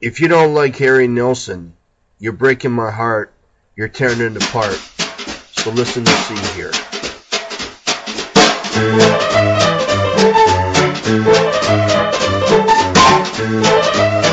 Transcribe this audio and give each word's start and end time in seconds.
If 0.00 0.20
you 0.20 0.28
don't 0.28 0.54
like 0.54 0.76
Harry 0.76 1.08
Nilsson, 1.08 1.74
you're 2.20 2.32
breaking 2.32 2.70
my 2.70 2.92
heart. 2.92 3.32
You're 3.74 3.88
tearing 3.88 4.20
it 4.20 4.36
apart. 4.36 4.76
So 5.56 5.72
listen 5.72 6.04
to 6.04 6.12
See 6.12 6.36
Hear. 6.54 6.70
Welcome 13.34 13.62
to 14.22 14.27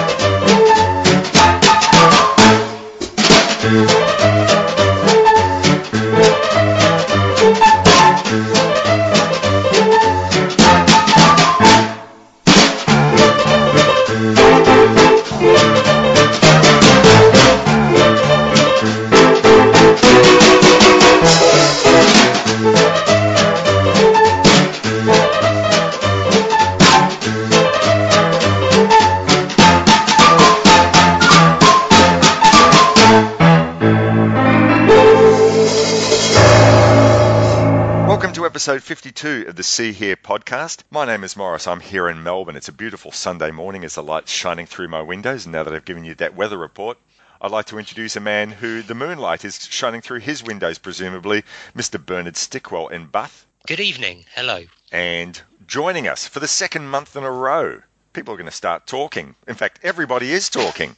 episode 38.68 38.82
52 38.82 39.46
of 39.48 39.56
the 39.56 39.62
See 39.62 39.92
Hear 39.92 40.16
podcast. 40.16 40.82
My 40.90 41.06
name 41.06 41.24
is 41.24 41.38
Maurice. 41.38 41.68
I'm 41.68 41.82
here 41.82 42.10
in 42.10 42.24
Melbourne. 42.24 42.56
It's 42.56 42.68
a 42.68 42.74
beautiful 42.74 43.12
Sunday 43.12 43.52
morning 43.52 43.86
as 43.86 43.94
the 43.94 44.02
light's 44.02 44.32
shining 44.32 44.66
through 44.66 44.88
my 44.88 45.04
windows. 45.04 45.46
And 45.46 45.54
now 45.54 45.62
that 45.62 45.72
I've 45.76 45.86
given 45.86 46.04
you 46.04 46.16
that 46.16 46.36
weather 46.36 46.58
report, 46.58 46.98
I'd 47.40 47.52
like 47.52 47.68
to 47.68 47.78
introduce 47.78 48.16
a 48.16 48.20
man 48.20 48.50
who 48.50 48.82
the 48.82 48.96
moonlight 48.96 49.46
is 49.46 49.68
shining 49.68 50.02
through 50.02 50.22
his 50.22 50.42
windows, 50.42 50.80
presumably, 50.80 51.44
Mr. 51.78 52.04
Bernard 52.04 52.34
Stickwell 52.34 52.92
in 52.92 53.06
Bath. 53.06 53.46
Good 53.68 53.80
evening. 53.80 54.26
Hello. 54.34 54.64
And 54.92 55.40
joining 55.68 56.08
us 56.08 56.28
for 56.28 56.40
the 56.40 56.48
second 56.48 56.90
month 56.90 57.16
in 57.16 57.24
a 57.24 57.30
row, 57.30 57.84
people 58.14 58.34
are 58.34 58.38
going 58.38 58.50
to 58.50 58.52
start 58.52 58.88
talking. 58.88 59.36
In 59.48 59.54
fact, 59.54 59.82
everybody 59.84 60.32
is 60.32 60.50
talking. 60.50 60.98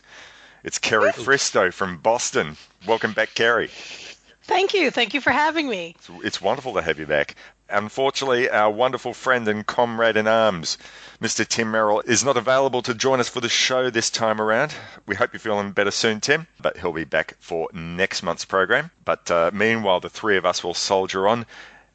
It's 0.63 0.79
Kerry 0.79 1.11
Friistoe 1.11 1.73
from 1.73 1.97
Boston. 1.97 2.55
Welcome 2.85 3.11
back, 3.11 3.33
Kerry. 3.33 3.71
Thank 4.47 4.73
you. 4.73 4.89
Thank 4.91 5.13
you 5.13 5.19
for 5.19 5.31
having 5.31 5.67
me. 5.67 5.93
It's, 5.97 6.09
it's 6.23 6.41
wonderful 6.41 6.73
to 6.75 6.81
have 6.81 6.99
you 6.99 7.05
back. 7.05 7.35
Unfortunately, 7.69 8.49
our 8.49 8.71
wonderful 8.71 9.13
friend 9.13 9.47
and 9.47 9.65
comrade 9.65 10.15
in 10.15 10.27
arms, 10.27 10.77
Mr. 11.21 11.45
Tim 11.45 11.71
Merrill, 11.71 12.01
is 12.01 12.23
not 12.23 12.37
available 12.37 12.81
to 12.83 12.93
join 12.93 13.19
us 13.19 13.27
for 13.27 13.41
the 13.41 13.49
show 13.49 13.89
this 13.89 14.09
time 14.09 14.39
around. 14.39 14.73
We 15.05 15.15
hope 15.15 15.33
you're 15.33 15.39
feeling 15.39 15.71
better 15.71 15.91
soon, 15.91 16.21
Tim, 16.21 16.47
but 16.61 16.77
he'll 16.77 16.93
be 16.93 17.03
back 17.03 17.35
for 17.39 17.67
next 17.73 18.23
month's 18.23 18.45
program. 18.45 18.91
But 19.03 19.29
uh, 19.29 19.51
meanwhile, 19.53 19.99
the 19.99 20.09
three 20.09 20.37
of 20.37 20.45
us 20.45 20.63
will 20.63 20.73
soldier 20.73 21.27
on. 21.27 21.45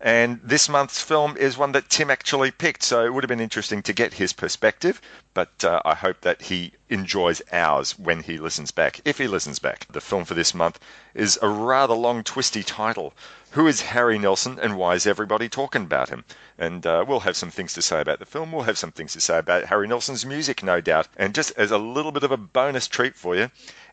And 0.05 0.41
this 0.43 0.69
month's 0.69 1.01
film 1.01 1.37
is 1.37 1.57
one 1.57 1.71
that 1.73 1.89
Tim 1.89 2.11
actually 2.11 2.51
picked, 2.51 2.83
so 2.83 3.05
it 3.05 3.15
would 3.15 3.23
have 3.23 3.29
been 3.29 3.39
interesting 3.39 3.83
to 3.85 3.93
get 3.93 4.15
his 4.15 4.33
perspective. 4.33 5.01
But 5.33 5.63
uh, 5.63 5.81
I 5.85 5.95
hope 5.95 6.23
that 6.23 6.43
he 6.43 6.73
enjoys 6.91 7.41
ours 7.53 7.97
when 7.97 8.21
he 8.25 8.39
listens 8.39 8.73
back, 8.73 9.01
if 9.05 9.19
he 9.19 9.29
listens 9.29 9.61
back. 9.61 9.87
The 9.89 10.01
film 10.01 10.25
for 10.25 10.35
this 10.35 10.55
month 10.55 10.81
is 11.15 11.39
a 11.41 11.49
rather 11.49 11.95
long, 11.95 12.25
twisty 12.25 12.65
title. 12.65 13.15
Who 13.53 13.69
is 13.69 13.81
Harry 13.83 14.19
Nilsson 14.19 14.59
and 14.59 14.77
why 14.77 14.95
is 14.95 15.07
everybody 15.07 15.49
talking 15.49 15.83
about 15.85 16.09
him? 16.09 16.25
And 16.59 16.85
uh, 16.85 17.05
we'll 17.07 17.21
have 17.21 17.37
some 17.37 17.51
things 17.51 17.73
to 17.75 17.83
say 17.83 18.01
about 18.01 18.19
the 18.19 18.27
film. 18.27 18.51
We'll 18.51 18.65
have 18.65 18.79
some 18.79 18.91
things 18.91 19.13
to 19.13 19.21
say 19.21 19.39
about 19.39 19.67
Harry 19.67 19.87
Nilsson's 19.87 20.27
music, 20.27 20.65
no 20.65 20.81
doubt. 20.81 21.07
And 21.17 21.33
just 21.33 21.53
as 21.57 21.71
a 21.71 21.79
little 21.79 22.11
bit 22.11 22.25
of 22.25 22.33
a 22.33 22.37
bonus 22.37 22.89
treat 22.89 23.15
for 23.15 23.37
you, 23.37 23.51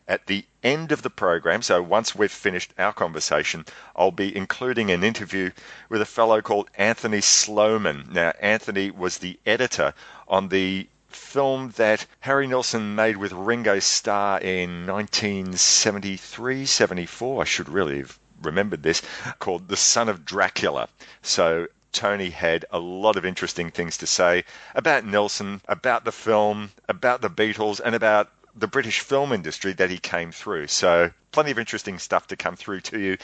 at 0.08 0.26
the 0.26 0.44
end 0.62 0.92
of 0.92 1.02
the 1.02 1.10
program, 1.10 1.62
so 1.62 1.82
once 1.82 2.14
we've 2.14 2.30
finished 2.30 2.72
our 2.78 2.92
conversation, 2.92 3.64
I'll 3.94 4.10
be 4.10 4.34
including 4.34 4.90
an 4.90 5.04
interview 5.04 5.50
with 5.88 6.00
a 6.00 6.06
fellow 6.06 6.42
called 6.42 6.70
Anthony 6.76 7.20
Sloman. 7.20 8.08
Now, 8.10 8.32
Anthony 8.40 8.90
was 8.90 9.18
the 9.18 9.38
editor 9.46 9.94
on 10.28 10.48
the 10.48 10.88
film 11.08 11.72
that 11.76 12.06
Harry 12.20 12.46
Nilsson 12.46 12.94
made 12.94 13.16
with 13.16 13.32
Ringo 13.32 13.78
Starr 13.80 14.38
in 14.40 14.86
1973 14.86 16.66
74. 16.66 17.42
I 17.42 17.44
should 17.44 17.68
really 17.68 17.98
have 17.98 18.18
remembered 18.42 18.82
this, 18.82 19.02
called 19.38 19.68
The 19.68 19.76
Son 19.76 20.08
of 20.08 20.24
Dracula. 20.24 20.88
So 21.22 21.66
Tony 21.92 22.30
had 22.30 22.64
a 22.70 22.78
lot 22.78 23.16
of 23.16 23.24
interesting 23.26 23.70
things 23.70 23.98
to 23.98 24.06
say 24.06 24.44
about 24.74 25.04
Nilsson, 25.04 25.60
about 25.66 26.04
the 26.04 26.12
film, 26.12 26.70
about 26.88 27.20
the 27.20 27.30
Beatles, 27.30 27.80
and 27.84 27.94
about 27.94 28.30
the 28.60 28.68
British 28.68 29.00
film 29.00 29.32
industry 29.32 29.72
that 29.72 29.90
he 29.90 29.98
came 29.98 30.32
through. 30.32 30.68
So, 30.68 31.10
plenty 31.32 31.50
of 31.50 31.58
interesting 31.58 31.98
stuff 31.98 32.28
to 32.28 32.36
come 32.36 32.56
through 32.56 32.82
to 32.82 33.00
you 33.00 33.16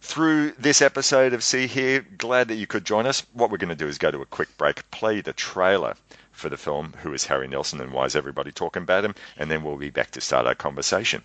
through 0.00 0.52
this 0.58 0.82
episode 0.82 1.34
of 1.34 1.44
See 1.44 1.66
Hear. 1.66 2.04
Glad 2.18 2.48
that 2.48 2.56
you 2.56 2.66
could 2.66 2.84
join 2.84 3.06
us. 3.06 3.24
What 3.32 3.50
we're 3.50 3.58
going 3.58 3.68
to 3.68 3.74
do 3.74 3.86
is 3.88 3.98
go 3.98 4.10
to 4.10 4.22
a 4.22 4.26
quick 4.26 4.56
break, 4.56 4.90
play 4.90 5.20
the 5.20 5.32
trailer 5.34 5.94
for 6.32 6.48
the 6.48 6.56
film 6.56 6.94
Who 7.02 7.12
is 7.12 7.24
Harry 7.26 7.46
Nilsson 7.46 7.80
and 7.80 7.92
Why 7.92 8.06
is 8.06 8.16
Everybody 8.16 8.52
Talking 8.52 8.82
About 8.82 9.04
Him? 9.04 9.14
And 9.36 9.50
then 9.50 9.62
we'll 9.62 9.76
be 9.76 9.90
back 9.90 10.10
to 10.12 10.20
start 10.20 10.46
our 10.46 10.54
conversation. 10.54 11.22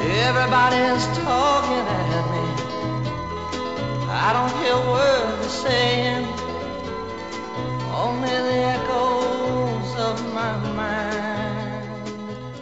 Everybody's 0.00 1.06
talking 1.18 1.86
at 1.86 2.30
me. 2.32 2.62
I 4.14 4.32
don't 4.32 4.52
hear 4.62 4.76
words 4.90 5.40
they're 5.40 5.70
saying, 5.70 6.26
only 7.94 8.28
the 8.28 8.58
echoes 8.74 9.96
of 9.96 10.34
my. 10.34 10.71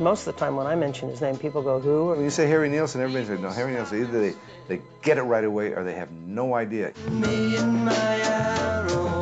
Most 0.01 0.27
of 0.27 0.35
the 0.35 0.41
time 0.41 0.57
when 0.57 0.67
I 0.67 0.75
mention 0.77 1.11
his 1.11 1.21
name, 1.21 1.37
people 1.37 1.61
go, 1.61 1.79
who? 1.79 2.07
When 2.07 2.25
you 2.25 2.31
say 2.31 2.47
Harry 2.49 2.71
Nielsen, 2.71 3.03
everybody 3.03 3.27
says, 3.27 3.39
no, 3.39 3.51
Harry 3.51 3.75
Nielsen. 3.75 4.01
Either 4.01 4.19
they, 4.19 4.35
they 4.67 4.81
get 5.03 5.19
it 5.19 5.23
right 5.23 5.45
away 5.45 5.75
or 5.75 5.85
they 5.85 5.93
have 5.93 6.11
no 6.11 6.55
idea. 6.55 6.95
Me 7.11 7.59
and 7.59 7.85
my 7.85 7.93
arrow. 8.23 9.21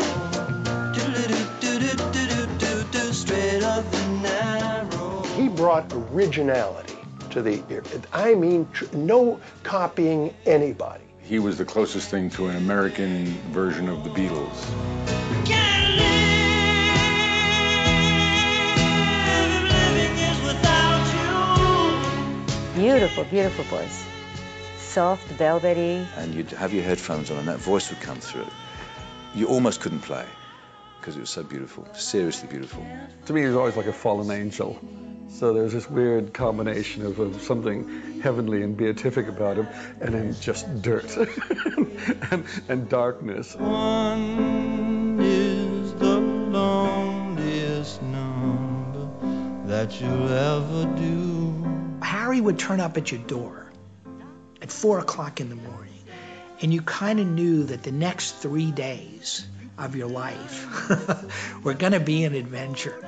Do-do-do-do-do-do-do-do, 0.95 3.13
Straight 3.13 3.65
up 3.65 3.91
the 3.91 4.09
narrow. 4.23 5.23
He 5.35 5.49
brought 5.49 5.93
originality 5.93 6.95
to 7.31 7.43
the, 7.43 7.61
I 8.13 8.37
mean, 8.37 8.69
tr- 8.73 8.85
no 8.95 9.41
copying 9.65 10.33
anybody. 10.47 11.03
He 11.25 11.41
was 11.41 11.59
the 11.59 11.65
closest 11.65 12.09
thing 12.09 12.31
to 12.31 12.47
an 12.47 12.55
American 12.57 13.27
version 13.51 13.89
of 13.89 14.05
the 14.05 14.11
Beatles. 14.11 15.18
Beautiful, 22.79 23.25
beautiful 23.25 23.65
voice. 23.65 24.07
Soft, 24.77 25.27
velvety. 25.31 26.07
and 26.17 26.33
you'd 26.33 26.51
have 26.53 26.73
your 26.73 26.85
headphones 26.85 27.29
on 27.29 27.39
and 27.39 27.49
that 27.49 27.59
voice 27.59 27.91
would 27.91 28.01
come 28.01 28.21
through. 28.21 28.47
You 29.35 29.49
almost 29.49 29.81
couldn't 29.81 30.03
play 30.03 30.25
because 31.01 31.17
it 31.17 31.21
was 31.21 31.31
so 31.31 31.43
beautiful, 31.43 31.89
seriously 31.95 32.49
beautiful. 32.49 32.87
To 33.27 33.33
me, 33.33 33.41
he 33.41 33.49
was 33.49 33.57
always 33.57 33.77
like 33.77 33.87
a 33.87 33.93
fallen 33.93 34.31
angel. 34.31 34.79
So 35.29 35.53
there's 35.53 35.73
this 35.73 35.91
weird 35.91 36.33
combination 36.33 37.05
of, 37.05 37.19
of 37.19 37.43
something 37.43 38.21
heavenly 38.21 38.63
and 38.63 38.77
beatific 38.77 39.27
about 39.27 39.57
him, 39.57 39.67
and 40.01 40.15
then 40.15 40.37
just 40.41 40.81
dirt 40.81 41.17
and, 42.31 42.45
and 42.69 42.89
darkness. 42.89 43.57
One 43.57 45.19
is 45.21 45.95
the 45.95 46.21
loneliest 46.21 48.03
number 48.03 49.09
that 49.67 50.01
you'll 50.01 50.29
ever 50.29 50.85
do. 50.97 51.38
Harry 52.09 52.41
would 52.41 52.59
turn 52.59 52.81
up 52.81 52.97
at 52.97 53.13
your 53.13 53.21
door 53.21 53.71
at 54.63 54.73
four 54.73 54.99
o'clock 54.99 55.43
in 55.43 55.51
the 55.51 55.55
morning, 55.55 55.93
and 56.63 56.73
you 56.73 56.81
kind 56.81 57.21
of 57.21 57.27
knew 57.27 57.65
that 57.65 57.83
the 57.83 57.93
next 57.93 58.37
three 58.37 58.71
days 58.71 59.47
of 59.77 59.95
your 59.95 60.09
life 60.09 60.57
were 61.63 61.75
going 61.75 61.93
to 61.93 62.01
be 62.01 62.25
an 62.25 62.35
adventure. 62.35 63.07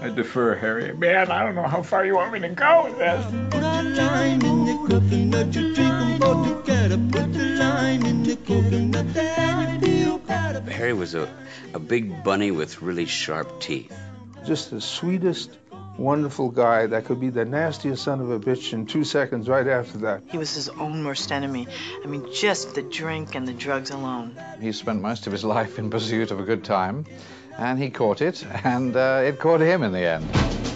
I 0.00 0.08
defer, 0.08 0.54
Harry. 0.54 0.94
Man, 0.94 1.30
I 1.30 1.44
don't 1.44 1.56
know 1.56 1.68
how 1.68 1.82
far 1.82 2.06
you 2.06 2.14
want 2.14 2.32
me 2.32 2.40
to 2.40 2.48
go 2.48 2.84
with 2.84 2.96
this. 2.96 3.22
Put 3.50 3.60
the 3.60 3.82
lime 4.00 4.40
in 4.40 4.64
the 4.64 4.76
coconut, 4.88 5.54
you 5.54 5.74
drink 5.74 5.92
'em 5.92 6.18
both 6.18 6.64
together. 6.64 6.96
Put 6.96 7.32
the 7.34 7.44
lime 7.60 8.06
in 8.06 8.22
the 8.22 8.36
coconut, 8.36 9.12
then 9.12 9.74
you 9.74 9.86
feel 9.86 10.18
better. 10.20 10.60
Harry 10.70 10.94
was 10.94 11.14
a, 11.14 11.28
a 11.74 11.78
big 11.78 12.24
bunny 12.24 12.50
with 12.50 12.80
really 12.80 13.04
sharp 13.04 13.60
teeth. 13.60 13.94
Just 14.46 14.70
the 14.70 14.80
sweetest, 14.80 15.50
wonderful 15.98 16.48
guy 16.48 16.86
that 16.86 17.04
could 17.04 17.20
be 17.20 17.28
the 17.28 17.44
nastiest 17.44 18.04
son 18.04 18.20
of 18.20 18.30
a 18.30 18.38
bitch 18.38 18.72
in 18.72 18.86
two 18.86 19.04
seconds 19.04 19.48
right 19.48 19.66
after 19.66 19.98
that. 19.98 20.22
He 20.28 20.38
was 20.38 20.54
his 20.54 20.68
own 20.68 21.04
worst 21.04 21.32
enemy. 21.32 21.66
I 22.02 22.06
mean, 22.06 22.26
just 22.32 22.74
the 22.74 22.82
drink 22.82 23.34
and 23.34 23.46
the 23.46 23.52
drugs 23.52 23.90
alone. 23.90 24.36
He 24.60 24.72
spent 24.72 25.02
most 25.02 25.26
of 25.26 25.32
his 25.32 25.44
life 25.44 25.78
in 25.78 25.90
pursuit 25.90 26.30
of 26.30 26.40
a 26.40 26.44
good 26.44 26.64
time, 26.64 27.04
and 27.58 27.78
he 27.78 27.90
caught 27.90 28.22
it, 28.22 28.44
and 28.64 28.96
uh, 28.96 29.22
it 29.24 29.38
caught 29.38 29.60
him 29.60 29.82
in 29.82 29.92
the 29.92 30.06
end. 30.06 30.67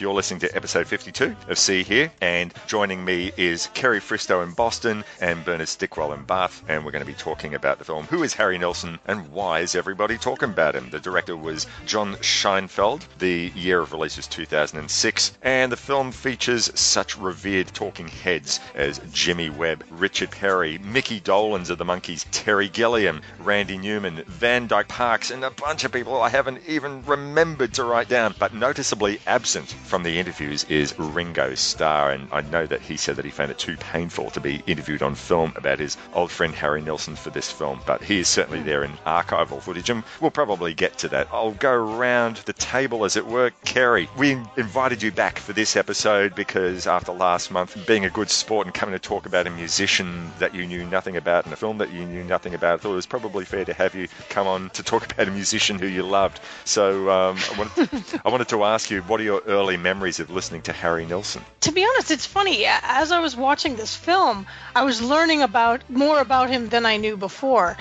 You're 0.00 0.14
listening 0.14 0.40
to 0.40 0.56
episode 0.56 0.86
52 0.86 1.36
of 1.48 1.58
See 1.58 1.82
Hear, 1.82 2.10
and 2.22 2.54
joining 2.66 3.04
me 3.04 3.32
is 3.36 3.68
Kerry 3.74 4.00
Friistoe 4.00 4.42
in 4.42 4.52
Boston 4.52 5.04
and 5.20 5.44
Bernard 5.44 5.68
Stickwell 5.68 6.14
in 6.14 6.24
Bath, 6.24 6.64
and 6.68 6.86
we're 6.86 6.90
going 6.90 7.04
to 7.04 7.06
be 7.06 7.12
talking 7.12 7.54
about 7.54 7.78
the 7.78 7.84
film 7.84 8.06
Who 8.06 8.22
is 8.22 8.32
Harry 8.32 8.56
Nilsson 8.56 8.98
and 9.04 9.30
why 9.30 9.60
is 9.60 9.74
everybody 9.74 10.16
talking 10.16 10.48
about 10.48 10.74
him? 10.74 10.88
The 10.88 11.00
director 11.00 11.36
was 11.36 11.66
John 11.84 12.14
Scheinfeld. 12.16 13.02
The 13.18 13.52
year 13.54 13.80
of 13.80 13.92
release 13.92 14.16
was 14.16 14.26
2006, 14.26 15.32
and 15.42 15.70
the 15.70 15.76
film 15.76 16.12
features 16.12 16.70
such 16.74 17.18
revered 17.18 17.66
talking 17.66 18.08
heads 18.08 18.58
as 18.74 19.02
Jimmy 19.12 19.50
Webb, 19.50 19.84
Richard 19.90 20.30
Perry, 20.30 20.78
Mickey 20.78 21.20
Dolenz 21.20 21.68
of 21.68 21.76
the 21.76 21.84
Monkees, 21.84 22.24
Terry 22.30 22.70
Gilliam, 22.70 23.20
Randy 23.38 23.76
Newman, 23.76 24.24
Van 24.26 24.66
Dyke 24.66 24.88
Parks, 24.88 25.30
and 25.30 25.44
a 25.44 25.50
bunch 25.50 25.84
of 25.84 25.92
people 25.92 26.22
I 26.22 26.30
haven't 26.30 26.62
even 26.66 27.04
remembered 27.04 27.74
to 27.74 27.84
write 27.84 28.08
down, 28.08 28.34
but 28.38 28.54
noticeably 28.54 29.20
absent 29.26 29.74
from 29.90 30.04
the 30.04 30.20
interviews 30.20 30.62
is 30.68 30.96
Ringo 31.00 31.56
Starr, 31.56 32.12
and 32.12 32.28
I 32.30 32.42
know 32.42 32.64
that 32.64 32.80
he 32.80 32.96
said 32.96 33.16
that 33.16 33.24
he 33.24 33.30
found 33.32 33.50
it 33.50 33.58
too 33.58 33.76
painful 33.76 34.30
to 34.30 34.40
be 34.40 34.62
interviewed 34.68 35.02
on 35.02 35.16
film 35.16 35.52
about 35.56 35.80
his 35.80 35.96
old 36.14 36.30
friend 36.30 36.54
Harry 36.54 36.80
Nilsson 36.80 37.16
for 37.16 37.30
this 37.30 37.50
film, 37.50 37.80
but 37.86 38.00
he 38.00 38.20
is 38.20 38.28
certainly 38.28 38.62
there 38.62 38.84
in 38.84 38.92
archival 39.04 39.60
footage, 39.60 39.90
and 39.90 40.04
we'll 40.20 40.30
probably 40.30 40.74
get 40.74 40.96
to 40.98 41.08
that. 41.08 41.26
I'll 41.32 41.50
go 41.50 41.72
around 41.72 42.36
the 42.36 42.52
table, 42.52 43.04
as 43.04 43.16
it 43.16 43.26
were. 43.26 43.50
Kerry, 43.64 44.08
we 44.16 44.38
invited 44.56 45.02
you 45.02 45.10
back 45.10 45.40
for 45.40 45.54
this 45.54 45.74
episode 45.74 46.36
because 46.36 46.86
after 46.86 47.10
last 47.10 47.50
month, 47.50 47.76
being 47.88 48.04
a 48.04 48.10
good 48.10 48.30
sport 48.30 48.68
and 48.68 48.74
coming 48.74 48.92
to 48.92 49.00
talk 49.00 49.26
about 49.26 49.48
a 49.48 49.50
musician 49.50 50.30
that 50.38 50.54
you 50.54 50.68
knew 50.68 50.84
nothing 50.84 51.16
about 51.16 51.46
and 51.46 51.52
a 51.52 51.56
film 51.56 51.78
that 51.78 51.92
you 51.92 52.04
knew 52.04 52.22
nothing 52.22 52.54
about, 52.54 52.74
I 52.74 52.76
thought 52.76 52.92
it 52.92 52.94
was 52.94 53.06
probably 53.06 53.44
fair 53.44 53.64
to 53.64 53.74
have 53.74 53.96
you 53.96 54.06
come 54.28 54.46
on 54.46 54.70
to 54.70 54.84
talk 54.84 55.04
about 55.12 55.26
a 55.26 55.32
musician 55.32 55.80
who 55.80 55.88
you 55.88 56.04
loved. 56.04 56.38
So 56.64 57.10
um, 57.10 57.36
I, 57.52 57.58
wanted, 57.58 58.20
I 58.24 58.28
wanted 58.28 58.48
to 58.50 58.62
ask 58.62 58.88
you, 58.88 59.02
what 59.02 59.18
are 59.18 59.24
your 59.24 59.42
early 59.48 59.79
memories 59.80 60.20
of 60.20 60.30
listening 60.30 60.62
to 60.62 60.72
Harry 60.72 61.06
Nilsson? 61.06 61.44
To 61.62 61.72
be 61.72 61.84
honest, 61.84 62.10
it's 62.10 62.26
funny. 62.26 62.64
As 62.66 63.12
I 63.12 63.20
was 63.20 63.36
watching 63.36 63.76
this 63.76 63.94
film, 63.94 64.46
I 64.74 64.84
was 64.84 65.02
learning 65.02 65.42
about 65.42 65.88
more 65.90 66.20
about 66.20 66.50
him 66.50 66.68
than 66.68 66.86
I 66.86 66.96
knew 66.96 67.16
before. 67.16 67.76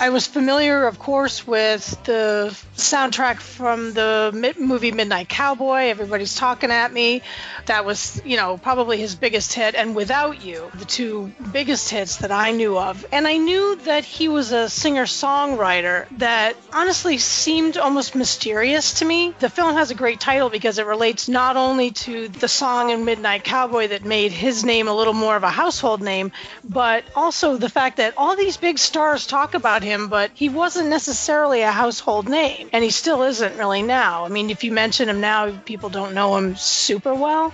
I 0.00 0.10
was 0.10 0.26
familiar, 0.26 0.86
of 0.86 0.98
course, 0.98 1.46
with 1.46 2.02
the 2.04 2.56
soundtrack 2.76 3.40
from 3.40 3.92
the 3.92 4.54
movie 4.58 4.92
Midnight 4.92 5.28
Cowboy. 5.28 5.88
Everybody's 5.88 6.34
talking 6.34 6.70
at 6.70 6.92
me. 6.92 7.22
That 7.66 7.84
was, 7.84 8.20
you 8.24 8.36
know, 8.36 8.56
probably 8.56 8.98
his 8.98 9.14
biggest 9.14 9.52
hit, 9.52 9.74
and 9.74 9.94
Without 9.94 10.44
You, 10.44 10.70
the 10.74 10.84
two 10.84 11.32
biggest 11.52 11.88
hits 11.90 12.16
that 12.16 12.32
I 12.32 12.50
knew 12.50 12.78
of. 12.78 13.06
And 13.12 13.26
I 13.26 13.36
knew 13.36 13.76
that 13.84 14.04
he 14.04 14.28
was 14.28 14.52
a 14.52 14.68
singer-songwriter 14.68 16.06
that 16.18 16.56
honestly 16.72 17.18
seemed 17.18 17.78
almost 17.78 18.14
mysterious 18.14 18.94
to 18.94 19.04
me. 19.04 19.34
The 19.38 19.48
film 19.48 19.74
has 19.74 19.90
a 19.90 19.94
great 19.94 20.20
title 20.20 20.50
because 20.50 20.78
it 20.78 20.86
relates 20.86 21.23
not 21.28 21.56
only 21.56 21.90
to 21.90 22.28
the 22.28 22.48
song 22.48 22.90
in 22.90 23.04
Midnight 23.04 23.44
Cowboy 23.44 23.88
that 23.88 24.04
made 24.04 24.32
his 24.32 24.64
name 24.64 24.88
a 24.88 24.94
little 24.94 25.12
more 25.12 25.36
of 25.36 25.42
a 25.42 25.50
household 25.50 26.02
name, 26.02 26.32
but 26.62 27.04
also 27.14 27.56
the 27.56 27.68
fact 27.68 27.98
that 27.98 28.14
all 28.16 28.36
these 28.36 28.56
big 28.56 28.78
stars 28.78 29.26
talk 29.26 29.54
about 29.54 29.82
him, 29.82 30.08
but 30.08 30.30
he 30.34 30.48
wasn't 30.48 30.88
necessarily 30.88 31.62
a 31.62 31.70
household 31.70 32.28
name, 32.28 32.68
and 32.72 32.82
he 32.82 32.90
still 32.90 33.22
isn't 33.22 33.56
really 33.58 33.82
now. 33.82 34.24
I 34.24 34.28
mean, 34.28 34.50
if 34.50 34.64
you 34.64 34.72
mention 34.72 35.08
him 35.08 35.20
now, 35.20 35.50
people 35.64 35.88
don't 35.88 36.14
know 36.14 36.36
him 36.36 36.56
super 36.56 37.14
well. 37.14 37.52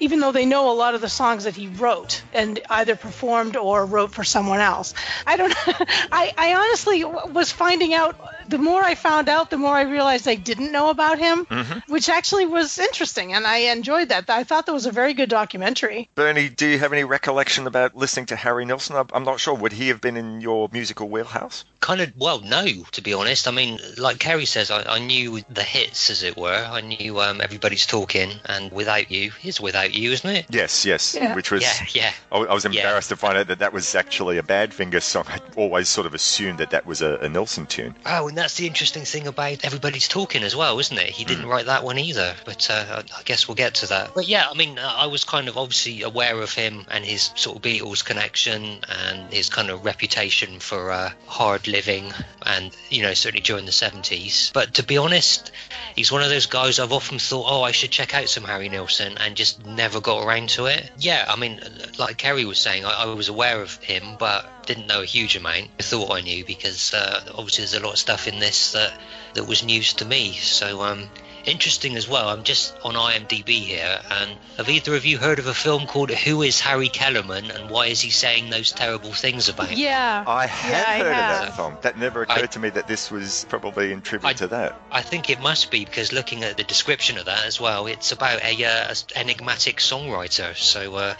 Even 0.00 0.20
though 0.20 0.30
they 0.30 0.46
know 0.46 0.70
a 0.70 0.74
lot 0.74 0.94
of 0.94 1.00
the 1.00 1.08
songs 1.08 1.42
that 1.44 1.56
he 1.56 1.66
wrote 1.66 2.22
and 2.32 2.60
either 2.70 2.94
performed 2.94 3.56
or 3.56 3.84
wrote 3.84 4.12
for 4.12 4.22
someone 4.22 4.60
else, 4.60 4.94
I 5.26 5.36
don't. 5.36 5.52
I, 6.12 6.32
I 6.38 6.54
honestly 6.54 7.02
was 7.04 7.50
finding 7.50 7.94
out. 7.94 8.14
The 8.48 8.58
more 8.58 8.82
I 8.82 8.94
found 8.94 9.28
out, 9.28 9.50
the 9.50 9.58
more 9.58 9.74
I 9.74 9.82
realized 9.82 10.26
I 10.26 10.34
didn't 10.34 10.72
know 10.72 10.90
about 10.90 11.18
him, 11.18 11.46
Mm-hmm. 11.46 11.92
which 11.92 12.08
actually 12.08 12.46
was 12.46 12.78
interesting, 12.78 13.32
and 13.34 13.46
I 13.46 13.56
enjoyed 13.72 14.08
that. 14.10 14.28
I 14.30 14.44
thought 14.44 14.66
that 14.66 14.72
was 14.72 14.86
a 14.86 14.90
very 14.92 15.14
good 15.14 15.28
documentary. 15.28 16.08
Bernie, 16.14 16.48
do 16.48 16.66
you 16.66 16.78
have 16.78 16.92
any 16.92 17.04
recollection 17.04 17.66
about 17.66 17.96
listening 17.96 18.26
to 18.26 18.36
Harry 18.36 18.64
Nilsson? 18.64 18.96
I'm- 18.96 19.08
I'm 19.12 19.24
not 19.24 19.40
sure. 19.40 19.54
Would 19.54 19.72
he 19.72 19.88
have 19.88 20.00
been 20.00 20.16
in 20.16 20.40
your 20.40 20.68
musical 20.72 21.08
wheelhouse? 21.08 21.64
Kind 21.80 22.00
of, 22.00 22.12
well, 22.16 22.40
no, 22.40 22.66
to 22.92 23.02
be 23.02 23.14
honest. 23.14 23.46
I 23.48 23.50
mean, 23.50 23.78
like 23.96 24.18
Kerry 24.18 24.44
says, 24.46 24.70
I, 24.70 24.82
I 24.82 24.98
knew 24.98 25.40
the 25.50 25.62
hits, 25.62 26.10
as 26.10 26.22
it 26.22 26.36
were. 26.36 26.66
I 26.70 26.80
knew 26.80 27.20
um, 27.20 27.40
Everybody's 27.40 27.86
Talking 27.86 28.32
and 28.46 28.70
Without 28.72 29.10
You 29.10 29.32
is 29.42 29.60
Without 29.60 29.94
You, 29.94 30.12
isn't 30.12 30.28
it? 30.30 30.46
Yes, 30.50 30.84
yes. 30.84 31.14
Yeah. 31.14 31.34
Which 31.34 31.50
was. 31.50 31.62
Yeah, 31.62 31.86
yeah. 31.92 32.12
I, 32.32 32.38
I 32.38 32.54
was 32.54 32.64
embarrassed 32.64 33.08
to 33.10 33.16
find 33.16 33.36
out 33.38 33.48
that 33.48 33.58
that 33.60 33.72
was 33.72 33.94
actually 33.94 34.38
a 34.38 34.42
Badfinger 34.42 35.02
song. 35.02 35.24
I'd 35.28 35.42
always 35.56 35.88
sort 35.88 36.06
of 36.06 36.14
assumed 36.14 36.58
that 36.58 36.70
that 36.70 36.86
was 36.86 37.02
a, 37.02 37.16
a 37.16 37.28
Nilsson 37.28 37.66
tune. 37.66 37.94
Oh, 38.06 38.28
and 38.28 38.37
that's 38.38 38.54
the 38.54 38.66
interesting 38.66 39.04
thing 39.04 39.26
about 39.26 39.64
Everybody's 39.64 40.08
Talking 40.08 40.42
as 40.42 40.54
well, 40.54 40.78
isn't 40.78 40.98
it? 40.98 41.10
He 41.10 41.24
didn't 41.24 41.46
write 41.46 41.66
that 41.66 41.84
one 41.84 41.98
either, 41.98 42.34
but 42.44 42.68
uh, 42.70 43.02
I 43.16 43.22
guess 43.24 43.48
we'll 43.48 43.54
get 43.54 43.74
to 43.76 43.86
that. 43.88 44.14
But 44.14 44.28
yeah, 44.28 44.46
I 44.50 44.54
mean, 44.54 44.78
uh, 44.78 44.94
I 44.96 45.06
was 45.06 45.24
kind 45.24 45.48
of 45.48 45.56
obviously 45.58 46.02
aware 46.02 46.40
of 46.40 46.52
him 46.52 46.84
and 46.90 47.04
his 47.04 47.30
sort 47.34 47.56
of 47.56 47.62
Beatles 47.62 48.04
connection 48.04 48.80
and 48.88 49.32
his 49.32 49.48
kind 49.48 49.70
of 49.70 49.84
reputation 49.84 50.60
for 50.60 50.90
uh, 50.90 51.10
hard 51.26 51.66
living 51.68 52.12
and, 52.46 52.74
you 52.90 53.02
know, 53.02 53.14
certainly 53.14 53.42
during 53.42 53.66
the 53.66 53.72
70s. 53.72 54.52
But 54.52 54.74
to 54.74 54.82
be 54.82 54.98
honest, 54.98 55.50
he's 55.96 56.12
one 56.12 56.22
of 56.22 56.30
those 56.30 56.46
guys 56.46 56.78
I've 56.78 56.92
often 56.92 57.18
thought, 57.18 57.46
oh, 57.48 57.62
I 57.62 57.72
should 57.72 57.90
check 57.90 58.14
out 58.14 58.28
some 58.28 58.44
Harry 58.44 58.68
Nilsson 58.68 59.18
and 59.18 59.36
just 59.36 59.66
never 59.66 60.00
got 60.00 60.24
around 60.24 60.50
to 60.50 60.66
it. 60.66 60.90
Yeah, 60.98 61.24
I 61.28 61.36
mean, 61.36 61.60
like 61.98 62.16
Kerry 62.16 62.44
was 62.44 62.58
saying, 62.58 62.84
I, 62.84 63.02
I 63.02 63.06
was 63.06 63.28
aware 63.28 63.60
of 63.60 63.74
him, 63.82 64.16
but 64.18 64.48
didn't 64.68 64.86
know 64.86 65.00
a 65.00 65.06
huge 65.06 65.34
amount. 65.34 65.70
I 65.80 65.82
thought 65.82 66.12
I 66.12 66.20
knew 66.20 66.44
because 66.44 66.92
uh, 66.92 67.24
obviously 67.34 67.62
there's 67.62 67.74
a 67.74 67.80
lot 67.80 67.94
of 67.94 67.98
stuff 67.98 68.27
in 68.28 68.38
this 68.40 68.72
that 68.72 68.92
that 69.34 69.44
was 69.46 69.64
news 69.64 69.92
to 69.94 70.04
me. 70.04 70.32
So 70.34 70.82
um, 70.82 71.08
interesting 71.44 71.96
as 71.96 72.08
well. 72.08 72.28
I'm 72.28 72.44
just 72.44 72.76
on 72.84 72.94
IMDb 72.94 73.48
here, 73.50 74.00
and 74.10 74.36
have 74.56 74.68
either 74.68 74.94
of 74.94 75.04
you 75.06 75.18
heard 75.18 75.38
of 75.38 75.46
a 75.46 75.54
film 75.54 75.86
called 75.86 76.10
Who 76.10 76.42
Is 76.42 76.60
Harry 76.60 76.88
Kellerman 76.88 77.50
and 77.50 77.70
Why 77.70 77.86
Is 77.86 78.00
He 78.00 78.10
Saying 78.10 78.50
Those 78.50 78.72
Terrible 78.72 79.12
Things 79.12 79.48
About? 79.48 79.68
Him? 79.68 79.78
Yeah. 79.78 80.24
I 80.26 80.46
have 80.46 80.70
Yeah, 80.70 80.84
I 80.88 80.98
heard 80.98 81.14
have. 81.14 81.40
of 81.42 81.46
that 81.48 81.56
film. 81.56 81.76
That 81.82 81.98
never 81.98 82.22
occurred 82.22 82.44
I- 82.44 82.46
to 82.46 82.58
me 82.58 82.70
that 82.70 82.86
this 82.88 83.10
was 83.10 83.46
probably 83.48 83.92
in 83.92 84.02
tribute 84.02 84.36
to 84.38 84.46
that. 84.48 84.80
I 84.90 85.02
think 85.02 85.30
it 85.30 85.40
must 85.40 85.70
be 85.70 85.84
because 85.84 86.12
looking 86.12 86.44
at 86.44 86.56
the 86.56 86.64
description 86.64 87.18
of 87.18 87.26
that 87.26 87.44
as 87.46 87.60
well, 87.60 87.86
it's 87.86 88.12
about 88.12 88.42
a 88.42 88.64
uh, 88.64 88.94
enigmatic 89.16 89.76
songwriter. 89.78 90.56
So 90.56 90.94
uh, 90.96 91.14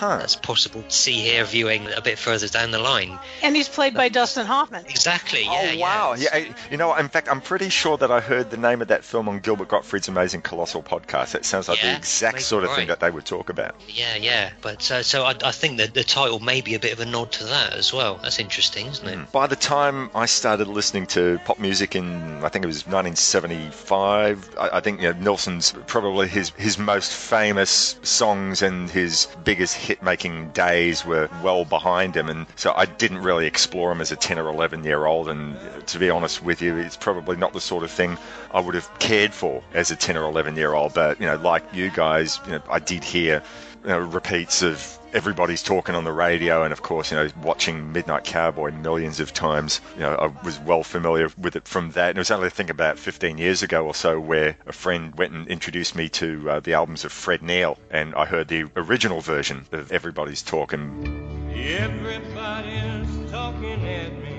that's 0.00 0.36
possible 0.36 0.82
to 0.82 0.90
see 0.90 1.14
here 1.14 1.44
viewing 1.44 1.86
a 1.96 2.00
bit 2.00 2.18
further 2.18 2.48
down 2.48 2.70
the 2.70 2.78
line. 2.78 3.18
And 3.42 3.56
he's 3.56 3.68
played 3.68 3.94
by 3.94 4.08
Dustin 4.08 4.46
Hoffman. 4.46 4.84
Exactly. 4.86 5.44
Yeah. 5.44 5.72
Oh 5.74 5.78
wow! 5.78 6.14
Yeah, 6.16 6.28
I- 6.32 6.54
you 6.70 6.76
know, 6.76 6.94
in 6.94 7.08
fact, 7.08 7.28
I'm 7.28 7.40
pretty 7.40 7.68
sure 7.68 7.96
that 7.98 8.10
I 8.10 8.20
heard 8.20 8.50
the 8.50 8.56
name 8.56 8.82
of 8.82 8.88
that 8.88 9.04
film 9.04 9.28
on 9.28 9.40
Gilbert 9.40 9.68
Gottfried's 9.68 10.08
Amazing 10.08 10.42
Colossal 10.42 10.82
podcast. 10.82 11.34
It 11.34 11.44
sounds 11.44 11.68
like 11.68 11.82
Yeah, 11.82 11.92
the 11.92 11.96
exact 11.98 12.42
sort 12.42 12.64
of 12.64 12.74
thing 12.74 12.88
that 12.88 13.00
they 13.00 13.10
would 13.10 13.24
talk 13.24 13.48
about. 13.50 13.74
Yeah, 13.88 14.16
yeah. 14.16 14.50
But 14.60 14.90
uh, 14.90 15.02
so 15.02 15.24
I, 15.24 15.34
I 15.44 15.50
think 15.52 15.78
that 15.78 15.94
the 15.94 16.04
title 16.04 16.40
may 16.40 16.60
be 16.60 16.74
a 16.74 16.78
bit 16.78 16.92
of 16.92 17.00
a 17.00 17.06
nod 17.06 17.32
to 17.32 17.44
that 17.44 17.72
as 17.74 17.92
well. 17.92 18.18
That's 18.22 18.38
interesting, 18.38 18.86
isn't 18.86 19.08
it? 19.08 19.32
By 19.32 19.46
the 19.46 19.56
time 19.56 20.10
I 20.14 20.26
started 20.26 20.68
listening 20.68 21.06
to 21.08 21.38
pop 21.44 21.58
music 21.58 21.94
in, 21.96 22.42
I 22.44 22.48
think 22.48 22.64
it 22.64 22.68
was 22.68 22.86
1975, 22.86 24.56
I, 24.58 24.68
I 24.78 24.80
think 24.80 25.00
you 25.00 25.12
know, 25.12 25.18
Nilsson's 25.20 25.72
probably 25.86 26.28
his 26.28 26.50
his 26.50 26.78
most 26.78 27.12
famous 27.12 27.96
songs 28.02 28.62
and 28.62 28.90
his 28.90 29.28
biggest 29.44 29.76
hit-making 29.78 30.50
days 30.50 31.04
were 31.04 31.28
well 31.42 31.64
behind 31.64 32.16
him, 32.16 32.28
and 32.28 32.46
so 32.56 32.72
I 32.74 32.84
didn't 32.84 33.18
really 33.18 33.46
explore 33.46 33.92
him 33.92 34.00
as 34.00 34.12
a 34.12 34.16
10 34.16 34.38
or 34.38 34.48
11 34.48 34.84
year 34.84 35.06
old. 35.06 35.28
And 35.28 35.56
to 35.86 35.98
be 35.98 36.10
honest 36.10 36.42
with 36.42 36.60
you, 36.60 36.76
it's 36.76 36.96
probably 36.96 37.36
not 37.36 37.52
the 37.52 37.60
sort 37.60 37.84
of 37.84 37.90
thing 37.90 38.18
I 38.52 38.60
would 38.60 38.74
have 38.74 38.90
cared 38.98 39.32
for 39.32 39.62
as 39.74 39.90
a 39.90 39.96
10 39.96 40.16
or 40.16 40.24
11 40.24 40.56
year 40.56 40.74
old. 40.74 40.94
But 40.94 41.20
you 41.20 41.26
know, 41.26 41.36
like 41.36 41.64
you 41.72 41.90
guys, 41.90 42.40
you 42.46 42.52
know, 42.52 42.62
I 42.70 42.78
did 42.78 43.04
hear 43.04 43.42
you 43.82 43.88
know, 43.90 43.98
repeats 43.98 44.62
of 44.62 44.98
everybody's 45.12 45.62
talking 45.62 45.94
on 45.94 46.04
the 46.04 46.12
radio, 46.12 46.62
and 46.62 46.72
of 46.72 46.82
course, 46.82 47.10
you 47.10 47.16
know, 47.16 47.28
watching 47.42 47.92
Midnight 47.92 48.24
Cowboy 48.24 48.72
millions 48.72 49.20
of 49.20 49.32
times. 49.32 49.80
You 49.94 50.02
know, 50.02 50.14
I 50.14 50.44
was 50.44 50.58
well 50.60 50.82
familiar 50.82 51.30
with 51.38 51.56
it 51.56 51.66
from 51.66 51.90
that. 51.92 52.10
And 52.10 52.18
it 52.18 52.20
was 52.20 52.30
only 52.30 52.46
I 52.46 52.50
think 52.50 52.70
about 52.70 52.98
15 52.98 53.38
years 53.38 53.62
ago 53.62 53.86
or 53.86 53.94
so 53.94 54.20
where 54.20 54.56
a 54.66 54.72
friend 54.72 55.14
went 55.16 55.32
and 55.32 55.48
introduced 55.48 55.94
me 55.94 56.08
to 56.10 56.50
uh, 56.50 56.60
the 56.60 56.74
albums 56.74 57.04
of 57.04 57.12
Fred 57.12 57.42
Neil, 57.42 57.78
and 57.90 58.14
I 58.14 58.24
heard 58.24 58.48
the 58.48 58.66
original 58.76 59.20
version 59.20 59.66
of 59.72 59.92
Everybody's 59.92 60.42
Talking. 60.42 61.52
Everybody's 61.54 63.30
talking 63.30 63.86
at 63.86 64.12
me. 64.12 64.38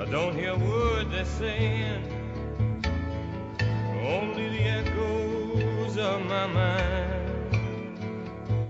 I 0.00 0.04
don't 0.04 0.34
hear 0.34 0.52
a 0.52 0.58
word 0.58 1.10
they're 1.10 1.24
saying. 1.24 2.12
Only 4.06 4.48
the 4.50 4.62
echoes 4.62 5.96
of 5.98 6.24
my 6.26 6.46
mind. 6.46 7.15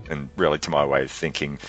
And 0.09 0.29
really 0.37 0.59
to 0.59 0.69
my 0.69 0.85
way 0.85 1.03
of 1.03 1.11
thinking 1.11 1.59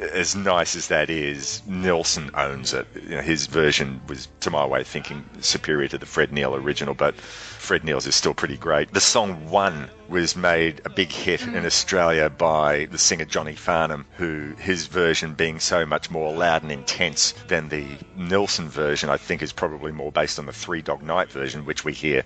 as 0.00 0.34
nice 0.34 0.74
as 0.74 0.88
that 0.88 1.10
is, 1.10 1.62
Nilsson 1.66 2.30
owns 2.34 2.72
it. 2.74 2.86
You 2.94 3.16
know, 3.16 3.22
his 3.22 3.46
version 3.46 4.00
was, 4.08 4.28
to 4.40 4.50
my 4.50 4.64
way 4.66 4.80
of 4.80 4.86
thinking, 4.86 5.24
superior 5.40 5.88
to 5.88 5.98
the 5.98 6.06
Fred 6.06 6.32
Neil 6.32 6.54
original, 6.54 6.94
but 6.94 7.14
Fred 7.14 7.84
Neil's 7.84 8.06
is 8.06 8.16
still 8.16 8.34
pretty 8.34 8.56
great. 8.56 8.92
The 8.92 9.00
song 9.00 9.48
One 9.48 9.88
was 10.08 10.36
made 10.36 10.80
a 10.84 10.90
big 10.90 11.10
hit 11.10 11.40
mm-hmm. 11.40 11.56
in 11.56 11.66
Australia 11.66 12.28
by 12.28 12.86
the 12.86 12.98
singer 12.98 13.24
Johnny 13.24 13.54
Farnham, 13.54 14.04
who 14.16 14.54
his 14.58 14.86
version 14.86 15.34
being 15.34 15.60
so 15.60 15.86
much 15.86 16.10
more 16.10 16.32
loud 16.32 16.62
and 16.62 16.72
intense 16.72 17.32
than 17.48 17.68
the 17.68 17.86
Nilsson 18.16 18.68
version, 18.68 19.10
I 19.10 19.16
think 19.16 19.42
is 19.42 19.52
probably 19.52 19.92
more 19.92 20.12
based 20.12 20.38
on 20.38 20.46
the 20.46 20.52
Three 20.52 20.82
Dog 20.82 21.02
Night 21.02 21.30
version, 21.30 21.64
which 21.64 21.84
we 21.84 21.92
hear 21.92 22.24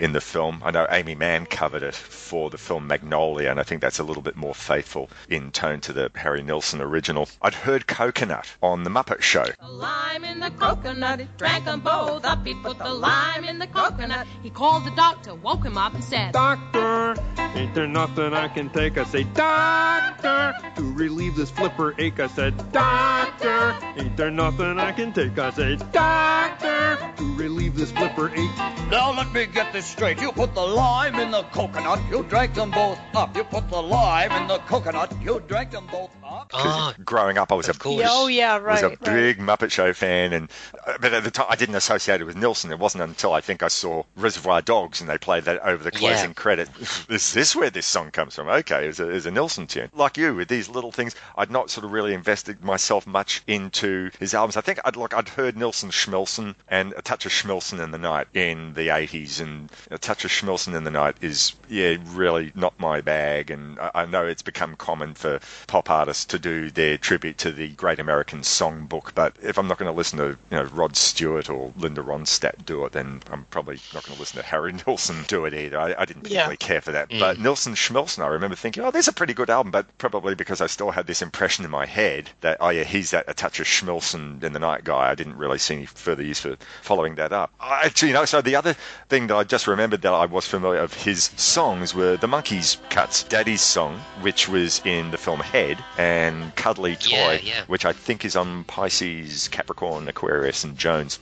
in 0.00 0.12
the 0.12 0.20
film. 0.20 0.62
I 0.64 0.70
know 0.70 0.86
Aimee 0.90 1.14
Mann 1.14 1.46
covered 1.46 1.82
it 1.82 1.94
for 1.94 2.50
the 2.50 2.58
film 2.58 2.86
Magnolia, 2.86 3.50
and 3.50 3.60
I 3.60 3.62
think 3.62 3.80
that's 3.80 3.98
a 3.98 4.04
little 4.04 4.22
bit 4.22 4.36
more 4.36 4.54
faithful 4.54 5.10
in 5.28 5.50
tone 5.50 5.80
to 5.82 5.92
the 5.92 6.10
Harry 6.14 6.42
Nilsson 6.42 6.80
original. 6.80 7.28
I'd 7.42 7.54
heard 7.54 7.86
Coconut 7.86 8.46
on 8.62 8.84
The 8.84 8.90
Muppet 8.90 9.22
Show. 9.22 9.44
The 9.60 9.68
lime 9.68 10.24
in 10.24 10.40
the 10.40 10.50
coconut, 10.50 11.20
drank 11.36 11.64
them 11.64 11.80
both 11.80 12.24
up. 12.24 12.46
He 12.46 12.54
put 12.54 12.78
the 12.78 12.92
lime 12.92 13.44
in 13.44 13.58
the 13.58 13.66
coconut. 13.66 14.26
He 14.42 14.50
called 14.50 14.84
the 14.84 14.90
doctor, 14.90 15.34
woke 15.34 15.64
him 15.64 15.76
up, 15.76 15.94
and 15.94 16.04
said, 16.04 16.32
Doctor, 16.32 17.14
ain't 17.54 17.74
there 17.74 17.86
nothing 17.86 18.34
I 18.34 18.48
can 18.48 18.70
take? 18.70 18.98
I 18.98 19.04
say, 19.04 19.24
Doctor, 19.24 20.54
to 20.76 20.92
relieve 20.92 21.36
this 21.36 21.50
flipper 21.50 21.94
ache. 21.98 22.20
I 22.20 22.28
said, 22.28 22.72
Doctor, 22.72 23.76
ain't 23.96 24.16
there 24.16 24.30
nothing 24.30 24.78
I 24.78 24.92
can 24.92 25.12
take? 25.12 25.38
I 25.38 25.50
say, 25.50 25.76
Doctor, 25.92 26.98
to 27.16 27.36
relieve 27.36 27.76
this 27.76 27.90
flipper 27.92 28.30
ache. 28.30 28.56
Now 28.90 29.12
let 29.16 29.32
me 29.32 29.46
get 29.46 29.72
this 29.72 29.87
straight. 29.88 30.20
You 30.20 30.32
put 30.32 30.54
the 30.54 30.60
lime 30.64 31.16
in 31.16 31.30
the 31.30 31.42
coconut, 31.44 32.00
you 32.10 32.22
drank 32.24 32.54
them 32.54 32.70
both 32.70 32.98
up. 33.14 33.34
You 33.36 33.44
put 33.44 33.68
the 33.70 33.82
lime 33.82 34.30
in 34.32 34.46
the 34.48 34.58
coconut, 34.58 35.12
you 35.22 35.42
drank 35.48 35.70
them 35.70 35.86
both 35.90 36.10
up. 36.24 36.48
Because 36.48 36.94
growing 37.04 37.38
up, 37.38 37.50
I 37.50 37.54
was 37.54 37.68
a 37.68 37.74
Oh, 37.84 38.26
yeah, 38.26 38.56
was 38.58 38.62
right. 38.64 38.84
a 38.84 38.88
right. 38.88 39.00
big 39.02 39.38
Muppet 39.38 39.70
Show 39.70 39.92
fan, 39.92 40.32
and 40.32 40.50
uh, 40.86 40.98
but 41.00 41.12
at 41.14 41.24
the 41.24 41.30
time 41.30 41.46
I 41.48 41.56
didn't 41.56 41.74
associate 41.76 42.20
it 42.20 42.24
with 42.24 42.36
Nilsson. 42.36 42.70
It 42.70 42.78
wasn't 42.78 43.04
until 43.04 43.32
I 43.32 43.40
think 43.40 43.62
I 43.62 43.68
saw 43.68 44.02
Reservoir 44.16 44.60
Dogs 44.62 45.00
and 45.00 45.08
they 45.08 45.18
played 45.18 45.44
that 45.44 45.60
over 45.62 45.82
the 45.82 45.90
closing 45.90 46.30
Yeah. 46.30 46.34
credit. 46.34 46.68
Is 47.08 47.32
this 47.32 47.56
where 47.56 47.70
this 47.70 47.86
song 47.86 48.10
comes 48.10 48.34
from? 48.34 48.48
Okay, 48.48 48.86
it's 48.86 49.00
a, 49.00 49.08
it's 49.08 49.26
a 49.26 49.30
Nilsson 49.30 49.66
tune. 49.66 49.88
Like 49.94 50.16
you, 50.16 50.34
with 50.34 50.48
these 50.48 50.68
little 50.68 50.92
things, 50.92 51.14
I'd 51.36 51.50
not 51.50 51.70
sort 51.70 51.84
of 51.84 51.92
really 51.92 52.14
invested 52.14 52.62
myself 52.62 53.06
much 53.06 53.42
into 53.46 54.10
his 54.20 54.34
albums. 54.34 54.56
I 54.56 54.60
think 54.60 54.80
I'd 54.84 54.96
like 54.96 55.14
I'd 55.14 55.28
heard 55.30 55.56
Nilsson 55.56 55.90
Schmilsson 55.90 56.54
and 56.68 56.92
a 56.96 57.02
touch 57.02 57.24
of 57.26 57.32
Schmilsson 57.32 57.82
in 57.82 57.90
the 57.90 57.98
night 57.98 58.26
in 58.34 58.74
the 58.74 58.88
80s, 58.88 59.40
and 59.40 59.70
a 59.90 59.98
touch 59.98 60.24
of 60.24 60.30
Schmilsson 60.30 60.74
in 60.74 60.84
the 60.84 60.90
night 60.90 61.16
is 61.20 61.54
yeah 61.68 61.96
really 62.08 62.52
not 62.54 62.78
my 62.78 63.00
bag. 63.00 63.50
And 63.50 63.78
I, 63.78 63.90
I 63.94 64.06
know 64.06 64.26
it's 64.26 64.42
become 64.42 64.76
common 64.76 65.14
for 65.14 65.40
pop 65.66 65.90
artists 65.90 66.24
to 66.26 66.38
do 66.38 66.70
their 66.70 66.98
tribute 66.98 67.38
to 67.38 67.52
the 67.52 67.68
Great 67.70 67.98
American 67.98 68.40
Songbook, 68.40 69.14
but 69.14 69.36
if 69.42 69.58
I'm 69.58 69.68
not 69.68 69.78
going 69.78 69.90
to 69.90 69.96
listen 69.96 70.18
to 70.18 70.26
you 70.28 70.36
know 70.58 70.64
Rod 70.64 70.96
Stewart 70.96 71.48
or 71.50 71.72
Linda 71.76 72.02
Ronstadt 72.02 72.64
do 72.64 72.84
it, 72.84 72.92
then 72.92 73.20
I'm 73.30 73.44
probably 73.50 73.78
not 73.94 74.04
going 74.04 74.14
to 74.14 74.20
listen 74.20 74.38
to 74.40 74.46
Harry 74.46 74.72
Nilsson 74.86 75.24
do 75.28 75.44
it 75.44 75.54
either. 75.54 75.78
I, 75.78 75.94
I 75.98 76.04
didn't 76.04 76.28
Yeah. 76.28 76.46
particularly 76.46 76.56
care 76.58 76.80
for 76.80 76.92
that. 76.92 77.08
Mm. 77.10 77.20
But 77.20 77.38
Nilsson 77.38 77.74
Schmilsson, 77.74 78.22
I 78.24 78.28
remember 78.28 78.56
thinking, 78.56 78.82
oh, 78.84 78.90
there's 78.90 79.08
a 79.08 79.12
pretty 79.12 79.34
good 79.34 79.50
album, 79.50 79.70
but 79.70 79.86
probably 79.98 80.34
because 80.34 80.60
I 80.60 80.66
still 80.66 80.90
had 80.90 81.06
this 81.06 81.22
impression 81.22 81.64
in 81.64 81.70
my 81.70 81.86
head 81.86 82.30
that, 82.40 82.58
oh, 82.60 82.68
yeah, 82.70 82.84
he's 82.84 83.10
that 83.10 83.24
a 83.28 83.34
touch 83.34 83.60
of 83.60 83.66
Schmilsson 83.66 84.42
in 84.42 84.52
the 84.52 84.58
night 84.58 84.84
guy. 84.84 85.10
I 85.10 85.14
didn't 85.14 85.36
really 85.36 85.58
see 85.58 85.74
any 85.74 85.86
further 85.86 86.22
use 86.22 86.40
for 86.40 86.56
following 86.82 87.16
that 87.16 87.32
up. 87.32 87.50
I, 87.60 87.82
actually, 87.84 88.08
you 88.08 88.14
know, 88.14 88.24
so 88.24 88.40
the 88.40 88.56
other 88.56 88.74
thing 89.08 89.26
that 89.28 89.36
I 89.36 89.44
just 89.44 89.57
remembered 89.66 90.02
that 90.02 90.12
I 90.12 90.26
was 90.26 90.46
familiar 90.46 90.80
of 90.80 90.94
his 90.94 91.30
songs 91.36 91.94
were 91.94 92.16
the 92.16 92.26
Monkees 92.28 92.76
cuts. 92.90 93.22
Daddy's 93.24 93.62
song, 93.62 94.00
which 94.20 94.48
was 94.48 94.80
in 94.84 95.10
the 95.10 95.18
film 95.18 95.40
Head, 95.40 95.82
and 95.96 96.54
Cuddly 96.54 96.96
Toy, 96.96 97.10
Yeah, 97.10 97.38
yeah. 97.42 97.62
which 97.66 97.84
I 97.84 97.92
think 97.92 98.24
is 98.24 98.36
on 98.36 98.64
Pisces, 98.64 99.48
Capricorn, 99.48 100.06
Aquarius, 100.08 100.64
and 100.64 100.76
Jones. 100.78 101.18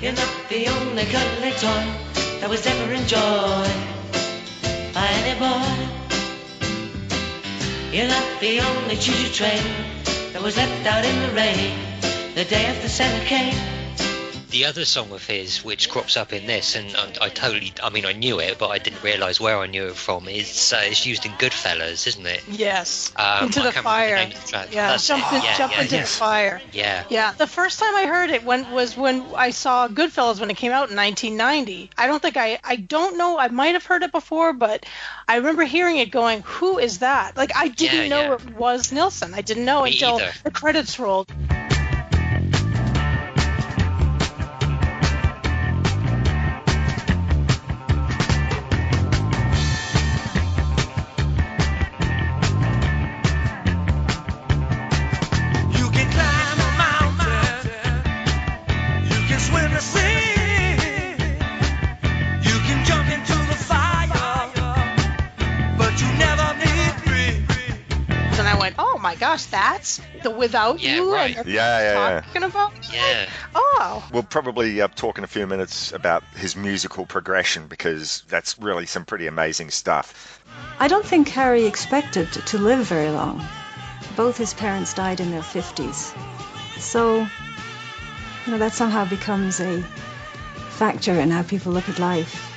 You're 0.00 0.12
not 0.12 0.34
the 0.48 0.68
only 0.68 1.04
cuddly 1.04 1.50
toy 1.52 1.86
that 2.40 2.48
was 2.48 2.66
ever 2.66 2.92
enjoyed 2.92 3.72
by 4.94 5.06
any 5.08 5.38
boy. 5.38 5.98
You're 7.96 8.08
not 8.08 8.40
the 8.40 8.60
only 8.60 8.96
choo-choo 8.96 9.32
train 9.32 9.62
that 10.32 10.42
was 10.42 10.56
left 10.56 10.86
out 10.86 11.04
in 11.04 11.20
the 11.22 11.34
rain 11.34 11.76
the 12.34 12.44
day 12.44 12.64
after 12.64 12.88
Santa 12.88 13.24
came. 13.26 13.81
The 14.52 14.66
other 14.66 14.84
song 14.84 15.12
of 15.12 15.26
his, 15.26 15.64
which 15.64 15.88
crops 15.88 16.18
up 16.18 16.34
in 16.34 16.46
this, 16.46 16.76
and 16.76 16.94
I, 16.94 17.26
I 17.26 17.28
totally, 17.30 17.72
I 17.82 17.88
mean, 17.88 18.04
I 18.04 18.12
knew 18.12 18.38
it, 18.38 18.58
but 18.58 18.68
I 18.68 18.76
didn't 18.76 19.02
realise 19.02 19.40
where 19.40 19.56
I 19.58 19.66
knew 19.66 19.86
it 19.86 19.96
from. 19.96 20.28
Is 20.28 20.74
uh, 20.74 20.80
it's 20.82 21.06
used 21.06 21.24
in 21.24 21.32
Goodfellas, 21.32 22.06
isn't 22.06 22.26
it? 22.26 22.42
Yes. 22.50 23.14
Um, 23.16 23.46
into 23.46 23.62
the 23.62 23.72
fire. 23.72 24.26
the. 24.26 24.68
Yeah, 24.70 24.88
That's 24.88 25.06
jump, 25.06 25.24
in, 25.32 25.42
Yeah, 25.42 25.56
jump 25.56 25.72
yeah, 25.72 25.80
into 25.80 25.94
yeah. 25.96 26.02
the 26.02 26.06
fire. 26.06 26.62
Yeah. 26.70 27.04
Yeah, 27.08 27.32
the 27.32 27.46
first 27.46 27.78
time 27.78 27.96
I 27.96 28.04
heard 28.04 28.28
it 28.28 28.44
when 28.44 28.70
was 28.72 28.94
when 28.94 29.24
I 29.34 29.50
saw 29.50 29.88
Goodfellas 29.88 30.38
when 30.38 30.50
it 30.50 30.58
came 30.58 30.72
out 30.72 30.90
in 30.90 30.96
1990. 30.96 31.90
I 31.96 32.06
don't 32.06 32.20
think 32.20 32.36
I 32.36 32.58
I 32.62 32.76
don't 32.76 33.16
know 33.16 33.38
I 33.38 33.48
might 33.48 33.72
have 33.72 33.86
heard 33.86 34.02
it 34.02 34.12
before, 34.12 34.52
but 34.52 34.84
I 35.26 35.36
remember 35.36 35.64
hearing 35.64 35.96
it 35.96 36.10
going, 36.10 36.42
"Who 36.42 36.78
is 36.78 36.98
that?" 36.98 37.38
Like 37.38 37.52
I 37.56 37.68
didn't 37.68 38.10
know 38.10 38.34
it 38.34 38.54
was 38.54 38.92
Nilsson. 38.92 39.32
I 39.32 39.40
didn't 39.40 39.64
know 39.64 39.84
Me 39.84 39.92
until 39.92 40.16
either. 40.16 40.32
the 40.44 40.50
credits 40.50 40.98
rolled. 40.98 41.32
Went, 68.62 68.76
"Oh 68.78 68.98
my 69.02 69.16
gosh, 69.16 69.44
that's 69.46 70.00
the 70.22 70.30
Without 70.30 70.80
Yeah, 70.80 70.94
You." 70.94 71.12
right. 71.12 71.36
And 71.36 71.46
Yeah, 71.46 71.80
yeah, 71.80 72.22
yeah. 72.34 72.46
about. 72.46 72.72
Yeah. 72.92 73.28
Oh. 73.54 74.08
We'll 74.12 74.22
probably 74.22 74.80
uh, 74.80 74.88
talk 74.88 75.18
in 75.18 75.24
a 75.24 75.26
few 75.26 75.46
minutes 75.46 75.92
about 75.92 76.22
his 76.36 76.54
musical 76.54 77.04
progression 77.04 77.66
because 77.66 78.22
that's 78.28 78.58
really 78.58 78.86
some 78.86 79.04
pretty 79.04 79.26
amazing 79.26 79.70
stuff. 79.70 80.40
I 80.78 80.86
don't 80.88 81.04
think 81.04 81.28
Harry 81.28 81.66
expected 81.66 82.30
to 82.32 82.58
live 82.58 82.86
very 82.86 83.10
long. 83.10 83.44
Both 84.16 84.36
his 84.36 84.54
parents 84.54 84.94
died 84.94 85.20
in 85.20 85.30
their 85.30 85.42
50s. 85.42 86.14
So, 86.78 87.26
you 88.46 88.52
know, 88.52 88.58
that 88.58 88.72
somehow 88.72 89.04
becomes 89.08 89.60
a 89.60 89.82
factor 90.70 91.12
in 91.12 91.30
how 91.30 91.42
people 91.42 91.72
look 91.72 91.88
at 91.88 91.98
life. 91.98 92.51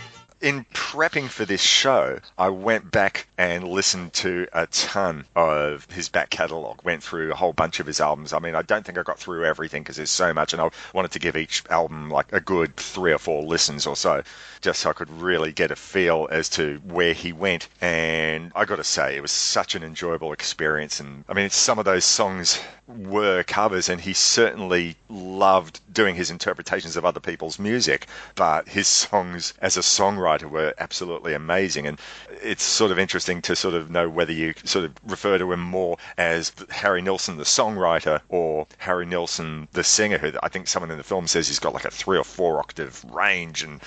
In 0.46 0.64
prepping 0.76 1.28
for 1.30 1.44
this 1.44 1.64
show, 1.64 2.20
I 2.38 2.50
went 2.50 2.92
back 2.92 3.28
and 3.36 3.68
listened 3.68 4.14
to 4.14 4.48
a 4.54 4.68
ton 4.68 5.26
of 5.36 5.90
his 5.90 6.10
back 6.10 6.30
catalogue. 6.30 6.82
Went 6.84 7.02
through 7.02 7.32
a 7.32 7.36
whole 7.36 7.52
bunch 7.52 7.80
of 7.80 7.88
his 7.88 8.00
albums. 8.00 8.32
I 8.32 8.38
mean, 8.38 8.54
I 8.54 8.62
don't 8.62 8.86
think 8.86 9.00
I 9.00 9.02
got 9.02 9.18
through 9.18 9.46
everything 9.46 9.82
because 9.82 9.96
there's 9.96 10.12
so 10.12 10.36
much, 10.36 10.54
and 10.54 10.62
I 10.62 10.70
wanted 10.94 11.14
to 11.14 11.20
give 11.20 11.36
each 11.36 11.64
album 11.72 12.12
like 12.12 12.32
a 12.32 12.40
good 12.40 12.78
three 12.78 13.12
or 13.12 13.18
four 13.18 13.42
listens 13.42 13.88
or 13.88 13.96
so, 13.96 14.22
just 14.66 14.82
so 14.82 14.90
I 14.90 14.94
could 14.94 15.12
really 15.22 15.52
get 15.52 15.70
a 15.70 15.76
feel 15.76 16.28
as 16.32 16.50
to 16.50 16.82
where 16.86 17.14
he 17.14 17.32
went. 17.32 17.68
And 17.82 18.52
I 18.56 18.66
got 18.66 18.78
to 18.78 18.84
say, 18.84 19.16
it 19.16 19.22
was 19.22 19.30
such 19.30 19.76
an 19.76 19.84
enjoyable 19.84 20.34
experience. 20.34 21.00
And 21.00 21.24
I 21.30 21.34
mean, 21.36 21.52
some 21.52 21.78
of 21.78 21.86
those 21.86 22.04
songs 22.04 22.60
were 22.88 23.44
covers, 23.44 23.90
and 23.90 24.02
he 24.02 24.14
certainly 24.14 24.96
loved 25.08 25.82
doing 25.94 26.16
his 26.16 26.32
interpretations 26.32 26.98
of 26.98 27.06
other 27.06 27.20
people's 27.20 27.60
music. 27.60 28.08
But 28.34 28.68
his 28.68 28.88
songs 28.88 29.54
as 29.62 29.78
a 29.78 29.82
songwriter 29.82 30.50
were 30.50 30.74
absolutely 30.80 31.36
amazing, 31.36 31.86
and 31.86 32.00
it's 32.42 32.64
sort 32.64 32.90
of 32.90 32.98
interesting 32.98 33.44
to 33.44 33.56
sort 33.56 33.76
of 33.76 33.92
know 33.92 34.10
whether 34.10 34.34
you 34.34 34.56
sort 34.64 34.86
of 34.86 34.94
refer 35.06 35.38
to 35.38 35.52
him 35.54 35.60
more 35.60 35.98
as 36.18 36.52
Harry 36.72 37.04
Nilsson, 37.04 37.38
the 37.38 37.44
songwriter, 37.44 38.20
or 38.30 38.66
Harry 38.80 39.06
Nilsson, 39.06 39.68
the 39.74 39.84
singer, 39.84 40.18
who 40.18 40.32
I 40.42 40.50
think 40.50 40.68
someone 40.68 40.90
in 40.90 40.98
the 40.98 41.04
film 41.04 41.28
says 41.28 41.48
he's 41.48 41.60
got 41.60 41.76
like 41.76 41.86
a 41.86 41.92
three 41.92 42.18
or 42.18 42.24
four 42.24 42.58
octave 42.58 43.06
range 43.12 43.62
and 43.62 43.80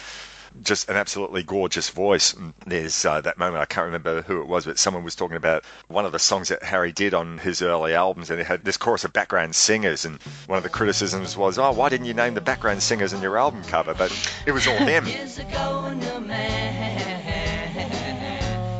just 0.63 0.89
an 0.89 0.97
absolutely 0.97 1.43
gorgeous 1.43 1.91
voice. 1.91 2.33
And 2.35 2.55
There's 2.67 3.05
uh, 3.05 3.21
that 3.23 3.39
moment, 3.39 3.61
I 3.63 3.67
can't 3.67 3.87
remember 3.87 4.23
who 4.23 4.41
it 4.41 4.47
was, 4.49 4.65
but 4.65 4.79
someone 4.79 5.05
was 5.05 5.15
talking 5.15 5.37
about 5.37 5.65
one 5.89 6.05
of 6.05 6.13
the 6.13 6.19
songs 6.19 6.49
that 6.49 6.63
Harry 6.63 6.93
did 6.93 7.15
on 7.15 7.39
his 7.39 7.63
early 7.63 7.95
albums, 7.95 8.31
and 8.31 8.41
it 8.41 8.47
had 8.47 8.65
this 8.65 8.77
chorus 8.77 9.05
of 9.05 9.13
background 9.13 9.55
singers. 9.55 10.05
And 10.05 10.21
one 10.47 10.57
of 10.57 10.63
the 10.63 10.69
criticisms 10.69 11.37
was, 11.37 11.59
oh, 11.59 11.73
why 11.73 11.89
didn't 11.89 12.07
you 12.07 12.15
name 12.15 12.35
the 12.35 12.41
background 12.41 12.83
singers 12.83 13.13
in 13.13 13.21
your 13.23 13.39
album 13.39 13.63
cover? 13.65 13.95
But 13.95 14.11
it 14.47 14.53
was 14.53 14.67
all 14.67 14.79
them. 14.79 15.07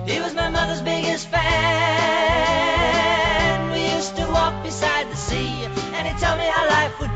He 0.09 0.21
was 0.21 0.35
my 0.35 0.49
mother's 0.49 0.81
biggest 0.81 1.29
fan. 1.29 1.45
We 3.73 3.95
used 3.95 4.17
to 4.17 4.27
walk 4.27 4.63
beside 4.65 5.11
the 5.11 5.17
sea, 5.17 5.67
and 5.95 6.09
he 6.09 6.15
told 6.25 6.39
me 6.39 6.47
how 6.47 6.67
life 6.69 6.99
would 7.01 7.15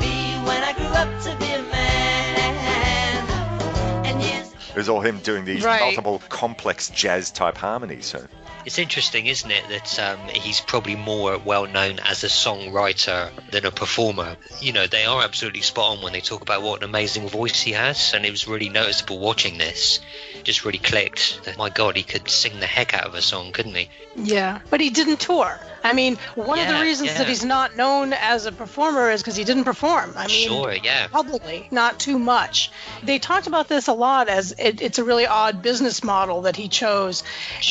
It 4.72 4.76
was 4.76 4.88
all 4.88 5.00
him 5.00 5.18
doing 5.18 5.44
these 5.44 5.64
Right. 5.64 5.80
multiple 5.80 6.22
complex 6.28 6.88
jazz 6.88 7.30
type 7.30 7.58
harmonies. 7.58 8.06
So. 8.06 8.26
It's 8.64 8.78
interesting, 8.78 9.26
isn't 9.26 9.50
it, 9.50 9.64
that 9.68 9.98
um, 9.98 10.20
he's 10.28 10.60
probably 10.60 10.94
more 10.94 11.36
well 11.36 11.66
known 11.66 11.98
as 11.98 12.22
a 12.22 12.28
songwriter 12.28 13.30
than 13.50 13.66
a 13.66 13.70
performer. 13.70 14.36
You 14.60 14.72
know, 14.72 14.86
they 14.86 15.04
are 15.04 15.22
absolutely 15.22 15.62
spot 15.62 15.96
on 15.98 16.02
when 16.02 16.12
they 16.12 16.20
talk 16.20 16.42
about 16.42 16.62
what 16.62 16.82
an 16.82 16.88
amazing 16.88 17.28
voice 17.28 17.60
he 17.60 17.72
has, 17.72 18.14
and 18.14 18.24
it 18.24 18.30
was 18.30 18.46
really 18.46 18.68
noticeable 18.68 19.18
watching 19.18 19.58
this. 19.58 19.98
Just 20.44 20.64
really 20.64 20.78
clicked 20.78 21.44
that, 21.44 21.58
my 21.58 21.70
God, 21.70 21.96
he 21.96 22.02
could 22.02 22.28
sing 22.30 22.60
the 22.60 22.66
heck 22.66 22.94
out 22.94 23.04
of 23.04 23.14
a 23.14 23.22
song, 23.22 23.52
couldn't 23.52 23.74
he? 23.74 23.88
Yeah, 24.16 24.60
but 24.70 24.80
he 24.80 24.90
didn't 24.90 25.20
tour. 25.20 25.58
I 25.84 25.92
mean, 25.92 26.16
one 26.34 26.58
of 26.58 26.68
the 26.68 26.80
reasons 26.80 27.10
yeah. 27.10 27.18
that 27.18 27.28
he's 27.28 27.44
not 27.44 27.76
known 27.76 28.12
as 28.12 28.46
a 28.46 28.52
performer 28.52 29.10
is 29.10 29.20
because 29.20 29.36
he 29.36 29.44
didn't 29.44 29.64
perform. 29.64 30.14
I 30.16 30.26
mean, 30.26 30.48
Sure, 30.48 30.72
yeah. 30.72 31.08
publicly, 31.08 31.66
not 31.70 31.98
too 31.98 32.18
much. 32.18 32.70
They 33.02 33.18
talked 33.18 33.46
about 33.46 33.68
this 33.68 33.88
a 33.88 33.92
lot 33.92 34.28
as 34.28 34.52
it, 34.58 34.80
it's 34.80 34.98
a 34.98 35.04
really 35.04 35.26
odd 35.26 35.62
business 35.62 36.04
model 36.04 36.42
that 36.42 36.56
he 36.56 36.68
chose, 36.68 37.24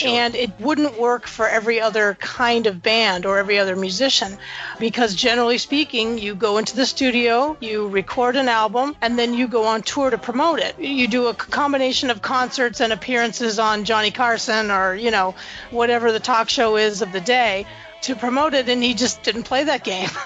and 0.06 0.36
it 0.36 0.51
wouldn't 0.60 1.00
work 1.00 1.27
for 1.27 1.48
every 1.48 1.80
other 1.82 2.18
kind 2.20 2.68
of 2.68 2.84
band 2.84 3.25
or 3.25 3.38
every 3.38 3.60
other 3.60 3.75
musician, 3.75 4.38
because 4.80 5.15
generally 5.15 5.58
speaking, 5.58 6.18
you 6.18 6.36
go 6.36 6.58
into 6.58 6.75
the 6.75 6.86
studio, 6.86 7.56
you 7.60 7.88
record 7.88 8.36
an 8.36 8.48
album, 8.48 8.96
and 9.01 9.18
then 9.18 9.34
you 9.34 9.48
go 9.48 9.65
on 9.65 9.82
tour 9.82 10.10
to 10.10 10.18
promote 10.18 10.60
it. 10.60 10.77
You 10.80 11.08
do 11.08 11.27
a 11.27 11.34
combination 11.34 12.10
of 12.10 12.22
concerts 12.22 12.82
and 12.82 12.91
appearances 12.91 13.60
on 13.60 13.86
Johnny 13.86 14.12
Carson 14.12 14.72
or 14.72 14.96
you 14.96 15.12
know 15.12 15.36
whatever 15.70 16.12
the 16.12 16.20
talk 16.20 16.50
show 16.50 16.77
is 16.77 17.01
of 17.01 17.12
the 17.12 17.22
day 17.22 17.65
to 18.01 18.15
promote 18.15 18.53
it 18.53 18.70
and 18.70 18.81
he 18.81 18.93
just 18.93 19.24
didn't 19.24 19.43
play 19.43 19.63
that 19.65 19.84
game. 19.84 20.10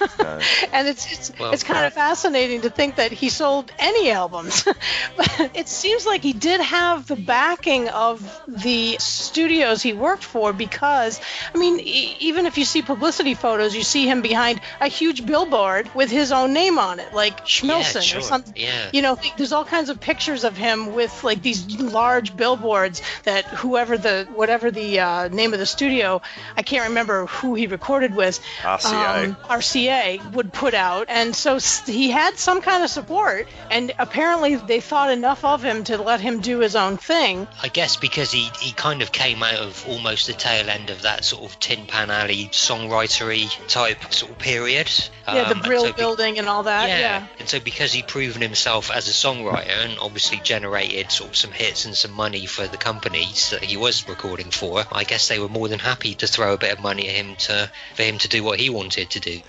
And 0.72 0.88
it's 0.88 1.12
it's, 1.12 1.39
Well, 1.39 1.51
it's 1.53 1.63
kind 1.63 1.86
of 1.86 1.94
fascinating 1.94 2.62
to 2.62 2.70
think 2.70 2.98
that 2.98 3.12
he 3.12 3.29
sold 3.29 3.72
any 3.79 4.12
albums. 4.12 4.67
But 5.17 5.51
it 5.53 5.67
seems 5.67 6.05
like 6.05 6.22
he 6.22 6.34
did 6.34 6.60
have 6.62 7.08
the 7.08 7.15
backing 7.15 7.89
of 7.89 8.22
the 8.48 8.98
studios 9.00 9.82
he 9.82 9.94
worked 9.94 10.24
for 10.24 10.53
because 10.53 11.20
i 11.53 11.58
mean 11.58 11.79
e- 11.79 12.15
even 12.20 12.46
if 12.46 12.58
you 12.58 12.65
see 12.65 12.82
publicity 12.82 13.34
photos 13.34 13.75
you 13.75 13.84
see 13.84 14.08
him 14.08 14.22
behind 14.22 14.62
a 14.79 14.88
huge 14.88 15.25
billboard 15.25 15.89
with 15.96 16.10
his 16.10 16.32
own 16.32 16.53
name 16.53 16.77
on 16.77 17.00
it 17.00 17.13
like 17.13 17.46
schmilsson 17.46 18.01
sure. 18.01 18.20
or 18.20 18.22
something. 18.22 18.53
Yeah. 18.55 18.89
you 18.94 19.01
know 19.01 19.17
there's 19.38 19.51
all 19.51 19.65
kinds 19.65 19.89
of 19.89 20.00
pictures 20.00 20.44
of 20.44 20.58
him 20.58 20.94
with 20.94 21.24
like 21.24 21.41
these 21.41 21.79
large 21.79 22.36
billboards 22.36 23.01
that 23.24 23.46
whoever 23.46 23.98
the 23.98 24.27
whatever 24.34 24.72
the 24.72 25.00
uh, 25.00 25.27
name 25.29 25.53
of 25.53 25.60
the 25.60 25.65
studio 25.65 26.22
i 26.58 26.62
can't 26.62 26.89
remember 26.89 27.25
who 27.27 27.55
he 27.55 27.64
recorded 27.67 28.15
with 28.15 28.39
RCA. 28.62 29.25
um, 29.25 29.36
RCA 29.50 30.31
would 30.34 30.51
put 30.53 30.74
out 30.74 31.07
and 31.10 31.36
so 31.36 31.60
he 31.86 32.10
had 32.12 32.38
some 32.38 32.62
kind 32.62 32.84
of 32.84 32.89
support 32.89 33.48
and 33.72 33.91
apparently 34.00 34.55
they 34.55 34.79
thought 34.79 35.12
enough 35.12 35.43
of 35.45 35.63
him 35.63 35.84
to 35.86 35.98
let 36.01 36.19
him 36.22 36.41
do 36.41 36.60
his 36.60 36.75
own 36.75 36.98
thing 36.98 37.48
I 37.62 37.67
guess 37.69 37.95
because 37.98 38.31
he, 38.31 38.50
he 38.62 38.72
kind 38.74 39.01
of 39.01 39.12
came 39.12 39.43
out 39.43 39.55
of 39.55 39.86
almost 39.88 40.27
the 40.27 40.34
tail 40.34 40.69
end 40.69 40.89
of 40.89 41.03
that 41.03 41.24
sort 41.25 41.43
of 41.43 41.60
Tin 41.60 41.86
Pan 41.86 42.12
Alley 42.12 42.50
songwritery 42.51 43.50
type 43.67 44.13
sort 44.13 44.31
of 44.31 44.38
period. 44.39 44.89
yeah 45.27 45.34
the 45.43 45.45
Um, 45.45 45.51
and 45.53 45.62
brill 45.63 45.86
so 45.86 45.93
be- 45.93 45.98
building 45.98 46.39
and 46.39 46.48
all 46.48 46.63
that 46.63 46.88
yeah. 46.89 47.27
And 47.39 47.48
so 47.50 47.60
because 47.60 47.93
he'd 47.93 48.07
proven 48.07 48.41
himself 48.41 48.91
as 48.91 49.07
a 49.07 49.12
songwriter 49.12 49.84
and 49.86 49.98
obviously 50.00 50.39
generated 50.43 51.12
sort 51.12 51.31
of 51.31 51.36
some 51.36 51.51
hits 51.51 51.86
and 51.86 51.95
some 51.95 52.12
money 52.12 52.45
for 52.45 52.67
the 52.67 52.77
companies 52.77 53.50
that 53.51 53.63
he 53.63 53.77
was 53.77 54.07
recording 54.07 54.51
for, 54.51 54.84
I 54.91 55.03
guess 55.03 55.27
they 55.27 55.39
were 55.39 55.50
more 55.50 55.67
than 55.67 55.79
happy 55.79 56.13
to 56.15 56.27
throw 56.27 56.53
a 56.53 56.57
bit 56.57 56.74
of 56.74 56.79
money 56.79 57.07
at 57.10 57.15
him 57.15 57.36
to 57.48 57.54
for 57.95 58.03
him 58.03 58.17
to 58.19 58.27
do 58.27 58.43
what 58.43 58.59
he 58.59 58.69
wanted 58.69 59.09
to 59.12 59.19
do. 59.19 59.41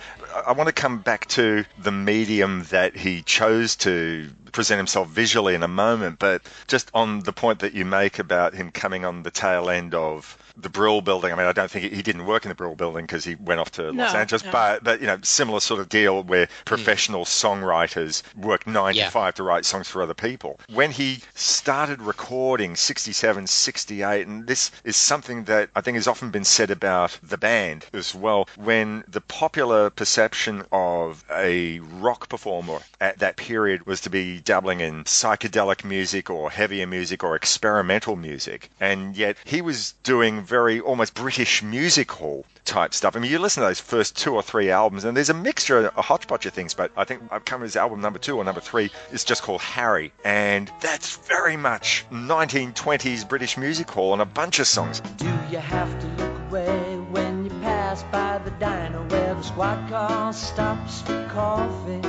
I- 0.45 0.51
want 0.51 0.67
to 0.67 0.73
come 0.73 0.99
back 0.99 1.27
to 1.29 1.65
the 1.77 1.91
medium 1.91 2.63
that 2.69 2.95
he 2.95 3.21
chose 3.23 3.75
to 3.77 4.29
present 4.51 4.77
himself 4.77 5.07
visually 5.09 5.55
in 5.55 5.63
a 5.63 5.67
moment, 5.67 6.19
but 6.19 6.41
just 6.67 6.89
on 6.93 7.19
the 7.21 7.33
point 7.33 7.59
that 7.59 7.73
you 7.73 7.85
make 7.85 8.19
about 8.19 8.53
him 8.53 8.71
coming 8.71 9.05
on 9.05 9.23
the 9.23 9.31
tail 9.31 9.69
end 9.69 9.93
of 9.93 10.37
the 10.59 10.69
Brill 10.69 11.01
building. 11.01 11.31
I 11.31 11.35
mean, 11.35 11.45
I 11.45 11.51
don't 11.51 11.69
think 11.69 11.85
he, 11.85 11.95
he 11.97 12.01
didn't 12.01 12.25
work 12.25 12.45
in 12.45 12.49
the 12.49 12.55
Brill 12.55 12.75
building 12.75 13.05
because 13.05 13.23
he 13.23 13.35
went 13.35 13.59
off 13.59 13.71
to 13.71 13.91
Los 13.91 14.13
Angeles, 14.13 14.43
no. 14.43 14.51
but 14.51 14.83
but 14.83 15.01
you 15.01 15.07
know, 15.07 15.17
similar 15.21 15.59
sort 15.59 15.79
of 15.79 15.89
deal 15.89 16.23
where 16.23 16.45
hmm. 16.45 16.51
professional 16.65 17.25
songwriters 17.25 18.23
work 18.35 18.65
nine 18.67 18.95
to 18.95 19.09
five 19.09 19.35
to 19.35 19.43
write 19.43 19.65
songs 19.65 19.87
for 19.87 20.01
other 20.01 20.13
people. 20.13 20.59
When 20.69 20.91
he 20.91 21.19
started 21.35 22.01
recording 22.01 22.75
67, 22.75 23.47
68, 23.47 24.27
and 24.27 24.47
this 24.47 24.71
is 24.83 24.97
something 24.97 25.43
that 25.45 25.69
I 25.75 25.81
think 25.81 25.95
has 25.95 26.07
often 26.07 26.31
been 26.31 26.43
said 26.43 26.71
about 26.71 27.17
the 27.21 27.37
band 27.37 27.85
as 27.93 28.15
well. 28.15 28.47
When 28.55 29.03
the 29.07 29.21
popular 29.21 29.89
perception 29.89 30.63
of 30.71 31.23
a 31.31 31.79
rock 31.79 32.29
performer 32.29 32.79
at 32.99 33.19
that 33.19 33.37
period 33.37 33.85
was 33.85 34.01
to 34.01 34.09
be 34.09 34.39
dabbling 34.39 34.79
in 34.79 35.03
psychedelic 35.03 35.83
music 35.83 36.29
or 36.29 36.49
heavier 36.49 36.87
music 36.87 37.23
or 37.23 37.35
experimental 37.35 38.15
music, 38.15 38.69
and 38.79 39.15
yet 39.15 39.37
he 39.43 39.61
was 39.61 39.93
doing 40.03 40.46
very 40.47 40.79
almost 40.79 41.13
British 41.13 41.61
music 41.61 42.09
hall 42.09 42.45
type 42.63 42.93
stuff. 42.93 43.15
I 43.15 43.19
mean, 43.19 43.29
you 43.29 43.37
listen 43.37 43.61
to 43.61 43.67
those 43.67 43.81
first 43.81 44.15
two 44.15 44.33
or 44.33 44.41
three 44.41 44.71
albums, 44.71 45.03
and 45.03 45.15
there's 45.15 45.29
a 45.29 45.33
mixture, 45.33 45.87
of 45.87 45.97
a 45.97 46.01
hodgepodge 46.01 46.45
of 46.45 46.53
things, 46.53 46.73
but 46.73 46.91
I 46.95 47.03
think 47.03 47.21
I've 47.31 47.43
come 47.43 47.63
as 47.63 47.75
album 47.75 47.99
number 47.99 48.17
two 48.17 48.37
or 48.37 48.43
number 48.45 48.61
three 48.61 48.89
is 49.11 49.25
just 49.25 49.43
called 49.43 49.61
Harry, 49.61 50.13
and 50.23 50.71
that's 50.79 51.17
very 51.17 51.57
much 51.57 52.05
1920s 52.11 53.27
British 53.27 53.57
music 53.57 53.91
hall 53.91 54.13
and 54.13 54.21
a 54.21 54.25
bunch 54.25 54.59
of 54.59 54.67
songs. 54.67 55.01
Do 55.17 55.25
you 55.51 55.57
have 55.57 55.99
to 55.99 56.07
look 56.23 56.39
away 56.49 56.97
when 57.11 57.43
you 57.43 57.51
pass 57.61 58.03
by 58.03 58.37
the 58.37 58.51
diner 58.51 59.03
where 59.09 59.35
the 59.35 59.43
squad 59.43 59.89
car 59.89 60.31
stops 60.31 61.01
for 61.01 61.27
coffee? 61.27 62.01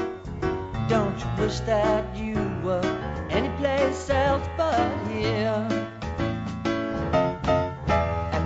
Don't 0.89 1.19
you 1.19 1.45
wish 1.45 1.59
that 1.61 2.17
you 2.17 2.35
were 2.63 3.27
anyplace 3.31 4.09
else 4.09 4.47
but 4.57 5.09
here? 5.09 5.98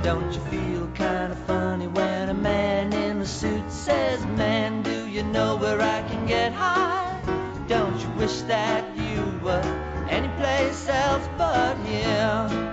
And 0.02 0.20
don't 0.20 0.32
you 0.32 0.40
feel 0.50 0.86
kind 0.94 1.30
of 1.32 1.38
funny 1.46 1.86
when 1.86 2.28
a 2.28 2.34
man 2.34 2.92
in 2.92 3.20
a 3.20 3.26
suit 3.26 3.70
says, 3.70 4.24
Man, 4.26 4.82
do 4.82 5.06
you 5.06 5.22
know 5.22 5.56
where 5.56 5.80
I 5.80 6.02
can 6.08 6.26
get 6.26 6.52
high? 6.52 7.20
Don't 7.68 8.00
you 8.00 8.08
wish 8.16 8.40
that 8.42 8.96
you 8.96 9.38
were 9.44 9.62
anyplace 10.10 10.88
else 10.88 11.28
but 11.38 11.76
here? 11.86 12.68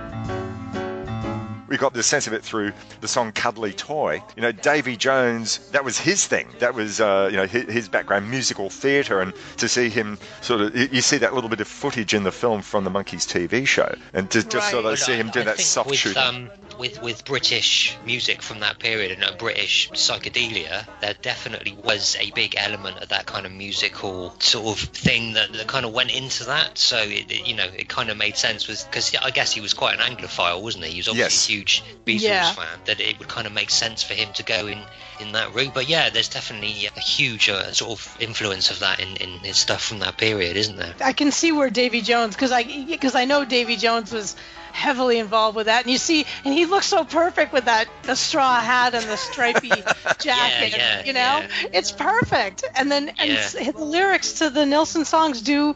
we 1.68 1.76
got 1.76 1.92
the 1.92 2.02
sense 2.02 2.26
of 2.26 2.32
it 2.32 2.42
through 2.42 2.72
the 3.00 3.06
song 3.06 3.30
Cuddly 3.30 3.72
Toy. 3.72 4.20
You 4.34 4.42
know, 4.42 4.50
Davy 4.50 4.96
Jones, 4.96 5.58
that 5.70 5.84
was 5.84 5.96
his 5.96 6.26
thing. 6.26 6.48
That 6.58 6.74
was, 6.74 7.00
uh, 7.00 7.28
you 7.30 7.36
know, 7.36 7.46
his, 7.46 7.72
his 7.72 7.88
background, 7.88 8.28
musical 8.28 8.70
theatre. 8.70 9.20
And 9.20 9.32
to 9.58 9.68
see 9.68 9.88
him 9.88 10.18
sort 10.40 10.62
of, 10.62 10.76
you- 10.76 10.88
you 10.90 11.00
see 11.00 11.18
that 11.18 11.32
little 11.32 11.48
bit 11.48 11.60
of 11.60 11.68
footage 11.68 12.12
in 12.12 12.24
the 12.24 12.32
film 12.32 12.62
from 12.62 12.82
the 12.82 12.90
Monkees 12.90 13.24
TV 13.24 13.64
show. 13.68 13.94
And 14.12 14.28
to 14.32 14.42
just 14.42 14.68
sort 14.72 14.84
of 14.84 14.98
see 14.98 15.14
him 15.14 15.30
do 15.30 15.42
I 15.42 15.44
that 15.44 15.56
think 15.58 15.68
soft 15.68 15.90
with, 15.90 15.98
shooting. 16.00 16.20
Um, 16.20 16.50
with 16.80 17.00
with 17.02 17.24
British 17.24 17.96
music 18.04 18.42
from 18.42 18.60
that 18.60 18.78
period 18.78 19.12
and 19.12 19.22
uh, 19.22 19.32
British 19.38 19.88
psychedelia, 19.92 20.86
there 21.00 21.14
definitely 21.14 21.72
was 21.72 22.16
a 22.18 22.30
big 22.32 22.54
element 22.56 22.98
of 23.02 23.10
that 23.10 23.26
kind 23.26 23.46
of 23.46 23.52
musical 23.52 24.34
sort 24.40 24.66
of 24.80 24.88
thing 24.88 25.34
that, 25.34 25.52
that 25.52 25.66
kind 25.66 25.84
of 25.86 25.92
went 25.92 26.10
into 26.14 26.44
that. 26.44 26.78
So 26.78 26.96
it, 26.98 27.30
it- 27.30 27.46
you 27.46 27.54
know, 27.54 27.64
it 27.76 27.88
kind 27.88 28.10
of 28.10 28.16
made 28.16 28.36
sense 28.36 28.66
with 28.66 28.84
because 28.86 29.14
I 29.22 29.30
guess 29.30 29.52
he 29.52 29.60
was 29.60 29.74
quite 29.74 29.98
an 29.98 30.00
Anglophile, 30.00 30.62
wasn't 30.62 30.84
he? 30.84 30.92
He 30.92 30.96
was 30.98 31.08
obviously 31.08 31.20
Yes. 31.20 31.48
a 31.48 31.52
huge 31.52 31.84
Beatles 32.06 32.20
Yeah. 32.22 32.52
fan. 32.52 32.78
That 32.86 33.00
it 33.00 33.18
would 33.18 33.28
kind 33.28 33.46
of 33.46 33.52
make 33.52 33.70
sense 33.70 34.02
for 34.02 34.14
him 34.14 34.32
to 34.34 34.42
go 34.42 34.66
in 34.66 34.78
in 35.20 35.32
that 35.32 35.54
route. 35.54 35.74
But 35.74 35.88
yeah, 35.88 36.08
there's 36.10 36.28
definitely 36.28 36.88
a 36.96 37.00
huge 37.00 37.48
uh, 37.50 37.72
sort 37.72 37.92
of 37.92 38.16
influence 38.20 38.70
of 38.70 38.78
that 38.80 39.00
in, 39.00 39.16
in 39.16 39.38
his 39.40 39.56
stuff 39.58 39.82
from 39.84 39.98
that 40.00 40.16
period, 40.16 40.56
isn't 40.56 40.76
there? 40.76 40.94
I 41.04 41.12
can 41.12 41.30
see 41.30 41.52
where 41.52 41.68
Davy 41.70 42.00
Jones, 42.00 42.34
because 42.34 42.52
I 42.52 42.62
because 42.86 43.14
I 43.14 43.24
know 43.26 43.44
Davy 43.44 43.76
Jones 43.76 44.12
was 44.12 44.34
heavily 44.72 45.18
involved 45.18 45.56
with 45.56 45.66
that, 45.66 45.82
and 45.84 45.90
you 45.90 45.98
see, 45.98 46.26
and 46.44 46.54
he 46.54 46.66
looks 46.66 46.86
so 46.86 47.04
perfect 47.04 47.52
with 47.52 47.64
that 47.66 47.88
the 48.04 48.14
straw 48.14 48.60
hat 48.60 48.94
and 48.94 49.04
the 49.04 49.16
stripy 49.16 49.68
jacket. 50.18 50.72
yeah, 50.76 51.04
you 51.04 51.12
know, 51.12 51.42
it's 51.72 51.92
perfect. 51.92 52.64
And 52.74 52.90
then 52.90 53.10
and 53.18 53.30
Yeah. 53.30 53.70
the 53.72 53.84
lyrics 53.84 54.34
to 54.38 54.50
the 54.50 54.66
Nilsson 54.66 55.04
songs 55.04 55.42
do 55.42 55.74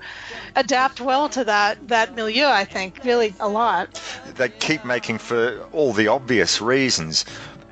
adapt 0.57 1.01
well 1.01 1.29
to 1.31 1.45
that 1.45 1.89
that 1.89 2.15
milieu. 2.15 2.47
I 2.47 2.65
think 2.65 3.01
really 3.05 3.35
a 3.41 3.49
lot. 3.49 4.01
they 4.37 4.49
keep 4.49 4.85
making 4.85 5.19
for 5.19 5.67
all 5.73 5.93
the 5.93 6.09
obvious 6.09 6.61
reasons 6.61 7.25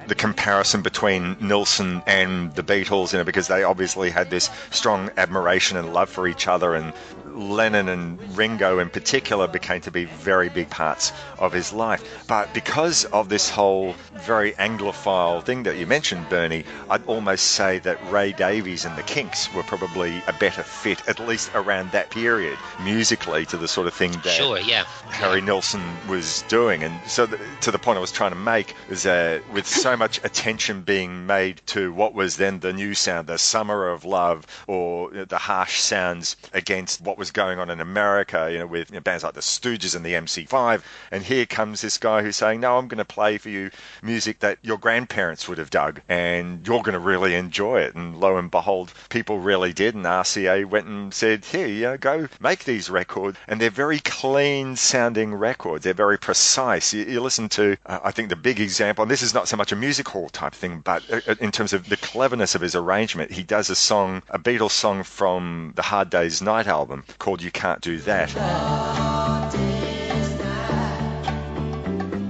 the 0.09 0.15
comparison 0.17 0.83
between 0.83 1.37
Nilsson 1.41 2.03
and 2.09 2.53
the 2.57 2.63
Beatles, 2.65 3.13
you 3.13 3.19
know, 3.19 3.25
because 3.25 3.47
they 3.47 3.63
obviously 3.63 4.11
had 4.11 4.31
this 4.31 4.51
strong 4.71 5.11
admiration 5.17 5.77
and 5.77 5.93
love 5.95 6.11
for 6.11 6.27
each 6.27 6.49
other, 6.49 6.75
and 6.75 6.93
Lennon 7.35 7.89
and 7.89 8.37
Ringo 8.37 8.79
in 8.79 8.91
particular 8.91 9.47
became 9.47 9.81
to 9.83 9.91
be 9.91 10.05
very 10.05 10.49
big 10.49 10.71
parts 10.71 11.13
of 11.39 11.53
his 11.53 11.73
life. 11.73 12.03
But 12.27 12.53
because 12.55 13.05
of 13.07 13.29
this 13.29 13.49
whole 13.51 13.95
very 14.15 14.53
Anglophile 14.53 15.45
thing 15.45 15.65
that 15.65 15.77
you 15.77 15.87
mentioned, 15.87 16.29
Bernie, 16.29 16.65
I'd 16.91 17.05
almost 17.07 17.47
say 17.53 17.79
that 17.81 17.99
Ray 18.11 18.33
Davies 18.33 18.85
and 18.85 18.97
the 18.97 19.03
Kinks 19.03 19.53
were 19.55 19.63
probably 19.63 20.23
a 20.27 20.33
better 20.33 20.63
fit, 20.63 21.07
at 21.09 21.19
least 21.19 21.51
around 21.55 21.91
that 21.93 22.11
period, 22.11 22.59
musically, 22.83 23.47
to 23.47 23.57
the 23.57 23.69
sort 23.69 23.87
of 23.87 23.95
thing 23.95 24.13
that 24.25 24.33
Sure, 24.33 24.59
yeah. 24.59 24.85
Harry 25.11 25.41
Nilsson 25.41 25.83
was 26.09 26.43
doing. 26.49 26.83
And 26.83 26.95
so, 27.07 27.27
th- 27.27 27.41
to 27.63 27.71
the 27.71 27.79
point 27.79 27.99
I 27.99 28.01
was 28.01 28.13
trying 28.13 28.33
to 28.33 28.39
make 28.39 28.75
is 28.89 29.03
that 29.05 29.43
with 29.53 29.67
so 29.67 29.97
much 29.97 30.19
attention 30.25 30.83
being 30.83 31.27
made 31.27 31.61
to 31.67 31.93
what 31.93 32.15
was 32.15 32.37
then 32.37 32.61
the 32.61 32.73
new 32.73 32.95
sound, 32.95 33.27
the 33.27 33.39
summer 33.39 33.89
of 33.89 34.05
love, 34.05 34.47
or 34.67 35.11
the 35.11 35.39
harsh 35.39 35.81
sounds 35.81 36.37
against 36.53 37.01
what 37.01 37.19
was 37.19 37.22
was 37.23 37.31
going 37.31 37.61
on 37.61 37.71
in 37.71 37.79
America, 37.79 38.49
you 38.51 38.59
know, 38.59 38.67
with 38.67 38.91
you 38.91 38.97
know, 38.97 39.01
bands 39.01 39.23
like 39.23 39.35
the 39.35 39.41
Stooges 39.41 39.95
and 39.95 40.05
the 40.05 40.15
MC5. 40.15 40.83
And 41.13 41.23
here 41.23 41.47
comes 41.47 41.81
this 41.81 41.97
guy 41.97 42.21
who's 42.21 42.35
saying, 42.35 42.59
no, 42.59 42.79
I'm 42.79 42.89
going 42.89 42.99
to 42.99 43.05
play 43.05 43.39
for 43.39 43.49
you 43.49 43.71
music 44.03 44.41
that 44.41 44.59
your 44.63 44.77
grandparents 44.77 45.47
would 45.47 45.59
have 45.59 45.71
dug, 45.71 46.01
and 46.09 46.67
you're 46.67 46.83
going 46.83 46.95
to 46.95 46.99
really 46.99 47.37
enjoy 47.37 47.79
it. 47.83 47.95
And 47.95 48.19
lo 48.19 48.39
and 48.39 48.51
behold, 48.51 48.93
people 49.09 49.39
really 49.39 49.73
did. 49.73 49.95
And 49.95 50.05
RCA 50.05 50.65
went 50.65 50.89
and 50.89 51.15
said, 51.15 51.45
here, 51.45 51.69
you 51.69 51.83
know, 51.83 51.97
go 51.97 52.27
make 52.41 52.65
these 52.65 52.91
records. 52.91 53.39
And 53.47 53.61
they're 53.61 53.71
very 53.71 54.01
clean 54.01 54.75
sounding 54.75 55.33
records. 55.33 55.85
They're 55.85 55.95
very 55.95 56.19
precise. 56.19 56.93
You, 56.93 57.05
you 57.05 57.21
listen 57.21 57.49
to, 57.51 57.77
uh, 57.87 58.01
I 58.03 58.11
think, 58.11 58.31
the 58.31 58.37
big 58.37 58.59
example, 58.59 59.03
and 59.03 59.11
this 59.13 59.23
is 59.23 59.33
not 59.33 59.47
so 59.47 59.57
much 59.57 59.71
a 59.71 59.77
music 59.77 60.09
hall 60.09 60.29
type 60.29 60.55
thing, 60.55 60.81
but 60.81 61.09
uh, 61.09 61.37
in 61.39 61.53
terms 61.53 61.73
of 61.73 61.89
the 61.89 61.99
cleverness 61.99 62.57
of 62.57 62.63
his 62.63 62.75
arrangement, 62.75 63.31
he 63.31 63.45
does 63.45 63.71
a 63.71 63.77
song, 63.77 64.25
a 64.31 64.41
Beatles 64.41 64.73
song 64.73 65.05
from 65.05 65.73
the 65.77 65.83
Hard 65.83 66.11
Day's 66.11 66.43
Night 66.43 66.67
album 66.67 67.05
called 67.19 67.43
You 67.43 67.51
Can't 67.51 67.81
Do 67.81 67.99
That. 67.99 68.31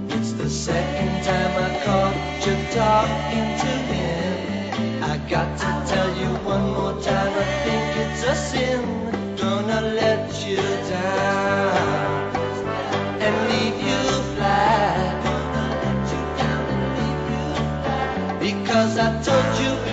It's 0.09 0.33
the 0.33 0.49
second 0.51 1.25
time 1.25 1.53
I 1.57 1.73
got 5.33 5.59
to 5.59 5.93
tell 5.93 6.11
you 6.19 6.29
one 6.45 6.73
more 6.73 7.01
time, 7.01 7.33
I 7.33 7.45
think 7.65 7.97
it's 8.03 8.23
a 8.25 8.35
sin. 8.35 8.83
Gonna 9.37 9.81
let 9.81 10.47
you 10.47 10.57
down 10.57 12.37
and 13.21 13.35
leave 13.51 13.79
you 13.89 14.01
flat. 14.35 15.23
Because 18.41 18.99
I 18.99 19.23
told 19.23 19.61
you 19.63 19.92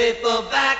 Paperback 0.00 0.79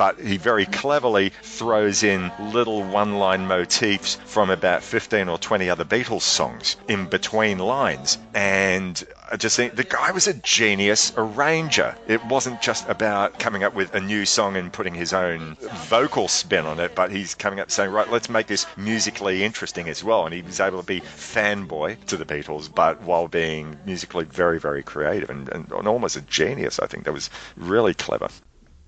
but 0.00 0.18
he 0.18 0.38
very 0.38 0.64
cleverly 0.64 1.30
throws 1.42 2.02
in 2.02 2.32
little 2.54 2.82
one 2.82 3.18
line 3.18 3.46
motifs 3.46 4.14
from 4.24 4.48
about 4.48 4.82
15 4.82 5.28
or 5.28 5.36
20 5.36 5.68
other 5.68 5.84
Beatles 5.84 6.22
songs 6.22 6.78
in 6.88 7.04
between 7.04 7.58
lines. 7.58 8.16
And 8.32 9.04
I 9.30 9.36
just 9.36 9.56
think 9.56 9.74
the 9.74 9.84
guy 9.84 10.10
was 10.12 10.26
a 10.26 10.32
genius 10.32 11.12
arranger. 11.18 11.94
It 12.08 12.24
wasn't 12.24 12.62
just 12.62 12.88
about 12.88 13.38
coming 13.38 13.62
up 13.62 13.74
with 13.74 13.94
a 13.94 14.00
new 14.00 14.24
song 14.24 14.56
and 14.56 14.72
putting 14.72 14.94
his 14.94 15.12
own 15.12 15.58
vocal 15.60 16.28
spin 16.28 16.64
on 16.64 16.80
it, 16.80 16.94
but 16.94 17.10
he's 17.10 17.34
coming 17.34 17.60
up 17.60 17.70
saying, 17.70 17.90
right, 17.90 18.10
let's 18.10 18.30
make 18.30 18.46
this 18.46 18.64
musically 18.78 19.44
interesting 19.44 19.86
as 19.90 20.02
well. 20.02 20.24
And 20.24 20.34
he 20.34 20.40
was 20.40 20.60
able 20.60 20.80
to 20.80 20.86
be 20.86 21.02
fanboy 21.02 22.06
to 22.06 22.16
the 22.16 22.24
Beatles, 22.24 22.74
but 22.74 23.02
while 23.02 23.28
being 23.28 23.76
musically 23.84 24.24
very, 24.24 24.58
very 24.58 24.82
creative 24.82 25.28
and, 25.28 25.46
and, 25.50 25.70
and 25.70 25.86
almost 25.86 26.16
a 26.16 26.22
genius. 26.22 26.78
I 26.78 26.86
think 26.86 27.04
that 27.04 27.12
was 27.12 27.28
really 27.54 27.92
clever. 27.92 28.28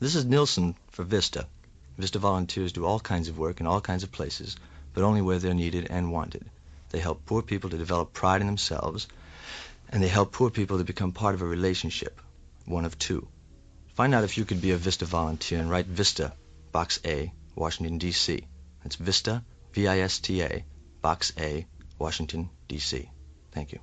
This 0.02 0.16
is 0.16 0.24
Nilsson 0.24 0.74
for 0.90 1.04
Vista. 1.04 1.46
Vista 1.96 2.18
volunteers 2.18 2.72
do 2.72 2.84
all 2.84 2.98
kinds 2.98 3.28
of 3.28 3.38
work 3.38 3.60
in 3.60 3.68
all 3.68 3.80
kinds 3.80 4.02
of 4.02 4.10
places, 4.10 4.56
but 4.94 5.04
only 5.04 5.22
where 5.22 5.38
they're 5.38 5.54
needed 5.54 5.86
and 5.90 6.10
wanted. 6.10 6.44
They 6.90 6.98
help 6.98 7.24
poor 7.24 7.40
people 7.40 7.70
to 7.70 7.78
develop 7.78 8.12
pride 8.12 8.40
in 8.40 8.48
themselves, 8.48 9.06
and 9.90 10.02
they 10.02 10.08
help 10.08 10.32
poor 10.32 10.50
people 10.50 10.78
to 10.78 10.84
become 10.84 11.12
part 11.12 11.36
of 11.36 11.42
a 11.42 11.46
relationship, 11.46 12.20
one 12.64 12.84
of 12.84 12.98
two. 12.98 13.28
Find 13.94 14.12
out 14.12 14.24
if 14.24 14.36
you 14.36 14.44
could 14.44 14.60
be 14.60 14.72
a 14.72 14.76
Vista 14.76 15.04
volunteer 15.04 15.60
and 15.60 15.70
write 15.70 15.86
Vista, 15.86 16.32
Box 16.72 16.98
A, 17.04 17.32
Washington, 17.54 17.98
D.C. 17.98 18.44
That's 18.82 18.96
Vista, 18.96 19.44
V-I-S-T-A, 19.72 20.64
Box 21.00 21.32
A, 21.38 21.64
Washington, 22.00 22.50
D.C. 22.66 23.08
Thank 23.52 23.70
you. 23.70 23.78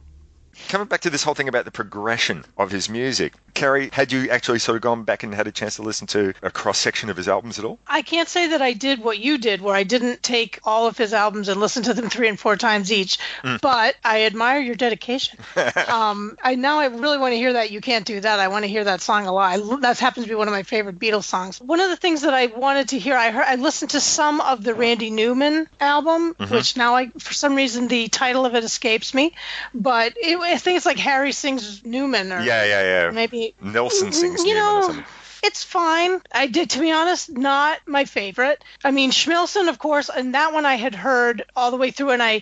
Coming 0.67 0.87
back 0.87 1.01
to 1.01 1.09
this 1.09 1.23
whole 1.23 1.33
thing 1.33 1.47
about 1.47 1.65
the 1.65 1.71
progression 1.71 2.43
of 2.57 2.69
his 2.71 2.89
music, 2.89 3.33
Kerry, 3.53 3.89
had 3.91 4.11
you 4.11 4.29
actually 4.29 4.59
sort 4.59 4.75
of 4.75 4.81
gone 4.81 5.03
back 5.03 5.23
and 5.23 5.33
had 5.33 5.47
a 5.47 5.51
chance 5.51 5.77
to 5.77 5.81
listen 5.81 6.07
to 6.07 6.33
a 6.41 6.51
cross 6.51 6.77
section 6.77 7.09
of 7.09 7.17
his 7.17 7.27
albums 7.27 7.59
at 7.59 7.65
all? 7.65 7.79
I 7.87 8.01
can't 8.01 8.27
say 8.27 8.47
that 8.49 8.61
I 8.61 8.73
did 8.73 9.01
what 9.03 9.19
you 9.19 9.37
did, 9.37 9.61
where 9.61 9.75
I 9.75 9.83
didn't 9.83 10.21
take 10.21 10.59
all 10.63 10.87
of 10.87 10.97
his 10.97 11.13
albums 11.13 11.47
and 11.49 11.59
listen 11.59 11.83
to 11.83 11.93
them 11.93 12.09
three 12.09 12.27
and 12.27 12.39
four 12.39 12.55
times 12.55 12.91
each. 12.91 13.17
Mm. 13.43 13.61
But 13.61 13.95
I 14.03 14.23
admire 14.23 14.59
your 14.59 14.75
dedication. 14.75 15.39
um, 15.87 16.37
I 16.43 16.55
now 16.55 16.79
I 16.79 16.87
really 16.87 17.17
want 17.17 17.33
to 17.33 17.37
hear 17.37 17.53
that. 17.53 17.71
You 17.71 17.81
can't 17.81 18.05
do 18.05 18.19
that. 18.19 18.39
I 18.39 18.47
want 18.49 18.63
to 18.63 18.69
hear 18.69 18.83
that 18.83 19.01
song 19.01 19.27
a 19.27 19.31
lot. 19.31 19.59
I, 19.59 19.77
that 19.81 19.99
happens 19.99 20.25
to 20.25 20.29
be 20.29 20.35
one 20.35 20.47
of 20.47 20.53
my 20.53 20.63
favorite 20.63 20.99
Beatles 20.99 21.23
songs. 21.23 21.59
One 21.59 21.79
of 21.79 21.89
the 21.89 21.97
things 21.97 22.21
that 22.21 22.33
I 22.33 22.47
wanted 22.47 22.89
to 22.89 22.99
hear, 22.99 23.15
I 23.15 23.31
heard, 23.31 23.45
I 23.45 23.55
listened 23.55 23.91
to 23.91 23.99
some 23.99 24.41
of 24.41 24.63
the 24.63 24.73
Randy 24.73 25.09
Newman 25.09 25.67
album, 25.79 26.33
Mhm. 26.35 26.51
which 26.51 26.77
now 26.77 26.95
I, 26.95 27.07
for 27.17 27.33
some 27.33 27.55
reason, 27.55 27.87
the 27.87 28.07
title 28.07 28.45
of 28.45 28.55
it 28.55 28.63
escapes 28.63 29.13
me. 29.13 29.33
But 29.73 30.13
it, 30.17 30.37
I 30.53 30.57
think 30.57 30.77
it's 30.77 30.85
like 30.85 30.97
Harry 30.99 31.31
sings 31.31 31.85
Newman, 31.85 32.31
or 32.31 32.41
Yeah, 32.41 32.63
yeah, 32.65 32.81
yeah. 32.81 33.11
maybe 33.11 33.53
Nilsson 33.61 34.09
mm, 34.09 34.13
sings 34.13 34.45
you 34.45 34.53
Newman 34.53 34.63
or 34.63 34.81
know, 34.81 34.87
something. 34.87 35.05
it's 35.43 35.63
fine. 35.63 36.21
I 36.33 36.47
did, 36.47 36.71
to 36.71 36.79
be 36.79 36.91
honest, 36.91 37.29
not 37.29 37.79
my 37.87 38.05
favorite. 38.05 38.63
I 38.83 38.91
mean, 38.91 39.11
Schmilsson, 39.11 39.69
of 39.69 39.79
course, 39.79 40.09
and 40.09 40.33
that 40.33 40.53
one 40.53 40.65
I 40.65 40.75
had 40.75 40.95
heard 40.95 41.43
all 41.55 41.71
the 41.71 41.77
way 41.77 41.91
through, 41.91 42.11
and 42.11 42.23
I 42.23 42.41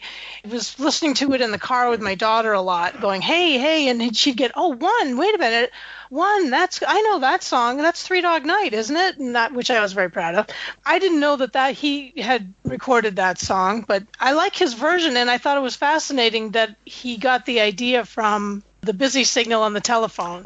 was 0.50 0.80
listening 0.80 1.14
to 1.16 1.34
it 1.34 1.42
in 1.42 1.52
the 1.52 1.60
car 1.60 1.90
with 1.90 2.02
my 2.02 2.16
daughter 2.16 2.54
a 2.54 2.62
lot, 2.62 3.00
going, 3.00 3.22
"Hey, 3.22 3.58
hey," 3.58 3.90
and 3.90 4.16
she'd 4.16 4.38
get, 4.38 4.52
"Oh, 4.56 4.70
one, 4.70 5.18
wait 5.18 5.36
a 5.36 5.38
minute." 5.38 5.72
One, 6.10 6.50
that's 6.50 6.82
I 6.88 7.02
know 7.02 7.20
that 7.20 7.44
song. 7.44 7.78
That's 7.78 8.02
Three 8.02 8.22
Dog 8.22 8.46
Night, 8.46 8.74
isn't 8.74 8.96
it? 8.96 9.18
And 9.18 9.36
that, 9.36 9.54
which 9.54 9.70
I 9.70 9.82
was 9.82 9.94
very 9.94 10.10
proud 10.10 10.36
of. 10.36 10.48
I 10.86 11.00
didn't 11.00 11.20
know 11.20 11.36
that 11.36 11.54
that 11.54 11.76
he 11.76 12.14
had 12.18 12.54
recorded 12.64 13.18
that 13.18 13.40
song, 13.40 13.84
but 13.88 14.04
I 14.20 14.32
like 14.32 14.56
his 14.56 14.74
version, 14.74 15.18
and 15.18 15.30
I 15.30 15.38
thought 15.38 15.58
it 15.58 15.62
was 15.62 15.76
fascinating 15.76 16.52
that 16.52 16.76
he 16.86 17.18
got 17.18 17.46
the 17.46 17.60
idea 17.60 18.06
from 18.06 18.64
the 18.82 18.94
busy 18.94 19.26
signal 19.26 19.64
on 19.64 19.74
the 19.74 19.82
telephone. 19.82 20.44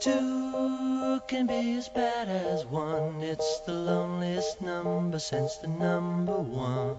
Two 0.00 1.20
can 1.26 1.46
be 1.46 1.76
as 1.76 1.90
bad 1.90 2.26
as 2.30 2.64
one. 2.64 3.20
It's 3.20 3.60
the 3.60 3.74
loneliest 3.74 4.62
number 4.62 5.18
since 5.18 5.56
the 5.56 5.68
number 5.68 6.38
one. 6.38 6.96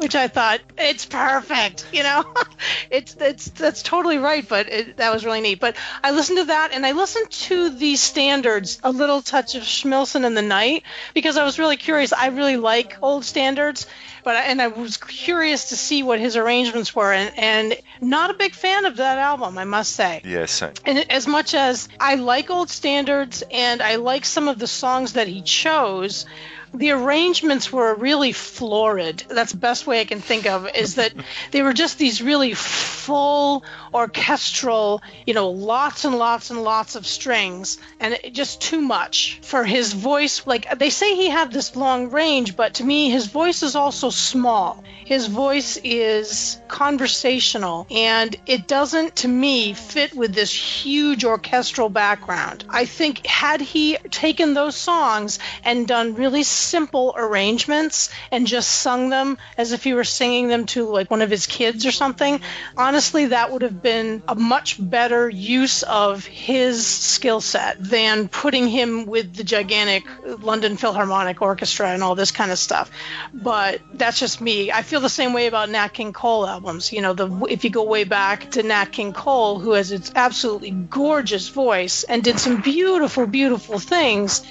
Which 0.00 0.14
I 0.14 0.28
thought 0.28 0.60
it's 0.78 1.04
perfect. 1.04 1.86
You 1.92 2.02
know, 2.02 2.24
it's 2.90 3.14
it's 3.20 3.50
that's 3.50 3.82
totally 3.82 4.18
right. 4.18 4.46
But 4.48 4.68
it, 4.68 4.96
that 4.96 5.12
was 5.12 5.24
really 5.24 5.40
neat. 5.42 5.60
But 5.60 5.76
I 6.02 6.10
listened 6.12 6.38
to 6.38 6.44
that 6.46 6.70
and 6.72 6.86
I 6.86 6.92
listened 6.92 7.30
to 7.30 7.70
the 7.70 7.96
standards, 7.96 8.80
a 8.82 8.90
little 8.90 9.20
touch 9.22 9.54
of 9.54 9.62
Schmilsson 9.62 10.24
in 10.24 10.34
the 10.34 10.42
night, 10.42 10.84
because 11.14 11.36
I 11.36 11.44
was 11.44 11.58
really 11.58 11.76
curious. 11.76 12.12
I 12.12 12.28
really 12.28 12.56
like 12.56 12.96
old 13.02 13.24
standards, 13.26 13.86
but 14.24 14.36
I- 14.36 14.44
and 14.44 14.62
I 14.62 14.68
was 14.68 14.96
curious 14.96 15.68
to 15.68 15.76
see 15.76 16.02
what 16.02 16.18
his 16.18 16.36
arrangements 16.36 16.94
were, 16.94 17.12
and 17.12 17.32
and 17.38 17.76
not 18.00 18.30
a 18.30 18.34
big 18.34 18.54
fan 18.54 18.86
of 18.86 18.96
that 18.96 19.18
album, 19.18 19.58
I 19.58 19.64
must 19.64 19.92
say. 19.92 20.22
Yes. 20.24 20.62
And 20.62 21.10
as 21.10 21.26
much 21.26 21.54
as 21.54 21.88
I 22.00 22.14
like 22.14 22.48
old 22.48 22.70
standards 22.70 23.42
and 23.50 23.82
I 23.82 23.96
like 23.96 24.24
some 24.24 24.48
of 24.48 24.58
the 24.58 24.66
songs 24.66 25.12
that 25.12 25.28
he 25.28 25.42
chose, 25.42 26.24
the 26.72 26.92
arrangements 26.92 27.72
were 27.72 27.94
really 27.94 28.32
florid. 28.32 29.24
That's 29.28 29.52
the 29.52 29.58
best 29.58 29.86
way 29.86 30.00
I 30.00 30.04
can 30.04 30.20
think 30.20 30.46
of 30.46 30.68
is 30.74 30.94
that 30.96 31.12
they 31.50 31.62
were 31.62 31.72
just 31.72 31.98
these 31.98 32.22
really 32.22 32.54
full 32.54 33.64
orchestral, 33.92 35.02
you 35.26 35.34
know, 35.34 35.50
lots 35.50 36.04
and 36.04 36.16
lots 36.16 36.50
and 36.50 36.62
lots 36.62 36.94
of 36.94 37.06
strings 37.06 37.78
and 37.98 38.14
it, 38.14 38.32
just 38.32 38.60
too 38.60 38.80
much 38.80 39.40
for 39.42 39.64
his 39.64 39.92
voice. 39.92 40.46
Like 40.46 40.78
they 40.78 40.90
say 40.90 41.16
he 41.16 41.28
had 41.28 41.52
this 41.52 41.74
long 41.74 42.10
range, 42.10 42.56
but 42.56 42.74
to 42.74 42.84
me 42.84 43.10
his 43.10 43.26
voice 43.26 43.62
is 43.62 43.74
also 43.74 44.10
small. 44.10 44.84
His 45.04 45.26
voice 45.26 45.76
is 45.82 46.60
conversational 46.68 47.88
and 47.90 48.36
it 48.46 48.68
doesn't 48.68 49.16
to 49.16 49.28
me 49.28 49.72
fit 49.72 50.14
with 50.14 50.34
this 50.34 50.52
huge 50.52 51.24
orchestral 51.24 51.88
background. 51.88 52.64
I 52.68 52.84
think 52.84 53.26
had 53.26 53.60
he 53.60 53.96
taken 54.10 54.54
those 54.54 54.76
songs 54.76 55.40
and 55.64 55.88
done 55.88 56.14
really 56.14 56.44
simple 56.60 57.14
arrangements 57.16 58.10
and 58.30 58.46
just 58.46 58.70
sung 58.70 59.10
them 59.10 59.38
as 59.56 59.72
if 59.72 59.84
he 59.84 59.94
were 59.94 60.04
singing 60.04 60.48
them 60.48 60.66
to 60.66 60.86
like 60.88 61.10
one 61.10 61.22
of 61.22 61.30
his 61.30 61.46
kids 61.46 61.86
or 61.86 61.92
something, 61.92 62.40
honestly 62.76 63.26
that 63.26 63.50
would 63.52 63.62
have 63.62 63.82
been 63.82 64.22
a 64.28 64.34
much 64.34 64.76
better 64.78 65.28
use 65.28 65.82
of 65.82 66.24
his 66.24 66.86
skill 66.86 67.40
set 67.40 67.82
than 67.82 68.28
putting 68.28 68.68
him 68.68 69.06
with 69.06 69.34
the 69.34 69.44
gigantic 69.44 70.04
London 70.24 70.76
Philharmonic 70.76 71.42
Orchestra 71.42 71.88
and 71.88 72.02
all 72.02 72.14
this 72.14 72.30
kind 72.30 72.50
of 72.50 72.58
stuff. 72.58 72.90
But 73.32 73.80
that's 73.94 74.18
just 74.18 74.40
me. 74.40 74.72
I 74.72 74.82
feel 74.82 75.00
the 75.00 75.08
same 75.08 75.32
way 75.32 75.46
about 75.46 75.70
Nat 75.70 75.88
King 75.88 76.12
Cole 76.12 76.46
albums. 76.46 76.92
You 76.92 77.02
know, 77.02 77.12
the 77.12 77.44
if 77.48 77.64
you 77.64 77.70
go 77.70 77.84
way 77.84 78.04
back 78.04 78.50
to 78.52 78.62
Nat 78.62 78.86
King 78.86 79.12
Cole, 79.12 79.58
who 79.58 79.72
has 79.72 79.92
its 79.92 80.12
absolutely 80.14 80.70
gorgeous 80.70 81.48
voice 81.48 82.04
and 82.04 82.22
did 82.22 82.38
some 82.38 82.60
beautiful, 82.60 83.26
beautiful 83.26 83.78
things, 83.78 84.42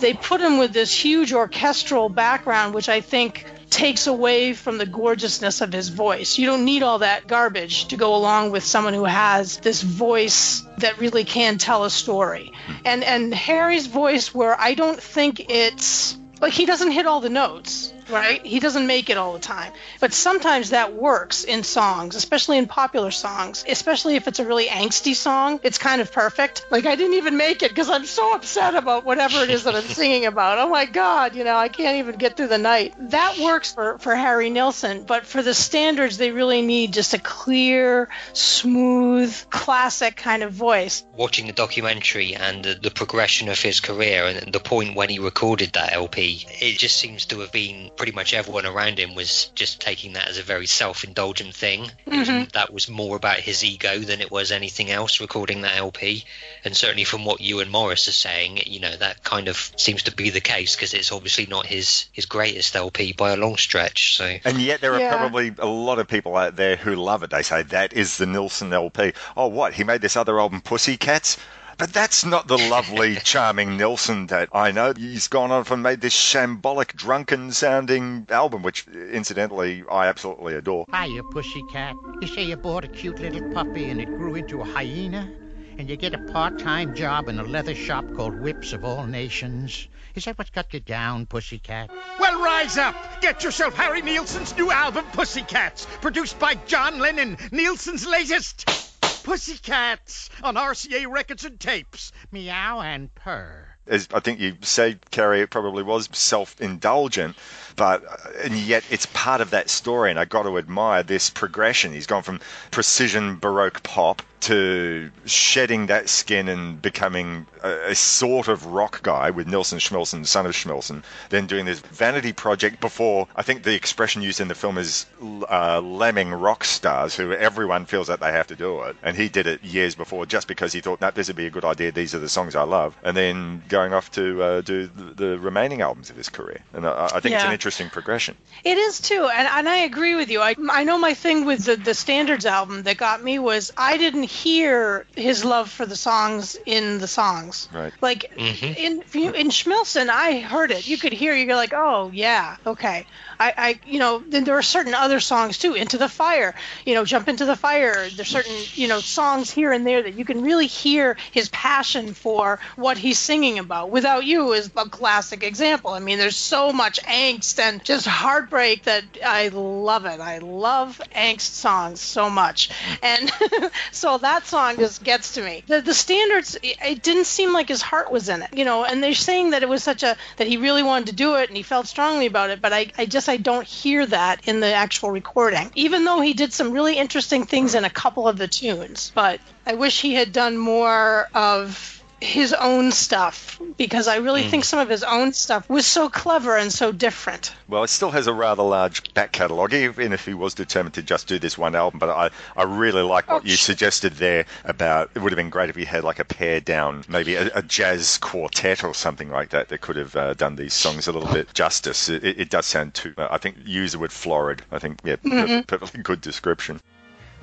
they 0.00 0.14
put 0.14 0.40
him 0.40 0.58
with 0.58 0.72
this 0.72 0.92
huge 0.92 1.32
orchestral 1.56 2.10
background, 2.10 2.74
which 2.74 2.90
I 2.90 3.00
think 3.00 3.46
takes 3.70 4.06
away 4.06 4.52
from 4.52 4.76
the 4.76 4.84
gorgeousness 4.84 5.62
of 5.62 5.72
his 5.72 5.88
voice. 5.88 6.36
You 6.36 6.46
don't 6.46 6.66
need 6.66 6.82
all 6.82 6.98
that 6.98 7.26
garbage 7.26 7.86
to 7.88 7.96
go 7.96 8.14
along 8.14 8.50
with 8.50 8.62
someone 8.62 8.92
who 8.92 9.04
has 9.04 9.56
this 9.58 9.82
voice 9.82 10.62
that 10.78 10.98
really 10.98 11.24
can 11.24 11.56
tell 11.56 11.84
a 11.84 11.90
story. 11.90 12.52
And 12.84 13.02
and 13.02 13.34
Harry's 13.34 13.86
voice 13.86 14.34
where 14.34 14.58
I 14.60 14.74
don't 14.74 15.02
think 15.02 15.46
it's 15.48 16.18
like 16.42 16.52
he 16.52 16.66
doesn't 16.66 16.90
hit 16.90 17.06
all 17.06 17.20
the 17.20 17.30
notes 17.30 17.92
right? 18.08 18.44
He 18.44 18.60
doesn't 18.60 18.86
make 18.86 19.10
it 19.10 19.16
all 19.16 19.32
the 19.32 19.38
time. 19.38 19.72
But 20.00 20.12
sometimes 20.12 20.70
that 20.70 20.94
works 20.94 21.44
in 21.44 21.62
songs 21.62 22.16
especially 22.16 22.58
in 22.58 22.66
popular 22.66 23.10
songs 23.10 23.64
especially 23.68 24.16
if 24.16 24.28
it's 24.28 24.38
a 24.38 24.44
really 24.44 24.66
angsty 24.66 25.14
song 25.14 25.60
it's 25.62 25.78
kind 25.78 26.00
of 26.00 26.12
perfect. 26.12 26.66
Like 26.70 26.86
i 26.86 26.96
didn't 26.96 27.14
even 27.14 27.36
make 27.36 27.62
it 27.62 27.70
because 27.70 27.90
i'm 27.90 28.06
so 28.06 28.34
upset 28.34 28.74
about 28.74 29.04
whatever 29.04 29.42
it 29.42 29.50
is 29.50 29.64
that 29.64 29.74
i'm 29.74 29.82
singing 30.00 30.26
about. 30.26 30.58
Oh 30.58 30.68
my 30.68 30.86
god 30.86 31.34
you 31.34 31.44
know 31.44 31.56
i 31.56 31.68
can't 31.68 31.98
even 31.98 32.16
get 32.16 32.36
through 32.36 32.48
the 32.48 32.58
night. 32.58 32.94
That 33.10 33.38
works 33.38 33.72
for 33.72 33.98
for 33.98 34.14
harry 34.14 34.50
nilsson 34.50 35.04
but 35.04 35.26
for 35.26 35.42
the 35.42 35.54
standards 35.54 36.16
they 36.16 36.30
really 36.30 36.62
need 36.62 36.92
just 36.92 37.14
a 37.14 37.18
clear 37.18 38.08
smooth 38.32 39.34
classic 39.50 40.16
kind 40.16 40.42
of 40.42 40.52
voice. 40.52 41.04
Watching 41.16 41.46
the 41.46 41.52
documentary 41.52 42.34
and 42.34 42.64
the, 42.64 42.74
the 42.74 42.90
progression 42.90 43.48
of 43.48 43.60
his 43.60 43.80
career 43.80 44.26
and 44.26 44.52
the 44.52 44.60
point 44.60 44.96
when 44.96 45.08
he 45.08 45.18
recorded 45.18 45.72
that 45.72 45.92
lp 45.92 46.46
it 46.60 46.78
just 46.78 46.96
seems 46.96 47.26
to 47.26 47.40
have 47.40 47.52
been 47.52 47.90
pretty 47.96 48.12
much 48.12 48.34
everyone 48.34 48.66
around 48.66 48.98
him 48.98 49.14
was 49.14 49.46
just 49.54 49.80
taking 49.80 50.14
that 50.14 50.28
as 50.28 50.38
a 50.38 50.42
very 50.42 50.66
self-indulgent 50.66 51.54
thing. 51.54 51.82
Was, 52.06 52.28
mm-hmm. 52.28 52.44
that 52.52 52.72
was 52.72 52.88
more 52.88 53.16
about 53.16 53.38
his 53.38 53.64
ego 53.64 53.98
than 53.98 54.20
it 54.20 54.30
was 54.30 54.52
anything 54.52 54.90
else. 54.90 55.20
Recording 55.20 55.62
that 55.62 55.76
LP, 55.76 56.24
and 56.64 56.76
certainly 56.76 57.04
from 57.04 57.24
what 57.24 57.40
you 57.40 57.60
and 57.60 57.70
Maurice 57.70 58.08
are 58.08 58.12
saying, 58.12 58.60
you 58.66 58.80
know 58.80 58.94
that 58.96 59.24
kind 59.24 59.48
of 59.48 59.72
seems 59.76 60.04
to 60.04 60.14
be 60.14 60.30
the 60.30 60.40
case 60.40 60.76
because 60.76 60.94
it's 60.94 61.12
obviously 61.12 61.46
not 61.46 61.66
his 61.66 62.06
his 62.12 62.26
greatest 62.26 62.76
LP 62.76 63.12
by 63.12 63.32
a 63.32 63.36
long 63.36 63.56
stretch. 63.56 64.16
So 64.16 64.36
And 64.44 64.60
yet 64.60 64.80
there 64.80 64.94
are 64.94 65.00
Yeah. 65.00 65.16
probably 65.16 65.54
a 65.58 65.66
lot 65.66 65.98
of 65.98 66.08
people 66.08 66.36
out 66.36 66.56
there 66.56 66.76
who 66.76 66.94
love 66.94 67.22
it. 67.22 67.30
They 67.30 67.42
say 67.42 67.62
that 67.64 67.92
is 67.92 68.18
the 68.18 68.26
Nilsson 68.26 68.72
LP. 68.72 69.12
Oh, 69.36 69.48
what? 69.48 69.74
He 69.74 69.84
made 69.84 70.00
this 70.00 70.16
other 70.16 70.38
album, 70.38 70.60
Pussycats? 70.60 71.36
But 71.78 71.92
that's 71.92 72.24
not 72.24 72.48
the 72.48 72.56
lovely, 72.56 73.16
charming 73.24 73.76
Nilsson 73.76 74.28
that 74.28 74.48
I 74.52 74.72
know. 74.72 74.94
He's 74.96 75.28
gone 75.28 75.50
on 75.50 75.66
and 75.70 75.82
made 75.82 76.00
this 76.00 76.14
shambolic, 76.14 76.94
drunken 76.94 77.52
sounding 77.52 78.26
album, 78.30 78.62
which 78.62 78.86
incidentally 78.88 79.84
I 79.90 80.06
absolutely 80.06 80.54
adore. 80.54 80.86
Hiya, 80.90 81.22
pussycat. 81.24 81.94
You 82.22 82.28
say 82.28 82.44
you 82.44 82.56
bought 82.56 82.84
a 82.84 82.88
cute 82.88 83.18
little 83.18 83.52
puppy 83.52 83.90
and 83.90 84.00
it 84.00 84.06
grew 84.06 84.36
into 84.36 84.62
a 84.62 84.64
hyena? 84.64 85.30
And 85.78 85.90
you 85.90 85.96
get 85.96 86.14
a 86.14 86.18
part-time 86.32 86.94
job 86.94 87.28
in 87.28 87.38
a 87.38 87.42
leather 87.42 87.74
shop 87.74 88.06
called 88.16 88.40
Whips 88.40 88.72
of 88.72 88.82
All 88.82 89.04
Nations? 89.04 89.86
Is 90.14 90.24
that 90.24 90.38
what's 90.38 90.48
got 90.48 90.72
you 90.72 90.80
down, 90.80 91.26
pussycat? 91.26 91.90
Well, 92.18 92.42
rise 92.42 92.78
up! 92.78 93.20
Get 93.20 93.44
yourself 93.44 93.74
Harry 93.74 94.00
Nilsson's 94.00 94.56
new 94.56 94.70
album, 94.70 95.04
Pussycats, 95.12 95.86
produced 96.00 96.38
by 96.38 96.54
John 96.54 96.98
Lennon, 97.00 97.36
Nilsson's 97.52 98.06
latest. 98.06 98.95
Pussycats 99.26 100.30
on 100.44 100.54
RCA 100.54 101.10
Records 101.10 101.44
and 101.44 101.58
Tapes. 101.58 102.12
Meow 102.30 102.80
and 102.80 103.12
purr. 103.12 103.75
As 103.86 104.08
I 104.12 104.20
think 104.20 104.40
you 104.40 104.56
said, 104.62 104.98
Kerry, 105.10 105.40
it 105.40 105.50
probably 105.50 105.82
was 105.82 106.08
self 106.12 106.60
indulgent, 106.60 107.36
but 107.76 108.02
and 108.42 108.54
yet 108.54 108.84
it's 108.90 109.06
part 109.06 109.40
of 109.40 109.50
that 109.50 109.70
story, 109.70 110.10
and 110.10 110.18
I 110.18 110.24
got 110.24 110.42
to 110.44 110.58
admire 110.58 111.02
this 111.02 111.30
progression. 111.30 111.92
He's 111.92 112.06
gone 112.06 112.22
from 112.22 112.40
precision 112.70 113.36
Baroque 113.36 113.82
pop 113.82 114.22
to 114.46 115.10
shedding 115.24 115.86
that 115.86 116.08
skin 116.08 116.48
and 116.48 116.80
becoming 116.80 117.46
a, 117.62 117.90
a 117.90 117.94
sort 117.94 118.48
of 118.48 118.66
rock 118.66 119.02
guy 119.02 119.30
with 119.30 119.46
Nilsson 119.46 119.78
Schmilsson, 119.78 120.26
son 120.26 120.46
of 120.46 120.52
Schmilsson, 120.52 121.02
then 121.30 121.46
doing 121.46 121.64
this 121.64 121.80
vanity 121.80 122.32
project 122.32 122.80
before 122.80 123.26
I 123.34 123.42
think 123.42 123.62
the 123.62 123.74
expression 123.74 124.22
used 124.22 124.40
in 124.40 124.48
the 124.48 124.54
film 124.54 124.78
is 124.78 125.06
uh, 125.20 125.80
lemming 125.80 126.30
rock 126.30 126.64
stars 126.64 127.16
who 127.16 127.32
everyone 127.32 127.86
feels 127.86 128.06
that 128.06 128.20
they 128.20 128.30
have 128.30 128.46
to 128.48 128.56
do 128.56 128.82
it. 128.82 128.96
And 129.02 129.16
he 129.16 129.28
did 129.28 129.46
it 129.46 129.64
years 129.64 129.94
before 129.94 130.26
just 130.26 130.48
because 130.48 130.72
he 130.72 130.80
thought, 130.80 131.00
no, 131.00 131.10
this 131.10 131.26
would 131.26 131.36
be 131.36 131.46
a 131.46 131.50
good 131.50 131.64
idea. 131.64 131.90
These 131.90 132.14
are 132.14 132.20
the 132.20 132.28
songs 132.28 132.54
I 132.54 132.62
love. 132.62 132.96
And 133.02 133.16
then 133.16 133.62
going 133.76 133.92
off 133.92 134.10
to 134.12 134.42
uh, 134.42 134.60
do 134.62 134.86
the, 134.86 135.04
the 135.04 135.38
remaining 135.38 135.82
albums 135.82 136.08
of 136.08 136.16
his 136.16 136.30
career. 136.30 136.60
And 136.72 136.86
I, 136.86 137.10
I 137.16 137.20
think 137.20 137.34
it's 137.34 137.44
an 137.44 137.52
interesting 137.52 137.90
progression. 137.90 138.34
It 138.64 138.78
is 138.78 139.00
too, 139.00 139.28
and, 139.30 139.46
and 139.46 139.68
I 139.68 139.78
agree 139.90 140.14
with 140.14 140.30
you. 140.30 140.40
I, 140.40 140.54
I 140.70 140.84
know 140.84 140.98
my 140.98 141.12
thing 141.12 141.44
with 141.44 141.64
the, 141.64 141.76
the 141.76 141.92
Standards 141.94 142.46
album 142.46 142.84
that 142.84 142.96
got 142.96 143.22
me 143.22 143.38
was 143.38 143.72
I 143.76 143.98
didn't 143.98 144.24
hear 144.24 145.04
his 145.14 145.44
love 145.44 145.70
for 145.70 145.84
the 145.84 145.96
songs 145.96 146.56
in 146.64 146.98
the 146.98 147.06
songs. 147.06 147.68
Right. 147.72 147.92
Like 148.00 148.32
in 148.36 149.02
in 149.12 149.50
Schmilsson, 149.50 150.08
I 150.08 150.40
heard 150.40 150.70
it. 150.70 150.88
You 150.88 150.96
could 150.96 151.12
hear. 151.12 151.34
You're 151.34 151.56
like, 151.56 151.74
oh 151.74 152.10
yeah, 152.14 152.56
okay. 152.66 153.06
I, 153.38 153.54
I 153.56 153.80
you 153.86 153.98
know 153.98 154.22
then 154.26 154.44
there 154.44 154.56
are 154.56 154.62
certain 154.62 154.94
other 154.94 155.20
songs 155.20 155.58
too. 155.58 155.74
Into 155.74 155.98
the 155.98 156.08
Fire, 156.08 156.54
you 156.84 156.94
know, 156.94 157.04
Jump 157.04 157.28
into 157.28 157.44
the 157.44 157.56
Fire. 157.56 158.08
There's 158.08 158.28
certain 158.28 158.56
you 158.74 158.88
know 158.88 159.00
songs 159.00 159.50
here 159.50 159.72
and 159.72 159.86
there 159.86 160.02
that 160.02 160.14
you 160.14 160.24
can 160.24 160.42
really 160.42 160.66
hear 160.66 161.16
his 161.32 161.48
passion 161.50 162.14
for 162.14 162.58
what 162.76 162.98
he's 162.98 163.18
singing 163.18 163.58
about. 163.58 163.90
Without 163.90 164.24
You 164.24 164.52
is 164.52 164.70
a 164.76 164.88
classic 164.88 165.42
example. 165.42 165.90
I 165.92 165.98
mean, 165.98 166.18
there's 166.18 166.36
so 166.36 166.72
much 166.72 167.00
angst 167.02 167.58
and 167.58 167.84
just 167.84 168.06
heartbreak 168.06 168.84
that 168.84 169.04
I 169.24 169.48
love 169.48 170.06
it. 170.06 170.20
I 170.20 170.38
love 170.38 171.00
angst 171.14 171.40
songs 171.40 172.00
so 172.00 172.30
much, 172.30 172.70
and 173.02 173.30
so 173.92 174.18
that 174.18 174.46
song 174.46 174.76
just 174.76 175.02
gets 175.02 175.34
to 175.34 175.42
me. 175.42 175.62
The 175.66 175.80
the 175.80 175.94
standards, 175.94 176.56
it, 176.62 177.02
didn't 177.02 177.26
seem 177.26 177.52
like 177.52 177.68
his 177.68 177.82
heart 177.82 178.10
was 178.10 178.28
in 178.28 178.42
it, 178.42 178.56
you 178.56 178.64
know. 178.64 178.84
And 178.84 179.02
they're 179.02 179.14
saying 179.14 179.50
that 179.50 179.62
it 179.62 179.68
was 179.68 179.82
such 179.82 180.02
a 180.02 180.16
that 180.36 180.46
he 180.46 180.56
really 180.56 180.82
wanted 180.82 181.08
to 181.08 181.14
do 181.14 181.34
it 181.36 181.48
and 181.48 181.56
he 181.56 181.62
felt 181.62 181.86
strongly 181.86 182.26
about 182.26 182.50
it, 182.50 182.60
but 182.60 182.72
I 182.72 182.90
I 182.98 183.06
just 183.06 183.25
I 183.28 183.36
don't 183.36 183.66
hear 183.66 184.06
that 184.06 184.48
in 184.48 184.60
the 184.60 184.72
actual 184.72 185.10
recording. 185.10 185.70
Even 185.74 186.04
though 186.04 186.20
he 186.20 186.34
did 186.34 186.52
some 186.52 186.72
really 186.72 186.96
interesting 186.96 187.44
things 187.44 187.74
in 187.74 187.84
a 187.84 187.90
couple 187.90 188.28
of 188.28 188.38
the 188.38 188.48
tunes, 188.48 189.12
but 189.14 189.40
I 189.66 189.74
wish 189.74 190.00
he 190.00 190.14
had 190.14 190.32
done 190.32 190.56
more 190.56 191.28
of 191.34 191.95
his 192.20 192.54
own 192.54 192.92
stuff 192.92 193.60
because 193.76 194.08
I 194.08 194.16
really 194.16 194.42
Mm. 194.44 194.48
think 194.50 194.64
some 194.64 194.78
of 194.78 194.88
his 194.88 195.02
own 195.02 195.34
stuff 195.34 195.68
was 195.68 195.86
so 195.86 196.08
clever 196.08 196.56
and 196.56 196.72
so 196.72 196.90
different. 196.90 197.52
Well, 197.68 197.84
it 197.84 197.88
still 197.90 198.10
has 198.10 198.26
a 198.26 198.32
rather 198.32 198.62
large 198.62 199.12
back 199.12 199.32
catalogue, 199.32 199.74
even 199.74 200.14
if 200.14 200.24
he 200.24 200.32
was 200.32 200.54
determined 200.54 200.94
to 200.94 201.02
just 201.02 201.26
do 201.26 201.38
this 201.38 201.58
one 201.58 201.74
album. 201.76 201.98
But 201.98 202.08
I, 202.08 202.30
I 202.56 202.62
really 202.62 203.02
like 203.02 203.30
what 203.30 203.44
you 203.44 203.56
suggested 203.56 204.14
there 204.14 204.46
about 204.64 205.10
it 205.14 205.18
would 205.20 205.30
have 205.30 205.36
been 205.36 205.50
great 205.50 205.68
if 205.68 205.76
he 205.76 205.84
had 205.84 206.04
like 206.04 206.18
a 206.18 206.24
pair 206.24 206.58
down, 206.60 207.04
maybe 207.06 207.34
a, 207.34 207.50
a 207.54 207.62
jazz 207.62 208.16
quartet 208.16 208.82
or 208.82 208.94
something 208.94 209.28
like 209.30 209.50
that 209.50 209.68
that 209.68 209.82
could 209.82 209.96
have 209.96 210.16
uh, 210.16 210.32
done 210.34 210.56
these 210.56 210.72
songs 210.72 211.08
a 211.08 211.12
little 211.12 211.30
bit 211.32 211.52
justice. 211.52 212.08
It, 212.08 212.24
it, 212.24 212.40
it 212.40 212.50
does 212.50 212.64
sound 212.64 212.94
too, 212.94 213.12
uh, 213.18 213.28
I 213.30 213.36
think, 213.36 213.56
use 213.64 213.92
the 213.92 213.98
word 213.98 214.12
florid. 214.12 214.62
I 214.72 214.78
think, 214.78 215.00
yeah, 215.04 215.16
per- 215.16 215.28
Mhm. 215.28 215.66
perfectly 215.66 216.02
good 216.02 216.22
description. 216.22 216.80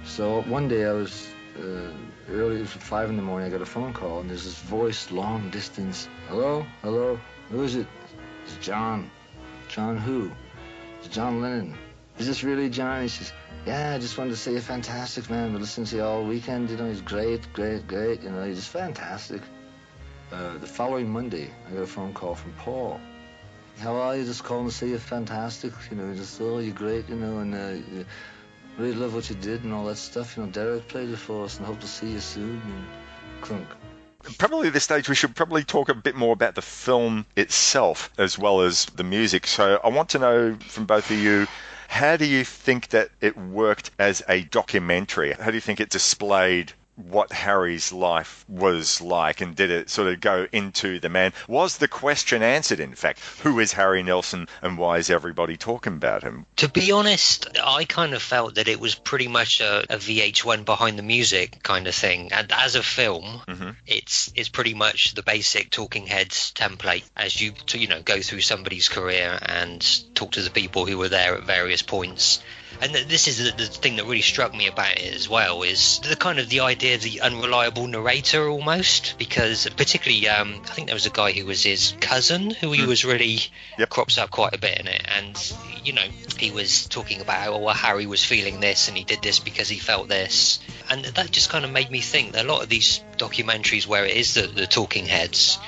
So 0.03 0.41
one 0.47 0.67
day 0.67 0.86
I 0.86 0.93
was 0.93 1.27
uh, 1.57 1.89
early, 2.29 2.61
it 2.61 2.67
five 2.67 3.09
in 3.09 3.15
the 3.15 3.21
morning. 3.21 3.47
I 3.47 3.51
got 3.51 3.61
a 3.61 3.65
phone 3.65 3.93
call, 3.93 4.19
and 4.19 4.29
there's 4.29 4.45
this 4.45 4.59
voice, 4.59 5.11
long 5.11 5.49
distance. 5.49 6.07
Hello, 6.27 6.65
hello, 6.81 7.19
who 7.49 7.63
is 7.63 7.75
it? 7.75 7.87
It's 8.45 8.65
John. 8.65 9.09
John 9.69 9.97
who? 9.97 10.31
It's 10.99 11.13
John 11.13 11.41
Lennon. 11.41 11.75
Is 12.19 12.27
this 12.27 12.43
really 12.43 12.69
John? 12.69 13.01
He 13.01 13.07
says, 13.07 13.33
Yeah, 13.65 13.93
I 13.95 13.99
just 13.99 14.17
wanted 14.17 14.31
to 14.31 14.37
say 14.37 14.51
you're 14.51 14.61
fantastic, 14.61 15.29
man. 15.29 15.51
Been 15.51 15.61
listening 15.61 15.87
to 15.87 15.95
you 15.95 16.03
all 16.03 16.23
weekend. 16.23 16.69
You 16.69 16.77
know, 16.77 16.87
he's 16.87 17.01
great, 17.01 17.51
great, 17.53 17.87
great. 17.87 18.21
You 18.21 18.29
know, 18.29 18.43
he's 18.43 18.57
just 18.57 18.69
fantastic. 18.69 19.41
Uh, 20.31 20.57
the 20.57 20.67
following 20.67 21.11
Monday, 21.11 21.49
I 21.67 21.73
got 21.73 21.81
a 21.81 21.87
phone 21.87 22.13
call 22.13 22.35
from 22.35 22.53
Paul. 22.53 22.99
How 23.79 23.95
are 23.95 24.15
you? 24.15 24.25
Just 24.25 24.43
calling 24.43 24.67
to 24.67 24.73
say 24.73 24.89
you're 24.89 24.99
fantastic. 24.99 25.73
You 25.89 25.97
know, 25.97 26.13
just 26.13 26.39
oh, 26.39 26.59
you're 26.59 26.73
great. 26.73 27.09
You 27.09 27.15
know, 27.15 27.39
and 27.39 27.55
uh, 27.55 28.03
really 28.77 28.95
love 28.95 29.13
what 29.13 29.29
you 29.29 29.36
did 29.36 29.63
and 29.63 29.73
all 29.73 29.86
that 29.86 29.97
stuff. 29.97 30.38
You 30.38 30.43
know, 30.43 30.49
Derek 30.49 30.88
played 30.88 31.09
it 31.09 31.17
for 31.17 31.45
us, 31.45 31.57
and 31.57 31.65
hope 31.65 31.79
to 31.79 31.88
see 31.88 32.12
you 32.12 32.19
soon. 32.19 32.62
And 32.62 32.86
crunk. 33.41 33.67
Probably 34.38 34.67
at 34.67 34.73
this 34.73 34.86
stage 34.86 35.09
we 35.09 35.15
should 35.15 35.36
probably 35.36 35.63
talk 35.65 35.89
a 35.89 35.93
bit 35.93 36.15
more 36.15 36.31
about 36.31 36.55
the 36.55 36.62
film 36.62 37.25
itself 37.36 38.09
as 38.17 38.39
well 38.39 38.62
as 38.62 38.86
the 38.86 39.03
music. 39.03 39.45
So 39.45 39.81
I 39.83 39.89
want 39.89 40.09
to 40.09 40.19
know 40.19 40.55
from 40.67 40.86
both 40.86 41.12
of 41.12 41.17
you, 41.17 41.45
how 41.89 42.15
do 42.15 42.25
you 42.25 42.45
think 42.45 42.88
that 42.89 43.09
it 43.19 43.38
worked 43.38 43.91
as 43.99 44.23
a 44.29 44.43
documentary? 44.45 45.33
How 45.33 45.51
do 45.51 45.55
you 45.55 45.62
think 45.62 45.81
it 45.81 45.89
displayed 45.89 46.71
what 46.95 47.32
Harry's 47.32 47.91
life 47.91 48.45
was 48.47 49.01
like 49.01 49.41
and 49.41 49.56
did 49.56 49.71
it 49.71 49.89
sort 49.89 50.08
of 50.08 50.21
go 50.21 50.47
into 50.51 50.99
the 50.99 51.10
man? 51.10 51.34
Was 51.47 51.77
the 51.77 51.88
question 51.88 52.43
answered, 52.43 52.79
in 52.79 52.95
fact? 52.95 53.19
Who 53.41 53.60
is 53.60 53.73
Harry 53.73 54.03
Nilsson 54.03 54.47
and 54.62 54.77
why 54.77 54.97
is 54.97 55.10
everybody 55.10 55.58
talking 55.58 55.93
about 55.93 56.23
him? 56.23 56.45
To 56.58 56.69
be 56.69 56.91
honest, 56.91 57.47
I 57.63 57.86
kind 57.86 58.13
of 58.13 58.21
felt 58.21 58.56
that 58.56 58.67
it 58.67 58.79
was 58.79 58.95
pretty 58.95 59.27
much 59.27 59.60
a, 59.60 59.82
a 59.93 59.97
VH1 59.97 60.65
behind 60.65 60.99
the 60.99 61.03
music 61.03 61.63
kind 61.63 61.88
of 61.88 61.95
thing. 61.95 62.32
And 62.32 62.51
as 62.51 62.75
a 62.75 62.84
film, 62.84 63.41
mm-hmm. 63.47 63.71
it's 63.88 64.32
it's 64.36 64.49
pretty 64.49 64.73
much 64.73 65.13
the 65.13 65.23
basic 65.23 65.71
Talking 65.71 66.08
Heads 66.08 66.51
template 66.56 67.03
as 67.15 67.39
you 67.41 67.53
you 67.73 67.88
know 67.88 68.01
go 68.01 68.21
through 68.21 68.41
somebody's 68.41 68.89
career 68.89 69.38
and 69.41 70.15
talk 70.15 70.34
to 70.34 70.41
the 70.41 70.51
people 70.51 70.86
who 70.86 70.97
were 70.97 71.10
there 71.10 71.36
at 71.36 71.43
various 71.43 71.82
points. 71.82 72.39
And 72.81 72.93
th- 72.93 73.07
this 73.07 73.27
is 73.27 73.38
the, 73.38 73.51
the 73.55 73.65
thing 73.65 73.95
that 73.97 74.05
really 74.05 74.21
struck 74.21 74.53
me 74.53 74.67
about 74.67 74.97
it 74.97 75.13
as 75.13 75.29
well 75.29 75.63
is 75.63 75.99
the 75.99 76.15
kind 76.15 76.39
of 76.39 76.49
the 76.49 76.62
idea 76.62 76.95
of 76.95 77.01
the 77.01 77.21
unreliable 77.21 77.88
narrator 77.88 78.47
almost, 78.47 79.15
because 79.17 79.67
particularly 79.77 80.27
um, 80.27 80.62
I 80.63 80.73
think 80.73 80.88
there 80.88 80.95
was 80.95 81.05
a 81.05 81.12
guy 81.12 81.31
who 81.31 81.45
was 81.45 81.63
his 81.63 81.95
cousin 82.01 82.51
who 82.51 82.71
he 82.71 82.86
was 82.86 83.05
really 83.05 83.39
crops 83.89 84.17
up 84.17 84.31
quite 84.31 84.53
a 84.53 84.57
bit 84.57 84.79
in 84.79 84.88
it, 84.88 85.05
and 85.07 85.53
you 85.83 85.93
know 85.93 86.05
he 86.38 86.51
was 86.51 86.88
talking 86.88 87.21
about 87.21 87.39
how 87.39 87.57
well, 87.57 87.73
Harry 87.73 88.05
was 88.05 88.23
feeling 88.23 88.59
this 88.59 88.88
and 88.88 88.97
he 88.97 89.03
did 89.03 89.21
this 89.21 89.39
because 89.39 89.69
he 89.69 89.79
felt 89.79 90.07
this, 90.07 90.59
and 90.89 91.05
that 91.05 91.31
just 91.31 91.49
kind 91.49 91.65
of 91.65 91.71
made 91.71 91.89
me 91.89 92.01
think 92.01 92.33
that 92.33 92.45
a 92.45 92.47
lot 92.47 92.63
of 92.63 92.69
these 92.69 93.01
documentaries 93.17 93.88
where 93.88 94.05
it 94.05 94.15
is 94.15 94.33
the, 94.33 94.47
the 94.47 94.67
talking 94.67 95.05
heads 95.05 95.59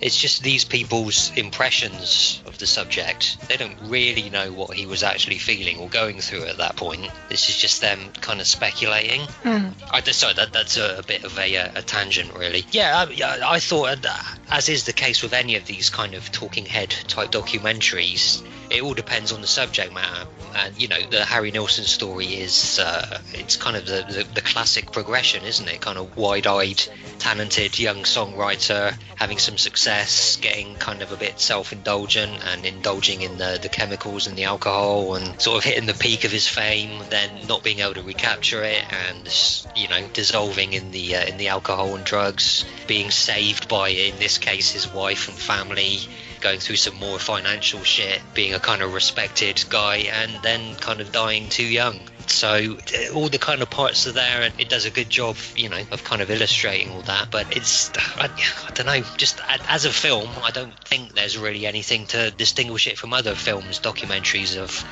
it's 0.00 0.16
just 0.16 0.42
these 0.42 0.64
people's 0.64 1.30
impressions 1.36 2.42
of 2.46 2.58
the 2.58 2.66
subject. 2.66 3.36
They 3.48 3.56
don't 3.56 3.76
really 3.82 4.30
know 4.30 4.52
what 4.52 4.74
he 4.74 4.86
was 4.86 5.02
actually 5.02 5.38
feeling 5.38 5.78
or 5.78 5.88
going 5.88 6.20
through 6.20 6.44
at 6.44 6.58
that 6.58 6.76
point. 6.76 7.10
This 7.28 7.48
is 7.48 7.56
just 7.56 7.80
them 7.80 8.12
kind 8.20 8.40
of 8.40 8.46
speculating. 8.46 9.20
Mm. 9.44 9.74
I 9.90 10.00
decided 10.00 10.36
that 10.38 10.52
that's 10.52 10.76
a, 10.76 10.98
a 10.98 11.02
bit 11.02 11.24
of 11.24 11.38
a, 11.38 11.56
uh, 11.56 11.72
a 11.76 11.82
tangent, 11.82 12.34
really. 12.34 12.64
Yeah, 12.70 13.06
I, 13.08 13.40
I 13.44 13.58
thought, 13.60 14.04
uh, 14.04 14.22
as 14.50 14.68
is 14.68 14.84
the 14.84 14.92
case 14.92 15.22
with 15.22 15.32
any 15.32 15.56
of 15.56 15.66
these 15.66 15.90
kind 15.90 16.14
of 16.14 16.32
talking 16.32 16.64
head 16.64 16.90
type 16.90 17.30
documentaries, 17.30 18.42
it 18.70 18.82
all 18.82 18.94
depends 18.94 19.32
on 19.32 19.40
the 19.40 19.46
subject 19.46 19.92
matter. 19.92 20.26
And 20.54 20.80
you 20.80 20.88
know, 20.88 21.00
the 21.10 21.24
Harry 21.24 21.50
Nilsson 21.50 21.84
story 21.84 22.26
is 22.26 22.78
uh, 22.78 23.20
it's 23.32 23.56
kind 23.56 23.76
of 23.76 23.86
the, 23.86 24.04
the, 24.08 24.34
the 24.34 24.40
classic 24.40 24.92
progression, 24.92 25.44
isn't 25.44 25.68
it? 25.68 25.80
Kind 25.80 25.98
of 25.98 26.16
wide-eyed, 26.16 26.82
talented 27.18 27.78
young 27.78 28.02
songwriter 28.04 28.96
having 29.16 29.38
some 29.38 29.58
success, 29.58 30.36
getting 30.36 30.74
kind 30.76 31.02
of 31.02 31.12
a 31.12 31.16
bit 31.16 31.38
self-indulgent 31.38 32.42
and 32.46 32.64
indulging 32.64 33.20
in 33.20 33.36
the, 33.36 33.58
the 33.60 33.68
chemicals 33.68 34.26
and 34.26 34.36
the 34.36 34.44
alcohol, 34.44 35.14
and 35.14 35.40
sort 35.40 35.58
of 35.58 35.64
hitting 35.64 35.86
the 35.86 35.94
peak 35.94 36.24
of 36.24 36.32
his 36.32 36.48
fame, 36.48 37.02
then 37.10 37.30
not 37.46 37.62
being 37.62 37.80
able 37.80 37.92
to 37.92 38.02
recapture 38.02 38.62
it, 38.62 38.82
and 38.90 39.62
you 39.76 39.88
know, 39.88 40.08
dissolving 40.14 40.72
in 40.72 40.90
the 40.90 41.16
uh, 41.16 41.26
in 41.26 41.36
the 41.36 41.48
alcohol 41.48 41.94
and 41.96 42.04
drugs, 42.04 42.64
being 42.86 43.10
saved 43.10 43.68
by, 43.68 43.88
in 43.88 44.16
this 44.18 44.38
case, 44.38 44.70
his 44.70 44.90
wife 44.92 45.28
and 45.28 45.36
family 45.36 45.98
going 46.40 46.60
through 46.60 46.76
some 46.76 46.96
more 46.96 47.18
financial 47.18 47.82
shit, 47.82 48.20
being 48.34 48.54
a 48.54 48.60
kind 48.60 48.82
of 48.82 48.94
respected 48.94 49.62
guy, 49.68 49.96
and 49.96 50.42
then 50.42 50.74
kind 50.76 51.00
of 51.00 51.12
dying 51.12 51.48
too 51.48 51.64
young. 51.64 52.00
So 52.30 52.78
uh, 52.94 53.12
all 53.14 53.28
the 53.28 53.38
kind 53.38 53.62
of 53.62 53.70
parts 53.70 54.06
are 54.06 54.12
there, 54.12 54.42
and 54.42 54.54
it 54.58 54.68
does 54.68 54.84
a 54.86 54.90
good 54.90 55.10
job, 55.10 55.36
you 55.56 55.68
know, 55.68 55.82
of 55.90 56.04
kind 56.04 56.22
of 56.22 56.30
illustrating 56.30 56.90
all 56.90 57.02
that. 57.02 57.30
But 57.30 57.48
it's, 57.56 57.90
I, 58.18 58.24
I 58.26 58.70
don't 58.74 58.86
know, 58.86 59.00
just 59.16 59.40
as 59.68 59.84
a 59.84 59.90
film, 59.90 60.30
I 60.42 60.50
don't 60.50 60.78
think 60.84 61.14
there's 61.14 61.36
really 61.36 61.66
anything 61.66 62.06
to 62.08 62.30
distinguish 62.30 62.86
it 62.86 62.98
from 62.98 63.12
other 63.12 63.34
films, 63.34 63.80
documentaries 63.80 64.56
of 64.56 64.84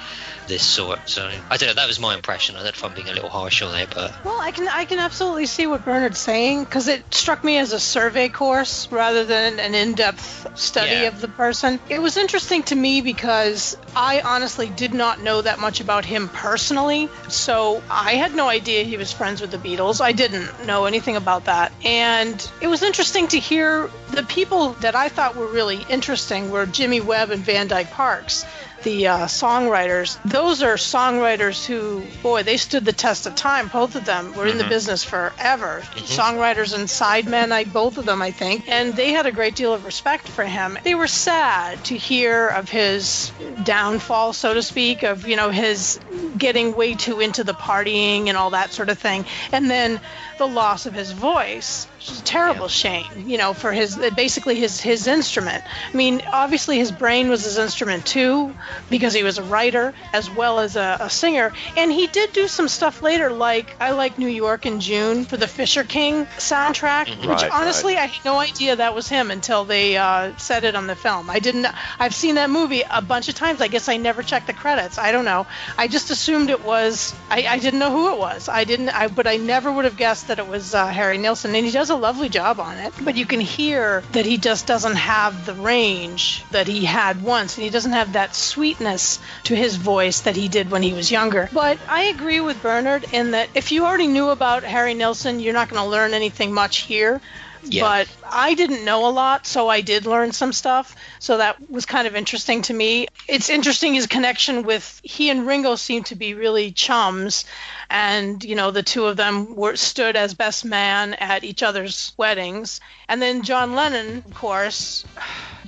this 0.47 0.63
sort. 0.63 1.09
So 1.09 1.31
I 1.51 1.57
don't 1.57 1.69
know. 1.69 1.75
That 1.75 1.87
was 1.87 2.01
my 2.01 2.15
impression. 2.15 2.57
I 2.57 2.59
don't 2.59 2.65
know 2.67 2.71
if 2.71 2.85
I'm 2.85 2.93
being 2.95 3.09
a 3.09 3.13
little 3.13 3.31
harsh 3.31 3.63
on 3.63 3.79
it, 3.79 3.91
but 3.95 4.15
Well, 4.25 4.39
I 4.41 4.51
can 4.51 4.69
I 4.69 4.85
can 4.85 4.99
absolutely 4.99 5.47
see 5.47 5.67
what 5.67 5.85
Bernard's 5.85 6.19
saying 6.19 6.65
because 6.65 6.89
it 6.89 7.15
struck 7.15 7.45
me 7.45 7.59
as 7.59 7.73
a 7.73 7.81
survey 7.81 8.29
course 8.29 8.91
rather 8.91 9.25
than 9.25 9.61
an 9.61 9.75
in-depth 9.75 10.47
study 10.59 10.91
Yeah. 10.91 11.09
of 11.09 11.21
the 11.21 11.29
person. 11.29 11.81
It 11.89 12.01
was 12.01 12.17
interesting 12.17 12.63
to 12.65 12.75
me 12.75 13.01
because 13.01 13.77
I 13.95 14.23
honestly 14.25 14.69
did 14.69 14.95
not 14.95 15.21
know 15.21 15.43
that 15.43 15.59
much 15.59 15.81
about 15.81 16.05
him 16.05 16.29
personally, 16.29 17.09
so 17.29 17.83
I 17.91 18.15
had 18.15 18.35
no 18.35 18.49
idea 18.49 18.85
he 18.85 18.97
was 18.97 19.13
friends 19.13 19.41
with 19.41 19.51
the 19.51 19.59
Beatles. 19.59 20.01
I 20.01 20.13
didn't 20.13 20.67
know 20.67 20.87
anything 20.87 21.17
about 21.17 21.45
that, 21.47 21.73
and 21.85 22.51
it 22.61 22.67
was 22.67 22.83
interesting 22.83 23.29
to 23.29 23.39
hear 23.39 23.91
the 24.11 24.23
people 24.23 24.73
that 24.81 24.95
I 24.95 25.09
thought 25.09 25.37
were 25.37 25.47
really 25.47 25.85
interesting 25.89 26.51
were 26.51 26.67
Jimmy 26.67 27.01
Webb 27.01 27.31
and 27.31 27.43
Van 27.43 27.69
Dyke 27.69 27.91
Parks 27.91 28.45
the 28.85 29.09
uh, 29.09 29.19
songwriters. 29.27 30.19
Those 30.25 30.63
are 30.63 30.75
songwriters 30.75 31.67
who, 31.67 32.05
boy, 32.23 32.45
they 32.45 32.57
stood 32.57 32.85
the 32.85 32.93
test 32.93 33.27
of 33.27 33.35
time. 33.35 33.67
Both 33.69 33.97
of 33.97 34.05
them 34.05 34.35
were 34.35 34.47
in 34.47 34.57
the 34.59 34.65
Mhm. 34.65 34.69
business 34.69 35.03
forever. 35.03 35.83
Mhm. 35.97 36.07
Songwriters 36.17 36.73
and 36.73 36.89
sidemen, 36.89 37.51
I 37.53 37.65
both 37.65 37.99
of 37.99 38.07
them, 38.07 38.23
I 38.23 38.31
think, 38.31 38.69
and 38.69 38.95
they 38.95 39.11
had 39.11 39.27
a 39.27 39.33
great 39.33 39.57
deal 39.57 39.75
of 39.75 39.85
respect 39.85 40.29
for 40.29 40.45
him. 40.45 40.79
They 40.85 40.95
were 40.95 41.09
sad 41.09 41.85
to 41.87 41.97
hear 41.97 42.47
of 42.47 42.69
his 42.71 43.33
downfall, 43.65 44.33
so 44.33 44.55
to 44.55 44.63
speak, 44.63 45.03
of 45.03 45.27
you 45.27 45.35
know 45.35 45.51
his 45.51 45.99
getting 46.37 46.77
way 46.77 46.95
too 46.95 47.19
into 47.19 47.43
the 47.43 47.55
partying 47.55 48.29
and 48.29 48.37
all 48.37 48.51
that 48.51 48.73
sort 48.73 48.91
of 48.91 48.99
thing, 48.99 49.27
and 49.51 49.69
then 49.69 50.01
the 50.39 50.47
loss 50.47 50.87
of 50.87 50.95
his 50.95 51.11
voice. 51.11 51.88
Which 51.99 52.23
terrible 52.23 52.69
shame, 52.69 53.07
you 53.27 53.39
know, 53.39 53.55
for 53.55 53.73
his 53.73 53.97
basically 54.15 54.55
his 54.55 54.81
his 54.81 55.09
instrument. 55.09 55.65
I 55.93 55.97
mean, 55.97 56.23
obviously 56.33 56.79
his 56.79 56.93
brain 56.93 57.29
was 57.29 57.43
his 57.45 57.59
instrument 57.59 58.07
too, 58.07 58.55
because 58.89 59.15
he 59.15 59.25
was 59.25 59.39
a 59.39 59.43
writer 59.43 59.93
as 60.13 60.31
well 60.31 60.61
as 60.61 60.77
a, 60.77 60.99
a 61.01 61.11
singer. 61.11 61.53
And 61.77 61.91
he 61.91 62.07
did 62.07 62.33
do 62.33 62.47
some 62.47 62.69
stuff 62.69 63.03
later, 63.03 63.31
like 63.31 63.75
I 63.81 63.91
like 63.91 64.17
New 64.17 64.29
York 64.29 64.65
in 64.65 64.79
June 64.81 65.25
for 65.25 65.37
the 65.37 65.49
Fisher 65.49 65.83
King 65.83 66.27
soundtrack, 66.39 67.09
which 67.19 67.43
Right, 67.43 67.51
honestly 67.51 67.97
I 67.97 68.07
had 68.07 68.25
no 68.25 68.39
idea 68.39 68.77
that 68.77 68.95
was 68.95 69.09
him 69.09 69.33
until 69.33 69.65
they 69.65 69.97
uh, 69.97 70.37
said 70.37 70.63
it 70.63 70.77
on 70.77 70.87
the 70.87 70.95
film. 70.97 71.29
I 71.29 71.41
didn't. 71.41 71.67
I've 71.99 72.15
seen 72.15 72.37
that 72.37 72.49
movie 72.49 72.83
a 72.89 73.03
bunch 73.03 73.29
of 73.29 73.35
times. 73.35 73.61
I 73.61 73.67
guess 73.67 73.89
I 73.89 73.97
never 73.97 74.23
checked 74.23 74.47
the 74.47 74.53
credits. 74.53 74.99
I 74.99 75.11
don't 75.11 75.25
know. 75.25 75.49
I 75.77 75.89
just 75.89 76.11
assumed 76.11 76.51
it 76.51 76.65
was. 76.65 77.13
I, 77.29 77.45
I 77.47 77.59
didn't 77.59 77.81
know 77.81 77.91
who 77.91 78.13
it 78.13 78.19
was. 78.19 78.49
I 78.49 78.63
didn't. 78.63 78.91
I 78.91 79.09
but 79.09 79.27
I 79.27 79.37
never 79.37 79.73
would 79.73 79.85
have 79.85 79.97
guessed 79.97 80.29
that 80.29 80.39
it 80.39 80.47
was 80.47 80.75
uh, 80.75 80.87
Harry 80.87 81.19
Nilsson, 81.19 81.55
and 81.55 81.67
he 81.67 81.73
does 81.73 81.88
a 81.91 81.97
lovely 81.97 82.29
job 82.29 82.61
on 82.61 82.77
it. 82.79 82.93
But 83.03 83.17
you 83.17 83.27
can 83.27 83.41
hear 83.41 84.03
that 84.13 84.27
he 84.27 84.39
just 84.39 84.67
doesn't 84.67 84.97
have 84.97 85.47
the 85.47 85.55
range 85.55 86.45
that 86.51 86.67
he 86.67 86.85
had 86.85 87.23
once, 87.23 87.57
and 87.57 87.65
he 87.65 87.71
doesn't 87.71 87.93
have 87.93 88.13
that 88.15 88.35
sweetness 88.35 89.19
to 89.45 89.55
his 89.55 89.77
voice 89.77 90.21
that 90.23 90.37
he 90.37 90.49
did 90.49 90.71
when 90.71 90.83
he 90.83 90.93
was 90.93 91.11
younger. 91.11 91.49
But 91.53 91.79
I 91.89 92.05
agree 92.05 92.41
with 92.41 92.63
Bernard 92.63 93.07
in 93.13 93.33
that 93.33 93.51
if 93.55 93.73
you 93.73 93.85
already 93.85 94.07
knew 94.07 94.29
about 94.29 94.65
Harry 94.65 94.95
Nilsson, 94.95 95.41
you're 95.41 95.55
not 95.55 95.69
going 95.69 95.83
to 95.83 95.89
learn 95.89 96.15
anything 96.15 96.53
much 96.53 96.79
here. 96.79 97.21
Yeah. 97.65 97.83
But 97.83 98.09
I 98.25 98.55
didn't 98.55 98.85
know 98.85 99.09
a 99.09 99.11
lot, 99.11 99.47
so 99.47 99.69
I 99.69 99.81
did 99.81 100.07
learn 100.07 100.33
some 100.33 100.53
stuff. 100.53 100.95
So 101.19 101.39
that 101.39 101.71
was 101.71 101.87
kind 101.87 102.07
of 102.07 102.15
interesting 102.15 102.63
to 102.63 102.75
me. 102.75 103.09
It's 103.27 103.51
interesting 103.51 103.95
his 103.95 104.07
connection 104.07 104.63
with 104.63 105.01
he 105.03 105.31
and 105.31 105.47
Ringo 105.47 105.75
seem 105.75 106.05
to 106.05 106.15
be 106.15 106.35
really 106.35 106.71
chums, 106.71 107.45
and 107.91 108.45
you 108.45 108.55
know 108.55 108.71
the 108.71 108.83
two 108.83 109.07
of 109.07 109.17
them 109.17 109.57
were 109.57 109.77
stood 109.77 110.17
as 110.17 110.35
best 110.35 110.65
man 110.65 111.15
at 111.15 111.45
each 111.45 111.63
other's 111.63 112.13
weddings. 112.17 112.81
And 113.09 113.21
then 113.23 113.43
John 113.43 113.75
Lennon, 113.75 114.19
of 114.19 114.35
course. 114.35 115.05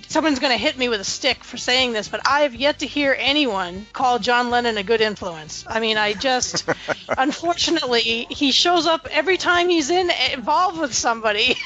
Someone's 0.09 0.40
going 0.40 0.52
to 0.52 0.59
hit 0.59 0.76
me 0.76 0.88
with 0.88 1.00
a 1.00 1.04
stick 1.04 1.44
for 1.44 1.56
saying 1.56 1.92
this, 1.92 2.09
but 2.09 2.20
I 2.26 2.40
have 2.40 2.52
yet 2.56 2.80
to 2.80 2.87
hear 2.87 3.14
anyone 3.16 3.87
call 3.92 4.18
John 4.18 4.50
Lennon 4.50 4.76
a 4.76 4.83
good 4.83 5.00
influence. 5.00 5.64
I 5.68 5.78
mean, 5.78 5.96
I 5.96 6.14
just, 6.14 6.64
unfortunately, 7.16 8.26
he 8.28 8.50
shows 8.50 8.87
up 8.87 9.06
every 9.12 9.37
time 9.37 9.68
he's 9.68 9.88
in 9.88 10.11
involved 10.33 10.80
with 10.80 10.94
somebody. 10.94 11.56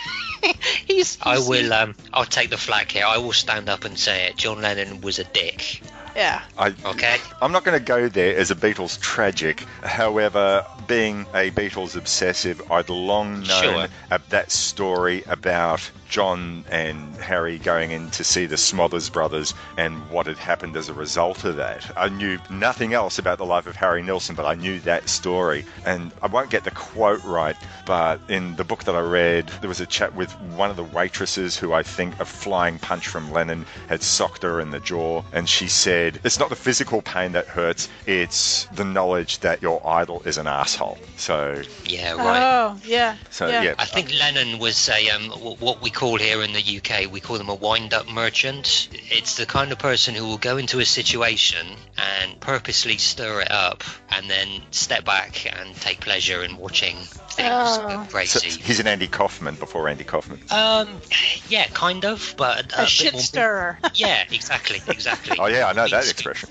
he's, 0.87 1.17
I 1.23 1.38
will. 1.38 1.73
Um, 1.73 1.95
I'll 2.12 2.27
take 2.27 2.51
the 2.51 2.59
flak 2.59 2.90
here. 2.90 3.07
I 3.07 3.17
will 3.17 3.33
stand 3.33 3.71
up 3.71 3.87
and 3.87 3.99
say 3.99 4.27
it. 4.27 4.37
John 4.37 4.61
Lennon 4.61 5.01
was 5.01 5.19
a 5.19 5.25
dick. 5.25 5.81
Yeah. 6.16 6.42
I, 6.57 6.74
okay. 6.85 7.16
I'm 7.42 7.53
not 7.53 7.64
going 7.64 7.79
to 7.79 7.85
go 7.85 8.09
there 8.09 8.37
as 8.37 8.50
a 8.50 8.55
Beatles 8.55 9.00
tragic. 9.00 9.61
However, 9.83 10.64
being 10.87 11.22
a 11.35 11.50
Beatles 11.50 11.96
obsessive, 11.96 12.61
I'd 12.70 12.88
long 12.88 13.42
known 13.42 13.88
Sure. 13.88 13.88
that 14.29 14.50
story 14.53 15.24
about 15.27 15.90
John 16.09 16.64
and 16.70 17.16
Harry 17.16 17.59
going 17.59 17.90
in 17.90 18.11
to 18.12 18.22
see 18.22 18.46
the 18.46 18.57
Smothers 18.57 19.09
Brothers 19.11 19.55
and 19.77 19.98
what 20.11 20.27
had 20.27 20.37
happened 20.38 20.77
as 20.77 20.88
a 20.88 20.94
result 20.94 21.42
of 21.44 21.57
that. 21.57 21.90
I 21.96 22.09
knew 22.09 22.38
nothing 22.50 22.92
else 22.94 23.18
about 23.18 23.38
the 23.38 23.46
life 23.46 23.66
of 23.66 23.74
Harry 23.74 24.03
Nilsson, 24.03 24.37
but 24.37 24.46
I 24.46 24.55
knew 24.55 24.79
that 24.81 25.09
story. 25.09 25.64
And 25.85 26.12
I 26.22 26.29
won't 26.29 26.50
get 26.50 26.62
the 26.64 26.70
quote 26.70 27.24
right, 27.24 27.57
but 27.87 28.20
in 28.29 28.55
the 28.57 28.64
book 28.64 28.85
that 28.85 28.94
I 28.94 29.00
read, 29.00 29.48
there 29.61 29.68
was 29.68 29.81
a 29.81 29.87
chat 29.87 30.14
with 30.14 30.31
one 30.40 30.70
of 30.70 30.77
the 30.77 30.85
waitresses 30.85 31.57
who 31.57 31.72
I 31.72 31.83
think 31.83 32.20
a 32.20 32.24
flying 32.24 32.79
punch 32.79 33.09
from 33.09 33.33
Lennon 33.33 33.66
had 33.88 34.03
socked 34.03 34.42
her 34.44 34.61
in 34.61 34.70
the 34.70 34.81
jaw. 34.81 35.22
And 35.33 35.48
she 35.48 35.66
said, 35.66 36.04
It's 36.25 36.38
not 36.38 36.49
the 36.49 36.57
physical 36.57 37.03
pain 37.03 37.33
that 37.33 37.47
hurts, 37.47 37.88
it's 38.07 38.64
the 38.75 38.85
knowledge 38.85 39.38
that 39.40 39.62
your 39.62 39.81
idol 39.87 40.23
is 40.25 40.38
an 40.38 40.47
asshole. 40.47 40.99
So, 41.17 41.62
Yeah, 41.85 42.12
right. 42.14 42.43
Oh, 42.43 42.81
yeah. 42.85 43.17
So, 43.31 43.49
yeah. 43.49 43.62
yeah. 43.62 43.75
I 43.79 43.85
think 43.85 44.12
Lennon 44.19 44.59
was 44.59 44.88
a 44.88 45.11
um, 45.11 45.31
what 45.31 45.83
we 45.83 45.90
call 45.90 46.17
here 46.17 46.43
in 46.43 46.53
the 46.53 46.81
UK, 46.81 47.11
we 47.11 47.21
call 47.21 47.38
them 47.38 47.49
a 47.49 47.55
wind-up 47.55 48.09
merchant. 48.09 48.88
It's 48.93 49.37
the 49.37 49.47
kind 49.47 49.73
of 49.73 49.79
person 49.79 50.14
who 50.14 50.25
will 50.25 50.38
go 50.38 50.57
into 50.57 50.81
a 50.81 50.85
situation 50.85 51.67
and 51.97 52.40
purposely 52.40 52.99
stir 52.99 53.43
it 53.43 53.51
up, 53.51 53.85
and 54.11 54.29
then 54.29 54.62
step 54.71 55.05
back 55.05 55.47
and 55.59 55.75
take 55.77 56.01
pleasure 56.01 56.43
in 56.43 56.57
watching 56.57 56.97
things 56.97 57.34
Oh. 57.38 58.07
go 58.11 58.25
so 58.25 58.40
he's 58.40 58.81
an 58.81 58.87
Andy 58.87 59.09
Kaufman 59.09 59.57
before 59.57 59.88
Andy 59.88 60.05
Kaufman. 60.05 60.40
Um, 60.51 60.88
yeah, 61.49 61.66
kind 61.68 62.05
of, 62.05 62.35
but 62.37 62.73
A 62.73 62.79
bit 62.79 62.88
shit 62.88 63.16
stirrer. 63.16 63.79
Yeah, 63.94 64.25
exactly, 64.31 64.83
exactly. 64.88 65.37
Oh, 65.38 65.47
yeah, 65.47 65.68
I 65.68 65.73
know 65.73 65.87
that 65.87 66.11
expression. 66.11 66.51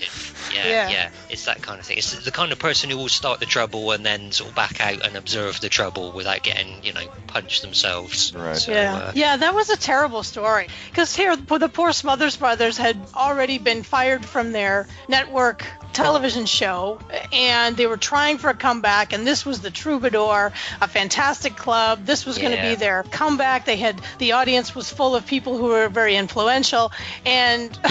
Yeah, 0.54 0.68
Yeah. 0.68 0.90
yeah, 0.90 1.10
It's 1.30 1.46
that 1.46 1.62
kind 1.62 1.80
of 1.80 1.86
thing. 1.86 1.98
It's 1.98 2.24
the 2.24 2.32
kind 2.32 2.52
of 2.52 2.60
person 2.60 2.90
who 2.90 2.98
will 2.98 3.10
start 3.10 3.40
the 3.40 3.46
trouble 3.46 3.92
and 3.92 4.06
then 4.06 4.32
sort 4.32 4.50
of 4.50 4.56
back 4.56 4.80
out 4.80 5.06
and 5.06 5.16
observe 5.16 5.60
the 5.60 5.70
trouble 5.70 6.12
without 6.12 6.44
getting, 6.44 6.84
you 6.84 6.94
know, 6.94 7.08
punched 7.28 7.62
themselves. 7.62 8.34
Right. 8.36 8.56
So, 8.58 8.72
yeah, 8.72 8.96
uh, 8.96 9.12
yeah, 9.16 9.38
that 9.38 9.54
was 9.54 9.70
a 9.70 9.78
terrible 9.78 10.24
story. 10.24 10.68
Because 10.90 11.16
here, 11.16 11.36
the 11.36 11.70
poor 11.70 11.92
Smothers 11.92 12.38
Brothers 12.38 12.78
had 12.78 12.98
already 13.16 13.58
been 13.58 13.84
fired 13.84 14.26
from 14.26 14.52
their 14.52 14.88
network 15.08 15.66
television 15.94 16.46
show, 16.46 17.00
and 17.32 17.78
they 17.78 17.86
were 17.86 17.98
trying 17.98 18.38
for 18.38 18.50
a 18.50 18.54
comeback. 18.54 19.14
And 19.14 19.26
this 19.26 19.46
was 19.46 19.62
the 19.62 19.70
Troubadour, 19.72 20.52
a 20.82 20.88
fantastic 20.88 21.56
club. 21.56 22.06
This 22.06 22.26
was 22.26 22.38
going 22.38 22.56
to 22.56 22.62
be 22.62 22.76
their 22.76 23.04
comeback. 23.04 23.66
They 23.66 23.78
had 23.78 24.02
the 24.18 24.34
audience 24.34 24.76
was 24.76 24.92
full 24.92 25.16
of 25.16 25.26
people 25.26 25.58
who 25.58 25.66
were 25.66 25.90
very 25.90 26.16
influential, 26.16 26.92
and. 27.26 27.78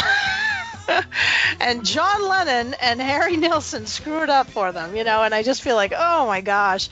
and 1.61 1.85
John 1.85 2.29
Lennon 2.29 2.75
and 2.81 3.01
Harry 3.01 3.37
Nilsson 3.37 3.87
screwed 3.87 4.29
up 4.29 4.51
for 4.51 4.73
them, 4.73 4.97
you 4.97 5.05
know, 5.05 5.23
and 5.23 5.35
I 5.35 5.43
just 5.43 5.63
feel 5.63 5.77
like, 5.77 5.93
oh 5.97 6.27
my 6.27 6.41
gosh, 6.41 6.89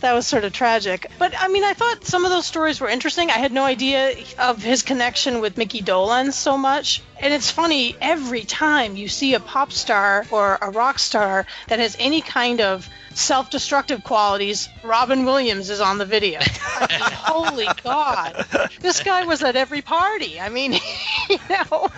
that 0.00 0.12
was 0.12 0.26
sort 0.26 0.44
of 0.44 0.52
tragic. 0.52 1.10
But 1.18 1.34
I 1.38 1.48
mean, 1.48 1.64
I 1.64 1.74
thought 1.74 2.04
some 2.04 2.24
of 2.24 2.30
those 2.30 2.46
stories 2.46 2.80
were 2.80 2.88
interesting. 2.88 3.30
I 3.30 3.38
had 3.38 3.52
no 3.52 3.64
idea 3.64 4.14
of 4.38 4.62
his 4.62 4.82
connection 4.82 5.40
with 5.40 5.56
Micky 5.56 5.82
Dolenz 5.82 6.32
so 6.34 6.56
much. 6.56 7.02
And 7.24 7.32
it's 7.32 7.50
funny, 7.50 7.96
every 8.02 8.42
time 8.44 8.96
you 8.96 9.08
see 9.08 9.32
a 9.32 9.40
pop 9.40 9.72
star 9.72 10.26
or 10.30 10.58
a 10.60 10.68
rock 10.68 10.98
star 10.98 11.46
that 11.68 11.78
has 11.78 11.96
any 11.98 12.20
kind 12.20 12.60
of 12.60 12.86
self 13.14 13.48
destructive 13.48 14.04
qualities, 14.04 14.68
Robin 14.82 15.24
Williams 15.24 15.70
is 15.70 15.80
on 15.80 15.96
the 15.96 16.04
video. 16.04 16.40
I 16.40 16.86
mean, 16.90 17.00
holy 17.00 17.68
God. 17.82 18.44
This 18.80 19.02
guy 19.02 19.24
was 19.24 19.42
at 19.42 19.56
every 19.56 19.80
party. 19.80 20.38
I 20.38 20.50
mean, 20.50 20.74
you 21.30 21.38
know, 21.48 21.88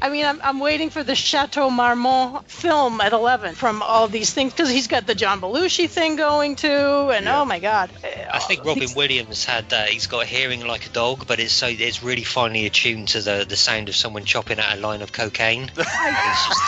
I 0.00 0.08
mean, 0.08 0.24
I'm, 0.24 0.40
I'm 0.40 0.60
waiting 0.60 0.90
for 0.90 1.02
the 1.02 1.16
Chateau 1.16 1.68
Marmont 1.68 2.48
film 2.48 3.00
at 3.00 3.12
11 3.12 3.56
from 3.56 3.82
all 3.82 4.06
these 4.06 4.32
things 4.32 4.52
because 4.52 4.70
he's 4.70 4.86
got 4.86 5.06
the 5.06 5.14
John 5.14 5.40
Belushi 5.40 5.88
thing 5.88 6.14
going 6.14 6.54
too. 6.54 6.68
And 6.68 7.26
oh 7.26 7.44
my 7.44 7.58
God. 7.58 7.90
I 8.32 8.38
think 8.38 8.64
Robin 8.64 8.88
Williams 8.94 9.44
had 9.44 9.72
uh, 9.72 9.84
he's 9.84 10.06
got 10.06 10.22
a 10.22 10.26
hearing 10.26 10.64
like 10.66 10.86
a 10.86 10.90
dog, 10.90 11.26
but 11.26 11.40
it's 11.40 11.52
so 11.52 11.66
it's 11.68 12.02
really 12.02 12.24
finely 12.24 12.66
attuned 12.66 13.08
to 13.08 13.20
the, 13.20 13.46
the 13.48 13.56
sound 13.56 13.88
of 13.88 13.96
someone 13.96 14.24
chopping 14.24 14.60
out 14.60 14.75
a 14.76 14.80
line 14.80 15.02
of 15.02 15.12
cocaine. 15.12 15.70
Just- 15.76 16.60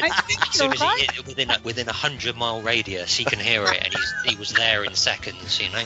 as 0.00 0.54
soon 0.54 0.72
as 0.72 0.80
he 0.80 1.00
hit 1.00 1.18
it 1.18 1.26
within 1.26 1.50
a, 1.50 1.58
within 1.64 1.88
a 1.88 1.92
hundred 1.92 2.36
mile 2.36 2.62
radius, 2.62 3.16
he 3.16 3.24
can 3.24 3.38
hear 3.38 3.64
it, 3.64 3.84
and 3.84 3.92
he's, 3.92 4.14
he 4.24 4.36
was 4.36 4.52
there 4.52 4.84
in 4.84 4.94
seconds. 4.94 5.60
You 5.60 5.70
know. 5.70 5.82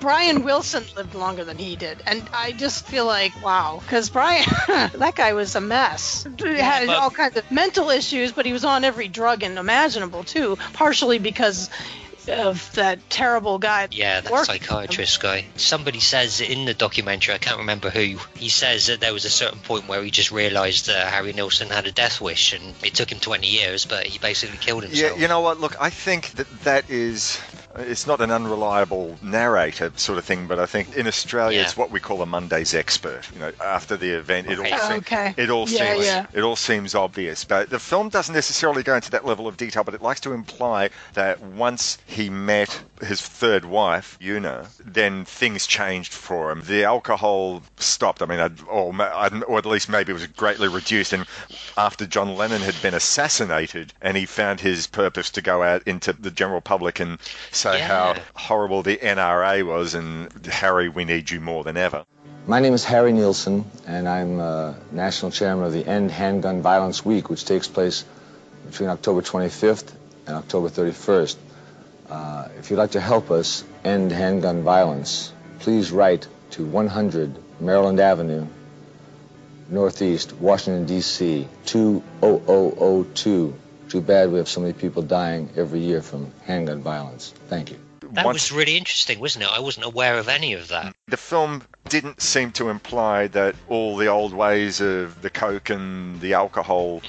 Brian 0.00 0.44
Wilson 0.44 0.84
lived 0.96 1.14
longer 1.14 1.44
than 1.44 1.58
he 1.58 1.76
did, 1.76 2.02
and 2.06 2.26
I 2.32 2.52
just 2.52 2.86
feel 2.86 3.04
like 3.04 3.32
wow, 3.42 3.80
because 3.82 4.08
Brian, 4.10 4.46
that 4.66 5.14
guy 5.14 5.32
was 5.34 5.54
a 5.54 5.60
mess. 5.60 6.26
He 6.38 6.54
had 6.58 6.86
but- 6.86 6.96
all 6.96 7.10
kinds 7.10 7.36
of 7.36 7.50
mental 7.50 7.90
issues, 7.90 8.32
but 8.32 8.46
he 8.46 8.52
was 8.52 8.64
on 8.64 8.84
every 8.84 9.08
drug 9.08 9.42
and 9.42 9.58
imaginable 9.58 10.24
too, 10.24 10.56
partially 10.72 11.18
because 11.18 11.70
of 12.28 12.72
that 12.74 13.10
terrible 13.10 13.58
guy. 13.58 13.88
Yeah, 13.90 14.20
that 14.20 14.30
working 14.30 14.44
psychiatrist 14.46 15.20
guy. 15.20 15.46
Somebody 15.56 16.00
says 16.00 16.40
in 16.40 16.64
the 16.64 16.74
documentary, 16.74 17.34
I 17.34 17.38
can't 17.38 17.58
remember 17.58 17.90
who, 17.90 18.18
he 18.36 18.48
says 18.48 18.86
that 18.86 19.00
there 19.00 19.12
was 19.12 19.24
a 19.24 19.30
certain 19.30 19.60
point 19.60 19.88
where 19.88 20.02
he 20.02 20.10
just 20.10 20.30
realised 20.30 20.86
that 20.86 21.12
Harry 21.12 21.32
Nilsson 21.32 21.68
had 21.68 21.86
a 21.86 21.92
death 21.92 22.20
wish 22.20 22.52
and 22.52 22.74
it 22.84 22.94
took 22.94 23.10
him 23.10 23.18
20 23.18 23.46
years, 23.46 23.86
but 23.86 24.06
he 24.06 24.18
basically 24.18 24.58
killed 24.58 24.84
himself. 24.84 25.16
Yeah, 25.16 25.22
you 25.22 25.28
know 25.28 25.40
what? 25.40 25.60
Look, 25.60 25.80
I 25.80 25.90
think 25.90 26.30
that 26.32 26.64
that 26.64 26.90
is. 26.90 27.40
It's 27.76 28.06
not 28.06 28.20
an 28.20 28.30
unreliable 28.30 29.18
narrator 29.22 29.92
sort 29.96 30.18
of 30.18 30.24
thing, 30.24 30.46
but 30.46 30.58
I 30.58 30.66
think 30.66 30.96
in 30.96 31.06
Australia 31.06 31.58
Yeah. 31.58 31.64
it's 31.64 31.76
what 31.76 31.90
we 31.90 32.00
call 32.00 32.22
a 32.22 32.26
Monday's 32.26 32.74
expert. 32.74 33.22
You 33.32 33.40
know, 33.40 33.52
after 33.62 33.96
the 33.96 34.10
event, 34.10 34.48
it 34.50 34.58
all 34.58 34.66
Okay. 34.66 34.78
seems, 34.78 34.98
Okay. 35.00 35.34
it 35.36 35.50
all 35.50 35.68
Yeah, 35.68 35.92
seems 35.92 36.06
yeah. 36.06 36.26
it 36.32 36.42
all 36.42 36.56
seems 36.56 36.94
obvious. 36.94 37.44
But 37.44 37.70
the 37.70 37.78
film 37.78 38.08
doesn't 38.08 38.34
necessarily 38.34 38.82
go 38.82 38.94
into 38.94 39.10
that 39.10 39.24
level 39.24 39.46
of 39.46 39.56
detail, 39.56 39.84
but 39.84 39.94
it 39.94 40.02
likes 40.02 40.20
to 40.20 40.32
imply 40.32 40.90
that 41.14 41.40
once 41.40 41.98
he 42.06 42.30
met 42.30 42.80
his 43.06 43.20
third 43.20 43.64
wife, 43.64 44.18
Una, 44.20 44.66
then 44.84 45.24
things 45.24 45.66
changed 45.66 46.12
for 46.12 46.50
him. 46.50 46.62
The 46.66 46.84
alcohol 46.84 47.62
stopped. 47.78 48.22
I 48.22 48.26
mean, 48.26 48.40
or, 48.66 48.92
or 49.46 49.58
at 49.58 49.66
least 49.66 49.88
maybe 49.88 50.10
it 50.10 50.14
was 50.14 50.26
greatly 50.26 50.68
reduced. 50.68 51.12
And 51.12 51.26
after 51.76 52.06
John 52.06 52.34
Lennon 52.34 52.62
had 52.62 52.80
been 52.82 52.94
assassinated, 52.94 53.92
and 54.02 54.16
he 54.16 54.26
found 54.26 54.60
his 54.60 54.86
purpose 54.86 55.30
to 55.30 55.42
go 55.42 55.62
out 55.62 55.82
into 55.86 56.12
the 56.12 56.30
general 56.30 56.60
public 56.60 56.98
and 56.98 57.18
say 57.52 57.67
how 57.76 58.14
Yeah. 58.14 58.20
horrible 58.34 58.82
the 58.82 58.96
NRA 58.96 59.62
was, 59.62 59.94
and 59.94 60.28
Harry, 60.46 60.88
we 60.88 61.04
need 61.04 61.30
you 61.30 61.40
more 61.40 61.64
than 61.64 61.76
ever. 61.76 62.04
My 62.46 62.60
name 62.60 62.72
is 62.72 62.84
Harry 62.84 63.12
Nilsson, 63.12 63.64
and 63.86 64.08
I'm 64.08 64.40
uh, 64.40 64.74
national 64.90 65.32
chairman 65.32 65.66
of 65.66 65.72
the 65.72 65.86
End 65.86 66.10
Handgun 66.10 66.62
Violence 66.62 67.04
Week, 67.04 67.28
which 67.28 67.44
takes 67.44 67.68
place 67.68 68.04
between 68.66 68.88
October 68.88 69.20
25th 69.20 69.92
and 70.26 70.36
October 70.36 70.68
31st. 70.70 71.36
Uh, 72.08 72.48
if 72.58 72.70
you'd 72.70 72.78
like 72.78 72.92
to 72.92 73.00
help 73.00 73.30
us 73.30 73.64
end 73.84 74.10
handgun 74.12 74.62
violence, 74.62 75.30
please 75.58 75.90
write 75.92 76.26
to 76.52 76.64
100 76.64 77.36
Maryland 77.60 78.00
Avenue, 78.00 78.46
Northeast, 79.68 80.32
Washington, 80.32 80.86
D.C., 80.86 81.46
20002. 81.66 83.54
Too 83.88 84.00
bad 84.00 84.30
we 84.30 84.38
have 84.38 84.48
so 84.48 84.60
many 84.60 84.72
people 84.74 85.02
dying 85.02 85.48
every 85.56 85.80
year 85.80 86.02
from 86.02 86.30
handgun 86.44 86.82
violence. 86.82 87.32
Thank 87.48 87.70
you. 87.70 87.78
that 88.12 88.24
Once- 88.24 88.50
was 88.50 88.52
really 88.52 88.76
interesting, 88.76 89.20
wasn't 89.20 89.44
it? 89.44 89.50
I 89.50 89.60
wasn't 89.60 89.86
aware 89.86 90.18
of 90.18 90.28
any 90.28 90.52
of 90.54 90.68
that. 90.68 90.94
The 91.08 91.16
film 91.16 91.62
didn't 91.88 92.20
seem 92.20 92.52
to 92.52 92.68
imply 92.68 93.26
that 93.28 93.54
all 93.68 93.96
the 93.96 94.06
old 94.08 94.34
ways 94.34 94.78
of 94.82 95.22
the 95.22 95.30
coke 95.30 95.70
and 95.70 96.20
the 96.20 96.34
alcohol 96.34 97.00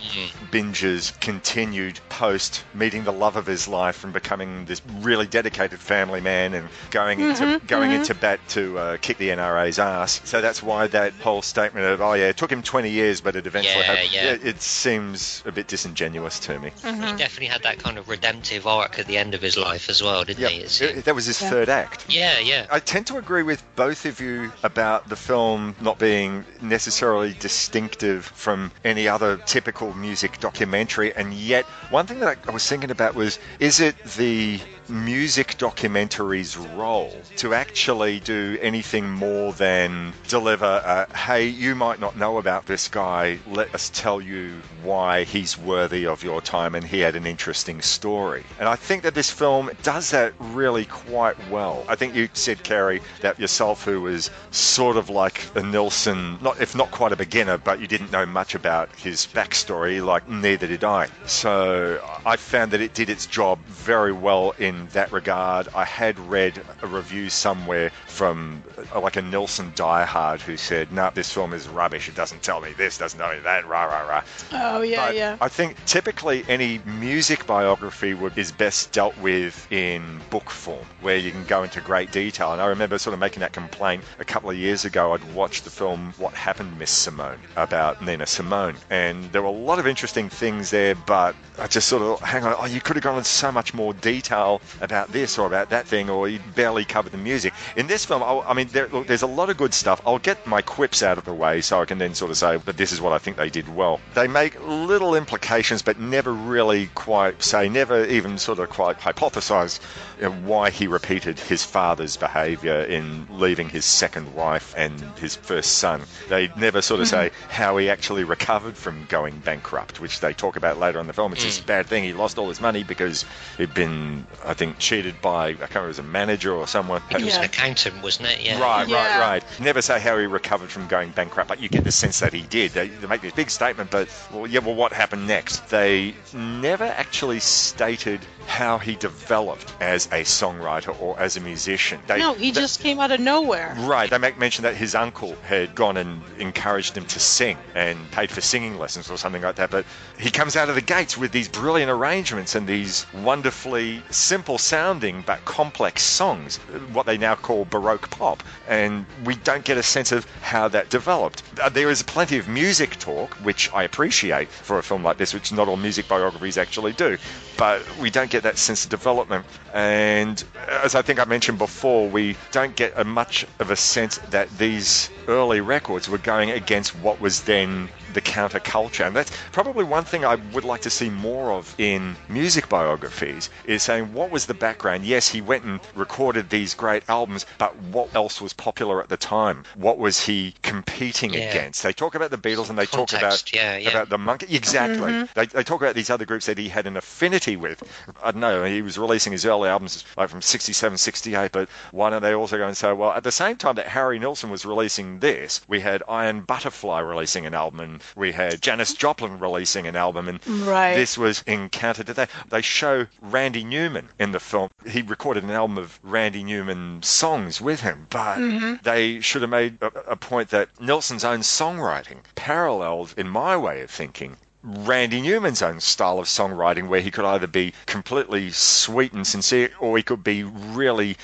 binges 0.51 1.19
continued 1.19 1.99
post 2.07 2.63
meeting 2.73 3.03
the 3.03 3.11
love 3.11 3.35
of 3.35 3.45
his 3.45 3.67
life 3.67 4.05
and 4.05 4.13
becoming 4.13 4.63
this 4.65 4.81
really 5.01 5.27
dedicated 5.27 5.79
family 5.79 6.21
man 6.21 6.53
and 6.53 6.69
going 6.91 7.19
into 7.19 7.43
Mhm, 7.43 7.67
going 7.67 7.91
mhm. 7.91 7.95
into 7.95 8.15
bat 8.15 8.39
to 8.49 8.79
uh, 8.79 8.97
kick 9.01 9.17
the 9.17 9.29
NRA's 9.29 9.79
ass. 9.79 10.21
So 10.23 10.39
that's 10.39 10.63
why 10.63 10.87
that 10.87 11.11
whole 11.15 11.41
statement 11.41 11.85
of 11.85 11.99
oh 12.01 12.13
yeah, 12.13 12.27
it 12.29 12.37
took 12.37 12.49
him 12.51 12.63
20 12.63 12.89
years, 12.89 13.19
but 13.19 13.35
it 13.35 13.45
eventually 13.47 13.75
Yeah, 13.79 13.83
happened. 13.83 14.11
yeah. 14.13 14.31
It, 14.31 14.45
it 14.47 14.61
seems 14.61 15.43
a 15.45 15.51
bit 15.51 15.67
disingenuous 15.67 16.39
to 16.41 16.57
me. 16.57 16.69
Mm-hmm. 16.83 17.03
He 17.03 17.11
definitely 17.17 17.47
had 17.47 17.63
that 17.63 17.79
kind 17.79 17.97
of 17.97 18.07
redemptive 18.07 18.65
arc 18.65 18.97
at 18.97 19.07
the 19.07 19.17
end 19.17 19.33
of 19.35 19.41
his 19.41 19.57
life 19.57 19.89
as 19.89 20.01
well, 20.01 20.23
didn't 20.23 20.39
Yeah, 20.41 20.47
he? 20.49 20.57
It's- 20.59 20.79
it- 20.79 21.03
that 21.03 21.15
was 21.15 21.25
his 21.25 21.41
Yeah. 21.41 21.49
third 21.49 21.67
act. 21.69 22.05
yeah, 22.07 22.39
yeah. 22.39 22.65
I 22.71 22.79
tend 22.79 23.05
to 23.07 23.17
agree 23.17 23.43
with 23.43 23.61
both 23.75 23.88
of 23.89 24.19
you 24.19 24.51
about 24.61 25.09
the 25.09 25.15
film 25.15 25.75
not 25.81 25.97
being 25.97 26.45
necessarily 26.61 27.33
distinctive 27.33 28.23
from 28.25 28.71
any 28.85 29.07
other 29.07 29.37
typical 29.37 29.93
music 29.93 30.39
documentary, 30.39 31.11
and 31.15 31.33
yet 31.33 31.65
one 31.89 32.05
thing 32.05 32.19
that 32.19 32.37
I 32.47 32.51
was 32.51 32.67
thinking 32.67 32.91
about 32.91 33.15
was 33.15 33.39
is 33.59 33.79
it 33.79 33.95
the 34.15 34.59
music 34.89 35.57
documentary's 35.57 36.57
role 36.57 37.15
to 37.37 37.53
actually 37.53 38.19
do 38.19 38.57
anything 38.61 39.09
more 39.09 39.53
than 39.53 40.13
deliver 40.27 40.65
a 40.65 41.17
hey, 41.17 41.47
you 41.47 41.75
might 41.75 41.99
not 41.99 42.17
know 42.17 42.37
about 42.37 42.65
this 42.65 42.87
guy, 42.87 43.37
let 43.47 43.73
us 43.75 43.89
tell 43.93 44.19
you 44.19 44.53
why 44.83 45.23
he's 45.23 45.57
worthy 45.57 46.05
of 46.05 46.23
your 46.23 46.41
time 46.41 46.75
and 46.75 46.85
he 46.85 46.99
had 46.99 47.15
an 47.15 47.25
interesting 47.25 47.81
story. 47.81 48.43
And 48.59 48.67
I 48.67 48.75
think 48.75 49.03
that 49.03 49.13
this 49.13 49.29
film 49.29 49.69
does 49.83 50.11
that 50.11 50.33
really 50.39 50.85
quite 50.85 51.37
well. 51.49 51.85
I 51.87 51.95
think 51.95 52.15
you 52.15 52.29
said, 52.33 52.63
Kerry, 52.63 53.01
that 53.21 53.39
yourself, 53.39 53.83
who 53.83 54.01
was 54.01 54.31
sort 54.51 54.97
of 54.97 55.09
like 55.09 55.43
a 55.55 55.63
Nilsson, 55.63 56.37
not 56.41 56.61
if 56.61 56.75
not 56.75 56.91
quite 56.91 57.11
a 57.11 57.15
beginner, 57.15 57.57
but 57.57 57.79
you 57.79 57.87
didn't 57.87 58.11
know 58.11 58.25
much 58.25 58.55
about 58.55 58.93
his 58.95 59.27
backstory, 59.27 60.03
like 60.03 60.27
neither 60.29 60.67
did 60.67 60.83
I. 60.83 61.07
So 61.25 62.01
I 62.25 62.35
found 62.37 62.71
that 62.71 62.81
it 62.81 62.93
did 62.93 63.09
its 63.09 63.25
job 63.25 63.59
very 63.65 64.11
well 64.11 64.53
in 64.57 64.78
that 64.87 65.11
regard. 65.11 65.67
I 65.75 65.85
had 65.85 66.17
read 66.19 66.61
a 66.81 66.87
review 66.87 67.29
somewhere 67.29 67.91
from 68.07 68.63
uh, 68.93 68.99
like 69.01 69.15
a 69.15 69.21
Nilsson 69.21 69.71
diehard 69.73 70.41
who 70.41 70.57
said, 70.57 70.91
"No, 70.91 71.11
this 71.13 71.31
film 71.31 71.53
is 71.53 71.67
rubbish. 71.67 72.07
It 72.09 72.15
doesn't 72.15 72.41
tell 72.43 72.61
me 72.61 72.73
this, 72.73 72.97
doesn't 72.97 73.19
tell 73.19 73.33
me 73.33 73.39
that." 73.39 73.67
Rah 73.67 73.83
rah 73.85 74.07
rah. 74.07 74.23
Oh 74.53 74.81
yeah, 74.81 75.07
But 75.07 75.15
yeah. 75.15 75.37
I 75.41 75.47
think 75.47 75.83
typically 75.85 76.43
any 76.47 76.79
music 76.85 77.45
biography 77.45 78.13
would, 78.13 78.37
is 78.37 78.51
best 78.51 78.91
dealt 78.91 79.17
with 79.17 79.71
in 79.71 80.19
book 80.29 80.49
form, 80.49 80.85
where 81.01 81.17
you 81.17 81.31
can 81.31 81.43
go 81.45 81.63
into 81.63 81.81
great 81.81 82.11
detail. 82.11 82.53
And 82.53 82.61
I 82.61 82.67
remember 82.67 82.97
sort 82.97 83.13
of 83.13 83.19
making 83.19 83.41
that 83.41 83.53
complaint 83.53 84.03
a 84.19 84.25
couple 84.25 84.49
of 84.49 84.57
years 84.57 84.85
ago. 84.85 85.13
I'd 85.13 85.33
watched 85.33 85.63
the 85.63 85.69
film 85.69 86.13
What 86.17 86.33
Happened, 86.33 86.77
Miss 86.79 86.91
Simone 86.91 87.39
about 87.55 88.03
Nina 88.03 88.25
Simone, 88.25 88.75
and 88.89 89.31
there 89.31 89.41
were 89.41 89.47
a 89.49 89.51
lot 89.51 89.79
of 89.79 89.87
interesting 89.87 90.29
things 90.29 90.69
there, 90.71 90.95
but 90.95 91.35
I 91.57 91.67
just 91.67 91.87
sort 91.87 92.01
of 92.01 92.19
hang 92.21 92.43
on. 92.43 92.55
Oh, 92.57 92.65
you 92.65 92.81
could 92.81 92.95
have 92.95 93.03
gone 93.03 93.17
into 93.17 93.29
so 93.29 93.51
much 93.51 93.73
more 93.73 93.93
detail 93.93 94.61
about 94.81 95.11
this 95.11 95.37
or 95.37 95.47
about 95.47 95.69
that 95.69 95.87
thing, 95.87 96.09
or 96.09 96.27
he 96.27 96.39
barely 96.55 96.85
covered 96.85 97.11
the 97.11 97.17
music. 97.17 97.53
In 97.75 97.87
this 97.87 98.05
film, 98.05 98.23
I'll, 98.23 98.43
I 98.47 98.53
mean, 98.53 98.67
there, 98.69 98.87
look, 98.87 99.07
there's 99.07 99.21
a 99.21 99.27
lot 99.27 99.49
of 99.49 99.57
good 99.57 99.73
stuff. 99.73 100.01
I'll 100.05 100.19
get 100.19 100.45
my 100.47 100.61
quips 100.61 101.03
out 101.03 101.17
of 101.17 101.25
the 101.25 101.33
way 101.33 101.61
so 101.61 101.81
I 101.81 101.85
can 101.85 101.97
then 101.97 102.13
sort 102.15 102.31
of 102.31 102.37
say, 102.37 102.57
but 102.57 102.77
this 102.77 102.91
is 102.91 103.01
what 103.01 103.13
I 103.13 103.17
think 103.17 103.37
they 103.37 103.49
did 103.49 103.73
well. 103.73 103.99
They 104.13 104.27
make 104.27 104.59
little 104.65 105.15
implications, 105.15 105.81
but 105.81 105.99
never 105.99 106.33
really 106.33 106.87
quite 106.95 107.41
say, 107.43 107.69
never 107.69 108.05
even 108.05 108.37
sort 108.37 108.59
of 108.59 108.69
quite 108.69 108.99
hypothesize 108.99 109.79
you 109.79 110.08
why 110.27 110.69
he 110.69 110.87
repeated 110.87 111.39
his 111.39 111.63
father's 111.63 112.17
behavior 112.17 112.81
in 112.81 113.27
leaving 113.31 113.69
his 113.69 113.85
second 113.85 114.33
wife 114.33 114.73
and 114.77 114.99
his 115.17 115.35
first 115.35 115.77
son. 115.77 116.01
They 116.27 116.49
never 116.57 116.81
sort 116.81 117.01
of 117.01 117.07
mm-hmm. 117.07 117.27
say 117.27 117.31
how 117.49 117.77
he 117.77 117.89
actually 117.89 118.23
recovered 118.23 118.75
from 118.77 119.05
going 119.05 119.39
bankrupt, 119.39 119.99
which 119.99 120.19
they 120.19 120.33
talk 120.33 120.55
about 120.55 120.77
later 120.77 120.99
on 120.99 121.03
in 121.03 121.07
the 121.07 121.13
film. 121.13 121.33
It's 121.33 121.43
this 121.43 121.59
mm. 121.59 121.65
bad 121.65 121.87
thing. 121.87 122.03
He 122.03 122.13
lost 122.13 122.37
all 122.37 122.49
his 122.49 122.61
money 122.61 122.83
because 122.83 123.25
he'd 123.57 123.73
been, 123.73 124.25
I 124.45 124.53
think, 124.53 124.77
cheated 124.79 125.21
by, 125.21 125.49
I 125.49 125.53
can't 125.53 125.69
remember, 125.75 125.85
it 125.85 125.87
was 125.87 125.99
a 125.99 126.03
manager 126.03 126.53
or 126.53 126.67
someone. 126.67 127.01
It 127.09 127.23
was 127.23 127.35
an 127.35 127.43
accountant, 127.43 128.03
wasn't 128.03 128.29
it? 128.29 128.41
Yeah. 128.41 128.59
Right, 128.59 128.87
Yeah. 128.87 129.19
right, 129.19 129.19
right. 129.19 129.59
Never 129.59 129.81
say 129.81 129.99
how 129.99 130.17
he 130.17 130.25
recovered 130.25 130.69
from 130.69 130.87
going 130.87 131.11
bankrupt, 131.11 131.47
but 131.47 131.61
you 131.61 131.69
get 131.69 131.83
the 131.83 131.91
sense 131.91 132.19
that 132.19 132.33
he 132.33 132.41
did. 132.41 132.71
They, 132.71 132.89
they 132.89 133.07
make 133.07 133.21
this 133.21 133.33
big 133.33 133.49
statement, 133.49 133.91
but 133.91 134.09
well, 134.31 134.47
yeah, 134.47 134.59
well, 134.59 134.75
what 134.75 134.91
happened 134.93 135.27
next? 135.27 135.69
They 135.69 136.15
never 136.33 136.83
actually 136.83 137.39
stated 137.39 138.19
how 138.49 138.79
he 138.79 138.95
developed 138.95 139.71
as 139.79 140.07
a 140.07 140.23
songwriter 140.23 140.99
or 140.99 141.17
as 141.19 141.37
a 141.37 141.39
musician. 141.39 141.99
They, 142.07 142.17
no, 142.17 142.33
he 142.33 142.49
they- 142.51 142.59
just 142.59 142.81
came 142.81 142.99
out 142.99 143.11
of 143.11 143.19
nowhere. 143.19 143.75
Right, 143.79 144.09
they 144.09 144.17
make 144.17 144.37
mention 144.39 144.63
that 144.63 144.75
his 144.75 144.95
uncle 144.95 145.35
had 145.45 145.75
gone 145.75 145.95
and 145.97 146.21
encouraged 146.39 146.97
him 146.97 147.05
to 147.05 147.19
sing 147.19 147.57
and 147.75 148.09
paid 148.11 148.31
for 148.31 148.41
singing 148.41 148.77
lessons 148.79 149.09
or 149.11 149.17
something 149.17 149.43
like 149.43 149.55
that. 149.57 149.69
But 149.69 149.85
he 150.17 150.31
comes 150.31 150.55
out 150.55 150.67
of 150.67 150.75
the 150.75 150.81
gates 150.81 151.15
with 151.15 151.31
these 151.31 151.47
brilliant 151.47 151.91
arrangements 151.91 152.55
and 152.55 152.67
these 152.67 153.05
wonderfully 153.13 154.01
simple 154.09 154.57
sounding 154.57 155.23
but 155.25 155.45
complex 155.45 156.01
songs, 156.01 156.57
what 156.91 157.05
they 157.05 157.17
now 157.17 157.35
call 157.35 157.65
Baroque 157.65 158.09
pop. 158.09 158.41
And 158.67 159.05
we 159.25 159.35
don't 159.35 159.63
get 159.63 159.77
a 159.77 159.83
sense 159.83 160.11
of 160.11 160.25
how 160.41 160.67
that 160.69 160.89
developed. 160.89 161.43
Uh, 161.61 161.69
There 161.69 161.89
is 161.91 162.01
plenty 162.01 162.37
of 162.39 162.47
music 162.47 162.97
talk, 162.97 163.35
which 163.35 163.71
I 163.73 163.83
appreciate 163.83 164.49
for 164.49 164.79
a 164.79 164.83
film 164.83 165.03
like 165.03 165.17
this, 165.17 165.33
which 165.35 165.51
not 165.51 165.67
all 165.67 165.77
music 165.77 166.07
biographies 166.07 166.57
actually 166.57 166.93
do. 166.93 167.17
But 167.57 167.83
we 167.99 168.09
don't 168.09 168.31
get 168.31 168.38
that 168.41 168.57
sense 168.57 168.83
of 168.83 168.89
development. 168.89 169.45
And 169.73 170.43
as 170.83 170.95
I 170.95 171.01
think 171.01 171.19
I 171.19 171.25
mentioned 171.25 171.57
before, 171.57 172.09
we 172.09 172.35
don't 172.51 172.75
get 172.75 172.93
a 172.95 173.03
much 173.03 173.45
of 173.59 173.71
a 173.71 173.75
sense 173.75 174.17
that 174.29 174.49
these 174.57 175.09
early 175.27 175.61
records 175.61 176.09
were 176.09 176.17
going 176.17 176.51
against 176.51 176.95
what 176.97 177.19
was 177.21 177.41
then 177.43 177.89
the 178.13 178.21
counterculture. 178.21 179.05
And 179.07 179.15
that's 179.15 179.31
probably 179.51 179.83
one 179.83 180.03
thing 180.05 180.25
I 180.25 180.35
would 180.35 180.63
like 180.63 180.81
to 180.81 180.89
see 180.89 181.09
more 181.09 181.51
of 181.51 181.73
in 181.77 182.15
music 182.27 182.69
biographies 182.69 183.49
is 183.65 183.83
saying 183.83 184.13
what 184.13 184.31
was 184.31 184.45
the 184.45 184.53
background? 184.53 185.05
Yes, 185.05 185.27
he 185.27 185.41
went 185.41 185.63
and 185.63 185.79
recorded 185.95 186.49
these 186.49 186.73
great 186.73 187.03
albums, 187.09 187.45
but 187.57 187.75
what 187.77 188.13
else 188.15 188.41
was 188.41 188.53
popular 188.53 189.01
at 189.01 189.09
the 189.09 189.17
time? 189.17 189.63
What 189.75 189.97
was 189.97 190.19
he 190.21 190.53
competing 190.61 191.33
Yeah. 191.33 191.49
against? 191.49 191.83
They 191.83 191.93
talk 191.93 192.15
about 192.15 192.31
the 192.31 192.37
Beatles 192.37 192.69
and 192.69 192.77
they 192.77 192.85
talk 192.85 193.13
about 193.13 193.51
yeah, 193.53 193.77
yeah. 193.77 193.89
about 193.89 194.09
the 194.09 194.17
Monkees. 194.17 194.53
Exactly. 194.53 195.11
Mhm. 195.11 195.33
They, 195.33 195.45
they 195.45 195.63
talk 195.63 195.81
about 195.81 195.95
these 195.95 196.09
other 196.09 196.25
groups 196.25 196.45
that 196.47 196.57
he 196.57 196.69
had 196.69 196.87
an 196.87 196.97
affinity 196.97 197.55
with. 197.55 197.81
I 198.23 198.31
don't 198.31 198.41
know. 198.41 198.63
He 198.65 198.81
was 198.81 198.97
releasing 198.97 199.31
his 199.31 199.45
early 199.45 199.69
albums 199.69 200.03
like 200.17 200.29
from 200.29 200.41
67, 200.41 200.97
68, 200.97 201.51
but 201.51 201.69
why 201.91 202.09
don't 202.09 202.21
they 202.21 202.33
also 202.33 202.57
go 202.57 202.67
and 202.67 202.75
say, 202.77 202.91
well, 202.93 203.11
at 203.11 203.23
the 203.23 203.31
same 203.31 203.55
time 203.57 203.75
that 203.75 203.87
Harry 203.87 204.19
Nilsson 204.19 204.49
was 204.49 204.65
releasing 204.65 205.19
this, 205.19 205.61
we 205.67 205.79
had 205.79 206.03
Iron 206.07 206.41
Butterfly 206.41 206.99
releasing 206.99 207.45
an 207.45 207.53
album 207.53 207.79
and 207.79 207.98
we 208.15 208.31
had 208.31 208.61
Janis 208.61 208.93
Joplin 208.93 209.39
releasing 209.39 209.87
an 209.87 209.95
album 209.95 210.27
and 210.27 210.39
Right. 210.67 210.95
this 210.95 211.17
was 211.17 211.43
encountered 211.47 212.07
today. 212.07 212.27
They 212.49 212.61
show 212.61 213.07
Randy 213.21 213.63
Newman 213.63 214.09
in 214.19 214.31
the 214.31 214.39
film. 214.39 214.69
He 214.87 215.01
recorded 215.01 215.43
an 215.43 215.51
album 215.51 215.77
of 215.77 215.99
Randy 216.03 216.43
Newman 216.43 217.01
songs 217.03 217.61
with 217.61 217.81
him, 217.81 218.07
but 218.09 218.37
Mhm. 218.37 218.81
they 218.83 219.21
should 219.21 219.41
have 219.41 219.51
made 219.51 219.77
a, 219.81 219.87
a 220.11 220.15
point 220.15 220.49
that 220.49 220.69
Nilsson's 220.79 221.23
own 221.25 221.39
songwriting 221.41 222.19
paralleled, 222.35 223.13
in 223.17 223.27
my 223.29 223.55
way 223.57 223.81
of 223.81 223.89
thinking, 223.89 224.37
Randy 224.61 225.21
Newman's 225.21 225.61
own 225.61 225.79
style 225.79 226.19
of 226.19 226.27
songwriting, 226.27 226.87
where 226.87 226.99
he 226.99 227.11
could 227.11 227.23
either 227.25 227.47
be 227.47 227.73
completely 227.85 228.51
sweet 228.51 229.13
and 229.13 229.25
sincere, 229.25 229.69
or 229.79 229.95
he 229.95 230.03
could 230.03 230.23
be 230.23 230.43
really 230.43 231.15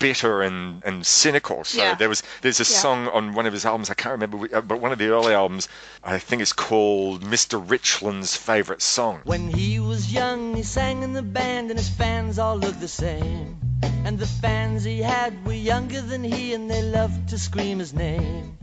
bitter 0.00 0.42
and, 0.42 0.82
and 0.84 1.06
cynical. 1.06 1.62
So 1.62 1.78
Yeah. 1.78 1.94
there 1.94 2.08
was 2.08 2.24
there's 2.42 2.58
a 2.58 2.64
Yeah. 2.64 2.78
song 2.80 3.06
on 3.08 3.34
one 3.34 3.46
of 3.46 3.52
his 3.52 3.64
albums 3.64 3.88
I 3.90 3.94
can't 3.94 4.12
remember, 4.20 4.60
but 4.62 4.80
one 4.80 4.90
of 4.90 4.98
the 4.98 5.08
early 5.10 5.32
albums 5.32 5.68
I 6.02 6.18
think 6.18 6.42
it's 6.42 6.52
called 6.52 7.22
Mr. 7.22 7.62
Richland's 7.64 8.34
favorite 8.36 8.82
song. 8.82 9.20
When 9.24 9.48
he 9.48 9.78
was 9.78 10.12
young, 10.12 10.56
he 10.56 10.64
sang 10.64 11.04
in 11.04 11.12
the 11.12 11.22
band, 11.22 11.70
and 11.70 11.78
his 11.78 11.88
fans 11.88 12.38
all 12.40 12.56
looked 12.56 12.80
the 12.80 12.88
same. 12.88 13.56
And 14.04 14.18
the 14.18 14.26
fans 14.26 14.82
he 14.82 15.02
had 15.02 15.46
were 15.46 15.52
younger 15.52 16.00
than 16.00 16.24
he, 16.24 16.54
and 16.54 16.70
they 16.70 16.82
loved 16.82 17.28
to 17.28 17.38
scream 17.38 17.78
his 17.78 17.92
name. 17.92 18.56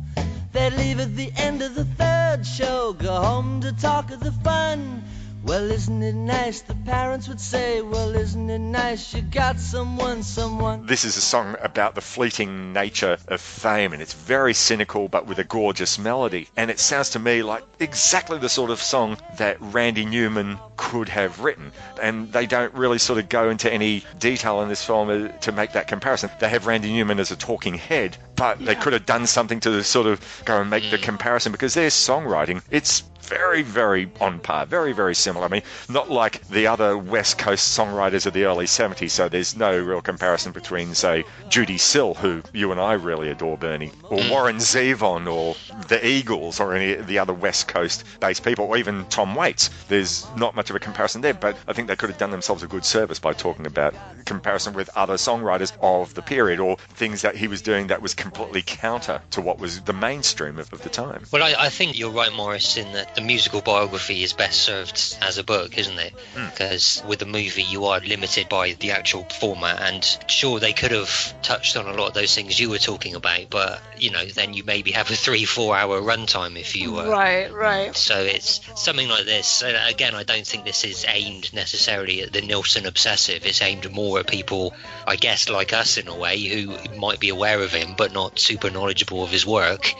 They'd 0.51 0.73
leave 0.73 0.99
at 0.99 1.15
the 1.15 1.31
end 1.37 1.61
of 1.61 1.75
the 1.75 1.85
third 1.85 2.45
show, 2.45 2.93
go 2.93 3.13
home 3.21 3.61
to 3.61 3.71
talk 3.73 4.11
of 4.11 4.19
the 4.19 4.31
fun. 4.31 5.03
Well, 5.47 5.71
isn't 5.71 6.03
it 6.03 6.13
nice? 6.13 6.59
The 6.59 6.75
parents 6.75 7.29
would 7.29 7.39
say, 7.39 7.81
Well, 7.81 8.13
isn't 8.17 8.49
it 8.49 8.59
nice? 8.59 9.13
You 9.13 9.21
got 9.21 9.61
someone, 9.61 10.21
someone. 10.23 10.85
This 10.85 11.05
is 11.05 11.15
a 11.15 11.21
song 11.21 11.55
about 11.61 11.95
the 11.95 12.01
fleeting 12.01 12.73
nature 12.73 13.17
of 13.29 13.39
fame, 13.39 13.93
and 13.93 14.01
it's 14.01 14.11
very 14.11 14.53
cynical 14.53 15.07
but 15.07 15.25
with 15.25 15.39
a 15.39 15.45
gorgeous 15.45 15.97
melody. 15.97 16.49
And 16.57 16.69
it 16.69 16.81
sounds 16.81 17.11
to 17.11 17.19
me 17.19 17.43
like 17.43 17.63
exactly 17.79 18.39
the 18.39 18.49
sort 18.49 18.71
of 18.71 18.81
song 18.81 19.19
that 19.37 19.55
Randy 19.61 20.03
Newman 20.03 20.59
could 20.75 21.07
have 21.07 21.39
written. 21.39 21.71
And 22.01 22.29
they 22.33 22.45
don't 22.45 22.73
really 22.73 22.99
sort 22.99 23.17
of 23.17 23.29
go 23.29 23.49
into 23.49 23.71
any 23.71 24.03
detail 24.19 24.61
in 24.63 24.67
this 24.67 24.83
film 24.83 25.09
uh, 25.09 25.29
to 25.29 25.53
make 25.53 25.71
that 25.71 25.87
comparison. 25.87 26.29
They 26.41 26.49
have 26.49 26.67
Randy 26.67 26.91
Newman 26.91 27.21
as 27.21 27.31
a 27.31 27.37
talking 27.37 27.75
head, 27.75 28.17
but 28.35 28.59
they 28.59 28.75
could 28.75 28.91
have 28.91 29.05
done 29.05 29.25
something 29.25 29.61
to 29.61 29.81
sort 29.85 30.07
of 30.07 30.43
go 30.43 30.59
and 30.59 30.69
make 30.69 30.91
the 30.91 30.97
comparison 30.97 31.53
because 31.53 31.73
their 31.73 31.87
songwriting, 31.87 32.61
it's 32.69 33.03
very, 33.27 33.61
very 33.61 34.09
on 34.19 34.39
par, 34.39 34.65
very, 34.65 34.93
very 34.93 35.13
similar. 35.13 35.45
I 35.45 35.49
mean, 35.49 35.63
not 35.89 36.09
like 36.09 36.47
the 36.47 36.67
other 36.67 36.97
West 36.97 37.37
Coast 37.37 37.77
songwriters 37.77 38.25
of 38.25 38.33
the 38.33 38.45
early 38.45 38.65
70s, 38.65 39.11
so 39.11 39.29
there's 39.29 39.55
no 39.55 39.77
real 39.79 40.01
comparison 40.01 40.51
between, 40.51 40.95
say, 40.95 41.25
Judee 41.49 41.79
Sill, 41.79 42.13
who 42.13 42.41
you 42.53 42.71
and 42.71 42.79
I 42.79 42.93
really 42.93 43.29
adore, 43.29 43.57
Bernie, 43.57 43.91
or 44.03 44.19
mm. 44.19 44.29
Warren 44.29 44.57
Zevon, 44.57 45.31
or 45.31 45.55
the 45.87 46.05
Eagles, 46.05 46.59
or 46.59 46.73
any 46.73 46.93
of 46.93 47.07
the 47.07 47.19
other 47.19 47.33
West 47.33 47.67
Coast 47.67 48.03
based 48.19 48.43
people, 48.43 48.65
or 48.65 48.77
even 48.77 49.05
Tom 49.05 49.35
Waits. 49.35 49.69
There's 49.89 50.25
not 50.35 50.55
much 50.55 50.69
of 50.69 50.75
a 50.75 50.79
comparison 50.79 51.21
there, 51.21 51.33
but 51.33 51.57
I 51.67 51.73
think 51.73 51.87
they 51.87 51.95
could 51.95 52.09
have 52.09 52.17
done 52.17 52.31
themselves 52.31 52.63
a 52.63 52.67
good 52.67 52.85
service 52.85 53.19
by 53.19 53.33
talking 53.33 53.65
about 53.65 53.93
comparison 54.25 54.73
with 54.73 54.89
other 54.95 55.15
songwriters 55.15 55.73
of 55.81 56.13
the 56.13 56.21
period, 56.21 56.59
or 56.59 56.77
things 56.95 57.21
that 57.23 57.35
he 57.35 57.47
was 57.47 57.61
doing 57.61 57.87
that 57.87 58.01
was 58.01 58.13
completely 58.13 58.61
counter 58.61 59.21
to 59.31 59.41
what 59.41 59.59
was 59.59 59.81
the 59.81 59.93
mainstream 59.93 60.57
of, 60.57 60.71
of 60.71 60.81
the 60.83 60.89
time. 60.89 61.23
Well, 61.31 61.43
I, 61.43 61.55
I 61.57 61.69
think 61.69 61.97
you're 61.97 62.11
right, 62.11 62.31
Maurice, 62.33 62.77
in 62.77 62.91
that 62.93 63.16
the 63.17 63.23
musical 63.23 63.61
biography 63.61 64.21
is 64.21 64.33
best 64.33 64.61
served 64.61 65.17
as 65.23 65.39
a 65.39 65.43
book, 65.43 65.75
isn't 65.75 65.97
it? 65.97 66.13
Hmm. 66.35 66.49
Because 66.49 67.01
with 67.07 67.17
the 67.17 67.25
movie, 67.25 67.63
you 67.63 67.85
are 67.85 67.99
limited 67.99 68.47
by 68.47 68.73
the 68.73 68.91
actual 68.91 69.23
format. 69.23 69.81
And 69.81 70.17
sure, 70.27 70.59
they 70.59 70.71
could 70.71 70.91
have 70.91 71.41
touched 71.41 71.75
on 71.77 71.87
a 71.87 71.93
lot 71.93 72.09
of 72.09 72.13
those 72.13 72.35
things 72.35 72.59
you 72.59 72.69
were 72.69 72.77
talking 72.77 73.15
about, 73.15 73.49
but 73.49 73.81
you 73.97 74.11
know, 74.11 74.23
then 74.23 74.53
you 74.53 74.63
maybe 74.63 74.91
have 74.91 75.09
a 75.09 75.15
three, 75.25 75.45
four-hour 75.45 75.99
runtime 75.99 76.59
if 76.59 76.75
you 76.75 76.93
were. 76.93 77.09
Right, 77.09 77.51
right. 77.51 77.95
So 77.95 78.19
it's 78.19 78.61
something 78.79 79.09
like 79.09 79.25
this. 79.25 79.63
And 79.63 79.75
again, 79.89 80.13
I 80.13 80.21
don't 80.21 80.45
think 80.45 80.63
this 80.63 80.85
is 80.85 81.03
aimed 81.09 81.51
necessarily 81.53 82.21
at 82.21 82.31
the 82.31 82.41
Nilsson 82.41 82.85
obsessive. 82.85 83.47
It's 83.47 83.63
aimed 83.63 83.91
more 83.91 84.19
at 84.19 84.27
people, 84.27 84.75
I 85.07 85.15
guess, 85.15 85.49
like 85.49 85.73
us 85.73 85.97
in 85.97 86.07
a 86.07 86.15
way, 86.15 86.39
who 86.39 86.77
might 86.99 87.19
be 87.19 87.29
aware 87.29 87.61
of 87.61 87.71
him 87.71 87.95
but 87.97 88.13
not 88.13 88.37
super 88.37 88.69
knowledgeable 88.69 89.23
of 89.23 89.31
his 89.31 89.43
work. 89.45 89.95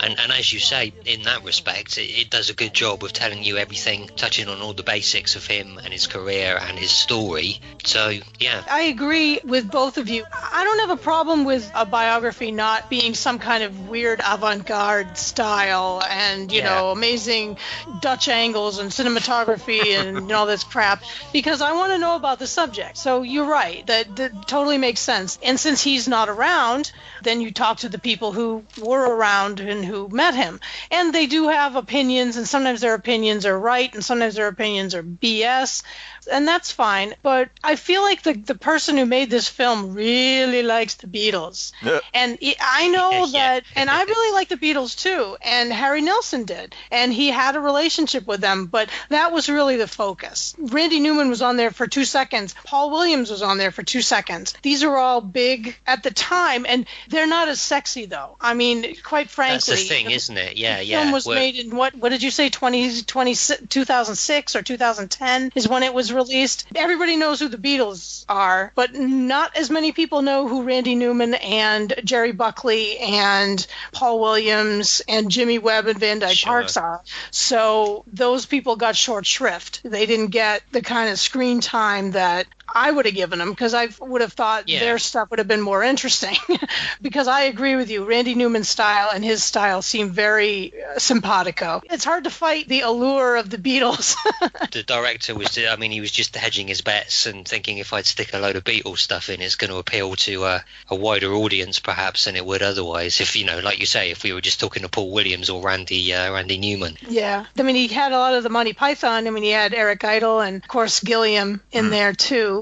And, 0.00 0.18
and 0.18 0.32
as 0.32 0.52
you 0.52 0.58
say, 0.58 0.92
in 1.04 1.22
that 1.22 1.44
respect, 1.44 1.98
it, 1.98 2.02
it 2.02 2.30
does 2.30 2.50
a 2.50 2.54
good 2.54 2.74
job 2.74 3.04
of 3.04 3.12
telling 3.12 3.42
you 3.42 3.56
everything, 3.56 4.08
touching 4.16 4.48
on 4.48 4.60
all 4.60 4.72
the 4.72 4.82
basics 4.82 5.36
of 5.36 5.46
him 5.46 5.78
and 5.78 5.92
his 5.92 6.06
career 6.06 6.58
and 6.60 6.78
his 6.78 6.90
story. 6.90 7.60
So, 7.84 8.12
yeah. 8.38 8.62
I 8.70 8.82
agree 8.82 9.40
with 9.44 9.70
both 9.70 9.98
of 9.98 10.08
you. 10.08 10.24
I 10.32 10.64
don't 10.64 10.88
have 10.88 10.98
a 10.98 11.02
problem 11.02 11.44
with 11.44 11.70
a 11.74 11.84
biography 11.84 12.50
not 12.50 12.88
being 12.88 13.14
some 13.14 13.38
kind 13.38 13.62
of 13.62 13.88
weird 13.88 14.20
avant-garde 14.24 15.16
style 15.16 16.02
and, 16.08 16.50
you 16.52 16.62
know, 16.62 16.90
amazing 16.90 17.58
Dutch 18.00 18.28
angles 18.28 18.78
and 18.78 18.90
cinematography 18.90 19.96
and 19.98 20.30
all 20.32 20.46
this 20.46 20.64
crap 20.64 21.02
because 21.32 21.60
I 21.60 21.72
want 21.72 21.92
to 21.92 21.98
know 21.98 22.16
about 22.16 22.38
the 22.38 22.46
subject. 22.46 22.96
So 22.96 23.22
you're 23.22 23.48
right. 23.48 23.86
That, 23.86 24.16
that 24.16 24.48
totally 24.48 24.78
makes 24.78 25.00
sense. 25.00 25.38
And 25.42 25.58
since 25.58 25.82
he's 25.82 26.08
not 26.08 26.28
around, 26.28 26.92
then 27.22 27.40
you 27.40 27.50
talk 27.50 27.78
to 27.78 27.88
the 27.88 27.98
people 27.98 28.32
who 28.32 28.64
were 28.80 29.16
around 29.16 29.60
and 29.60 29.81
men 29.82 29.90
who 29.90 30.08
met 30.08 30.34
him. 30.34 30.60
And 30.90 31.14
they 31.14 31.26
do 31.26 31.48
have 31.48 31.76
opinions, 31.76 32.36
and 32.36 32.48
sometimes 32.48 32.80
their 32.80 32.94
opinions 32.94 33.46
are 33.46 33.58
right, 33.58 33.92
and 33.94 34.04
sometimes 34.04 34.34
their 34.34 34.48
opinions 34.48 34.94
are 34.94 35.02
BS. 35.02 35.82
And 36.30 36.46
that's 36.46 36.70
fine. 36.70 37.14
But 37.22 37.48
I 37.64 37.76
feel 37.76 38.02
like 38.02 38.22
the, 38.22 38.34
the 38.34 38.54
person 38.54 38.96
who 38.96 39.06
made 39.06 39.28
this 39.28 39.48
film 39.48 39.94
really 39.94 40.62
likes 40.62 40.94
the 40.94 41.08
Beatles. 41.08 41.72
And 42.14 42.38
I 42.60 42.88
know 42.88 43.26
that, 43.32 43.64
and 43.74 43.90
I 43.90 44.04
really 44.04 44.34
like 44.34 44.48
the 44.48 44.56
Beatles 44.56 44.96
too, 44.96 45.36
and 45.42 45.72
Harry 45.72 46.00
Nilsson 46.00 46.44
did, 46.44 46.74
and 46.90 47.12
he 47.12 47.28
had 47.28 47.56
a 47.56 47.60
relationship 47.60 48.26
with 48.26 48.40
them, 48.40 48.66
but 48.66 48.88
that 49.08 49.32
was 49.32 49.48
really 49.48 49.76
the 49.76 49.88
focus. 49.88 50.54
Randy 50.58 51.00
Newman 51.00 51.28
was 51.28 51.42
on 51.42 51.56
there 51.56 51.70
for 51.70 51.86
two 51.86 52.04
seconds, 52.04 52.54
Paul 52.64 52.90
Williams 52.90 53.30
was 53.30 53.42
on 53.42 53.58
there 53.58 53.72
for 53.72 53.82
two 53.82 54.02
seconds. 54.02 54.54
These 54.62 54.84
are 54.84 54.96
all 54.96 55.20
big 55.20 55.76
at 55.86 56.02
the 56.02 56.10
time, 56.12 56.66
and 56.68 56.86
they're 57.08 57.26
not 57.26 57.48
as 57.48 57.60
sexy 57.60 58.06
though. 58.06 58.36
I 58.40 58.54
mean, 58.54 58.94
quite 59.02 59.28
frankly, 59.30 59.54
That's 59.54 59.66
the 59.80 59.88
thing, 59.88 60.10
isn't 60.10 60.36
it? 60.36 60.56
Yeah, 60.56 60.78
the 60.78 60.84
yeah. 60.84 61.00
film 61.00 61.12
was 61.12 61.26
We're- 61.26 61.38
made 61.40 61.56
in 61.56 61.74
what? 61.76 61.94
What 61.94 62.10
did 62.10 62.22
you 62.22 62.30
say? 62.30 62.48
20, 62.50 63.02
20, 63.02 63.34
2006 63.34 64.56
or 64.56 64.62
2010 64.62 65.52
is 65.54 65.68
when 65.68 65.82
it 65.82 65.94
was 65.94 66.12
released. 66.12 66.66
Everybody 66.74 67.16
knows 67.16 67.40
who 67.40 67.48
the 67.48 67.56
Beatles 67.56 68.24
are, 68.28 68.72
but 68.74 68.94
not 68.94 69.56
as 69.56 69.70
many 69.70 69.92
people 69.92 70.22
know 70.22 70.48
who 70.48 70.62
Randy 70.62 70.94
Newman 70.94 71.34
and 71.34 71.92
Jerry 72.04 72.32
Buckley 72.32 72.98
and 72.98 73.66
Paul 73.92 74.20
Williams 74.20 75.02
and 75.08 75.30
Jimmy 75.30 75.58
Webb 75.58 75.86
and 75.86 75.98
Van 75.98 76.18
Dyke 76.18 76.42
Parks 76.42 76.76
are. 76.76 77.02
So 77.30 78.04
those 78.12 78.46
people 78.46 78.76
got 78.76 78.96
short 78.96 79.26
shrift. 79.26 79.80
They 79.84 80.06
didn't 80.06 80.28
get 80.28 80.62
the 80.72 80.82
kind 80.82 81.10
of 81.10 81.18
screen 81.18 81.60
time 81.60 82.12
that 82.12 82.46
I 82.74 82.90
would 82.90 83.06
have 83.06 83.14
given 83.14 83.38
them 83.38 83.50
because 83.50 83.74
I 83.74 83.88
would 84.00 84.20
have 84.20 84.32
thought 84.32 84.68
Yeah. 84.68 84.80
their 84.80 84.98
stuff 84.98 85.30
would 85.30 85.38
have 85.38 85.48
been 85.48 85.60
more 85.60 85.82
interesting. 85.82 86.36
because 87.02 87.28
I 87.28 87.42
agree 87.42 87.76
with 87.76 87.90
you, 87.90 88.04
Randy 88.04 88.34
Newman's 88.34 88.68
style 88.68 89.10
and 89.12 89.24
his 89.24 89.44
style 89.44 89.82
seem 89.82 90.10
very 90.10 90.72
uh, 90.94 90.98
simpatico. 90.98 91.82
It's 91.90 92.04
hard 92.04 92.24
to 92.24 92.30
fight 92.30 92.68
the 92.68 92.80
allure 92.80 93.36
of 93.36 93.50
the 93.50 93.58
Beatles. 93.58 94.14
the 94.72 94.82
director 94.82 95.34
was, 95.34 95.58
I 95.58 95.76
mean, 95.76 95.90
he 95.90 96.00
was 96.00 96.10
just 96.10 96.34
hedging 96.36 96.68
his 96.68 96.80
bets 96.80 97.26
and 97.26 97.46
thinking 97.46 97.78
if 97.78 97.92
I'd 97.92 98.06
stick 98.06 98.32
a 98.34 98.38
load 98.38 98.56
of 98.56 98.64
Beatles 98.64 98.98
stuff 98.98 99.28
in, 99.28 99.40
it's 99.40 99.56
going 99.56 99.70
to 99.70 99.76
appeal 99.76 100.14
to 100.16 100.44
uh, 100.44 100.60
a 100.88 100.94
wider 100.94 101.32
audience 101.32 101.78
perhaps 101.78 102.24
than 102.24 102.36
it 102.36 102.44
would 102.44 102.62
otherwise. 102.62 103.20
If 103.20 103.36
you 103.36 103.44
know, 103.44 103.58
like 103.60 103.78
you 103.78 103.86
say, 103.86 104.10
if 104.10 104.22
we 104.24 104.32
were 104.32 104.40
just 104.40 104.60
talking 104.60 104.82
to 104.82 104.88
Paul 104.88 105.10
Williams 105.12 105.50
or 105.50 105.62
Randy 105.62 106.12
uh, 106.14 106.32
Randy 106.32 106.58
Newman. 106.58 106.96
yeah, 107.08 107.46
I 107.58 107.62
mean, 107.62 107.76
he 107.76 107.88
had 107.88 108.12
a 108.12 108.18
lot 108.18 108.34
of 108.34 108.42
the 108.42 108.48
Monty 108.48 108.72
Python. 108.72 109.26
I 109.26 109.30
mean, 109.30 109.42
he 109.42 109.50
had 109.50 109.74
Eric 109.74 110.04
Idle 110.04 110.40
and 110.40 110.62
of 110.62 110.68
course 110.68 111.00
Gilliam 111.00 111.60
in 111.72 111.90
there 111.90 112.12
too, 112.12 112.61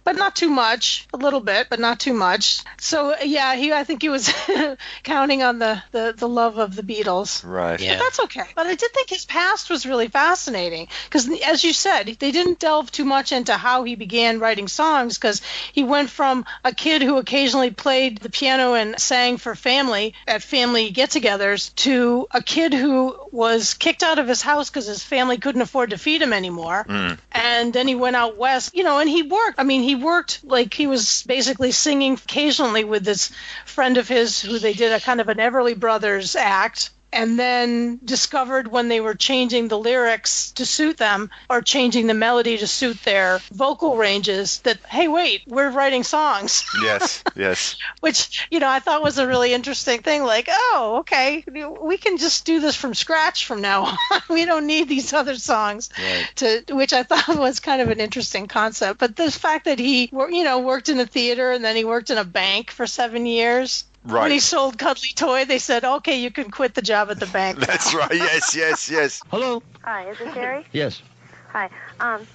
but 0.03 0.15
not 0.15 0.35
too 0.35 0.49
much. 0.49 1.07
A 1.13 1.17
little 1.17 1.39
bit, 1.39 1.67
but 1.69 1.79
not 1.79 1.99
too 1.99 2.13
much. 2.13 2.63
So 2.79 3.15
yeah, 3.23 3.55
he 3.55 3.71
I 3.71 3.83
think 3.83 4.01
he 4.01 4.09
was 4.09 4.31
counting 5.03 5.43
on 5.43 5.59
the, 5.59 5.81
the 5.91 6.13
the 6.15 6.27
love 6.27 6.57
of 6.57 6.75
the 6.75 6.83
Beatles. 6.83 7.43
Right. 7.45 7.79
But 7.79 7.99
that's 7.99 8.19
okay. 8.21 8.45
But 8.55 8.67
I 8.67 8.75
did 8.75 8.91
think 8.91 9.09
his 9.09 9.25
past 9.25 9.69
was 9.69 9.85
really 9.85 10.07
fascinating 10.07 10.87
because, 11.05 11.29
as 11.41 11.63
you 11.63 11.73
said, 11.73 12.17
they 12.19 12.31
didn't 12.31 12.59
delve 12.59 12.91
too 12.91 13.05
much 13.05 13.31
into 13.31 13.53
how 13.53 13.83
he 13.83 13.95
began 13.95 14.39
writing 14.39 14.67
songs 14.67 15.17
because 15.17 15.41
he 15.73 15.83
went 15.83 16.09
from 16.09 16.45
a 16.63 16.73
kid 16.73 17.01
who 17.01 17.17
occasionally 17.17 17.71
played 17.71 18.17
the 18.19 18.29
piano 18.29 18.73
and 18.73 18.99
sang 18.99 19.37
for 19.37 19.55
family 19.55 20.13
at 20.27 20.41
family 20.41 20.89
get 20.91 21.11
togethers 21.11 21.73
to 21.75 22.27
a 22.31 22.41
kid 22.41 22.73
who 22.73 23.15
was 23.31 23.73
kicked 23.73 24.03
out 24.03 24.19
of 24.19 24.27
his 24.27 24.41
house 24.41 24.69
because 24.69 24.85
his 24.85 25.03
family 25.03 25.37
couldn't 25.37 25.61
afford 25.61 25.91
to 25.91 25.97
feed 25.97 26.21
him 26.21 26.33
anymore. 26.33 26.85
Mm. 26.87 27.17
And 27.31 27.73
then 27.73 27.87
he 27.87 27.95
went 27.95 28.15
out 28.15 28.37
west, 28.37 28.75
you 28.75 28.83
know, 28.83 28.99
and 28.99 29.09
he 29.09 29.23
worked. 29.23 29.59
I 29.59 29.63
mean, 29.63 29.83
he 29.83 29.90
worked 29.95 30.43
like 30.43 30.73
he 30.73 30.87
was 30.87 31.23
basically 31.23 31.71
singing 31.71 32.13
occasionally 32.13 32.83
with 32.83 33.03
this 33.03 33.31
friend 33.65 33.97
of 33.97 34.07
his 34.07 34.41
who 34.41 34.59
they 34.59 34.73
did 34.73 34.91
a 34.91 34.99
kind 34.99 35.21
of 35.21 35.29
an 35.29 35.37
Everly 35.37 35.77
Brothers 35.77 36.35
act. 36.35 36.89
And 37.13 37.37
then 37.37 37.99
discovered 38.03 38.67
when 38.67 38.87
they 38.87 39.01
were 39.01 39.15
changing 39.15 39.67
the 39.67 39.77
lyrics 39.77 40.51
to 40.53 40.65
suit 40.65 40.97
them 40.97 41.29
or 41.49 41.61
changing 41.61 42.07
the 42.07 42.13
melody 42.13 42.57
to 42.57 42.67
suit 42.67 43.03
their 43.03 43.39
vocal 43.51 43.97
ranges 43.97 44.59
that, 44.59 44.79
hey, 44.85 45.07
wait, 45.07 45.43
we're 45.47 45.69
writing 45.69 46.03
songs. 46.03 46.63
Yes, 46.81 47.23
yes. 47.35 47.75
Which, 47.99 48.47
you 48.49 48.59
know, 48.59 48.69
I 48.69 48.79
thought 48.79 49.03
was 49.03 49.17
a 49.17 49.27
really 49.27 49.53
interesting 49.53 50.01
thing. 50.01 50.23
Like, 50.23 50.47
oh, 50.49 50.97
okay, 50.99 51.43
we 51.81 51.97
can 51.97 52.17
just 52.17 52.45
do 52.45 52.59
this 52.59 52.75
from 52.75 52.93
scratch 52.93 53.45
from 53.45 53.61
now 53.61 53.83
on. 53.83 53.97
we 54.29 54.45
don't 54.45 54.67
need 54.67 54.87
these 54.87 55.13
other 55.13 55.35
songs 55.35 55.89
right. 55.97 56.29
to 56.37 56.63
which 56.69 56.93
I 56.93 57.03
thought 57.03 57.37
was 57.37 57.59
kind 57.59 57.81
of 57.81 57.89
an 57.89 57.99
interesting 57.99 58.47
concept. 58.47 58.99
But 58.99 59.15
the 59.15 59.31
fact 59.31 59.65
that 59.65 59.79
he, 59.79 60.09
you 60.11 60.43
know, 60.43 60.59
worked 60.59 60.89
in 60.89 60.99
a 60.99 61.05
theater 61.05 61.51
and 61.51 61.63
then 61.63 61.75
he 61.75 61.83
worked 61.83 62.09
in 62.09 62.17
a 62.17 62.25
bank 62.25 62.71
for 62.71 62.87
seven 62.87 63.25
years. 63.25 63.85
Right. 64.03 64.23
When 64.23 64.31
he 64.31 64.39
sold 64.39 64.79
Cuddly 64.79 65.09
Toy, 65.15 65.45
they 65.45 65.59
said, 65.59 65.83
"Okay, 65.85 66.19
you 66.21 66.31
can 66.31 66.49
quit 66.49 66.73
the 66.73 66.81
job 66.81 67.11
at 67.11 67.19
the 67.19 67.27
bank." 67.27 67.59
That's 67.65 67.93
right. 67.93 68.11
Yes, 68.11 68.55
yes, 68.55 68.89
yes. 68.89 69.21
Hello. 69.29 69.61
Hi, 69.83 70.09
is 70.09 70.19
it 70.19 70.33
Jerry? 70.33 70.65
Yes. 70.71 71.01
Hi. 71.49 71.69
Um, 71.99 72.25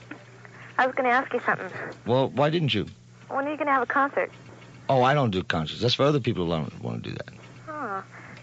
I 0.78 0.86
was 0.86 0.94
going 0.94 1.08
to 1.08 1.14
ask 1.14 1.32
you 1.32 1.40
something. 1.44 1.70
Well, 2.06 2.28
why 2.28 2.50
didn't 2.50 2.72
you? 2.72 2.86
When 3.28 3.46
are 3.46 3.50
you 3.50 3.56
going 3.56 3.66
to 3.66 3.72
have 3.72 3.82
a 3.82 3.86
concert? 3.86 4.30
Oh, 4.88 5.02
I 5.02 5.14
don't 5.14 5.30
do 5.30 5.42
concerts. 5.42 5.80
That's 5.80 5.94
for 5.94 6.04
other 6.04 6.20
people 6.20 6.44
who 6.44 6.52
don't 6.52 6.82
want 6.82 7.02
to 7.02 7.10
do 7.10 7.16
that. 7.16 7.30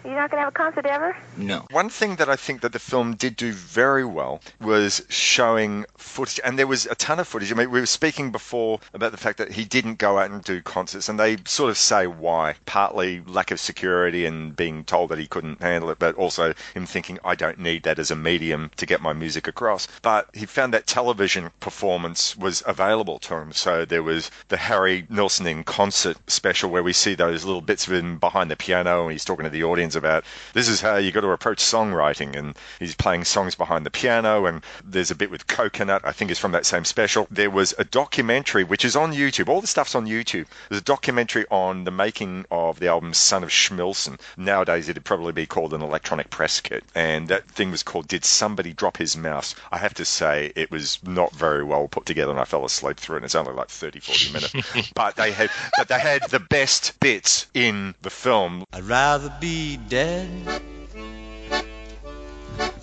You're 0.04 0.16
not 0.16 0.30
going 0.30 0.38
to 0.40 0.44
have 0.44 0.48
a 0.48 0.52
concert 0.52 0.84
ever? 0.84 1.16
No. 1.38 1.64
One 1.70 1.88
thing 1.88 2.16
that 2.16 2.28
I 2.28 2.36
think 2.36 2.60
that 2.60 2.72
the 2.74 2.78
film 2.78 3.14
did 3.14 3.36
do 3.36 3.52
very 3.52 4.04
well 4.04 4.42
was 4.60 5.02
showing 5.08 5.86
footage, 5.96 6.40
and 6.44 6.58
there 6.58 6.66
was 6.66 6.84
a 6.84 6.94
ton 6.94 7.18
of 7.20 7.26
footage. 7.26 7.50
I 7.50 7.54
mean, 7.54 7.70
we 7.70 7.80
were 7.80 7.86
speaking 7.86 8.30
before 8.30 8.80
about 8.92 9.12
the 9.12 9.18
fact 9.18 9.38
that 9.38 9.52
he 9.52 9.64
didn't 9.64 9.96
go 9.96 10.18
out 10.18 10.30
and 10.30 10.44
do 10.44 10.60
concerts, 10.60 11.08
and 11.08 11.18
they 11.18 11.38
sort 11.46 11.70
of 11.70 11.78
say 11.78 12.06
why. 12.06 12.54
Partly 12.66 13.22
lack 13.26 13.50
of 13.50 13.58
security 13.58 14.26
and 14.26 14.54
being 14.54 14.84
told 14.84 15.08
that 15.08 15.18
he 15.18 15.26
couldn't 15.26 15.62
handle 15.62 15.88
it, 15.88 15.98
but 15.98 16.16
also 16.16 16.52
him 16.74 16.84
thinking, 16.84 17.18
I 17.24 17.34
don't 17.34 17.58
need 17.58 17.84
that 17.84 17.98
as 17.98 18.10
a 18.10 18.16
medium 18.16 18.70
to 18.76 18.84
get 18.84 19.00
my 19.00 19.14
music 19.14 19.48
across. 19.48 19.88
But 20.02 20.28
he 20.34 20.44
found 20.44 20.74
that 20.74 20.86
television 20.86 21.50
performance 21.60 22.36
was 22.36 22.62
available 22.66 23.18
to 23.20 23.36
him. 23.36 23.52
So 23.52 23.86
there 23.86 24.02
was 24.02 24.30
the 24.48 24.58
Harry 24.58 25.06
Nilsson 25.08 25.46
in 25.46 25.64
concert 25.64 26.18
special 26.30 26.68
where 26.68 26.82
we 26.82 26.92
see 26.92 27.14
those 27.14 27.46
little 27.46 27.62
bits 27.62 27.86
of 27.86 27.94
him 27.94 28.18
behind 28.18 28.50
the 28.50 28.56
piano 28.56 29.04
and 29.04 29.12
he's 29.12 29.24
talking 29.24 29.44
to 29.44 29.50
the 29.50 29.64
audience 29.64 29.93
about 29.96 30.24
this 30.52 30.68
is 30.68 30.80
how 30.80 30.96
you 30.96 31.12
got 31.12 31.20
to 31.20 31.30
approach 31.30 31.58
songwriting 31.58 32.36
and 32.36 32.56
he's 32.78 32.94
playing 32.94 33.24
songs 33.24 33.54
behind 33.54 33.84
the 33.86 33.90
piano 33.90 34.46
and 34.46 34.64
there's 34.84 35.10
a 35.10 35.14
bit 35.14 35.30
with 35.30 35.46
coconut 35.46 36.02
i 36.04 36.12
think 36.12 36.30
is 36.30 36.38
from 36.38 36.52
that 36.52 36.66
same 36.66 36.84
special. 36.84 37.26
There 37.30 37.50
was 37.50 37.74
a 37.78 37.84
documentary 37.84 38.64
which 38.64 38.84
is 38.84 38.96
on 38.96 39.12
youtube. 39.12 39.48
All 39.48 39.60
the 39.60 39.66
stuff's 39.66 39.94
on 39.94 40.06
youtube. 40.06 40.46
There's 40.68 40.80
a 40.80 40.84
documentary 40.84 41.46
on 41.50 41.84
the 41.84 41.90
making 41.90 42.46
of 42.50 42.80
the 42.80 42.88
album 42.88 43.14
son 43.14 43.42
of 43.42 43.50
schmilsson. 43.50 44.18
Nowadays 44.36 44.88
it'd 44.88 45.04
probably 45.04 45.32
be 45.32 45.46
called 45.46 45.74
an 45.74 45.82
electronic 45.82 46.30
press 46.30 46.60
kit 46.60 46.84
and 46.94 47.28
that 47.28 47.48
thing 47.48 47.70
was 47.70 47.82
called 47.82 48.08
did 48.08 48.24
somebody 48.24 48.72
drop 48.72 48.96
his 48.96 49.16
mouse? 49.16 49.54
I 49.70 49.78
have 49.78 49.94
to 49.94 50.04
say 50.04 50.52
it 50.54 50.70
was 50.70 50.98
not 51.02 51.32
very 51.34 51.64
well 51.64 51.88
put 51.88 52.06
together 52.06 52.30
and 52.30 52.40
i 52.40 52.44
fell 52.44 52.64
asleep 52.64 52.98
through 52.98 53.16
it 53.16 53.18
and 53.18 53.24
it's 53.26 53.34
only 53.34 53.52
like 53.52 53.68
30 53.68 54.00
40 54.00 54.32
minutes. 54.32 54.90
But 54.94 55.16
they 55.16 55.32
had 55.32 55.50
but 55.76 55.88
they 55.88 55.98
had 55.98 56.22
the 56.30 56.40
best 56.40 56.98
bits 57.00 57.46
in 57.54 57.94
the 58.02 58.10
film. 58.10 58.64
I'd 58.72 58.84
rather 58.84 59.34
be 59.40 59.76
dead. 59.88 60.28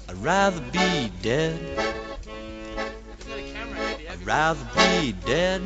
I'd 0.09 0.17
rather 0.17 0.61
be 0.71 1.11
dead. 1.21 1.59
I'd 4.09 4.25
rather 4.25 4.65
be 4.75 5.13
dead 5.25 5.61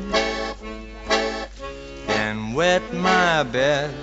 than 2.06 2.54
wet 2.54 2.82
my 2.94 3.42
bed. 3.42 3.94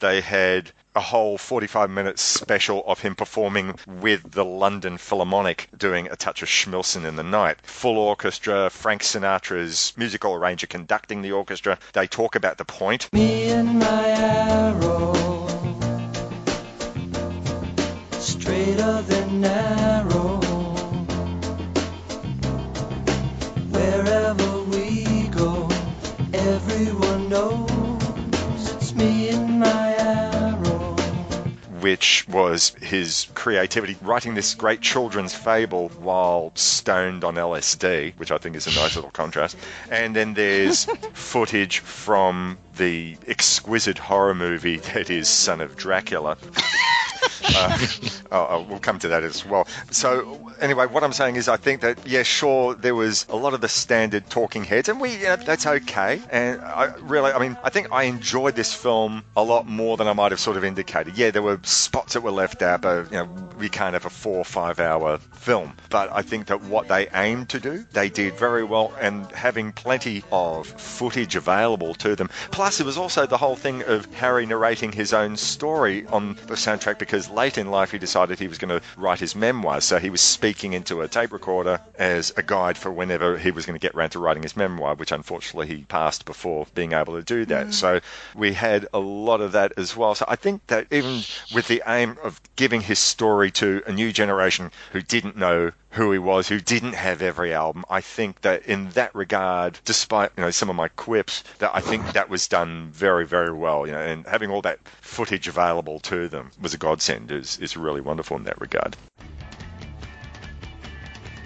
they 0.00 0.20
had 0.20 0.70
a 0.96 1.00
whole 1.00 1.36
45 1.36 1.90
minute 1.90 2.18
special 2.18 2.84
of 2.86 3.00
him 3.00 3.14
performing 3.16 3.76
with 3.86 4.30
the 4.30 4.44
London 4.44 4.96
Philharmonic 4.96 5.68
doing 5.76 6.06
a 6.08 6.16
touch 6.16 6.42
of 6.42 6.48
Schmilsson 6.48 7.04
in 7.04 7.16
the 7.16 7.22
night. 7.24 7.56
Full 7.62 7.98
orchestra, 7.98 8.70
Frank 8.70 9.02
Sinatra's 9.02 9.92
musical 9.96 10.34
arranger 10.34 10.68
conducting 10.68 11.22
the 11.22 11.32
orchestra. 11.32 11.78
They 11.94 12.06
talk 12.06 12.36
about 12.36 12.58
the 12.58 12.64
point. 12.64 13.12
Me 13.12 13.48
and 13.48 13.78
my 13.78 14.08
arrow, 14.08 15.43
straighter 18.64 19.02
than 19.02 19.42
narrow. 19.42 20.40
Wherever 23.70 24.62
we 24.72 25.28
go, 25.28 25.68
everyone 26.32 27.28
knows 27.28 27.73
which 31.84 32.26
was 32.28 32.74
his 32.80 33.26
creativity, 33.34 33.94
writing 34.00 34.32
this 34.32 34.54
great 34.54 34.80
children's 34.80 35.34
fable 35.34 35.90
while 36.00 36.50
stoned 36.54 37.22
on 37.22 37.34
LSD, 37.34 38.14
which 38.16 38.30
I 38.30 38.38
think 38.38 38.56
is 38.56 38.66
a 38.66 38.70
nice 38.70 38.96
little 38.96 39.10
contrast. 39.10 39.54
And 39.90 40.16
then 40.16 40.32
there's 40.32 40.86
footage 41.12 41.80
from 41.80 42.56
the 42.78 43.18
exquisite 43.26 43.98
horror 43.98 44.34
movie 44.34 44.78
that 44.78 45.10
is 45.10 45.28
Son 45.28 45.60
of 45.60 45.76
Dracula. 45.76 46.38
uh, 47.54 47.78
oh, 48.32 48.46
oh, 48.48 48.66
we'll 48.66 48.78
come 48.78 48.98
to 49.00 49.08
that 49.08 49.22
as 49.22 49.44
well. 49.44 49.68
So 49.90 50.43
anyway, 50.60 50.86
what 50.86 51.04
I'm 51.04 51.12
saying 51.12 51.36
is, 51.36 51.48
I 51.48 51.56
think 51.56 51.80
that 51.82 52.06
yeah, 52.06 52.22
sure, 52.22 52.74
there 52.74 52.94
was 52.94 53.26
a 53.28 53.36
lot 53.36 53.54
of 53.54 53.60
the 53.60 53.68
standard 53.68 54.28
talking 54.30 54.64
heads, 54.64 54.88
and 54.88 55.00
we 55.00 55.16
know, 55.16 55.36
that's 55.36 55.66
okay. 55.66 56.20
And 56.30 56.60
I 56.60 56.94
really, 57.02 57.32
I 57.32 57.38
mean, 57.38 57.56
I 57.62 57.70
think 57.70 57.88
I 57.92 58.04
enjoyed 58.04 58.54
this 58.54 58.74
film 58.74 59.24
a 59.36 59.42
lot 59.42 59.66
more 59.66 59.96
than 59.96 60.08
I 60.08 60.12
might 60.12 60.32
have 60.32 60.40
sort 60.40 60.56
of 60.56 60.64
indicated. 60.64 61.16
Yeah, 61.16 61.30
there 61.30 61.42
were 61.42 61.60
spots 61.62 62.14
that 62.14 62.22
were 62.22 62.30
left 62.30 62.62
out, 62.62 62.82
but 62.82 63.10
you 63.10 63.18
know, 63.18 63.28
we 63.58 63.68
can't 63.68 63.94
have 63.94 64.06
a 64.06 64.10
four 64.10 64.38
or 64.38 64.44
five 64.44 64.80
hour 64.80 65.18
film. 65.18 65.72
But 65.90 66.12
I 66.12 66.22
think 66.22 66.46
that 66.46 66.62
what 66.62 66.88
they 66.88 67.08
aimed 67.14 67.48
to 67.50 67.60
do, 67.60 67.84
they 67.92 68.08
did 68.08 68.34
very 68.34 68.64
well, 68.64 68.92
and 69.00 69.30
having 69.32 69.72
plenty 69.72 70.24
of 70.32 70.66
footage 70.66 71.36
available 71.36 71.94
to 71.94 72.16
them. 72.16 72.30
Plus, 72.50 72.80
it 72.80 72.86
was 72.86 72.98
also 72.98 73.26
the 73.26 73.36
whole 73.36 73.56
thing 73.56 73.82
of 73.84 74.12
Harry 74.14 74.46
narrating 74.46 74.92
his 74.92 75.12
own 75.12 75.36
story 75.36 76.06
on 76.08 76.34
the 76.46 76.54
soundtrack 76.54 76.98
because 76.98 77.30
late 77.30 77.58
in 77.58 77.70
life 77.70 77.90
he 77.90 77.98
decided 77.98 78.38
he 78.38 78.48
was 78.48 78.58
going 78.58 78.80
to 78.80 78.84
write 78.96 79.20
his 79.20 79.34
memoirs. 79.34 79.84
So 79.84 79.98
he 79.98 80.10
was 80.10 80.20
speaking 80.44 80.74
into 80.74 81.00
a 81.00 81.08
tape 81.08 81.32
recorder 81.32 81.80
as 81.98 82.30
a 82.36 82.42
guide 82.42 82.76
for 82.76 82.92
whenever 82.92 83.38
he 83.38 83.50
was 83.50 83.64
going 83.64 83.74
to 83.74 83.80
get 83.80 83.94
round 83.94 84.12
to 84.12 84.18
writing 84.18 84.42
his 84.42 84.54
memoir, 84.58 84.94
which 84.94 85.10
unfortunately 85.10 85.66
he 85.66 85.84
passed 85.84 86.26
before 86.26 86.66
being 86.74 86.92
able 86.92 87.14
to 87.14 87.22
do 87.22 87.46
that. 87.46 87.68
Mm. 87.68 87.72
So 87.72 88.00
we 88.34 88.52
had 88.52 88.86
a 88.92 88.98
lot 88.98 89.40
of 89.40 89.52
that 89.52 89.72
as 89.78 89.96
well. 89.96 90.14
So 90.14 90.26
I 90.28 90.36
think 90.36 90.66
that 90.66 90.86
even 90.90 91.22
with 91.54 91.66
the 91.66 91.82
aim 91.86 92.18
of 92.22 92.38
giving 92.56 92.82
his 92.82 92.98
story 92.98 93.52
to 93.52 93.82
a 93.86 93.92
new 93.92 94.12
generation 94.12 94.70
who 94.92 95.00
didn't 95.00 95.34
know 95.34 95.72
who 95.94 96.12
he 96.12 96.18
was, 96.18 96.46
who 96.48 96.60
didn't 96.60 96.92
have 96.92 97.22
every 97.22 97.54
album. 97.54 97.84
I 97.88 98.00
think 98.00 98.42
that 98.42 98.66
in 98.66 98.90
that 98.90 99.14
regard, 99.14 99.78
despite 99.84 100.32
you 100.36 100.42
know 100.42 100.50
some 100.50 100.68
of 100.68 100.76
my 100.76 100.88
quips, 100.88 101.44
that 101.58 101.70
I 101.72 101.80
think 101.80 102.12
that 102.12 102.28
was 102.28 102.48
done 102.48 102.90
very, 102.90 103.24
very 103.24 103.52
well. 103.52 103.86
You 103.86 103.92
know, 103.92 104.00
and 104.00 104.26
having 104.26 104.50
all 104.50 104.62
that 104.62 104.80
footage 105.00 105.48
available 105.48 106.00
to 106.00 106.28
them 106.28 106.50
was 106.60 106.74
a 106.74 106.78
godsend. 106.78 107.30
is 107.30 107.58
is 107.60 107.76
really 107.76 108.00
wonderful 108.00 108.36
in 108.36 108.44
that 108.44 108.60
regard. 108.60 108.96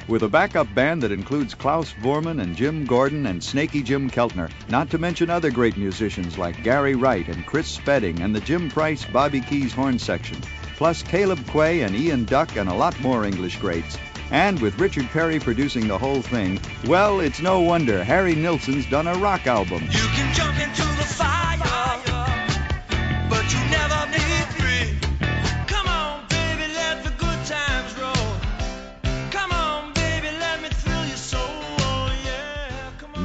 With 0.09 0.23
a 0.23 0.29
backup 0.29 0.75
band 0.75 1.03
that 1.03 1.13
includes 1.13 1.55
Klaus 1.55 1.93
Voormann 1.93 2.41
and 2.41 2.57
Jim 2.57 2.87
Gordon 2.87 3.27
and 3.27 3.45
Snaky 3.45 3.83
Jim 3.83 4.09
Keltner, 4.09 4.51
not 4.71 4.89
to 4.89 4.97
mention 4.97 5.29
other 5.29 5.51
great 5.51 5.77
musicians 5.77 6.39
like 6.39 6.63
Gary 6.63 6.95
Wright 6.95 7.29
and 7.29 7.45
Chris 7.45 7.67
Spedding 7.67 8.23
and 8.23 8.35
the 8.35 8.41
Jim 8.41 8.71
Price 8.71 9.05
Bobby 9.05 9.43
Keys 9.43 9.75
horn 9.75 9.99
section, 9.99 10.41
plus 10.77 11.03
Caleb 11.03 11.41
Quaye 11.41 11.85
and 11.85 11.95
Ian 11.95 12.25
Duck 12.25 12.57
and 12.57 12.71
a 12.71 12.75
lot 12.75 12.99
more 13.01 13.27
English 13.27 13.59
greats. 13.59 13.99
And 14.31 14.59
with 14.63 14.79
Richard 14.79 15.11
Perry 15.11 15.39
producing 15.41 15.87
the 15.87 15.99
whole 15.99 16.23
thing, 16.23 16.59
well, 16.87 17.21
it's 17.21 17.43
no 17.43 17.61
wonder 17.61 18.03
Harry 18.03 18.35
Nilsson's 18.35 18.87
done 18.87 19.09
a 19.09 19.15
rock 19.15 19.47
album. 19.47 19.83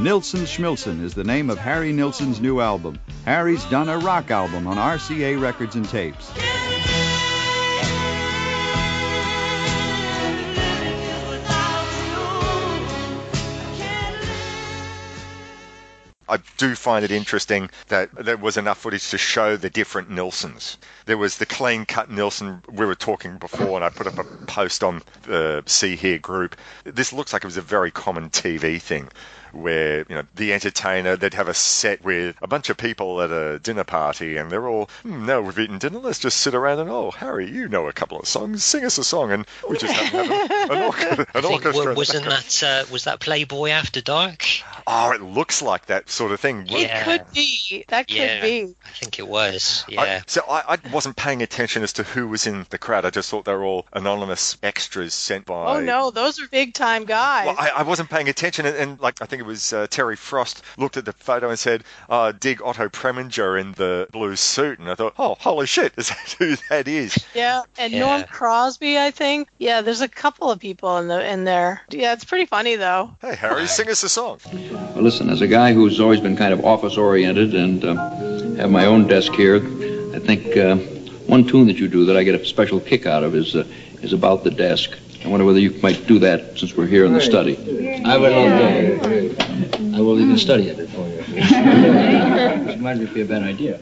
Nilsson 0.03 0.41
Schmilsson 0.41 1.01
is 1.01 1.13
the 1.13 1.23
name 1.23 1.49
of 1.49 1.57
Harry 1.57 1.93
Nilsson's 1.93 2.41
new 2.41 2.59
album. 2.59 2.99
Harry's 3.23 3.63
done 3.67 3.87
a 3.87 3.97
rock 3.97 4.31
album 4.31 4.67
on 4.67 4.75
RCA 4.75 5.41
Records 5.41 5.77
and 5.77 5.87
Tapes. 5.87 6.29
I 16.27 16.39
do 16.57 16.75
find 16.75 17.05
it 17.05 17.11
interesting 17.11 17.69
that 17.87 18.09
there 18.13 18.35
was 18.35 18.57
enough 18.57 18.79
footage 18.79 19.09
to 19.11 19.17
show 19.17 19.55
the 19.55 19.69
different 19.69 20.09
Nilssons. 20.09 20.75
There 21.05 21.17
was 21.17 21.37
the 21.37 21.45
clean 21.45 21.85
cut 21.85 22.11
Nilsson 22.11 22.61
we 22.69 22.85
were 22.85 22.95
talking 22.95 23.37
before, 23.37 23.77
and 23.77 23.85
I 23.85 23.89
put 23.89 24.07
up 24.07 24.17
a 24.17 24.25
post 24.47 24.83
on 24.83 25.01
the 25.21 25.63
See 25.65 25.95
Hear 25.95 26.17
group. 26.17 26.57
This 26.83 27.13
looks 27.13 27.31
like 27.31 27.45
it 27.45 27.47
was 27.47 27.55
a 27.55 27.61
very 27.61 27.91
common 27.91 28.29
TV 28.31 28.81
thing 28.81 29.07
where 29.53 29.99
you 30.09 30.15
know 30.15 30.23
the 30.35 30.53
entertainer 30.53 31.15
they'd 31.15 31.33
have 31.33 31.47
a 31.47 31.53
set 31.53 32.03
with 32.03 32.35
a 32.41 32.47
bunch 32.47 32.69
of 32.69 32.77
people 32.77 33.21
at 33.21 33.31
a 33.31 33.59
dinner 33.59 33.83
party 33.83 34.37
and 34.37 34.51
they're 34.51 34.67
all 34.67 34.89
hmm, 35.03 35.25
now 35.25 35.39
we've 35.41 35.59
eaten 35.59 35.77
dinner 35.77 35.99
let's 35.99 36.19
just 36.19 36.37
sit 36.37 36.55
around 36.55 36.79
and 36.79 36.89
oh 36.89 37.11
harry 37.11 37.49
you 37.49 37.67
know 37.67 37.87
a 37.87 37.93
couple 37.93 38.19
of 38.19 38.27
songs 38.27 38.63
sing 38.63 38.83
us 38.83 38.97
a 38.97 39.03
song 39.03 39.31
and 39.31 39.45
we 39.69 39.77
just 39.77 39.93
happen 39.93 40.27
to 40.27 40.35
have 40.35 40.71
an, 40.71 40.81
orchestra, 40.81 41.27
I 41.33 41.37
an 41.37 41.43
think, 41.43 41.65
orchestra 41.65 41.93
wasn't 41.93 42.25
that 42.25 42.63
uh, 42.63 42.85
was 42.91 43.03
that 43.05 43.19
Playboy 43.19 43.69
After 43.69 44.01
Dark? 44.01 44.43
oh 44.87 45.11
it 45.11 45.21
looks 45.21 45.61
like 45.61 45.85
that 45.87 46.09
sort 46.09 46.31
of 46.31 46.39
thing 46.39 46.65
Yeah. 46.67 47.03
Could 47.03 47.31
be. 47.33 47.85
That 47.89 48.07
could 48.07 48.15
yeah, 48.17 48.41
be. 48.41 48.75
I 48.85 48.89
think 48.89 49.19
it 49.19 49.27
was. 49.27 49.85
I- 49.89 49.91
Yeah. 49.91 50.21
so 50.27 50.41
I, 50.49 50.75
I 50.75 50.89
wasn't 50.91 51.15
paying 51.15 51.41
attention 51.41 51.83
as 51.83 51.93
to 51.93 52.03
who 52.03 52.27
was 52.27 52.47
in 52.47 52.65
the 52.69 52.77
crowd. 52.77 53.05
I 53.05 53.09
just 53.09 53.29
thought 53.29 53.45
they 53.45 53.53
were 53.53 53.63
all 53.63 53.85
anonymous 53.93 54.57
extras 54.63 55.13
sent 55.13 55.45
by. 55.45 55.77
Oh 55.77 55.79
no, 55.79 56.11
those 56.11 56.41
are 56.41 56.47
big 56.47 56.73
time 56.73 57.05
guys. 57.05 57.47
Well, 57.47 57.55
I, 57.57 57.69
I 57.69 57.83
wasn't 57.83 58.09
paying 58.09 58.29
attention, 58.29 58.65
and, 58.65 58.75
and 58.75 58.99
like 58.99 59.21
I 59.21 59.25
think 59.25 59.42
it 59.43 59.47
was 59.47 59.73
uh, 59.73 59.87
Terry 59.89 60.15
Frost 60.15 60.63
looked 60.77 60.95
at 60.97 61.05
the 61.05 61.11
photo 61.13 61.49
and 61.49 61.59
said, 61.59 61.83
uh, 62.09 62.31
"Dig 62.31 62.61
Otto 62.61 62.87
Preminger 62.89 63.59
in 63.59 63.73
the 63.73 64.07
blue 64.11 64.35
suit," 64.35 64.79
and 64.79 64.89
I 64.89 64.95
thought, 64.95 65.13
"Oh, 65.19 65.35
holy 65.39 65.67
shit, 65.67 65.93
is 65.97 66.09
that 66.09 66.35
who 66.39 66.55
that 66.69 66.87
is?" 66.87 67.17
Yeah, 67.35 67.61
and 67.77 67.91
Yeah. 67.91 67.99
Norm 67.99 68.23
Crosby, 68.23 68.97
I 68.97 69.11
think. 69.11 69.49
Yeah, 69.57 69.81
there's 69.81 70.01
a 70.01 70.07
couple 70.07 70.49
of 70.49 70.59
people 70.59 70.97
in 70.97 71.09
the 71.09 71.29
in 71.29 71.43
there. 71.43 71.81
Yeah, 71.89 72.13
it's 72.13 72.23
pretty 72.23 72.45
funny 72.45 72.75
though. 72.77 73.15
Hey, 73.21 73.35
Harry, 73.35 73.67
sing 73.67 73.89
us 73.89 74.03
a 74.03 74.09
song. 74.09 74.39
Well, 74.71 75.03
listen, 75.03 75.29
as 75.29 75.41
a 75.41 75.47
guy 75.47 75.73
who's 75.73 75.99
always 75.99 76.21
been 76.21 76.37
kind 76.37 76.53
of 76.53 76.63
office 76.65 76.97
oriented 76.97 77.53
and 77.53 77.83
uh, 77.83 77.95
have 78.55 78.71
my 78.71 78.85
own 78.85 79.07
desk 79.07 79.33
here, 79.33 79.57
I 79.57 80.19
think 80.19 80.55
uh, 80.55 80.75
one 81.27 81.45
tune 81.45 81.67
that 81.67 81.77
you 81.77 81.87
do 81.89 82.05
that 82.05 82.15
I 82.15 82.23
get 82.23 82.39
a 82.39 82.45
special 82.45 82.79
kick 82.79 83.05
out 83.05 83.23
of 83.23 83.35
is 83.35 83.55
uh, 83.55 83.65
is 84.01 84.13
about 84.13 84.43
the 84.43 84.51
desk. 84.51 84.91
I 85.23 85.27
wonder 85.27 85.45
whether 85.45 85.59
you 85.59 85.71
might 85.81 86.05
do 86.07 86.19
that 86.19 86.57
since 86.59 86.75
we're 86.75 86.87
here 86.87 87.05
in 87.05 87.13
the 87.13 87.21
study. 87.21 87.55
I 88.05 88.17
will 88.17 88.31
love 88.31 88.49
that. 88.59 89.95
I 89.95 90.01
will 90.01 90.19
even 90.19 90.37
study 90.37 90.67
it 90.69 90.75
for 90.89 91.07
you. 91.07 91.23
it 91.27 92.79
might 92.79 93.13
be 93.13 93.21
a 93.21 93.25
bad 93.25 93.43
idea. 93.43 93.79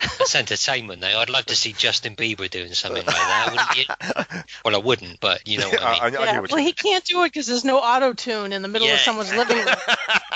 That's 0.00 0.34
entertainment, 0.36 1.00
though. 1.00 1.18
I'd 1.18 1.28
love 1.28 1.46
to 1.46 1.56
see 1.56 1.72
Justin 1.72 2.14
Bieber 2.14 2.48
doing 2.48 2.72
something 2.72 3.04
like 3.04 3.16
that, 3.16 3.48
wouldn't 3.50 3.76
you? 3.76 4.42
Well, 4.64 4.76
I 4.76 4.78
wouldn't, 4.78 5.18
but 5.20 5.46
you 5.48 5.58
know 5.58 5.68
what 5.68 5.82
I 5.82 6.04
mean. 6.10 6.12
Yeah, 6.20 6.40
well, 6.40 6.62
he 6.62 6.72
can't 6.72 7.04
do 7.04 7.22
it 7.24 7.32
because 7.32 7.46
there's 7.48 7.64
no 7.64 7.78
auto 7.78 8.12
tune 8.12 8.52
in 8.52 8.62
the 8.62 8.68
middle 8.68 8.88
of 8.88 9.00
someone's 9.00 9.34
living 9.34 9.58
room. 9.58 9.66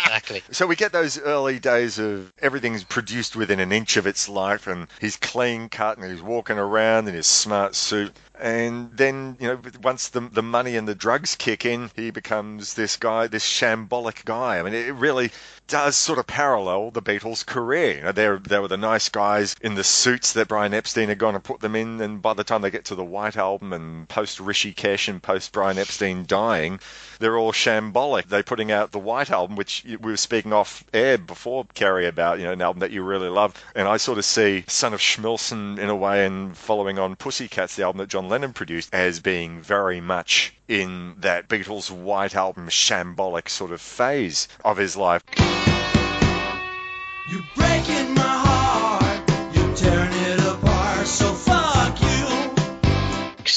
Exactly. 0.05 0.43
So 0.51 0.67
we 0.67 0.77
get 0.77 0.93
those 0.93 1.19
early 1.19 1.59
days 1.59 1.99
of 1.99 2.31
everything's 2.43 2.85
produced 2.85 3.35
within 3.35 3.61
an 3.61 3.73
inch 3.73 3.97
of 3.97 4.07
its 4.07 4.29
life, 4.29 4.67
and 4.67 4.87
he's 5.01 5.17
clean 5.17 5.71
cut 5.71 5.97
and 5.97 6.11
he's 6.11 6.21
walking 6.21 6.59
around 6.59 7.09
in 7.09 7.15
his 7.15 7.27
smart 7.27 7.75
suit. 7.75 8.13
And 8.43 8.91
then, 8.97 9.37
you 9.39 9.47
know, 9.47 9.61
once 9.85 10.09
the 10.09 10.19
the 10.21 10.43
money 10.43 10.77
and 10.77 10.89
the 10.89 10.97
drugs 10.97 11.37
kick 11.37 11.65
in, 11.65 11.93
he 11.95 12.11
becomes 12.11 12.75
this 12.75 12.97
guy, 12.97 13.29
this 13.29 13.47
shambolic 13.47 14.25
guy. 14.25 14.59
I 14.59 14.63
mean, 14.65 14.75
it 14.75 14.93
really 14.97 15.31
does 15.73 15.97
sort 15.97 16.19
of 16.19 16.27
parallel 16.27 16.91
the 16.91 17.01
Beatles' 17.01 17.47
career. 17.47 17.97
You 17.97 18.03
know, 18.03 18.13
they 18.13 18.29
they 18.47 18.59
were 18.59 18.69
the 18.69 18.77
nice 18.77 19.09
guys 19.09 19.57
in 19.63 19.75
the 19.75 19.83
suits 19.83 20.35
that 20.35 20.49
Brian 20.49 20.75
Epstein 20.75 21.09
had 21.09 21.17
gone 21.17 21.35
and 21.35 21.43
put 21.43 21.61
them 21.61 21.75
in, 21.75 21.99
and 22.03 22.21
by 22.21 22.35
the 22.35 22.45
time 22.45 22.61
they 22.61 22.71
get 22.71 22.85
to 22.87 22.95
the 22.95 23.03
White 23.03 23.39
Album 23.39 23.73
and 23.73 24.07
post 24.07 24.39
Rishikesh 24.39 25.09
and 25.09 25.23
post 25.23 25.51
Brian 25.51 25.79
Epstein 25.79 26.27
dying, 26.27 26.79
they're 27.21 27.39
all 27.39 27.53
shambolic. 27.53 28.29
They're 28.29 28.43
putting 28.43 28.71
out 28.71 28.93
the 28.93 28.99
White 28.99 29.31
Album, 29.31 29.57
which 29.57 29.83
we 29.87 29.97
were 29.97 30.19
speaking 30.19 30.53
off 30.53 30.85
air 30.93 31.17
before, 31.17 31.65
Kerry, 31.73 32.07
about, 32.07 32.39
you 32.39 32.45
know, 32.45 32.53
an 32.53 32.61
album 32.61 32.81
that 32.81 32.91
you 32.91 33.03
really 33.03 33.31
love. 33.31 33.55
And 33.75 33.89
I 33.89 33.97
sort 33.97 34.19
of 34.19 34.27
see 34.27 34.65
Son 34.69 34.93
of 34.93 35.01
Schmilsson 35.01 35.79
in 35.79 35.89
a 35.89 35.97
way 35.97 36.27
and 36.27 36.55
following 36.55 36.99
on 36.99 37.17
Pussycats, 37.17 37.77
the 37.77 37.85
album 37.85 38.01
that 38.01 38.11
John 38.11 38.29
Lennon 38.29 38.53
produced, 38.53 38.93
as 38.93 39.21
being 39.21 39.63
very 39.63 40.03
much 40.03 40.53
in 40.69 41.15
that 41.19 41.49
Beatles 41.49 41.91
White 41.91 42.35
Album 42.35 42.69
shambolic 42.69 43.49
sort 43.49 43.73
of 43.73 43.81
phase 43.81 44.49
of 44.65 44.77
his 44.77 44.97
life. 44.97 45.23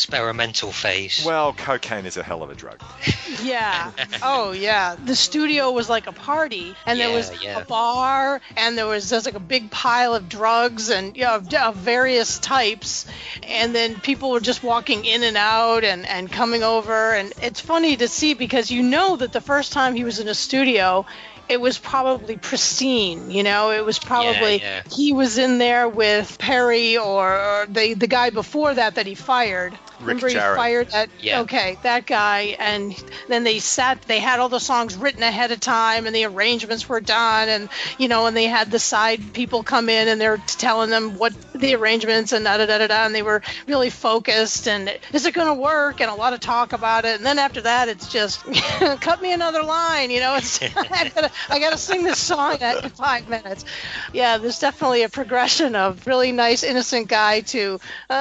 Experimental 0.05 0.71
phase. 0.71 1.23
Well, 1.25 1.51
cocaine 1.53 2.05
is 2.05 2.15
a 2.15 2.21
hell 2.21 2.43
of 2.43 2.51
a 2.51 2.55
drug. 2.55 2.79
Yeah. 3.43 3.91
Oh 4.23 4.51
yeah. 4.51 4.95
The 4.95 5.15
studio 5.15 5.71
was 5.71 5.89
like 5.89 6.07
a 6.07 6.11
party, 6.11 6.75
and 6.85 6.99
there 6.99 7.13
was 7.13 7.31
yeah. 7.43 7.59
a 7.59 7.65
bar, 7.65 8.41
and 8.55 8.77
there 8.77 8.87
was 8.87 9.09
just 9.09 9.25
like 9.25 9.35
a 9.35 9.39
big 9.39 9.69
pile 9.69 10.15
of 10.15 10.29
drugs 10.29 10.89
and 10.89 11.15
you 11.17 11.23
know, 11.23 11.35
of, 11.35 11.53
of 11.53 11.75
various 11.75 12.39
types, 12.39 13.05
and 13.43 13.75
then 13.75 13.99
people 13.99 14.31
were 14.31 14.39
just 14.39 14.63
walking 14.63 15.05
in 15.05 15.23
and 15.23 15.37
out 15.37 15.83
and 15.83 16.05
and 16.07 16.31
coming 16.31 16.63
over, 16.63 17.13
and 17.13 17.33
it's 17.41 17.59
funny 17.59 17.97
to 17.97 18.07
see 18.07 18.35
because 18.35 18.71
you 18.71 18.83
know 18.83 19.15
that 19.17 19.33
the 19.33 19.41
first 19.41 19.73
time 19.73 19.95
he 19.95 20.03
was 20.03 20.19
in 20.19 20.27
a 20.27 20.35
studio. 20.35 21.05
It 21.47 21.61
was 21.61 21.77
probably 21.77 22.37
pristine, 22.37 23.29
you 23.29 23.43
know. 23.43 23.69
It 23.69 23.85
was 23.85 23.99
probably 23.99 24.61
yeah. 24.61 24.81
he 24.91 25.13
was 25.13 25.37
in 25.37 25.59
there 25.59 25.87
with 25.87 26.39
Perry 26.39 26.97
or, 26.97 27.31
or 27.31 27.65
the 27.67 27.93
the 27.93 28.07
guy 28.07 28.31
before 28.31 28.73
that 28.73 28.95
that 28.95 29.05
he 29.05 29.13
fired. 29.13 29.77
Remember 29.99 30.27
he 30.27 30.35
fired 30.35 30.89
that 30.91 31.09
Yeah. 31.19 31.41
okay, 31.41 31.77
that 31.83 32.05
guy 32.05 32.55
and 32.59 32.95
then 33.27 33.43
they 33.43 33.59
sat 33.59 34.01
they 34.03 34.19
had 34.19 34.39
all 34.39 34.49
the 34.49 34.59
songs 34.59 34.95
written 34.95 35.23
ahead 35.23 35.51
of 35.51 35.59
time 35.59 36.05
and 36.05 36.15
the 36.15 36.25
arrangements 36.25 36.87
were 36.87 37.01
done 37.01 37.49
and 37.49 37.69
you 37.97 38.07
know 38.07 38.25
and 38.27 38.35
they 38.35 38.45
had 38.45 38.71
the 38.71 38.79
side 38.79 39.33
people 39.33 39.63
come 39.63 39.89
in 39.89 40.07
and 40.07 40.19
they're 40.19 40.37
telling 40.37 40.89
them 40.89 41.17
what 41.17 41.33
the 41.59 41.75
arrangements 41.75 42.31
and 42.31 42.45
da 42.45 42.57
da 42.57 42.65
da 42.65 42.77
da 42.79 42.87
da, 42.87 43.05
and 43.05 43.15
they 43.15 43.21
were 43.23 43.41
really 43.67 43.89
focused. 43.89 44.67
And 44.67 44.97
is 45.13 45.25
it 45.25 45.33
going 45.33 45.47
to 45.47 45.61
work? 45.61 46.01
And 46.01 46.09
a 46.09 46.15
lot 46.15 46.33
of 46.33 46.39
talk 46.39 46.73
about 46.73 47.05
it. 47.05 47.17
And 47.17 47.25
then 47.25 47.39
after 47.39 47.61
that, 47.61 47.87
it's 47.89 48.07
just 48.11 48.43
cut 49.01 49.21
me 49.21 49.33
another 49.33 49.63
line. 49.63 50.11
You 50.11 50.19
know, 50.19 50.35
it's 50.35 50.61
I 50.63 51.11
gotta 51.13 51.31
I 51.49 51.59
gotta 51.59 51.77
sing 51.77 52.03
this 52.03 52.19
song 52.19 52.57
in 52.59 52.89
five 52.89 53.27
minutes. 53.27 53.65
Yeah, 54.13 54.37
there's 54.37 54.59
definitely 54.59 55.03
a 55.03 55.09
progression 55.09 55.75
of 55.75 56.05
really 56.07 56.31
nice 56.31 56.63
innocent 56.63 57.07
guy 57.07 57.41
to 57.41 57.79
uh, 58.09 58.13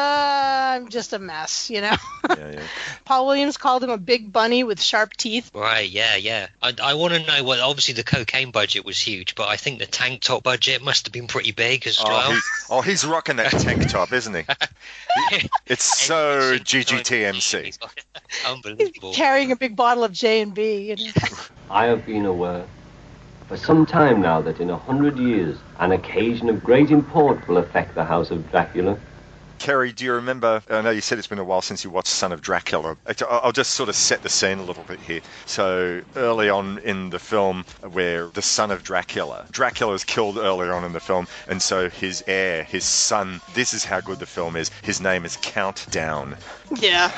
I'm 0.75 0.89
just 0.89 1.13
a 1.13 1.19
mess. 1.19 1.64
You 1.75 1.81
know. 1.81 1.97
Yeah, 2.29 2.51
yeah. 2.53 2.63
Paul 3.05 3.27
Williams 3.27 3.57
called 3.57 3.83
him 3.85 3.91
a 3.91 3.99
big 3.99 4.33
bunny 4.33 4.65
with 4.65 4.81
sharp 4.81 5.15
teeth. 5.17 5.51
Right, 5.55 5.89
yeah, 5.89 6.17
yeah. 6.17 6.47
I, 6.63 6.75
I 6.83 6.95
want 6.95 7.15
to 7.15 7.27
know 7.27 7.43
what. 7.45 7.61
Obviously, 7.61 7.95
the 7.95 8.05
cocaine 8.05 8.51
budget 8.51 8.85
was 8.85 8.99
huge, 9.01 9.35
but 9.35 9.49
I 9.49 9.57
think 9.57 9.79
the 9.79 9.87
tank 9.87 10.21
top 10.23 10.43
budget 10.43 10.83
must 10.83 11.07
have 11.07 11.13
been 11.13 11.27
pretty 11.27 11.53
big 11.53 11.87
as 11.87 11.99
Oh, 12.01 12.09
well. 12.09 12.31
he's, 12.33 12.67
oh, 12.71 12.81
he's 12.83 13.05
rocking 13.07 13.37
that 13.37 13.51
tank 13.51 13.89
top, 13.91 14.13
isn't 14.13 14.35
he? 14.35 14.43
He- 15.31 15.49
It's 15.67 15.85
so 15.85 16.57
GGTMC. 16.59 17.79
Unbelievable. 18.47 19.13
Carrying 19.15 19.53
a 19.53 19.57
big 19.57 19.77
bottle 19.77 20.05
of 20.05 20.13
J 20.13 20.41
and 20.43 20.55
B. 20.55 20.91
You 20.91 20.97
know? 20.97 21.13
I 21.71 21.87
have 21.87 22.05
been 22.07 22.25
aware 22.27 22.65
for 23.49 23.57
some 23.57 23.85
time 23.87 24.21
now 24.23 24.41
that 24.43 24.61
in 24.61 24.71
a 24.71 24.77
hundred 24.79 25.19
years 25.19 25.57
an 25.79 25.93
occasion 25.93 26.49
of 26.49 26.63
great 26.65 26.91
import 26.91 27.47
will 27.49 27.59
affect 27.59 27.95
the 27.95 28.05
House 28.05 28.31
of 28.31 28.51
Dracula. 28.51 28.99
Kerry, 29.65 29.93
do 29.93 30.05
you 30.05 30.13
remember? 30.13 30.63
I 30.69 30.83
know 30.83 30.91
you 30.91 31.01
said 31.01 31.17
it's 31.17 31.27
been 31.27 31.39
a 31.39 31.45
while 31.45 31.63
since 31.63 31.85
you 31.85 31.89
watched 31.89 32.09
Son 32.09 32.33
of 32.33 32.43
Dracula. 32.43 32.99
I'll 33.07 33.41
I'll 33.45 33.53
just 33.53 33.71
sort 33.71 33.89
of 33.89 33.97
set 33.97 34.23
the 34.23 34.29
scene 34.29 34.59
a 34.59 34.63
little 34.63 34.83
bit 34.83 35.01
here. 35.01 35.23
So, 35.47 36.03
early 36.17 36.51
on 36.51 36.81
in 36.81 37.09
the 37.09 37.19
film, 37.19 37.65
where 37.81 38.27
the 38.27 38.43
son 38.43 38.71
of 38.71 38.83
Dracula, 38.83 39.47
Dracula 39.51 39.95
is 39.95 40.05
killed 40.05 40.37
earlier 40.37 40.75
on 40.75 40.85
in 40.85 40.93
the 40.93 41.01
film, 41.01 41.27
and 41.49 41.63
so 41.63 41.89
his 41.89 42.23
heir, 42.27 42.63
his 42.65 42.85
son, 42.85 43.41
this 43.55 43.73
is 43.73 43.87
how 43.87 44.03
good 44.03 44.19
the 44.19 44.27
film 44.27 44.55
is. 44.55 44.71
His 44.83 45.01
name 45.01 45.25
is 45.25 45.39
Count 45.41 45.87
Downe. 45.91 46.37
Yeah. 46.77 47.11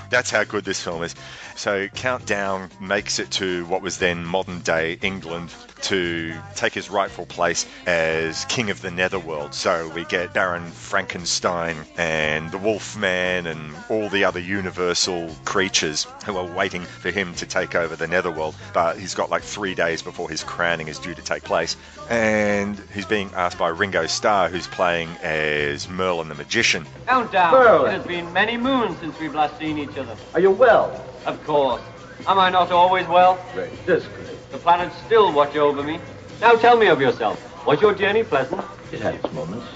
That's 0.10 0.30
how 0.30 0.44
good 0.44 0.66
this 0.66 0.82
film 0.82 1.04
is. 1.04 1.14
So 1.56 1.88
Count 1.88 2.26
Downe 2.26 2.68
makes 2.80 3.18
it 3.18 3.30
to 3.32 3.64
what 3.66 3.80
was 3.80 3.96
then 3.96 4.24
modern 4.26 4.60
day 4.60 4.98
England 5.00 5.54
to 5.82 6.34
take 6.54 6.74
his 6.74 6.90
rightful 6.90 7.24
place 7.26 7.66
as 7.86 8.44
king 8.46 8.70
of 8.70 8.82
the 8.82 8.90
netherworld. 8.90 9.54
So 9.54 9.88
we 9.94 10.04
get 10.04 10.34
Baron 10.34 10.70
Frankenstein 10.70 11.76
and 11.96 12.50
the 12.50 12.58
Wolfman 12.58 13.46
and 13.46 13.74
all 13.88 14.08
the 14.10 14.24
other 14.24 14.38
universal 14.40 15.34
creatures 15.46 16.06
who 16.26 16.36
are 16.36 16.44
waiting 16.44 16.82
for 16.82 17.10
him 17.10 17.34
to 17.34 17.46
take 17.46 17.74
over 17.74 17.96
the 17.96 18.06
netherworld. 18.06 18.54
But 18.74 18.98
he's 18.98 19.14
got 19.14 19.30
like 19.30 19.42
three 19.42 19.74
days 19.74 20.02
before 20.02 20.28
his 20.28 20.44
crowning 20.44 20.88
is 20.88 20.98
due 20.98 21.14
to 21.14 21.22
take 21.22 21.42
place. 21.42 21.76
And 22.10 22.78
he's 22.92 23.06
being 23.06 23.30
asked 23.34 23.58
by 23.58 23.68
Ringo 23.68 24.06
Starr, 24.06 24.50
who's 24.50 24.66
playing 24.66 25.08
as 25.22 25.88
Merlin 25.88 26.28
the 26.28 26.34
Magician. 26.34 26.86
Count 27.06 27.32
Downe. 27.32 27.52
Merlin. 27.52 27.94
It 27.94 27.96
has 27.96 28.06
been 28.06 28.30
many 28.32 28.58
moons 28.58 28.98
since 28.98 29.18
we've 29.18 29.34
last 29.34 29.58
seen 29.58 29.78
each 29.78 29.96
other. 29.96 30.16
Are 30.34 30.40
you 30.40 30.50
well? 30.50 31.02
Of 31.26 31.44
course. 31.44 31.82
Am 32.26 32.38
I 32.38 32.50
not 32.50 32.70
always 32.70 33.06
well? 33.08 33.44
Great. 33.52 33.70
Just 33.84 34.06
great. 34.14 34.50
The 34.52 34.58
planets 34.58 34.94
still 35.06 35.32
watch 35.32 35.56
over 35.56 35.82
me. 35.82 35.98
Now 36.40 36.54
tell 36.54 36.76
me 36.76 36.86
of 36.86 37.00
yourself. 37.00 37.36
Was 37.66 37.80
your 37.80 37.94
journey 37.94 38.22
pleasant? 38.22 38.64
It 38.92 39.00
had 39.00 39.16
its 39.16 39.32
moments. 39.32 39.66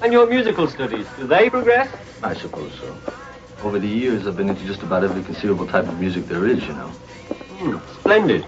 And 0.00 0.10
your 0.12 0.26
musical 0.26 0.68
studies, 0.68 1.06
do 1.18 1.26
they 1.26 1.50
progress? 1.50 1.88
I 2.22 2.34
suppose 2.34 2.72
so. 2.80 2.96
Over 3.62 3.78
the 3.78 3.86
years, 3.88 4.26
I've 4.26 4.36
been 4.36 4.48
into 4.48 4.64
just 4.64 4.82
about 4.82 5.04
every 5.04 5.22
conceivable 5.22 5.66
type 5.66 5.86
of 5.86 6.00
music 6.00 6.28
there 6.28 6.46
is, 6.46 6.62
you 6.62 6.72
know. 6.72 6.88
Hmm, 6.88 7.76
splendid. 8.00 8.46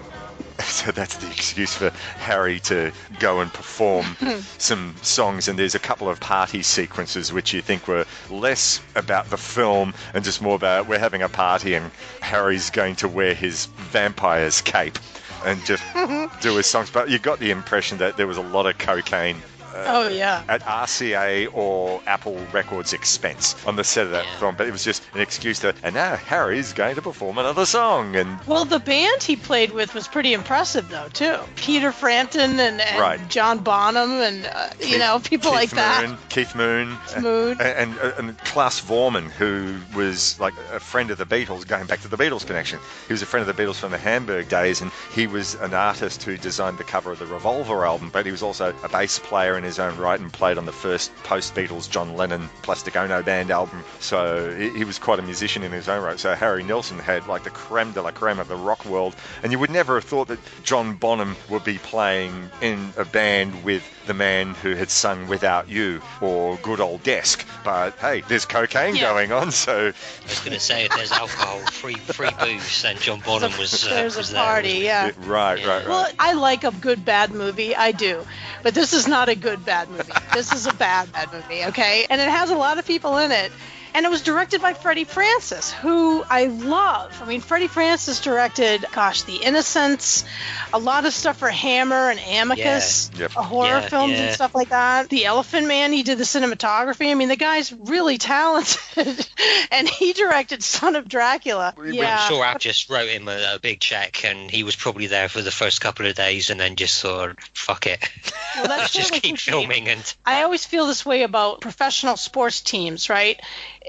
So 0.79 0.91
that's 0.91 1.17
the 1.17 1.27
excuse 1.27 1.73
for 1.73 1.89
Harry 2.17 2.59
to 2.61 2.91
go 3.19 3.41
and 3.41 3.51
perform 3.51 4.15
some 4.57 4.95
songs. 5.01 5.47
And 5.47 5.59
there's 5.59 5.75
a 5.75 5.79
couple 5.79 6.09
of 6.09 6.19
party 6.19 6.63
sequences 6.63 7.33
which 7.33 7.53
you 7.53 7.61
think 7.61 7.87
were 7.87 8.05
less 8.29 8.81
about 8.95 9.29
the 9.29 9.37
film 9.37 9.93
and 10.13 10.23
just 10.23 10.41
more 10.41 10.55
about 10.55 10.87
we're 10.87 10.99
having 10.99 11.21
a 11.21 11.29
party 11.29 11.73
and 11.73 11.91
Harry's 12.21 12.69
going 12.69 12.95
to 12.97 13.07
wear 13.07 13.33
his 13.33 13.65
vampire's 13.91 14.61
cape 14.61 14.97
and 15.45 15.63
just 15.65 15.83
do 16.41 16.55
his 16.55 16.65
songs. 16.65 16.89
But 16.89 17.09
you 17.09 17.19
got 17.19 17.39
the 17.39 17.51
impression 17.51 17.97
that 17.97 18.17
there 18.17 18.27
was 18.27 18.37
a 18.37 18.41
lot 18.41 18.65
of 18.65 18.77
cocaine. 18.77 19.41
Uh, 19.75 19.83
Oh 19.87 20.07
yeah. 20.07 20.43
At 20.47 20.61
RCA 20.63 21.49
or 21.53 22.01
Apple 22.07 22.37
Records 22.53 22.93
expense 22.93 23.55
on 23.65 23.75
the 23.75 23.83
set 23.83 24.05
of 24.05 24.11
that 24.11 24.25
film, 24.39 24.55
but 24.55 24.67
it 24.67 24.71
was 24.71 24.83
just 24.83 25.03
an 25.13 25.21
excuse 25.21 25.59
to, 25.59 25.73
and 25.83 25.95
now 25.95 26.15
Harry's 26.15 26.73
going 26.73 26.95
to 26.95 27.01
perform 27.01 27.37
another 27.37 27.65
song, 27.65 28.15
and 28.15 28.39
Well, 28.45 28.65
the 28.65 28.79
band 28.79 29.23
he 29.23 29.35
played 29.35 29.71
with 29.71 29.93
was 29.93 30.07
pretty 30.07 30.33
impressive, 30.33 30.89
though, 30.89 31.07
too. 31.13 31.37
Peter 31.55 31.91
Frampton 31.91 32.59
and, 32.59 32.81
and 32.81 32.99
Right. 32.99 33.19
John 33.29 33.59
Bonham 33.59 34.11
and, 34.11 34.45
uh, 34.45 34.69
you 34.79 34.97
know, 34.97 35.19
people 35.19 35.51
like 35.51 35.69
Keith 35.69 35.75
that. 35.77 36.07
Moon, 36.07 36.17
Keith 36.29 36.55
Moon, 36.55 36.97
Moon. 37.19 37.57
and, 37.59 37.97
and 37.97 38.13
and 38.17 38.37
Klaus 38.39 38.79
Voormann, 38.81 39.29
who 39.31 39.79
was 39.95 40.39
like 40.39 40.53
a 40.73 40.79
friend 40.79 41.11
of 41.11 41.17
the 41.17 41.25
Beatles, 41.25 41.67
going 41.67 41.85
back 41.85 42.01
to 42.01 42.07
the 42.07 42.17
Beatles 42.17 42.45
connection. 42.45 42.79
He 43.07 43.13
was 43.13 43.21
a 43.21 43.25
friend 43.25 43.47
of 43.47 43.55
the 43.55 43.61
Beatles 43.63 43.75
from 43.75 43.91
the 43.91 43.97
Hamburg 43.97 44.49
days, 44.49 44.81
and 44.81 44.91
he 45.13 45.27
was 45.27 45.55
an 45.55 45.73
artist 45.73 46.23
who 46.23 46.37
designed 46.37 46.77
the 46.77 46.83
cover 46.83 47.11
of 47.11 47.19
the 47.19 47.25
Revolver 47.25 47.85
album. 47.85 48.09
But 48.11 48.25
he 48.25 48.31
was 48.31 48.43
also 48.43 48.73
a 48.83 48.89
bass 48.89 49.19
player 49.19 49.55
in 49.59 49.63
his 49.63 49.77
own 49.77 49.95
right 49.97 50.19
and 50.19 50.33
played 50.33 50.57
on 50.57 50.65
the 50.65 50.71
first 50.71 51.13
post-Beatles 51.17 51.87
John 51.89 52.15
Lennon 52.15 52.49
Plastic 52.63 52.95
Ono 52.95 53.21
Band 53.21 53.51
album. 53.51 53.83
So 53.99 54.55
he, 54.57 54.69
he 54.79 54.83
was 54.85 54.97
quite 54.97 55.19
a 55.19 55.21
musician 55.21 55.61
in 55.61 55.71
his 55.71 55.87
own 55.87 56.01
right. 56.03 56.19
So 56.19 56.33
Harry 56.33 56.63
Nilsson 56.63 56.97
had 56.97 57.27
like 57.27 57.43
the 57.43 57.51
creme 57.51 57.91
de 57.91 58.01
la 58.01 58.09
creme 58.11 58.39
of 58.39 58.47
the 58.47 58.55
rock 58.55 58.83
world, 58.85 59.15
and 59.43 59.51
you 59.51 59.59
would 59.59 59.69
never 59.69 59.95
have 59.95 60.05
thought 60.05 60.29
that 60.29 60.39
John 60.63 60.95
Bonham 60.95 61.35
would 61.49 61.63
be 61.63 61.77
playing 61.77 62.49
in 62.61 62.91
a 62.97 63.05
band 63.05 63.63
with 63.63 63.83
the 64.07 64.13
man 64.15 64.55
who 64.55 64.73
had 64.73 64.89
sung 64.89 65.27
Without 65.27 65.69
You 65.69 66.01
or 66.19 66.57
Good 66.63 66.79
Old 66.79 67.03
Desk. 67.03 67.45
But 67.63 67.93
hey, 67.99 68.21
there's 68.27 68.45
cocaine 68.45 68.95
Yeah. 68.95 69.03
going 69.13 69.31
on, 69.31 69.51
so 69.51 69.87
I 69.89 70.27
was 70.27 70.39
going 70.39 70.53
to 70.53 70.59
say 70.59 70.85
if 70.85 70.95
there's 70.95 71.11
alcohol, 71.11 71.59
free 71.71 71.95
free 71.95 72.29
booze, 72.39 72.81
then 72.81 72.97
John 72.97 73.19
Bonham 73.19 73.51
was. 73.59 73.85
Uh, 73.85 73.89
There's 73.89 74.15
was 74.15 74.29
a 74.31 74.33
there, 74.33 74.43
party, 74.43 74.67
wasn't 74.69 74.83
yeah. 74.85 75.03
right, 75.29 75.59
right, 75.59 75.65
right. 75.65 75.87
Well, 75.87 76.07
I 76.17 76.33
like 76.33 76.63
a 76.63 76.71
good 76.71 77.03
bad 77.05 77.31
movie. 77.31 77.75
I 77.75 77.91
do. 77.91 78.25
But 78.63 78.73
this 78.75 78.93
is 78.93 79.07
not 79.07 79.29
a 79.29 79.35
good 79.35 79.48
bad 79.57 79.89
movie. 79.89 80.11
this 80.33 80.51
is 80.53 80.65
a 80.67 80.73
bad 80.73 81.11
bad 81.11 81.31
movie, 81.31 81.65
okay? 81.65 82.05
And 82.09 82.21
it 82.21 82.29
has 82.29 82.49
a 82.49 82.55
lot 82.55 82.77
of 82.77 82.85
people 82.85 83.17
in 83.17 83.31
it. 83.31 83.51
And 83.93 84.05
it 84.05 84.09
was 84.09 84.21
directed 84.21 84.61
by 84.61 84.73
Freddie 84.73 85.03
Francis, 85.03 85.71
who 85.73 86.23
I 86.29 86.45
love. 86.45 87.19
I 87.21 87.25
mean, 87.25 87.41
Freddie 87.41 87.67
Francis 87.67 88.21
directed, 88.21 88.85
gosh, 88.91 89.23
The 89.23 89.37
Innocents, 89.37 90.25
a 90.73 90.79
lot 90.79 91.05
of 91.05 91.13
stuff 91.13 91.37
for 91.37 91.49
Hammer 91.49 92.09
and 92.11 92.19
Amicus, 92.19 93.09
Yeah. 93.15 93.21
Yep. 93.21 93.31
uh, 93.37 93.41
horror 93.43 93.67
Yeah, 93.67 93.87
films 93.89 94.13
yeah. 94.13 94.23
and 94.25 94.33
stuff 94.33 94.53
like 94.53 94.69
that. 94.69 95.09
The 95.09 95.25
Elephant 95.25 95.67
Man, 95.67 95.91
he 95.91 96.03
did 96.03 96.17
the 96.17 96.23
cinematography. 96.23 97.09
I 97.09 97.15
mean, 97.15 97.29
the 97.29 97.35
guy's 97.35 97.73
really 97.73 98.17
talented. 98.17 99.27
and 99.71 99.87
he 99.89 100.13
directed 100.13 100.63
Son 100.63 100.95
of 100.95 101.07
Dracula. 101.07 101.73
Yeah. 101.83 102.19
I'm 102.21 102.29
sure 102.31 102.43
Al 102.45 102.57
just 102.59 102.89
wrote 102.89 103.09
him 103.09 103.27
a, 103.27 103.55
a 103.55 103.59
big 103.59 103.79
check, 103.79 104.23
and 104.23 104.49
he 104.51 104.63
was 104.63 104.75
probably 104.75 105.07
there 105.07 105.29
for 105.29 105.41
the 105.41 105.51
first 105.51 105.81
couple 105.81 106.05
of 106.05 106.15
days, 106.15 106.49
and 106.49 106.59
then 106.59 106.75
just 106.75 107.01
thought, 107.01 107.35
"Fuck 107.53 107.87
it, 107.87 108.07
Well, 108.55 108.67
that's 108.67 108.79
let's 108.81 108.93
just 109.09 109.13
keep 109.13 109.37
filming." 109.37 109.87
And 109.89 110.15
I 110.25 110.43
always 110.43 110.65
feel 110.65 110.85
this 110.87 111.05
way 111.05 111.23
about 111.23 111.61
professional 111.61 112.17
sports 112.17 112.61
teams, 112.61 113.09
right? 113.09 113.39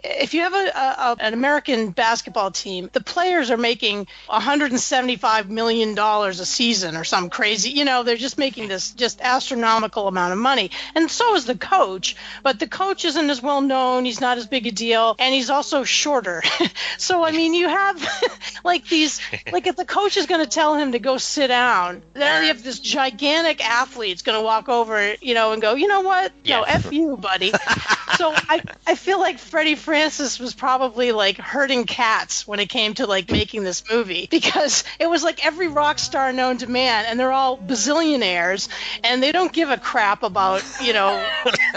If 0.03 0.35
you 0.35 0.41
have 0.43 0.55
a, 0.55 0.69
a, 0.77 1.17
an 1.21 1.35
American 1.35 1.91
basketball 1.91 2.51
team, 2.51 2.89
the 2.93 3.01
players 3.03 3.51
are 3.51 3.57
making 3.57 4.07
175 4.27 5.51
million 5.51 5.95
dollars 5.95 6.41
a 6.41 6.47
season 6.47 6.97
or 6.97 7.05
some 7.05 7.31
crazy, 7.31 7.71
you 7.71 7.85
know, 7.85 8.03
they're 8.03 8.17
just 8.17 8.39
making 8.39 8.69
this 8.69 8.93
just 8.93 9.21
astronomical 9.21 10.09
amount 10.09 10.33
of 10.33 10.39
money, 10.39 10.71
and 10.95 11.11
so 11.11 11.35
is 11.35 11.45
the 11.45 11.57
coach. 11.57 12.17
But 12.43 12.59
the 12.59 12.69
coach 12.69 13.05
isn't 13.05 13.31
as 13.31 13.43
well 13.43 13.61
known; 13.61 14.05
he's 14.05 14.21
not 14.21 14.39
as 14.39 14.47
big 14.47 14.67
a 14.67 14.71
deal, 14.71 15.17
and 15.19 15.35
he's 15.35 15.51
also 15.51 15.85
shorter. 15.85 16.43
so 16.99 17.25
I 17.25 17.33
mean, 17.33 17.55
you 17.55 17.69
have 17.69 18.09
like 18.65 18.87
these, 18.89 19.21
like 19.53 19.67
if 19.67 19.77
the 19.77 19.85
coach 19.85 20.17
is 20.17 20.27
going 20.27 20.43
to 20.45 20.51
tell 20.51 20.75
him 20.77 20.93
to 20.93 20.99
go 20.99 21.19
sit 21.19 21.49
down, 21.49 22.03
then 22.15 22.43
you 22.43 22.49
have 22.49 22.63
this 22.63 22.79
gigantic 22.79 23.65
athlete's 23.67 24.23
going 24.23 24.39
to 24.39 24.45
walk 24.45 24.69
over, 24.69 25.15
you 25.21 25.35
know, 25.35 25.53
and 25.53 25.61
go, 25.63 25.75
you 25.75 25.89
know 25.89 26.01
what? 26.01 26.33
No, 26.47 26.61
Yeah. 26.61 26.65
f 26.67 26.93
you, 26.93 27.17
buddy. 27.17 27.53
so 28.17 28.33
I, 28.35 28.63
I 28.87 28.95
feel 28.95 29.19
like 29.21 29.39
Freddie 29.39 29.75
Francis 29.91 30.39
was 30.39 30.55
probably 30.55 31.11
like 31.11 31.37
herding 31.37 31.85
cats 31.85 32.47
when 32.47 32.61
it 32.61 32.69
came 32.69 32.95
to 32.95 33.09
like 33.09 33.29
making 33.29 33.65
this 33.65 33.83
movie 33.91 34.29
because 34.31 34.85
it 35.01 35.11
was 35.11 35.25
like 35.25 35.45
every 35.45 35.67
rock 35.67 35.99
star 35.99 36.33
known 36.33 36.59
to 36.59 36.69
man, 36.69 37.07
and 37.09 37.19
they're 37.19 37.33
all 37.33 37.59
bazillionaires, 37.59 38.69
and 39.03 39.21
they 39.21 39.33
don't 39.33 39.53
give 39.53 39.69
a 39.69 39.77
crap 39.77 40.23
about 40.23 40.63
you 40.81 40.93
know 40.93 41.21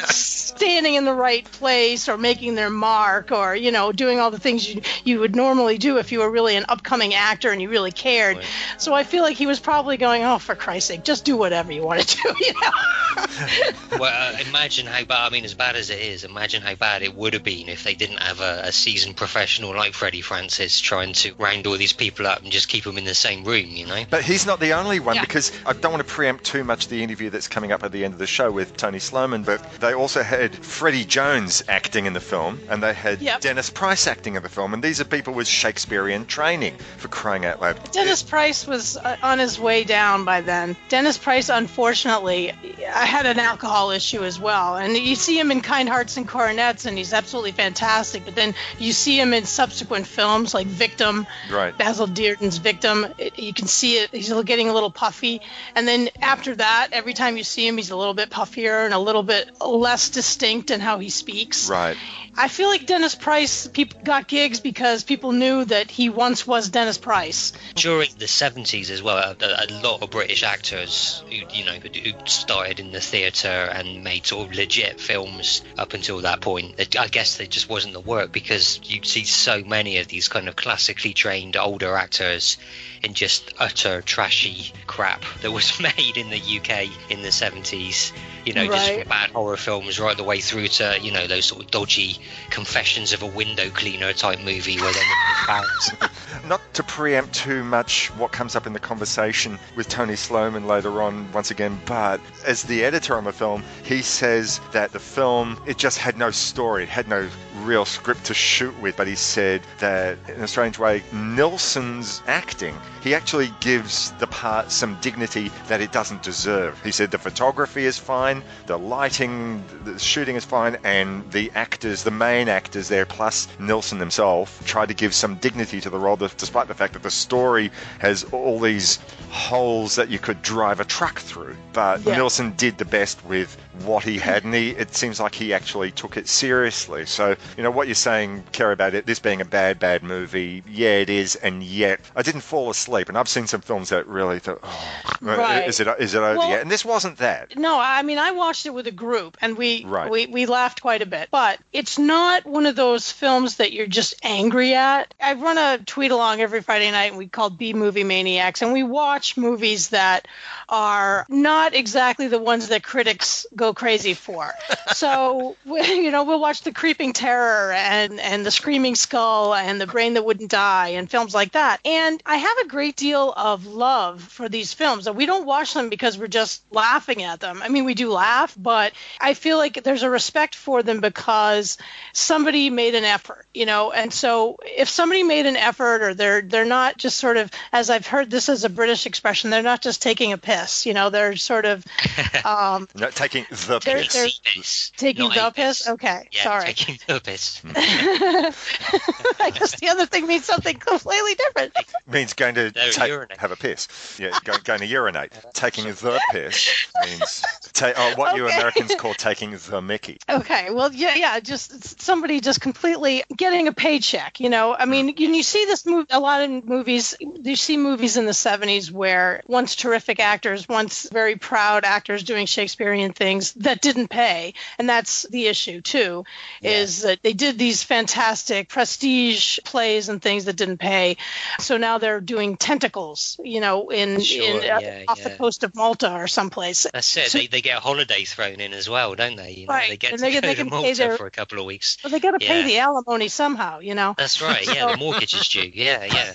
standing 0.05 0.93
in 0.93 1.05
the 1.05 1.13
right 1.13 1.43
place 1.43 2.07
or 2.07 2.15
making 2.15 2.53
their 2.53 2.69
mark 2.69 3.31
or 3.31 3.55
you 3.55 3.71
know 3.71 3.91
doing 3.91 4.19
all 4.19 4.29
the 4.29 4.37
things 4.37 4.71
you 4.71 4.83
you 5.03 5.19
would 5.19 5.35
normally 5.35 5.79
do 5.79 5.97
if 5.97 6.11
you 6.11 6.19
were 6.19 6.29
really 6.29 6.55
an 6.55 6.65
upcoming 6.69 7.15
actor 7.15 7.51
and 7.51 7.63
you 7.63 7.67
really 7.67 7.91
cared. 7.91 8.37
So 8.77 8.93
I 8.93 9.05
feel 9.05 9.23
like 9.23 9.37
he 9.37 9.47
was 9.47 9.59
probably 9.59 9.97
going, 9.97 10.23
oh 10.23 10.37
for 10.37 10.53
Christ's 10.53 10.89
sake, 10.89 11.03
just 11.03 11.25
do 11.25 11.35
whatever 11.35 11.71
you 11.71 11.81
want 11.81 12.01
to 12.01 12.15
do, 12.15 12.35
you 12.45 12.53
know. 12.53 13.97
well, 13.97 14.35
uh, 14.35 14.37
imagine 14.47 14.85
how 14.85 15.03
bad. 15.03 15.25
I 15.25 15.29
mean, 15.31 15.45
as 15.45 15.55
bad 15.55 15.75
as 15.75 15.89
it 15.89 15.99
is, 15.99 16.23
imagine 16.23 16.61
how 16.61 16.75
bad 16.75 17.01
it 17.01 17.15
would 17.15 17.33
have 17.33 17.43
been 17.43 17.69
if 17.69 17.83
they 17.83 17.95
didn't 18.05 18.21
have 18.21 18.41
a, 18.41 18.61
a 18.65 18.71
seasoned 18.71 19.15
professional 19.15 19.73
like 19.75 19.93
Freddie 19.93 20.21
Francis 20.21 20.79
trying 20.79 21.13
to 21.13 21.33
round 21.35 21.67
all 21.67 21.77
these 21.77 21.93
people 21.93 22.27
up 22.27 22.41
and 22.41 22.51
just 22.51 22.67
keep 22.67 22.83
them 22.83 22.97
in 22.97 23.05
the 23.05 23.15
same 23.15 23.43
room. 23.43 23.67
You 23.67 23.85
know. 23.87 24.03
But 24.09 24.23
he's 24.23 24.45
not 24.45 24.59
the 24.59 24.73
only 24.73 24.99
one 24.99 25.15
Yeah. 25.15 25.21
because 25.21 25.51
I 25.65 25.73
don't 25.73 25.91
want 25.93 26.05
to 26.05 26.13
preempt 26.13 26.43
too 26.43 26.63
much 26.63 26.87
the 26.89 27.01
interview 27.03 27.29
that's 27.29 27.47
coming 27.47 27.71
up 27.71 27.83
at 27.83 27.91
the 27.91 28.03
end 28.03 28.13
of 28.13 28.19
the 28.19 28.27
show 28.27 28.51
with 28.51 28.75
Tony 28.75 28.99
Sloman, 28.99 29.43
but 29.43 29.61
they 29.79 29.93
also 29.93 30.21
had 30.23 30.53
Freddie 30.55 31.05
Jones 31.05 31.63
acting 31.69 32.05
in 32.05 32.13
the 32.13 32.19
film 32.19 32.59
and 32.69 32.83
they 32.83 32.93
had 32.93 33.21
Yep. 33.21 33.41
Dennis 33.41 33.69
Price 33.69 34.07
acting 34.07 34.35
in 34.35 34.43
the 34.43 34.49
film. 34.49 34.73
And 34.73 34.83
these 34.83 34.99
are 34.99 35.05
people 35.05 35.33
with 35.33 35.47
Shakespearean 35.47 36.25
training 36.25 36.75
for 36.97 37.07
crying 37.07 37.45
out 37.45 37.61
loud. 37.61 37.91
Dennis 37.91 38.23
Price 38.23 38.67
was 38.67 38.97
uh, 38.97 39.15
on 39.23 39.39
his 39.39 39.59
way 39.59 39.83
down 39.83 40.25
by 40.25 40.41
then. 40.41 40.75
Dennis 40.89 41.17
Price, 41.17 41.49
unfortunately, 41.49 42.51
I 42.51 43.05
had 43.05 43.25
an 43.25 43.39
alcohol 43.39 43.91
issue 43.91 44.23
as 44.23 44.39
well. 44.39 44.75
And 44.77 44.97
you 44.97 45.15
see 45.15 45.39
him 45.39 45.51
in 45.51 45.61
Kind 45.61 45.89
Hearts 45.89 46.17
and 46.17 46.27
Coronets, 46.27 46.85
and 46.85 46.97
he's 46.97 47.13
absolutely 47.13 47.51
fantastic. 47.51 47.92
But 48.25 48.35
then 48.35 48.53
you 48.79 48.93
see 48.93 49.19
him 49.19 49.33
in 49.33 49.45
subsequent 49.45 50.07
films 50.07 50.53
like 50.53 50.67
Victim, 50.67 51.27
Right. 51.49 51.77
Basil 51.77 52.07
Dearden's 52.07 52.57
Victim. 52.57 53.07
It, 53.17 53.39
you 53.39 53.53
can 53.53 53.67
see 53.67 53.97
it. 53.97 54.09
He's 54.11 54.31
getting 54.43 54.69
a 54.69 54.73
little 54.73 54.91
puffy. 54.91 55.41
And 55.75 55.87
then 55.87 56.09
after 56.21 56.55
that, 56.55 56.89
every 56.91 57.13
time 57.13 57.37
you 57.37 57.43
see 57.43 57.67
him, 57.67 57.77
he's 57.77 57.91
a 57.91 57.95
little 57.95 58.13
bit 58.13 58.29
puffier 58.29 58.85
and 58.85 58.93
a 58.93 58.99
little 58.99 59.23
bit 59.23 59.49
less 59.61 60.09
distinct 60.09 60.71
in 60.71 60.79
how 60.79 60.99
he 60.99 61.09
speaks. 61.09 61.69
Right. 61.69 61.97
I 62.35 62.47
feel 62.47 62.67
like 62.67 62.87
Dennis 62.87 63.13
Price 63.13 63.67
people 63.67 63.99
got 64.03 64.27
gigs 64.27 64.59
because 64.59 65.03
people 65.03 65.33
knew 65.33 65.65
that 65.65 65.91
he 65.91 66.09
once 66.09 66.47
was 66.47 66.69
Dennis 66.69 66.97
Price. 66.97 67.53
During 67.75 68.09
the 68.17 68.25
70s 68.25 68.89
as 68.89 69.03
well, 69.03 69.35
a, 69.39 69.45
a 69.45 69.67
lot 69.83 70.01
of 70.01 70.09
British 70.09 70.41
actors 70.43 71.23
who, 71.29 71.35
you 71.51 71.65
know, 71.65 71.73
who 71.73 72.11
started 72.25 72.79
in 72.79 72.91
the 72.91 72.99
theatre 73.01 73.47
and 73.47 74.03
made 74.03 74.25
sort 74.25 74.49
of 74.49 74.55
legit 74.55 74.99
films 74.99 75.61
up 75.77 75.93
until 75.93 76.21
that 76.21 76.41
point. 76.41 76.75
I 76.97 77.07
guess 77.07 77.37
there 77.37 77.45
just 77.45 77.69
wasn't 77.83 77.93
the 78.05 78.09
work 78.09 78.31
because 78.31 78.79
you 78.85 79.03
see 79.03 79.25
so 79.25 79.61
many 79.61 79.97
of 79.97 80.07
these 80.07 80.29
kind 80.29 80.47
of 80.47 80.55
classically 80.55 81.13
trained 81.13 81.57
older 81.57 81.95
actors 81.97 82.57
in 83.03 83.13
just 83.13 83.53
utter 83.59 84.01
trashy 84.01 84.71
crap 84.87 85.25
that 85.41 85.51
was 85.51 85.77
made 85.97 86.15
in 86.15 86.29
the 86.29 86.37
UK 86.37 86.87
in 87.09 87.21
the 87.21 87.27
70s. 87.27 88.13
You 88.45 88.53
know, 88.53 88.65
just 88.67 88.87
Right. 88.89 88.99
from 88.99 89.09
bad 89.09 89.29
horror 89.31 89.57
films 89.57 89.99
right 89.99 90.15
the 90.15 90.23
way 90.23 90.39
through 90.39 90.67
to, 90.67 90.97
you 91.01 91.11
know, 91.11 91.27
those 91.27 91.45
sort 91.45 91.63
of 91.63 91.71
dodgy 91.71 92.17
confessions 92.49 93.11
of 93.13 93.21
a 93.21 93.25
window 93.25 93.69
cleaner 93.69 94.11
type 94.13 94.39
movie 94.39 94.79
where 94.79 94.91
they're 94.91 95.03
found. 95.45 95.67
Not 96.45 96.61
to 96.75 96.83
preempt 96.83 97.33
too 97.33 97.63
much 97.63 98.07
what 98.17 98.31
comes 98.31 98.55
up 98.55 98.67
in 98.67 98.73
the 98.73 98.79
conversation 98.79 99.59
with 99.75 99.87
Tony 99.89 100.15
Sloman 100.15 100.67
later 100.67 101.01
on, 101.01 101.31
once 101.31 101.51
again, 101.51 101.79
but 101.85 102.19
as 102.45 102.63
the 102.63 102.83
editor 102.83 103.15
on 103.15 103.23
the 103.23 103.31
film, 103.33 103.63
he 103.83 104.01
says 104.01 104.59
that 104.71 104.91
the 104.91 104.99
film, 104.99 105.57
it 105.65 105.77
just 105.77 105.97
had 105.97 106.17
no 106.17 106.31
story, 106.31 106.83
it 106.83 106.89
had 106.89 107.07
no 107.07 107.29
real 107.63 107.85
script 107.85 108.25
to 108.25 108.33
shoot 108.33 108.77
with, 108.81 108.97
but 108.97 109.07
he 109.07 109.15
said 109.15 109.61
that 109.79 110.17
in 110.27 110.41
a 110.41 110.47
strange 110.47 110.77
way, 110.77 111.03
Nilsson's 111.11 112.21
acting, 112.27 112.77
he 113.01 113.15
actually 113.15 113.51
gives 113.59 114.11
the 114.13 114.27
part 114.27 114.71
some 114.71 114.97
dignity 115.01 115.51
that 115.67 115.81
it 115.81 115.91
doesn't 115.91 116.23
deserve. 116.23 116.79
He 116.83 116.91
said 116.91 117.11
the 117.11 117.17
photography 117.17 117.85
is 117.85 117.97
fine, 117.97 118.43
the 118.65 118.77
lighting, 118.77 119.63
the 119.83 119.97
shooting 119.99 120.35
is 120.35 120.45
fine, 120.45 120.77
and 120.83 121.29
the 121.31 121.51
actors, 121.55 122.03
the 122.03 122.11
main 122.11 122.49
actors 122.49 122.87
there, 122.87 123.05
plus 123.05 123.47
Nelson 123.59 123.99
himself, 123.99 124.65
tried 124.65 124.89
to 124.89 124.93
give 124.93 125.13
some 125.13 125.35
dignity 125.35 125.81
to 125.81 125.89
the 125.89 125.99
role, 125.99 126.15
despite 126.15 126.67
the 126.67 126.73
fact 126.73 126.93
that 126.93 127.03
the 127.03 127.11
story 127.11 127.71
has 127.99 128.23
all 128.25 128.59
these 128.59 128.99
holes 129.29 129.95
that 129.95 130.09
you 130.09 130.19
could 130.19 130.41
drive 130.41 130.79
a 130.79 130.85
truck 130.85 131.19
through. 131.19 131.55
But 131.73 132.01
Yeah. 132.01 132.17
Nilsson 132.17 132.53
did 132.55 132.77
the 132.77 132.85
best 132.85 133.23
with 133.25 133.57
what 133.83 134.03
he 134.03 134.17
had, 134.19 134.43
and 134.43 134.53
he, 134.53 134.69
it 134.69 134.93
seems 134.95 135.19
like 135.19 135.33
he 135.35 135.53
actually 135.53 135.91
took 135.91 136.17
it 136.17 136.27
seriously. 136.27 137.05
So, 137.05 137.35
you 137.57 137.63
know, 137.63 137.71
what 137.71 137.87
you're 137.87 137.95
saying, 137.95 138.43
Kerry, 138.51 138.73
about 138.73 138.93
it, 138.93 139.05
this 139.05 139.19
being 139.19 139.41
a 139.41 139.45
bad, 139.45 139.79
bad 139.79 140.03
movie, 140.03 140.63
yeah, 140.69 140.97
it 140.99 141.09
is, 141.09 141.35
and 141.35 141.63
yet 141.63 141.99
I 142.15 142.21
didn't 142.21 142.41
fall 142.41 142.69
asleep. 142.69 143.09
And 143.09 143.17
I've 143.17 143.27
seen 143.27 143.47
some 143.47 143.61
films 143.61 143.89
that 143.89 144.07
really 144.07 144.39
thought, 144.39 144.59
oh, 144.63 145.07
uh, 145.23 145.37
Right. 145.37 145.67
is 145.67 145.79
it 145.79 145.87
is 145.99 146.13
it 146.13 146.19
over 146.19 146.37
Well- 146.39 146.49
yet? 146.49 146.61
And 146.61 146.69
this 146.71 146.85
wasn't 146.85 147.17
that. 147.17 147.57
No, 147.57 147.79
I 147.79 148.01
mean 148.03 148.17
I 148.17 148.31
watched 148.31 148.65
it 148.65 148.73
with 148.73 148.87
a 148.87 148.91
group 148.91 149.37
and 149.41 149.57
we 149.57 149.83
Right. 149.85 150.09
we 150.09 150.25
we 150.27 150.45
laughed 150.45 150.81
quite 150.81 151.01
a 151.01 151.05
bit. 151.05 151.29
But 151.31 151.59
it's 151.71 151.97
not 151.97 152.45
one 152.45 152.65
of 152.65 152.75
those 152.75 153.11
films 153.11 153.57
that 153.57 153.71
you're 153.73 153.87
just 153.87 154.15
angry 154.23 154.73
at. 154.75 155.13
I 155.21 155.33
run 155.33 155.57
a 155.57 155.77
tweet 155.79 156.11
along 156.11 156.41
every 156.41 156.61
Friday 156.61 156.91
night 156.91 157.09
and 157.11 157.17
we 157.17 157.27
call 157.27 157.49
B 157.49 157.73
Movie 157.73 158.03
Maniacs 158.03 158.61
and 158.61 158.71
we 158.73 158.83
watch 158.83 159.37
movies 159.37 159.89
that 159.89 160.27
are 160.69 161.25
not 161.29 161.73
exactly 161.73 162.27
the 162.27 162.39
ones 162.39 162.69
that 162.69 162.83
critics 162.83 163.45
go 163.55 163.62
crazy 163.71 164.15
for. 164.15 164.51
so 164.93 165.55
we, 165.63 165.81
you 165.93 166.11
know 166.11 166.23
we'll 166.23 166.41
watch 166.41 166.63
The 166.63 166.73
Creeping 166.73 167.13
Terror 167.13 167.71
and 167.71 168.19
and 168.19 168.43
The 168.45 168.51
Screaming 168.51 168.95
Skull 168.95 169.53
and 169.53 169.79
The 169.79 169.87
Brain 169.87 170.15
That 170.15 170.25
Wouldn't 170.25 170.49
Die 170.49 170.87
and 170.89 171.09
films 171.09 171.33
like 171.35 171.51
that. 171.51 171.79
And 171.85 172.21
I 172.25 172.37
have 172.37 172.57
a 172.63 172.67
great 172.67 172.95
deal 172.95 173.31
of 173.31 173.65
love 173.67 174.21
for 174.21 174.49
these 174.49 174.73
films. 174.73 175.09
We 175.09 175.25
don't 175.25 175.45
watch 175.45 175.73
them 175.73 175.89
because 175.89 176.17
we're 176.17 176.27
just 176.27 176.63
laughing 176.71 177.23
at 177.23 177.39
them. 177.39 177.61
I 177.61 177.69
mean, 177.69 177.85
we 177.85 177.93
do 177.93 178.11
laugh, 178.11 178.55
but 178.57 178.93
I 179.21 179.35
feel 179.35 179.57
like 179.57 179.83
there's 179.83 180.03
a 180.03 180.09
respect 180.09 180.55
for 180.55 180.81
them 180.81 180.99
because 180.99 181.77
somebody 182.11 182.69
made 182.69 182.95
an 182.95 183.03
effort, 183.03 183.45
you 183.53 183.65
know. 183.65 183.91
And 183.91 184.11
so 184.11 184.57
if 184.63 184.89
somebody 184.89 185.23
made 185.23 185.45
an 185.45 185.55
effort 185.55 186.01
or 186.01 186.13
they're 186.13 186.41
they're 186.41 186.65
not 186.65 186.97
just 186.97 187.17
sort 187.17 187.37
of 187.37 187.51
as 187.71 187.89
I've 187.89 188.07
heard 188.07 188.29
this 188.29 188.49
as 188.49 188.63
a 188.63 188.69
British 188.69 189.05
expression, 189.05 189.49
they're 189.49 189.61
not 189.61 189.81
just 189.81 190.01
taking 190.01 190.33
a 190.33 190.37
piss, 190.37 190.85
you 190.85 190.93
know, 190.93 191.09
they're 191.09 191.35
sort 191.35 191.65
of 191.65 191.85
um 192.45 192.87
No, 192.95 193.09
taking 193.09 193.45
the 193.67 193.79
They're- 193.79 193.97
piss. 194.03 194.13
they're- 194.13 194.63
taking 194.97 195.25
Not 195.29 195.35
the 195.35 195.47
a 195.47 195.51
piss. 195.51 195.87
Okay, 195.87 196.27
Yeah, 196.31 196.43
sorry. 196.43 196.65
taking 196.73 196.99
the 197.07 197.19
piss. 197.21 197.61
I 197.75 199.51
guess 199.53 199.79
the 199.79 199.89
other 199.89 200.05
thing 200.05 200.27
means 200.27 200.45
something 200.45 200.77
completely 200.77 201.35
different. 201.35 201.73
means 202.07 202.33
going 202.33 202.55
to 202.55 202.71
No, 202.75 202.91
take, 202.91 203.37
have 203.37 203.51
a 203.51 203.55
piss. 203.55 203.87
Yeah, 204.19 204.37
go, 204.43 204.53
going 204.63 204.79
to 204.79 204.85
urinate. 204.85 205.31
taking 205.53 205.85
the 205.85 206.19
piss 206.31 206.87
means 207.05 207.43
ta- 207.73 207.93
oh, 207.95 208.13
what 208.15 208.35
you 208.35 208.45
Okay. 208.45 208.55
Americans 208.55 208.95
call 208.95 209.13
taking 209.13 209.57
the 209.69 209.81
Mickey. 209.81 210.17
Okay, 210.29 210.69
well, 210.71 210.91
yeah, 210.93 211.15
yeah, 211.15 211.39
just 211.39 212.01
somebody 212.01 212.39
just 212.41 212.61
completely 212.61 213.23
getting 213.35 213.67
a 213.67 213.73
paycheck. 213.73 214.39
You 214.39 214.49
know, 214.49 214.75
I 214.77 214.85
mean, 214.85 215.09
you, 215.17 215.33
you 215.33 215.43
see 215.43 215.65
this 215.65 215.85
move 215.85 216.07
a 216.09 216.19
lot 216.19 216.41
in 216.41 216.63
movies. 216.65 217.15
You 217.19 217.55
see 217.55 217.77
movies 217.77 218.17
in 218.17 218.25
the 218.25 218.31
'70s 218.31 218.91
where 218.91 219.41
once 219.47 219.75
terrific 219.75 220.19
actors, 220.19 220.67
once 220.67 221.07
very 221.09 221.35
proud 221.35 221.83
actors 221.85 222.23
doing 222.23 222.45
Shakespearean 222.45 223.13
things 223.13 223.42
that 223.53 223.81
didn't 223.81 224.07
pay, 224.07 224.53
and 224.79 224.87
that's 224.89 225.23
the 225.23 225.47
issue 225.47 225.81
too, 225.81 226.23
is 226.61 227.01
that 227.01 227.21
they 227.21 227.33
did 227.33 227.57
these 227.57 227.83
fantastic 227.83 228.69
prestige 228.69 229.59
plays 229.65 230.09
and 230.09 230.21
things 230.21 230.45
that 230.45 230.55
didn't 230.55 230.77
pay. 230.77 231.17
So 231.59 231.77
now 231.77 231.97
they're 231.97 232.21
doing 232.21 232.57
tentacles, 232.57 233.37
you 233.43 233.59
know, 233.59 233.89
in, 233.89 234.21
Sure, 234.21 234.43
in 234.43 234.57
uh, 234.71 234.79
yeah, 234.79 235.03
off 235.07 235.21
the 235.21 235.29
coast 235.31 235.63
of 235.63 235.75
Malta 235.75 236.11
or 236.13 236.27
someplace. 236.27 236.87
That's 236.93 237.17
it. 237.17 237.27
So- 237.29 237.37
they, 237.37 237.47
they 237.47 237.61
get 237.61 237.77
a 237.77 237.81
holiday 237.81 238.23
thrown 238.23 238.59
in 238.61 238.73
as 238.73 238.89
well, 238.89 239.13
don't 239.15 239.35
they? 239.35 239.51
You 239.51 239.67
know, 239.67 239.73
Right, 239.73 239.89
They 239.89 239.97
get 239.97 240.11
and 240.11 240.19
to 240.19 240.25
they 240.25 240.33
go 240.33 240.41
they 240.41 240.55
to 240.55 240.65
Malta 240.65 240.93
their- 240.95 241.17
for 241.17 241.25
a 241.25 241.31
couple 241.31 241.59
of 241.59 241.65
weeks. 241.65 241.97
Well, 242.03 242.11
they 242.11 242.19
got 242.19 242.31
to 242.31 242.39
pay 242.39 242.63
the 242.63 242.79
alimony 242.79 243.27
somehow, 243.27 243.79
you 243.79 243.93
know. 243.95 244.15
That's 244.17 244.41
right. 244.41 244.65
Yeah, 244.73 244.91
the 244.91 244.97
mortgage 244.97 245.33
is 245.33 245.47
due. 245.49 245.69
Yeah, 245.73 246.03
yeah. 246.05 246.33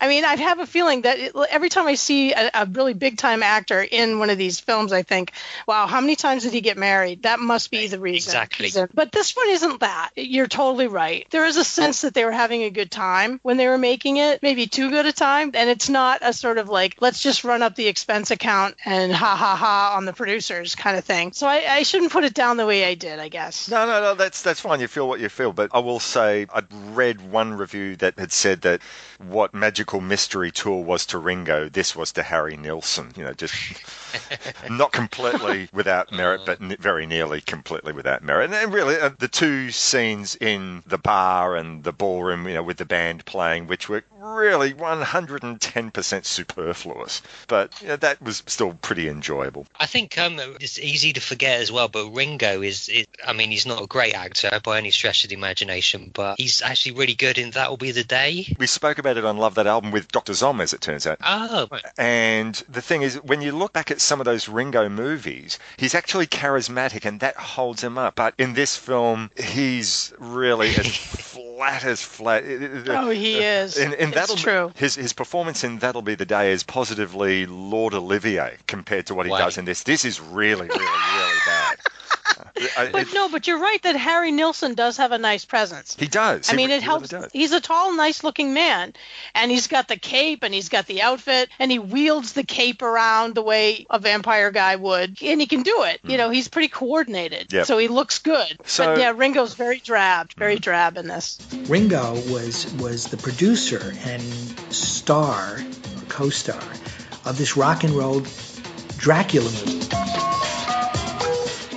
I 0.00 0.08
mean, 0.08 0.24
I 0.24 0.36
have 0.36 0.58
a 0.60 0.66
feeling 0.66 1.02
that 1.02 1.18
it, 1.18 1.32
every 1.50 1.68
time 1.68 1.86
I 1.86 1.94
see 1.94 2.32
a, 2.32 2.50
a 2.54 2.66
really 2.66 2.94
big 2.94 3.16
time 3.18 3.42
actor 3.42 3.82
in 3.82 4.18
one 4.18 4.30
of 4.30 4.38
these 4.38 4.60
films, 4.60 4.92
I 4.92 5.02
think, 5.02 5.32
wow, 5.66 5.79
how 5.86 6.00
many 6.00 6.16
times 6.16 6.44
did 6.44 6.52
he 6.52 6.60
get 6.60 6.76
married? 6.76 7.22
That 7.22 7.40
must 7.40 7.70
be 7.70 7.86
the 7.86 8.00
reason. 8.00 8.30
Exactly. 8.30 8.70
But 8.92 9.12
this 9.12 9.36
one 9.36 9.48
isn't 9.50 9.80
that. 9.80 10.10
You're 10.16 10.46
totally 10.46 10.86
right. 10.86 11.26
There 11.30 11.46
is 11.46 11.56
a 11.56 11.64
sense 11.64 12.02
that 12.02 12.14
they 12.14 12.24
were 12.24 12.32
having 12.32 12.62
a 12.62 12.70
good 12.70 12.90
time 12.90 13.40
when 13.42 13.56
they 13.56 13.68
were 13.68 13.78
making 13.78 14.18
it, 14.18 14.42
maybe 14.42 14.66
too 14.66 14.90
good 14.90 15.06
a 15.06 15.12
time. 15.12 15.50
And 15.54 15.70
it's 15.70 15.88
not 15.88 16.20
a 16.22 16.32
sort 16.32 16.58
of 16.58 16.68
like, 16.68 16.96
let's 17.00 17.22
just 17.22 17.44
run 17.44 17.62
up 17.62 17.74
the 17.74 17.88
expense 17.88 18.30
account 18.30 18.76
and 18.84 19.12
ha 19.12 19.36
ha 19.36 19.56
ha 19.56 19.94
on 19.96 20.04
the 20.04 20.12
producers 20.12 20.74
kind 20.74 20.96
of 20.96 21.04
thing. 21.04 21.32
So 21.32 21.46
I, 21.46 21.64
I 21.68 21.82
shouldn't 21.82 22.12
put 22.12 22.24
it 22.24 22.34
down 22.34 22.56
the 22.56 22.66
way 22.66 22.84
I 22.84 22.94
did, 22.94 23.18
I 23.18 23.28
guess. 23.28 23.70
No, 23.70 23.86
no, 23.86 24.00
no, 24.00 24.14
that's 24.14 24.42
that's 24.42 24.60
fine. 24.60 24.80
You 24.80 24.88
feel 24.88 25.08
what 25.08 25.20
you 25.20 25.28
feel, 25.28 25.52
but 25.52 25.70
I 25.72 25.78
will 25.78 26.00
say 26.00 26.46
I'd 26.52 26.72
read 26.94 27.20
one 27.20 27.54
review 27.54 27.96
that 27.96 28.18
had 28.18 28.32
said 28.32 28.62
that 28.62 28.80
what 29.18 29.54
Magical 29.54 30.00
Mystery 30.00 30.50
Tour 30.50 30.82
was 30.82 31.06
to 31.06 31.18
Ringo, 31.18 31.68
this 31.68 31.94
was 31.94 32.12
to 32.12 32.22
Harry 32.22 32.56
Nilsson. 32.56 33.12
You 33.16 33.24
know, 33.24 33.32
just 33.32 33.54
not 34.70 34.92
completely 34.92 35.68
without 35.72 36.12
merit, 36.12 36.42
but 36.46 36.60
n- 36.60 36.76
very 36.80 37.06
nearly 37.06 37.40
completely 37.40 37.92
without 37.92 38.22
merit. 38.22 38.46
And, 38.46 38.54
and 38.54 38.72
really, 38.72 38.96
uh, 38.98 39.10
the 39.18 39.28
two 39.28 39.70
scenes 39.70 40.36
in 40.36 40.82
the 40.86 40.98
bar 40.98 41.56
and 41.56 41.84
the 41.84 41.92
ballroom, 41.92 42.46
you 42.48 42.54
know, 42.54 42.62
with 42.62 42.78
the 42.78 42.84
band 42.84 43.24
playing, 43.24 43.66
which 43.66 43.88
were 43.88 44.02
really 44.20 44.74
110% 44.74 46.24
superfluous. 46.24 47.22
But 47.48 47.80
you 47.80 47.88
know, 47.88 47.96
that 47.96 48.20
was 48.20 48.42
still 48.46 48.74
pretty 48.74 49.08
enjoyable. 49.08 49.66
I 49.78 49.86
think 49.86 50.18
um, 50.18 50.38
it's 50.60 50.78
easy 50.78 51.12
to 51.14 51.20
forget 51.20 51.60
as 51.60 51.72
well, 51.72 51.88
but 51.88 52.10
Ringo 52.10 52.62
is, 52.62 52.88
is, 52.88 53.06
I 53.26 53.32
mean, 53.32 53.50
he's 53.50 53.66
not 53.66 53.82
a 53.82 53.86
great 53.86 54.14
actor 54.14 54.60
by 54.62 54.78
any 54.78 54.90
stretch 54.90 55.24
of 55.24 55.30
the 55.30 55.36
imagination, 55.36 56.10
but 56.12 56.38
he's 56.38 56.62
actually 56.62 56.92
really 56.92 57.14
good 57.14 57.38
in 57.38 57.50
That'll 57.50 57.76
Be 57.76 57.92
the 57.92 58.04
Day. 58.04 58.54
We 58.58 58.66
spoke 58.66 58.98
about 58.98 59.16
it 59.16 59.24
on 59.24 59.38
Love 59.38 59.54
That 59.54 59.66
Album 59.66 59.90
with 59.90 60.10
Dr. 60.10 60.34
Zom, 60.34 60.60
as 60.60 60.72
it 60.72 60.80
turns 60.80 61.06
out. 61.06 61.18
Oh, 61.24 61.68
right. 61.70 61.84
And 61.96 62.54
the 62.68 62.82
thing 62.82 63.02
is, 63.02 63.16
when 63.22 63.42
you 63.42 63.52
look 63.52 63.72
back 63.72 63.90
at 63.90 64.00
some 64.00 64.20
of 64.20 64.24
those 64.24 64.48
Ringo 64.48 64.88
movies, 64.88 65.58
he's 65.76 65.94
actually 65.94 66.26
charismatic 66.26 67.04
and 67.04 67.20
that 67.20 67.36
holds 67.36 67.82
him 67.82 67.98
up. 67.98 68.14
But 68.14 68.34
in 68.38 68.54
this 68.54 68.76
film, 68.76 69.30
he's 69.36 70.12
really 70.18 70.70
as 70.76 70.86
flat 70.96 71.84
as 71.84 72.02
flat. 72.02 72.44
Oh, 72.88 73.10
he 73.10 73.38
uh, 73.38 73.42
is. 73.64 73.76
In, 73.78 73.92
in 73.94 74.08
It's 74.08 74.14
that'll 74.14 74.36
true. 74.36 74.72
His 74.76 74.94
his 74.94 75.12
performance 75.12 75.62
in 75.64 75.78
That'll 75.78 76.02
Be 76.02 76.14
the 76.14 76.24
Day 76.26 76.52
is 76.52 76.62
positively 76.62 77.46
Lord 77.46 77.94
Olivier 77.94 78.56
compared 78.66 79.06
to 79.06 79.14
what 79.14 79.26
he 79.26 79.32
Wow. 79.32 79.38
does 79.38 79.58
in 79.58 79.64
this. 79.64 79.82
This 79.84 80.04
is 80.04 80.20
really, 80.20 80.66
really, 80.68 80.78
really 80.78 81.38
bad. 81.46 81.46
I- 82.76 82.88
But 82.92 83.12
no, 83.14 83.28
but 83.28 83.46
you're 83.46 83.58
right 83.58 83.82
that 83.82 83.96
Harry 83.96 84.32
Nilsson 84.32 84.74
does 84.74 84.96
have 84.98 85.12
a 85.12 85.18
nice 85.18 85.44
presence. 85.44 85.96
he 85.98 86.06
does. 86.06 86.48
I 86.48 86.52
He 86.52 86.56
mean, 86.56 86.70
it 86.70 86.80
he 86.80 86.84
helps. 86.84 87.12
really. 87.12 87.28
He's 87.32 87.52
a 87.52 87.60
tall, 87.60 87.92
nice-looking 87.94 88.52
man, 88.54 88.92
and 89.34 89.50
he's 89.50 89.66
got 89.66 89.88
the 89.88 89.96
cape, 89.96 90.42
and 90.42 90.52
he's 90.54 90.68
got 90.68 90.86
the 90.86 91.02
outfit, 91.02 91.48
and 91.58 91.70
he 91.70 91.78
wields 91.78 92.32
the 92.32 92.42
cape 92.44 92.82
around 92.82 93.34
the 93.34 93.42
way 93.42 93.86
a 93.90 93.98
vampire 93.98 94.50
guy 94.50 94.76
would, 94.76 95.18
and 95.22 95.40
he 95.40 95.46
can 95.46 95.62
do 95.62 95.82
it. 95.84 96.00
You 96.04 96.16
know, 96.18 96.30
he's 96.30 96.48
pretty 96.48 96.68
coordinated, 96.68 97.50
Hmm. 97.50 97.56
Yep. 97.58 97.66
so 97.66 97.78
he 97.78 97.88
looks 97.88 98.18
good. 98.18 98.58
So- 98.64 98.86
but 98.86 98.98
yeah, 98.98 99.12
Ringo's 99.14 99.54
very 99.54 99.78
drab, 99.78 100.32
very 100.36 100.56
Hmm. 100.56 100.60
drab 100.62 100.96
in 100.96 101.08
this. 101.08 101.38
Ringo 101.66 102.14
was 102.28 102.66
was 102.78 103.04
the 103.06 103.16
producer 103.16 103.94
and 104.04 104.22
star, 104.72 105.58
or 105.96 106.02
co-star, 106.08 106.62
of 107.24 107.36
this 107.38 107.56
rock 107.56 107.84
and 107.84 107.92
roll 107.94 108.22
Dracula 108.98 109.50
movie. 109.50 109.80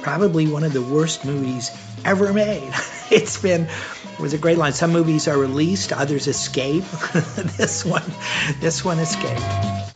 Probably 0.03 0.47
one 0.47 0.65
of 0.65 0.73
the 0.73 0.81
worst 0.81 1.23
movies 1.25 1.71
ever 2.05 2.33
made. 2.33 2.73
It's 3.11 3.39
been 3.39 3.67
was 4.19 4.33
a 4.33 4.37
great 4.37 4.57
line. 4.57 4.73
Some 4.73 4.91
movies 4.91 5.27
are 5.27 5.37
released, 5.37 5.91
others 5.93 6.27
escape. 6.27 6.83
this 7.57 7.85
one, 7.85 8.03
this 8.59 8.83
one 8.83 8.99
escaped. 8.99 9.41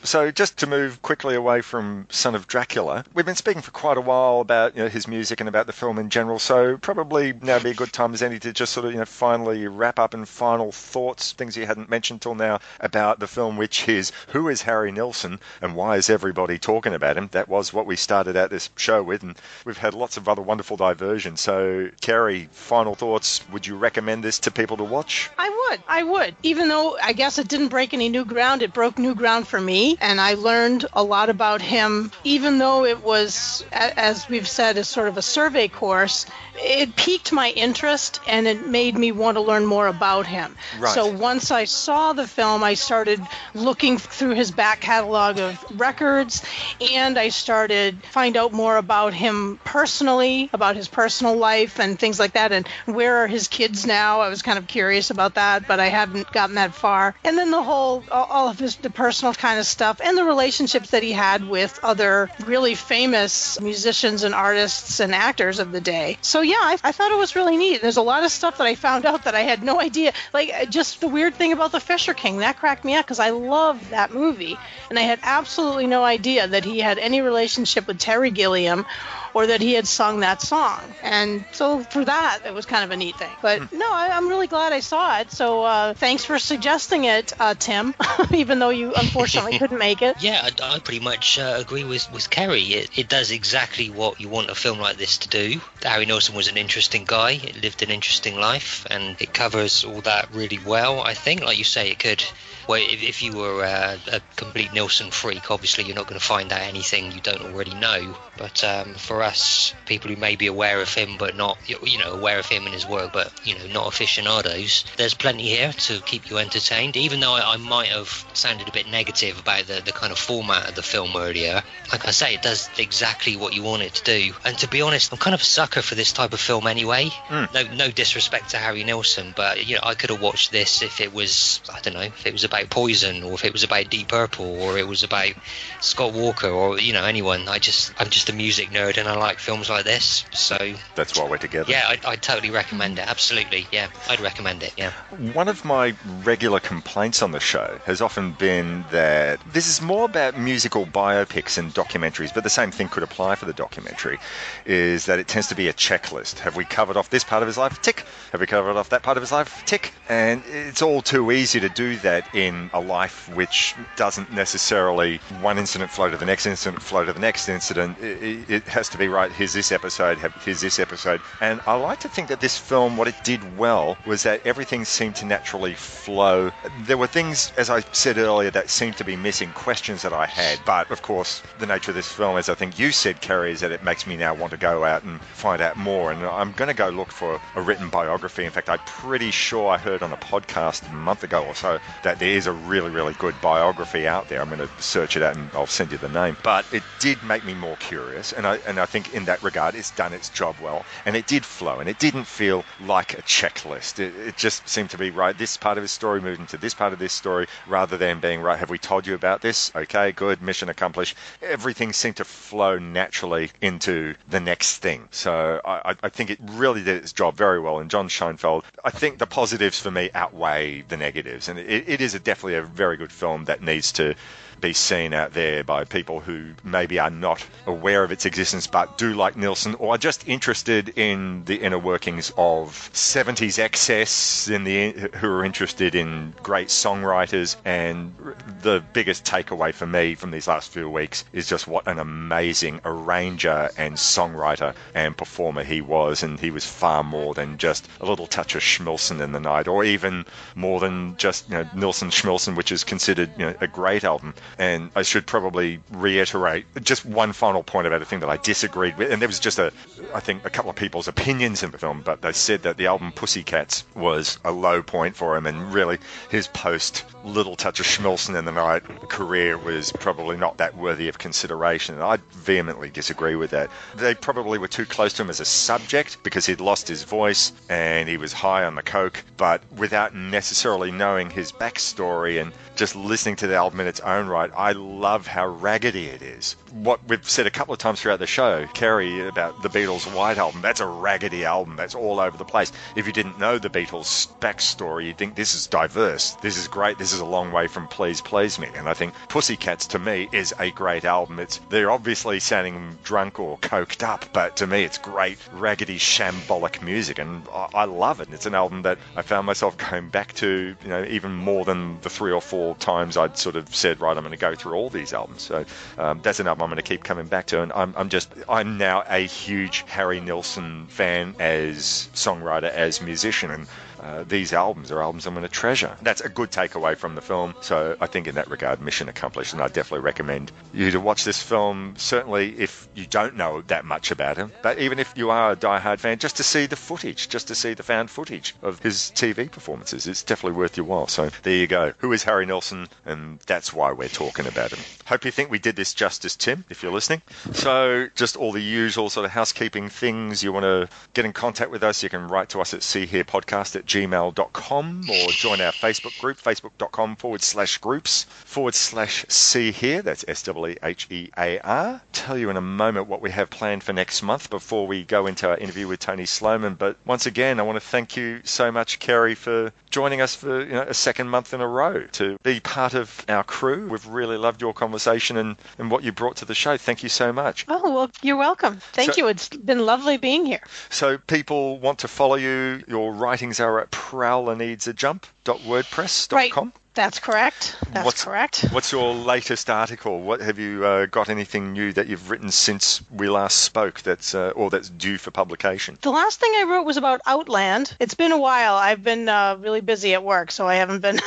So, 0.08 0.32
just 0.32 0.60
to 0.60 0.68
move 0.68 1.02
quickly 1.02 1.36
away 1.36 1.60
from 1.60 2.08
Son 2.10 2.34
of 2.34 2.48
Dracula, 2.48 3.04
we've 3.14 3.26
been 3.26 3.36
speaking 3.36 3.62
for 3.62 3.72
quite 3.72 3.98
a 3.98 4.02
while 4.02 4.40
about 4.40 4.78
you 4.78 4.84
know, 4.84 4.88
his 4.88 5.06
music 5.06 5.42
and 5.42 5.50
about 5.50 5.68
the 5.68 5.74
film 5.74 6.00
in 6.00 6.10
general. 6.10 6.40
So, 6.40 6.78
probably 6.78 7.34
now 7.34 7.60
be 7.60 7.72
a 7.72 7.74
good 7.74 7.92
time 7.92 8.14
as 8.14 8.22
any 8.22 8.40
to 8.40 8.54
just 8.54 8.72
sort 8.72 8.86
of 8.86 8.94
you 8.94 9.00
know 9.00 9.06
finally 9.06 9.68
wrap 9.68 10.00
up 10.00 10.14
and 10.14 10.26
final 10.26 10.72
thoughts, 10.72 11.34
things 11.34 11.58
you 11.58 11.66
hadn't 11.66 11.90
mentioned 11.90 12.22
till 12.22 12.36
now 12.36 12.60
about 12.80 13.20
the 13.20 13.28
film, 13.28 13.58
which 13.58 13.90
is 13.90 14.14
who 14.28 14.48
is 14.48 14.62
Harry 14.62 14.94
Nilsson 14.94 15.42
and 15.62 15.76
why 15.76 15.98
is 15.98 16.10
everybody 16.10 16.58
talking 16.58 16.94
about 16.94 17.18
him? 17.18 17.28
That 17.34 17.50
was 17.50 17.74
what 17.74 17.86
we 17.86 17.98
started 17.98 18.38
out 18.38 18.50
this 18.50 18.70
show 18.78 19.04
with, 19.04 19.24
and 19.24 19.38
we've 19.66 19.78
had 19.78 19.94
lots 19.94 20.16
of 20.16 20.30
other 20.30 20.42
wonderful 20.42 20.78
diversions. 20.78 21.42
So, 21.42 21.90
Kerry, 22.00 22.48
final 22.54 22.96
thoughts? 22.96 23.44
Would 23.52 23.68
you 23.68 23.76
recommend 23.76 24.07
this 24.16 24.40
to 24.40 24.52
people 24.52 24.78
to 24.78 24.84
watch? 24.84 25.30
I 25.38 25.50
would. 25.50 25.82
I 25.88 26.04
would. 26.04 26.36
Even 26.44 26.70
though 26.70 26.98
I 27.02 27.14
guess 27.14 27.38
it 27.38 27.48
didn't 27.48 27.68
break 27.68 27.94
any 27.94 28.10
new 28.10 28.26
ground, 28.26 28.62
it 28.62 28.74
broke 28.74 28.98
new 28.98 29.16
ground 29.16 29.48
for 29.48 29.60
me. 29.60 29.98
And 30.00 30.20
I 30.20 30.36
learned 30.36 30.86
a 30.94 31.04
lot 31.04 31.30
about 31.30 31.62
him, 31.62 32.12
even 32.24 32.58
though 32.58 32.86
it 32.86 33.04
was, 33.04 33.64
as 33.72 34.28
we've 34.30 34.48
said, 34.48 34.78
is 34.78 34.88
sort 34.88 35.08
of 35.08 35.18
a 35.18 35.22
survey 35.22 35.68
course. 35.68 36.26
It 36.56 36.96
piqued 36.96 37.32
my 37.32 37.50
interest 37.52 38.20
and 38.28 38.48
it 38.48 38.66
made 38.68 38.98
me 38.98 39.12
want 39.12 39.36
to 39.36 39.42
learn 39.42 39.66
more 39.66 39.88
about 39.88 40.26
him. 40.26 40.56
Right. 40.80 40.94
So 40.94 41.08
once 41.08 41.52
I 41.52 41.66
saw 41.66 42.14
the 42.14 42.28
film, 42.28 42.64
I 42.64 42.74
started 42.74 43.22
looking 43.54 43.98
through 43.98 44.36
his 44.36 44.52
back 44.52 44.80
catalog 44.80 45.38
of 45.38 45.80
records 45.80 46.44
and 46.80 47.18
I 47.18 47.30
started 47.30 48.02
find 48.04 48.38
out 48.38 48.54
more 48.54 48.78
about 48.78 49.14
him 49.14 49.60
personally, 49.64 50.50
about 50.54 50.76
his 50.76 50.88
personal 50.88 51.36
life 51.36 51.80
and 51.80 52.00
things 52.00 52.20
like 52.20 52.34
that 52.34 52.52
and 52.52 52.68
where 52.86 53.18
are 53.18 53.28
his 53.28 53.48
kids 53.48 53.86
now? 53.86 53.97
I 53.98 54.30
was 54.30 54.42
kind 54.42 54.58
of 54.58 54.68
curious 54.68 55.10
about 55.10 55.36
that, 55.36 55.68
but 55.68 55.80
I 55.80 55.88
haven't 55.88 56.32
gotten 56.32 56.56
that 56.56 56.74
far. 56.74 57.16
And 57.24 57.38
then 57.38 57.52
the 57.52 57.62
whole 57.64 58.04
all- 58.12 58.26
all 58.30 58.50
of 58.50 58.60
his 58.60 58.76
the 58.78 58.90
personal 58.90 59.34
kind 59.34 59.60
of 59.60 59.66
stuff 59.66 60.00
and 60.04 60.18
the 60.18 60.24
relationships 60.24 60.92
that 60.92 61.04
he 61.04 61.12
had 61.12 61.48
with 61.48 61.80
other 61.84 62.30
really 62.46 62.76
famous 62.76 63.60
musicians 63.62 64.24
and 64.24 64.34
artists 64.36 65.00
and 65.00 65.14
actors 65.16 65.60
of 65.60 65.72
the 65.72 65.82
day. 65.82 66.18
So 66.22 66.42
yeah, 66.42 66.56
I, 66.60 66.78
I 66.84 66.92
thought 66.92 67.12
it 67.12 67.18
was 67.18 67.36
really 67.36 67.58
neat. 67.58 67.82
There's 67.82 67.98
a 67.98 68.02
lot 68.02 68.24
of 68.24 68.32
stuff 68.32 68.58
that 68.58 68.68
I 68.68 68.76
found 68.76 69.06
out 69.06 69.24
that 69.26 69.36
I 69.36 69.42
had 69.42 69.64
no 69.64 69.80
idea. 69.80 70.14
Like 70.34 70.52
uh, 70.54 70.66
just 70.66 71.02
the 71.02 71.08
weird 71.08 71.36
thing 71.36 71.52
about 71.54 71.72
the 71.72 71.80
Fisher 71.80 72.14
King 72.14 72.38
that 72.40 72.58
cracked 72.58 72.86
me 72.86 72.96
up 72.96 73.06
because 73.06 73.20
I 73.20 73.32
love 73.32 73.90
that 73.90 74.14
movie, 74.14 74.58
and 74.90 74.98
I 75.00 75.04
had 75.04 75.20
absolutely 75.24 75.88
no 75.88 76.04
idea 76.04 76.48
that 76.48 76.66
he 76.66 76.80
had 76.80 76.98
any 76.98 77.22
relationship 77.22 77.88
with 77.88 78.00
Terry 78.00 78.32
Gilliam. 78.32 78.86
Or 79.34 79.48
that 79.48 79.62
he 79.62 79.74
had 79.74 79.88
sung 79.88 80.22
that 80.22 80.42
song, 80.42 80.96
and 81.04 81.46
so 81.52 81.84
for 81.84 82.04
that, 82.04 82.40
it 82.46 82.54
was 82.54 82.66
kind 82.66 82.84
of 82.84 82.92
a 82.92 82.98
neat 82.98 83.16
thing. 83.16 83.36
But 83.42 83.72
no, 83.72 83.86
I, 83.86 84.10
I'm 84.14 84.28
really 84.28 84.48
glad 84.48 84.74
I 84.74 84.80
saw 84.80 85.20
it. 85.20 85.32
So 85.32 85.64
uh, 85.64 85.94
thanks 85.94 86.26
for 86.26 86.40
suggesting 86.40 87.06
it, 87.06 87.34
uh, 87.40 87.54
Tim. 87.58 87.94
Even 88.34 88.60
though 88.60 88.70
you 88.70 88.94
unfortunately 88.96 89.60
couldn't 89.60 89.78
make 89.78 90.02
it. 90.02 90.22
Yeah, 90.22 90.42
I, 90.44 90.76
I 90.76 90.80
pretty 90.80 91.00
much 91.00 91.38
uh, 91.40 91.58
agree 91.60 91.84
with, 91.84 92.12
with 92.12 92.30
Kerry. 92.30 92.62
It, 92.64 92.98
it 92.98 93.10
does 93.10 93.32
exactly 93.32 93.90
what 93.90 94.20
you 94.20 94.30
want 94.30 94.50
a 94.50 94.56
film 94.56 94.80
like 94.80 94.98
this 94.98 95.18
to 95.20 95.30
do. 95.30 95.60
Harry 95.84 96.06
Nilsson 96.06 96.36
was 96.36 96.48
an 96.48 96.58
interesting 96.58 97.06
guy. 97.06 97.32
It 97.32 97.62
lived 97.62 97.84
an 97.84 97.92
interesting 97.92 98.38
life, 98.40 98.86
and 98.90 99.20
it 99.22 99.34
covers 99.34 99.84
all 99.84 100.02
that 100.02 100.30
really 100.34 100.60
well. 100.66 101.02
I 101.02 101.14
think, 101.14 101.42
like 101.42 101.58
you 101.58 101.64
say, 101.64 101.90
it 101.90 102.00
could. 102.00 102.24
Well, 102.68 102.82
if, 102.82 103.02
if 103.02 103.22
you 103.24 103.34
were 103.34 103.64
uh, 103.64 103.98
a 104.12 104.22
complete 104.36 104.74
Nilsson 104.74 105.12
freak, 105.12 105.50
obviously 105.52 105.86
you're 105.86 105.96
not 105.96 106.08
going 106.08 106.20
to 106.20 106.26
find 106.26 106.52
out 106.52 106.62
anything 106.62 107.12
you 107.12 107.22
don't 107.22 107.42
already 107.42 107.74
know. 107.76 108.16
But 108.38 108.64
um, 108.64 108.94
for 108.96 109.24
us, 109.24 109.74
people 109.86 110.12
who 110.12 110.18
may 110.18 110.36
be 110.36 110.48
aware 110.48 110.82
of 110.82 110.94
him 110.94 111.18
but 111.18 111.36
not, 111.36 111.58
you 111.68 111.98
know, 111.98 112.14
aware 112.14 112.40
of 112.40 112.46
him 112.46 112.66
and 112.66 112.74
his 112.74 112.86
work, 112.86 113.14
but 113.14 113.32
you 113.46 113.58
know, 113.58 113.68
not 113.68 113.88
aficionados, 113.88 114.86
there's 114.98 115.14
plenty 115.14 115.44
here 115.44 115.72
to 115.72 116.02
keep 116.02 116.30
you 116.30 116.38
entertained. 116.38 116.98
Even 116.98 117.20
though 117.20 117.34
I, 117.34 117.54
I 117.54 117.58
might 117.58 117.90
have 117.90 118.26
sounded 118.34 118.68
a 118.68 118.72
bit 118.72 118.90
negative 118.90 119.40
about 119.40 119.68
the, 119.68 119.82
the 119.84 119.92
kind 119.92 120.12
of 120.12 120.20
format 120.20 120.70
of 120.70 120.76
the 120.76 120.84
film 120.84 121.14
earlier, 121.16 121.64
like 121.92 122.08
I 122.08 122.12
say, 122.12 122.34
it 122.34 122.42
does 122.42 122.70
exactly 122.78 123.36
what 123.36 123.54
you 123.54 123.64
want 123.64 123.82
it 123.84 123.94
to 123.96 124.04
do. 124.04 124.34
And 124.44 124.58
to 124.60 124.68
be 124.68 124.82
honest, 124.82 125.12
I'm 125.12 125.18
kind 125.18 125.34
of 125.34 125.42
a 125.42 125.46
sucker 125.46 125.82
for 125.82 125.96
this 125.96 126.12
type 126.12 126.34
of 126.34 126.40
film 126.40 126.68
anyway. 126.68 127.10
Mm. 127.30 127.54
No, 127.54 127.76
no 127.76 127.92
disrespect 127.92 128.50
to 128.50 128.58
Harry 128.58 128.84
Nilsson, 128.84 129.34
but 129.36 129.66
you 129.66 129.76
know, 129.76 129.82
I 129.84 129.96
could 129.96 130.10
have 130.10 130.22
watched 130.22 130.52
this 130.52 130.82
if 130.82 131.00
it 131.00 131.14
was, 131.14 131.62
I 131.74 131.80
don't 131.80 131.94
know, 131.94 132.02
if 132.02 132.26
it 132.26 132.34
was 132.34 132.44
about 132.44 132.57
Poison 132.66 133.24
or 133.24 133.34
if 133.34 133.46
it 133.46 133.54
was 133.54 133.64
about 133.64 133.90
Deep 133.90 134.08
Purple 134.10 134.62
or 134.62 134.78
it 134.78 134.88
was 134.88 135.04
about 135.04 135.34
Scott 135.82 136.14
Walker 136.14 136.50
or 136.50 136.80
you 136.80 136.94
know 136.94 137.04
anyone. 137.04 137.48
I 137.48 137.60
just, 137.60 137.94
I'm 138.00 138.10
just 138.10 138.30
a 138.30 138.34
music 138.34 138.70
nerd 138.70 138.98
and 138.98 139.08
I 139.08 139.16
like 139.16 139.40
films 139.40 139.70
like 139.70 139.86
this. 139.86 140.26
So 140.34 140.58
That's 140.96 141.18
why 141.18 141.28
we're 141.28 141.38
together. 141.38 141.72
yeah, 141.72 141.84
I, 141.88 142.12
I'd 142.12 142.22
totally 142.22 142.50
recommend 142.50 143.00
it. 143.00 143.08
Absolutely, 143.08 143.68
yeah, 143.72 143.88
I'd 144.10 144.20
recommend 144.20 144.64
it. 144.64 144.74
Yeah. 144.78 144.92
One 145.34 145.48
of 145.48 145.64
my 145.66 145.96
regular 146.24 146.60
complaints 146.60 147.22
on 147.22 147.32
the 147.32 147.40
show 147.40 147.80
has 147.86 148.02
often 148.02 148.32
been 148.34 148.86
that 148.92 149.40
this 149.52 149.68
is 149.68 149.82
more 149.82 150.06
about 150.06 150.38
musical 150.38 150.86
biopics 150.86 151.58
and 151.58 151.74
documentaries, 151.74 152.34
but 152.34 152.44
the 152.44 152.50
same 152.50 152.72
thing 152.72 152.90
could 152.90 153.04
apply 153.04 153.36
for 153.36 153.46
the 153.46 153.54
documentary, 153.54 154.20
is 154.66 155.06
that 155.06 155.20
it 155.20 155.28
tends 155.28 155.48
to 155.48 155.56
be 155.56 155.68
a 155.68 155.74
checklist. 155.74 156.40
Have 156.40 156.56
we 156.56 156.66
covered 156.66 156.98
off 156.98 157.10
this 157.10 157.24
part 157.24 157.44
of 157.44 157.48
his 157.48 157.58
life? 157.58 157.82
Tick. 157.82 158.06
Have 158.32 158.42
we 158.42 158.48
covered 158.48 158.78
off 158.78 158.90
that 158.90 159.04
part 159.04 159.18
of 159.18 159.24
his 159.24 159.32
life? 159.32 159.64
Tick. 159.66 159.94
And 160.10 160.42
it's 160.48 160.82
all 160.82 161.02
too 161.02 161.32
easy 161.32 161.60
to 161.60 161.70
do 161.70 161.98
that 161.98 162.34
in 162.34 162.47
a 162.74 162.80
life 162.80 163.34
which 163.36 163.76
doesn't 163.96 164.32
necessarily 164.32 165.18
one 165.42 165.58
incident 165.58 165.90
flow 165.92 166.10
to 166.10 166.18
the 166.18 166.26
next 166.26 166.46
incident, 166.46 166.82
flow 166.82 167.06
to 167.06 167.14
the 167.14 167.20
next 167.20 167.50
incident. 167.50 167.98
It, 168.00 168.50
it- 168.50 168.64
has 168.68 168.90
to 168.90 168.98
be 168.98 169.08
right. 169.08 169.32
Here's 169.32 169.54
this 169.54 169.72
episode. 169.72 170.18
Here's 170.44 170.60
this 170.62 170.78
episode. 170.78 171.22
And 171.42 171.62
I 171.66 171.76
like 171.76 172.00
to 172.02 172.10
think 172.10 172.28
that 172.28 172.42
this 172.42 172.58
film, 172.58 172.98
what 172.98 173.08
it 173.08 173.16
did 173.24 173.58
well, 173.58 173.98
was 174.06 174.24
that 174.24 174.46
everything 174.46 174.84
seemed 174.84 175.16
to 175.18 175.26
naturally 175.26 175.74
flow. 175.74 176.52
There 176.82 176.98
were 176.98 177.08
things, 177.08 177.52
as 177.58 177.70
I 177.70 177.80
said 177.94 178.18
earlier, 178.18 178.52
that 178.52 178.70
seemed 178.70 178.98
to 178.98 179.04
be 179.06 179.16
missing, 179.16 179.52
questions 179.52 180.02
that 180.02 180.12
I 180.14 180.26
had. 180.26 180.60
But 180.66 180.92
of 180.92 181.02
course, 181.02 181.42
the 181.60 181.66
nature 181.66 181.92
of 181.92 181.96
this 181.96 182.12
film, 182.12 182.38
as 182.38 182.50
I 182.50 182.56
think 182.56 182.78
you 182.78 182.92
said, 182.92 183.22
Kerry, 183.22 183.52
is 183.52 183.62
that 183.62 183.72
it 183.72 183.84
makes 183.84 184.06
me 184.06 184.18
now 184.18 184.34
want 184.34 184.52
to 184.52 184.58
go 184.58 184.84
out 184.84 185.04
and 185.04 185.22
find 185.22 185.62
out 185.62 185.78
more. 185.78 186.12
And 186.12 186.24
I'm 186.26 186.52
going 186.52 186.68
to 186.68 186.74
go 186.76 186.90
look 186.90 187.12
for 187.12 187.40
a 187.56 187.62
written 187.62 187.90
biography. 187.90 188.44
In 188.44 188.52
fact, 188.52 188.70
I'm 188.70 188.80
pretty 188.80 189.32
sure 189.32 189.70
I 189.70 189.78
heard 189.78 190.04
on 190.04 190.12
a 190.12 190.18
podcast 190.18 190.88
a 190.90 190.94
month 190.94 191.24
ago 191.24 191.44
or 191.46 191.56
so 191.56 191.80
that 192.04 192.20
there 192.20 192.27
is 192.34 192.48
a 192.48 192.52
really, 192.54 192.90
really 192.92 193.14
good 193.14 193.40
biography 193.42 194.08
out 194.08 194.28
there. 194.28 194.42
I'm 194.42 194.50
going 194.50 194.60
to 194.68 194.70
search 194.84 195.16
it 195.18 195.24
out 195.24 195.36
and 195.36 195.50
I'll 195.54 195.68
send 195.68 195.92
you 195.92 195.98
the 195.98 196.10
name. 196.10 196.38
But 196.44 196.66
it 196.72 196.84
did 197.00 197.24
make 197.24 197.44
me 197.44 197.54
more 197.54 197.78
curious, 197.78 198.34
and 198.34 198.46
I 198.48 198.58
and 198.66 198.80
I 198.80 198.86
think 198.86 199.14
in 199.14 199.26
that 199.26 199.42
regard, 199.44 199.76
it's 199.76 199.92
done 199.92 200.14
its 200.14 200.30
job 200.30 200.60
well. 200.60 200.86
And 201.06 201.16
it 201.16 201.26
did 201.28 201.46
flow, 201.46 201.80
and 201.80 201.90
it 201.90 201.98
didn't 201.98 202.26
feel 202.26 202.66
like 202.80 203.14
a 203.18 203.22
checklist. 203.24 204.00
It, 204.00 204.16
it 204.16 204.36
just 204.36 204.68
seemed 204.68 204.90
to 204.92 204.98
be, 204.98 205.12
right, 205.12 205.38
this 205.38 205.58
part 205.58 205.78
of 205.78 205.84
his 205.84 205.92
story 205.92 206.22
moved 206.22 206.40
into 206.40 206.58
this 206.58 206.74
part 206.74 206.94
of 206.94 207.00
this 207.00 207.14
story, 207.14 207.48
rather 207.66 207.98
than 207.98 208.20
being, 208.20 208.42
right, 208.42 208.60
have 208.60 208.70
we 208.70 208.78
told 208.80 209.08
you 209.08 209.16
about 209.16 209.42
this? 209.42 209.72
Okay, 209.76 210.12
good, 210.12 210.42
mission 210.42 210.70
accomplished. 210.70 211.16
Everything 211.42 211.94
seemed 211.94 212.18
to 212.18 212.26
flow 212.26 212.78
naturally 212.80 213.52
into 213.62 214.16
the 214.28 214.40
next 214.40 214.78
thing. 214.78 215.08
So 215.12 215.62
I, 215.66 215.96
I- 216.04 216.10
think 216.18 216.32
it 216.32 216.40
really 216.42 216.84
did 216.84 216.98
its 216.98 217.14
job 217.14 217.36
very 217.36 217.60
well. 217.60 217.80
And 217.80 217.92
John 217.92 218.10
Scheinfeld, 218.10 218.64
I 218.84 218.90
think 218.90 219.20
the 219.20 219.28
positives 219.28 219.80
for 219.80 219.92
me 219.92 220.10
outweigh 220.16 220.82
the 220.82 220.98
negatives. 220.98 221.48
And 221.48 221.60
it, 221.60 221.88
it 221.88 222.02
is 222.02 222.16
definitely 222.24 222.56
a 222.56 222.62
very 222.62 222.98
good 222.98 223.12
film 223.12 223.46
that 223.46 223.62
needs 223.62 223.92
to 223.94 224.16
be 224.62 224.74
seen 224.74 225.14
out 225.14 225.34
there 225.34 225.64
by 225.64 225.84
people 225.84 226.20
who 226.20 226.52
maybe 226.64 227.00
are 227.00 227.10
not 227.10 227.46
aware 227.66 228.04
of 228.04 228.12
its 228.12 228.26
existence 228.26 228.68
but 228.68 228.98
do 228.98 229.14
like 229.14 229.36
Nilsson 229.36 229.76
or 229.76 229.96
are 229.96 229.98
just 229.98 230.28
interested 230.28 230.90
in 230.98 231.44
the 231.46 231.56
inner 231.56 231.80
workings 231.80 232.32
of 232.38 232.90
70s 232.94 233.60
excess 233.60 234.48
in 234.48 234.64
the 234.64 234.92
who 235.16 235.28
are 235.28 235.46
interested 235.46 235.96
in 235.96 236.34
great 236.44 236.68
songwriters. 236.68 237.56
And 237.66 238.16
the 238.62 238.84
biggest 238.94 239.26
takeaway 239.26 239.74
for 239.74 239.86
me 239.86 240.16
from 240.16 240.32
these 240.32 240.48
last 240.48 240.72
few 240.72 240.90
weeks 240.90 241.24
is 241.34 241.48
just 241.48 241.68
what 241.68 241.88
an 241.88 242.00
amazing 242.00 242.82
arranger 242.86 243.70
and 243.78 243.96
songwriter 243.96 244.74
and 244.94 245.16
performer 245.16 245.64
he 245.64 245.82
was. 245.82 246.24
And 246.24 246.40
he 246.40 246.52
was 246.52 246.66
far 246.66 247.04
more 247.04 247.34
than 247.34 247.58
just 247.58 247.88
a 248.02 248.06
little 248.06 248.28
touch 248.28 248.56
of 248.56 248.62
Schmilsson 248.62 249.22
in 249.22 249.32
the 249.32 249.40
night 249.40 249.68
or 249.68 249.84
even 249.84 250.26
more 250.56 250.80
than 250.80 251.16
just 251.18 251.50
you 251.50 251.56
know 251.56 251.70
Nilsson 251.76 252.10
Schmilsson 252.10 252.56
which 252.56 252.72
is 252.72 252.84
considered 252.84 253.30
you 253.38 253.46
know 253.46 253.56
a 253.62 253.68
great 253.68 254.04
album 254.04 254.34
and 254.58 254.92
I 254.96 255.02
should 255.02 255.26
probably 255.26 255.80
reiterate 255.92 256.66
just 256.82 257.06
one 257.06 257.34
final 257.34 257.64
point 257.64 257.88
about 257.88 258.02
a 258.02 258.06
thing 258.06 258.20
that 258.22 258.30
I 258.30 258.38
disagreed 258.38 258.98
with. 258.98 259.12
And 259.12 259.22
there 259.22 259.30
was 259.30 259.40
just 259.40 259.60
a, 259.60 259.72
I 260.14 260.20
think, 260.20 260.46
a 260.46 260.50
couple 260.50 260.70
of 260.70 260.76
people's 260.76 261.08
opinions 261.08 261.64
in 261.64 261.72
the 261.72 261.78
film, 261.78 262.02
but 262.04 262.22
they 262.22 262.32
said 262.32 262.64
that 262.64 262.78
the 262.78 262.88
album 262.88 263.12
Pussycats 263.12 263.84
was 263.96 264.40
a 264.44 264.52
low 264.52 264.82
point 264.82 265.16
for 265.16 265.36
him, 265.36 265.46
and 265.46 265.74
really 265.74 265.98
his 266.30 266.48
post 266.48 267.04
Little 267.28 267.56
Touch 267.56 267.80
of 267.80 267.86
Schmilsson 267.86 268.38
in 268.38 268.46
the 268.46 268.52
Night 268.52 268.84
career 269.10 269.58
was 269.58 269.92
probably 269.92 270.38
not 270.38 270.58
that 270.58 270.76
worthy 270.78 271.08
of 271.08 271.18
consideration. 271.18 271.96
And 271.96 272.04
I 272.04 272.18
vehemently 272.32 272.90
disagree 272.90 273.36
with 273.36 273.52
that. 273.52 273.70
They 273.96 274.16
probably 274.16 274.58
were 274.58 274.68
too 274.68 274.86
close 274.86 275.14
to 275.14 275.24
him 275.24 275.30
as 275.30 275.40
a 275.40 275.46
subject 275.46 276.18
because 276.24 276.46
he'd 276.46 276.62
lost 276.62 276.88
his 276.88 277.04
voice 277.04 277.52
and 277.70 278.08
he 278.08 278.18
was 278.18 278.34
high 278.34 278.64
on 278.64 278.76
the 278.76 278.82
coke, 278.82 279.24
but 279.36 279.62
without 279.76 280.16
necessarily 280.16 280.92
knowing 280.92 281.30
his 281.30 281.52
backstory 281.52 282.42
and 282.42 282.54
just 282.76 282.96
listening 282.96 283.36
to 283.38 283.48
the 283.48 283.56
album 283.56 283.80
in 283.80 283.88
its 283.88 284.00
own 284.00 284.28
right, 284.28 284.52
I 284.56 284.72
love 284.72 285.28
how 285.28 285.48
raggedy 285.48 286.08
it 286.08 286.22
is. 286.22 286.56
What 286.72 287.00
we've 287.08 287.28
said 287.30 287.48
a 287.48 287.52
couple 287.52 287.74
of 287.74 287.80
times 287.80 288.02
throughout 288.02 288.20
the 288.20 288.28
show, 288.28 288.68
Kerry, 288.74 289.28
about 289.28 289.62
the 289.62 289.70
Beatles' 289.70 290.12
White 290.16 290.38
Album, 290.38 290.62
that's 290.62 290.80
a 290.80 290.86
raggedy 290.86 291.44
album. 291.46 291.76
That's 291.76 291.96
all 291.96 292.20
over 292.20 292.38
the 292.38 292.46
place. 292.46 292.72
If 292.96 293.08
you 293.08 293.14
didn't 293.14 293.40
know 293.40 293.58
the 293.58 293.70
Beatles' 293.70 294.28
backstory, 294.40 295.06
you'd 295.06 295.18
think 295.18 295.36
this 295.36 295.56
is 295.56 295.68
diverse. 295.68 296.34
This 296.42 296.58
is 296.58 296.68
great. 296.68 296.98
This 296.98 297.14
is 297.14 297.17
a 297.20 297.26
long 297.26 297.52
way 297.52 297.68
from 297.68 297.88
Please 297.88 298.22
Please 298.22 298.60
Me. 298.60 298.68
And 298.76 298.88
I 298.88 298.94
think 298.94 299.14
Pussycats, 299.30 299.88
to 299.88 300.00
me, 300.00 300.30
is 300.32 300.54
a 300.60 300.72
great 300.72 301.06
album. 301.06 301.40
It's 301.40 301.60
They're 301.70 301.92
obviously 301.92 302.40
sounding 302.40 302.98
drunk 303.04 303.40
or 303.40 303.58
coked 303.58 304.04
up, 304.04 304.26
but 304.34 304.58
to 304.58 304.68
me, 304.68 304.84
it's 304.84 304.98
great, 304.98 305.38
raggedy, 305.52 305.98
shambolic 305.98 306.82
music. 306.82 307.20
And 307.20 307.48
I, 307.54 307.68
I 307.74 307.86
love 307.86 308.22
it. 308.22 308.30
It's 308.32 308.46
an 308.46 308.56
album 308.56 308.84
that 308.84 308.98
I 309.16 309.22
found 309.22 309.46
myself 309.46 309.78
going 309.90 310.10
back 310.10 310.34
to, 310.36 310.76
you 310.82 310.90
know, 310.90 311.04
even 311.06 311.34
more 311.34 311.66
than 311.66 312.00
the 312.02 312.10
three 312.10 312.32
or 312.32 312.42
four 312.42 312.76
times 312.76 313.18
I'd 313.18 313.38
sort 313.38 313.56
of 313.56 313.74
said, 313.76 314.02
right, 314.02 314.16
I'm 314.16 314.24
going 314.24 314.32
to 314.32 314.38
go 314.38 314.56
through 314.56 314.74
all 314.74 314.90
these 314.90 315.14
albums. 315.14 315.42
So 315.42 315.66
um, 315.98 316.20
that's 316.22 316.40
an 316.40 316.48
album 316.48 316.64
I'm 316.64 316.70
going 316.70 316.78
to 316.78 316.84
keep 316.84 317.04
coming 317.04 317.28
back 317.28 317.48
to. 317.48 317.62
And 317.62 317.72
I'm, 317.74 317.94
I'm 317.98 318.10
just, 318.10 318.32
I'm 318.50 318.78
now 318.78 319.04
a 319.08 319.20
huge 319.20 319.84
Harry 319.88 320.20
Nilsson 320.20 320.88
fan 320.88 321.36
as 321.40 322.10
songwriter, 322.14 322.70
as 322.70 323.02
musician. 323.02 323.52
And 323.52 323.68
uh, 324.02 324.24
these 324.24 324.54
albums 324.54 324.92
are 324.92 325.02
albums 325.02 325.26
I'm 325.26 325.34
going 325.34 325.46
to 325.46 325.52
treasure. 325.52 325.96
That's 326.02 326.22
a 326.22 326.30
good 326.30 326.52
takeaway 326.52 326.96
from 326.98 327.16
the 327.16 327.22
film. 327.22 327.56
So 327.62 327.98
I 328.00 328.08
think 328.08 328.28
in 328.28 328.36
that 328.36 328.50
regard, 328.50 328.82
mission 328.82 329.10
accomplished. 329.10 329.54
And 329.54 329.62
I 329.62 329.68
definitely 329.68 330.06
recommend 330.06 330.52
you 330.74 330.92
to 330.92 331.00
watch 331.00 331.24
this 331.24 331.42
film. 331.42 331.96
Certainly, 331.98 332.60
if 332.60 332.87
you 332.98 333.06
don't 333.06 333.36
know 333.36 333.62
that 333.68 333.86
much 333.86 334.10
about 334.10 334.38
him, 334.38 334.52
but 334.64 334.80
even 334.80 334.98
if 334.98 335.14
you 335.16 335.30
are 335.30 335.52
a 335.52 335.56
die-hard 335.56 336.00
fan, 336.00 336.18
just 336.18 336.38
to 336.38 336.44
see 336.44 336.66
the 336.66 336.76
footage, 336.76 337.30
just 337.30 337.48
to 337.50 337.56
see 337.56 337.76
the 337.76 337.84
found 337.84 338.10
footage 338.10 338.56
of 338.64 338.80
his 338.80 339.12
TV 339.16 339.50
performances, 339.50 340.08
it's 340.08 340.24
definitely 340.24 340.58
worth 340.58 340.76
your 340.76 340.86
while. 340.88 341.08
So 341.08 341.30
there 341.44 341.56
you 341.56 341.68
go. 341.68 341.94
Who 342.00 342.12
is 342.12 342.24
Harry 342.24 342.48
Nilsson? 342.48 342.88
And 343.06 343.40
that's 343.46 343.72
why 343.72 343.92
we're 343.92 344.08
talking 344.08 344.48
about 344.48 344.72
him. 344.72 344.80
Hope 345.06 345.26
you 345.26 345.32
think 345.32 345.52
we 345.52 345.60
did 345.60 345.76
this 345.76 345.94
justice, 345.94 346.36
Tim, 346.36 346.66
if 346.70 346.82
you're 346.82 346.92
listening. 346.92 347.22
So 347.54 348.08
just 348.16 348.36
all 348.36 348.52
the 348.52 348.62
usual 348.62 349.12
sort 349.12 349.26
of 349.26 349.32
housekeeping 349.32 349.90
things. 349.90 350.44
You 350.44 350.52
want 350.52 350.64
to 350.64 350.90
get 351.14 351.24
in 351.24 351.34
contact 351.34 351.70
with 351.70 351.84
us, 351.84 352.02
you 352.02 352.10
can 352.10 352.28
write 352.28 352.50
to 352.50 352.62
us 352.62 352.74
at 352.74 352.80
seehearpodcast 352.80 353.76
at 353.76 353.86
gmail.com 353.86 355.02
or 355.10 355.28
join 355.30 355.62
our 355.62 355.72
Facebook 355.72 356.20
group, 356.20 356.38
facebook.com 356.42 357.16
forward 357.16 357.44
slash 357.44 357.78
groups 357.78 358.24
forward 358.24 358.74
slash 358.74 359.24
see 359.30 359.72
hear. 359.72 360.02
That's 360.02 360.26
S 360.28 360.42
W 360.44 360.76
H 360.82 361.08
E 361.12 361.30
A 361.38 361.60
R. 361.60 362.02
Tell 362.12 362.38
you 362.38 362.50
in 362.50 362.58
a 362.58 362.62
moment 362.62 362.87
what 362.96 363.22
we 363.22 363.32
have 363.32 363.50
planned 363.50 363.84
for 363.84 363.92
next 363.94 364.22
month 364.24 364.50
before 364.50 364.88
we 364.88 365.04
go 365.04 365.28
into 365.28 365.50
our 365.50 365.58
interview 365.58 365.88
with 365.88 366.00
Tony 366.00 366.26
Sloman. 366.26 366.76
But 366.76 366.96
once 367.06 367.26
again, 367.26 367.60
I 367.60 367.64
want 367.64 367.76
to 367.76 367.86
thank 367.86 368.16
you 368.18 368.40
so 368.44 368.72
much, 368.72 369.00
Kerry, 369.00 369.36
for 369.36 369.72
joining 369.90 370.22
us 370.22 370.36
for 370.36 370.64
you 370.64 370.74
know, 370.74 370.84
a 370.84 370.94
second 370.94 371.30
month 371.30 371.54
in 371.54 371.62
a 371.62 371.68
row 371.68 372.06
to 372.14 372.38
be 372.44 372.60
part 372.60 372.94
of 372.94 373.26
our 373.30 373.44
crew. 373.44 373.88
We've 373.88 374.06
really 374.08 374.38
loved 374.38 374.62
your 374.62 374.74
conversation 374.74 375.38
and, 375.38 375.56
and 375.78 375.92
what 375.92 376.04
you 376.04 376.12
brought 376.12 376.38
to 376.38 376.46
the 376.46 376.56
show. 376.56 376.78
Thank 376.78 377.04
you 377.04 377.10
so 377.10 377.32
much. 377.34 377.66
Oh, 377.68 377.94
well, 377.94 378.10
you're 378.22 378.38
welcome. 378.38 378.78
Thank 378.94 379.14
So- 379.14 379.18
you. 379.18 379.28
It's 379.28 379.50
been 379.50 379.86
lovely 379.86 380.18
being 380.18 380.46
here. 380.46 380.62
So 380.90 381.18
people 381.18 381.80
want 381.80 382.00
to 382.00 382.08
follow 382.08 382.36
you. 382.36 382.84
Your 382.88 383.14
writings 383.14 383.60
are 383.60 383.80
at 383.80 383.92
prowlerneedsajump.wordpress.com. 383.92 386.74
That's 386.98 387.20
correct. 387.20 387.78
That's 387.94 388.04
What's- 388.06 388.24
correct. 388.24 388.66
What's 388.72 388.92
your 388.92 389.14
latest 389.14 389.70
article? 389.70 390.20
What 390.20 390.42
have 390.42 390.58
you 390.58 390.84
uh, 390.84 391.06
got? 391.06 391.30
Anything 391.30 391.74
new 391.74 391.94
that 391.94 392.08
you've 392.08 392.32
written 392.32 392.50
since 392.50 393.02
we 393.12 393.30
last 393.30 393.60
spoke? 393.60 394.02
That's 394.02 394.34
uh, 394.34 394.52
or 394.56 394.70
that's 394.72 394.90
due 394.90 395.18
for 395.20 395.30
publication. 395.30 395.98
The 396.02 396.10
last 396.10 396.40
thing 396.40 396.52
I 396.56 396.64
wrote 396.68 396.86
was 396.86 396.98
about 396.98 397.22
Outland. 397.28 397.96
It's 398.00 398.16
been 398.16 398.32
a 398.32 398.38
while. 398.40 398.74
I've 398.76 399.04
been 399.04 399.30
uh, 399.30 399.58
really 399.60 399.82
busy 399.82 400.16
at 400.16 400.24
work, 400.24 400.50
so 400.52 400.68
I 400.68 400.76
haven't 400.76 401.02
been. 401.02 401.20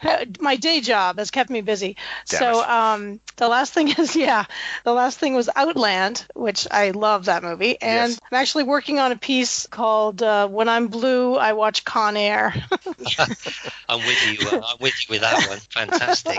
My 0.40 0.56
day 0.56 0.80
job 0.80 1.18
has 1.18 1.30
kept 1.30 1.50
me 1.50 1.60
busy. 1.60 1.96
Damn 2.28 2.38
so 2.54 2.62
um, 2.64 3.20
the 3.36 3.48
last 3.48 3.74
thing 3.74 3.88
is, 3.98 4.16
yeah, 4.16 4.44
the 4.84 4.92
last 4.92 5.18
thing 5.18 5.34
was 5.34 5.50
Outland, 5.54 6.24
which 6.34 6.66
I 6.70 6.92
love 6.92 7.26
that 7.26 7.42
movie, 7.42 7.78
and 7.80 8.10
Yes. 8.12 8.20
I'm 8.30 8.38
actually 8.38 8.64
working 8.64 8.98
on 8.98 9.12
a 9.12 9.16
piece 9.16 9.66
called 9.66 10.22
uh, 10.22 10.48
"When 10.48 10.68
I'm 10.70 10.88
Blue, 10.88 11.34
I 11.36 11.52
Watch 11.52 11.84
Con 11.84 12.16
Air." 12.16 12.54
I'm 13.88 13.98
with 14.06 14.40
you. 14.40 14.48
uh, 14.48 14.62
I'm 14.70 14.76
with 14.80 14.94
you 15.01 15.01
with 15.08 15.20
that 15.22 15.48
one. 15.48 15.58
Fantastic. 15.58 16.38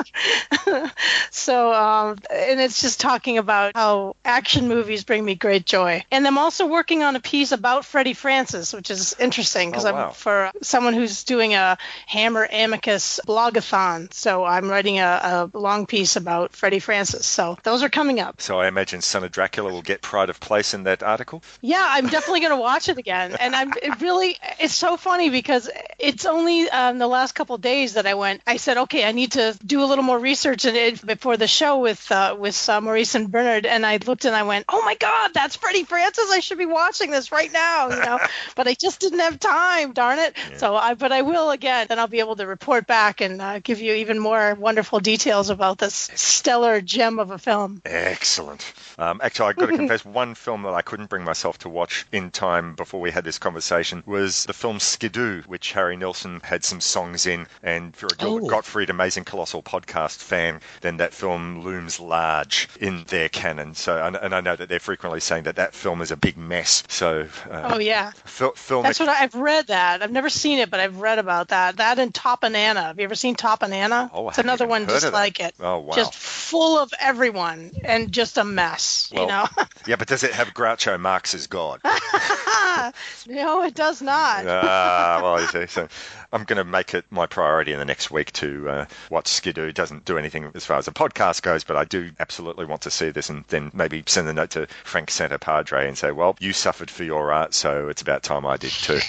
so 1.32 1.74
um, 1.74 2.18
and 2.32 2.60
it's 2.60 2.82
just 2.82 3.00
talking 3.00 3.38
about 3.38 3.76
how 3.76 4.16
action 4.26 4.68
movies 4.68 5.04
bring 5.04 5.24
me 5.24 5.36
great 5.36 5.66
joy 5.66 6.04
and 6.12 6.26
i'm 6.28 6.38
also 6.38 6.66
working 6.68 7.04
on 7.04 7.16
a 7.16 7.20
piece 7.20 7.52
about 7.52 7.86
freddie 7.86 8.14
francis 8.14 8.74
which 8.74 8.90
is 8.92 9.16
interesting 9.20 9.70
because 9.70 9.86
Oh, 9.86 9.90
i'm 9.90 9.96
wow. 9.96 10.10
for 10.10 10.52
someone 10.62 10.94
who's 10.94 11.24
doing 11.24 11.54
a 11.54 11.78
hammer 12.08 12.48
amicus 12.52 13.20
blogathon 13.28 14.14
so 14.14 14.44
i'm 14.44 14.70
writing 14.70 15.00
a, 15.00 15.50
a 15.54 15.58
long 15.58 15.86
piece 15.86 16.16
about 16.16 16.54
freddie 16.54 16.80
francis 16.80 17.26
so 17.26 17.58
those 17.64 17.84
are 17.84 17.90
coming 17.90 18.20
up 18.20 18.42
So 18.42 18.60
I 18.60 18.68
imagine 18.68 19.02
Son 19.02 19.24
of 19.24 19.32
Dracula 19.32 19.72
will 19.72 19.82
get 19.82 20.02
pride 20.02 20.30
of 20.30 20.40
place 20.40 20.74
in 20.74 20.84
that 20.84 21.04
article. 21.04 21.42
yeah 21.62 21.86
i'm 21.90 22.08
definitely 22.08 22.42
going 22.42 22.56
to 22.56 22.62
watch 22.62 22.90
it 22.90 22.98
again 22.98 23.36
and 23.40 23.56
i'm 23.56 23.72
it 23.82 24.02
really 24.02 24.38
it's 24.60 24.74
so 24.76 24.98
funny 24.98 25.30
because 25.30 25.70
it's 26.00 26.26
only 26.26 26.70
um, 26.70 26.98
the 27.00 27.08
last 27.08 27.34
couple 27.34 27.58
days 27.58 27.94
that 27.96 28.06
i 28.06 28.14
went 28.14 28.42
i 28.46 28.58
said 28.58 28.78
okay 28.78 29.06
i 29.06 29.12
need 29.12 29.32
to 29.34 29.58
do 29.66 29.84
a 29.84 29.88
little 29.88 30.04
more 30.04 30.20
research 30.20 30.66
in 30.66 30.76
it 30.76 31.06
before 31.06 31.38
the 31.38 31.48
show 31.48 31.80
with 31.80 32.12
uh, 32.12 32.36
with 32.38 32.70
uh, 32.70 32.82
maurice 32.82 33.16
and 33.16 33.32
bernard. 33.32 33.66
And 33.66 33.86
i 33.86 33.98
looked 34.06 34.26
and 34.26 34.36
i 34.36 34.44
went 34.44 34.66
oh 34.70 34.84
my 34.84 34.96
god 34.96 35.32
that's 35.34 35.56
freddie 35.56 35.84
francis. 35.84 36.30
I 36.32 36.40
should 36.40 36.58
be 36.58 36.66
watching 36.66 37.12
this 37.12 37.32
right 37.32 37.52
now 37.52 37.90
you 37.90 38.00
know. 38.00 38.20
But 38.56 38.68
i 38.68 38.74
just 38.74 39.00
didn't 39.00 39.20
have 39.20 39.40
time 39.40 39.94
darn 39.94 40.20
it. 40.20 40.36
So 40.58 40.76
i 40.76 40.94
but 40.94 41.12
i 41.12 41.22
will 41.22 41.52
again 41.52 41.88
and 41.90 42.00
i'll 42.00 42.08
be 42.08 42.20
able 42.20 42.36
to 42.36 42.46
report 42.46 42.88
back 42.88 43.22
and 43.22 43.42
uh, 43.42 43.60
give 43.60 43.82
you 43.82 43.94
even 43.96 44.20
more 44.20 44.56
wonderful 44.56 45.00
details 45.00 45.50
about 45.50 45.78
this 45.78 46.10
stellar 46.16 46.82
gem 46.82 47.20
of 47.20 47.32
a 47.32 47.38
film. 47.38 47.82
Excellent. 47.86 48.62
Um, 48.98 49.20
actually, 49.24 49.50
I've 49.50 49.56
got 49.58 49.68
to 49.68 49.76
confess, 49.78 50.06
one 50.06 50.36
film 50.36 50.64
that 50.64 50.74
I 50.74 50.82
couldn't 50.82 51.10
bring 51.10 51.24
myself 51.24 51.58
to 51.60 51.70
watch 51.70 52.06
in 52.12 52.32
time 52.32 52.76
before 52.76 53.02
we 53.02 53.12
had 53.12 53.24
this 53.24 53.40
conversation 53.40 54.04
was 54.06 54.46
the 54.46 54.54
film 54.54 54.80
Skidoo, 54.80 55.42
which 55.48 55.72
Harry 55.74 55.96
Nilsson 55.98 56.42
had 56.44 56.64
some 56.64 56.82
songs 56.82 57.26
in. 57.26 57.48
And 57.62 57.94
if 57.94 58.02
you're 58.02 58.10
a 58.20 58.24
Oh, 58.24 58.40
Gottfried 58.48 58.90
Amazing 58.90 59.26
Colossal 59.26 59.62
podcast 59.64 60.18
fan, 60.24 60.62
then 60.82 60.98
that 60.98 61.14
film 61.14 61.62
looms 61.64 62.00
large 62.00 62.70
in 62.80 63.04
their 63.08 63.30
canon. 63.30 63.74
So, 63.76 64.02
and, 64.04 64.16
and 64.16 64.34
I 64.34 64.42
know 64.42 64.56
that 64.56 64.70
they're 64.70 64.80
frequently 64.80 65.20
saying 65.20 65.44
that 65.44 65.56
that 65.58 65.74
film 65.74 66.02
is 66.02 66.12
a 66.12 66.16
big 66.18 66.38
mess. 66.38 66.84
So, 66.88 67.28
uh, 67.50 67.72
Oh 67.74 67.80
yeah, 67.80 68.12
fil- 68.26 68.52
film 68.54 68.84
that's 68.84 69.00
what 69.00 69.10
I, 69.10 69.24
I've 69.24 69.36
read. 69.36 69.68
That 69.68 70.04
I've 70.04 70.12
never 70.12 70.30
seen 70.30 70.60
it, 70.60 70.70
but 70.70 70.80
I've 70.80 71.00
read 71.00 71.20
about 71.20 71.50
that. 71.50 71.78
That 71.78 72.00
and 72.00 72.14
Top 72.14 72.44
and 72.44 72.56
Anna. 72.56 72.84
Have 72.84 73.00
you 73.00 73.06
ever 73.06 73.16
seen 73.16 73.36
Top 73.36 73.64
and 73.64 73.74
Anna? 73.74 74.10
Oh, 74.14 74.30
it's 74.30 74.38
another 74.38 74.68
one 74.68 74.88
just 74.88 75.12
like 75.12 75.40
it. 75.40 75.56
Oh, 75.60 75.80
wow. 75.80 75.96
Just 75.96 76.14
full 76.16 76.78
of 76.78 76.92
everyone 77.00 77.72
and 77.84 78.12
just 78.12 78.38
a 78.38 78.44
mess. 78.44 78.83
Well, 79.14 79.22
you 79.24 79.28
know. 79.28 79.48
yeah, 79.88 79.96
but 79.96 80.08
does 80.08 80.24
it 80.24 80.32
have 80.32 80.50
Groucho 80.54 81.00
Marx 81.00 81.34
as 81.34 81.48
God? 81.48 81.80
no, 83.28 83.64
it 83.64 83.76
does 83.76 84.02
not. 84.02 84.46
ah, 84.48 85.20
well, 85.24 85.42
you 85.42 85.48
see, 85.48 85.68
so 85.68 85.88
I'm 86.32 86.44
going 86.44 86.58
to 86.58 86.64
make 86.64 86.94
it 86.94 87.06
my 87.10 87.26
priority 87.26 87.74
in 87.74 87.80
the 87.80 87.86
next 87.86 88.12
week 88.12 88.32
to 88.34 88.70
uh, 88.70 88.86
watch 89.10 89.28
Skidoo. 89.28 89.68
It 89.68 89.76
doesn't 89.76 90.06
do 90.06 90.18
anything 90.18 90.52
as 90.56 90.66
far 90.66 90.78
as 90.78 90.88
a 90.88 90.92
podcast 90.92 91.42
goes, 91.42 91.64
but 91.64 91.78
I 91.78 91.86
do 91.86 92.12
absolutely 92.20 92.66
want 92.66 92.82
to 92.84 92.92
see 92.92 93.10
this 93.12 93.30
and 93.30 93.44
then 93.48 93.72
maybe 93.74 94.04
send 94.08 94.28
a 94.28 94.34
note 94.34 94.52
to 94.52 94.68
Frank 94.84 95.12
Santa 95.12 95.40
Padre 95.40 95.88
and 95.88 95.98
say, 95.98 96.12
well, 96.12 96.36
you 96.40 96.54
suffered 96.54 96.90
for 96.90 97.04
your 97.04 97.32
art, 97.32 97.54
so 97.54 97.90
it's 97.90 98.02
about 98.02 98.24
time 98.24 98.46
I 98.46 98.58
did 98.58 98.72
too. 98.72 99.00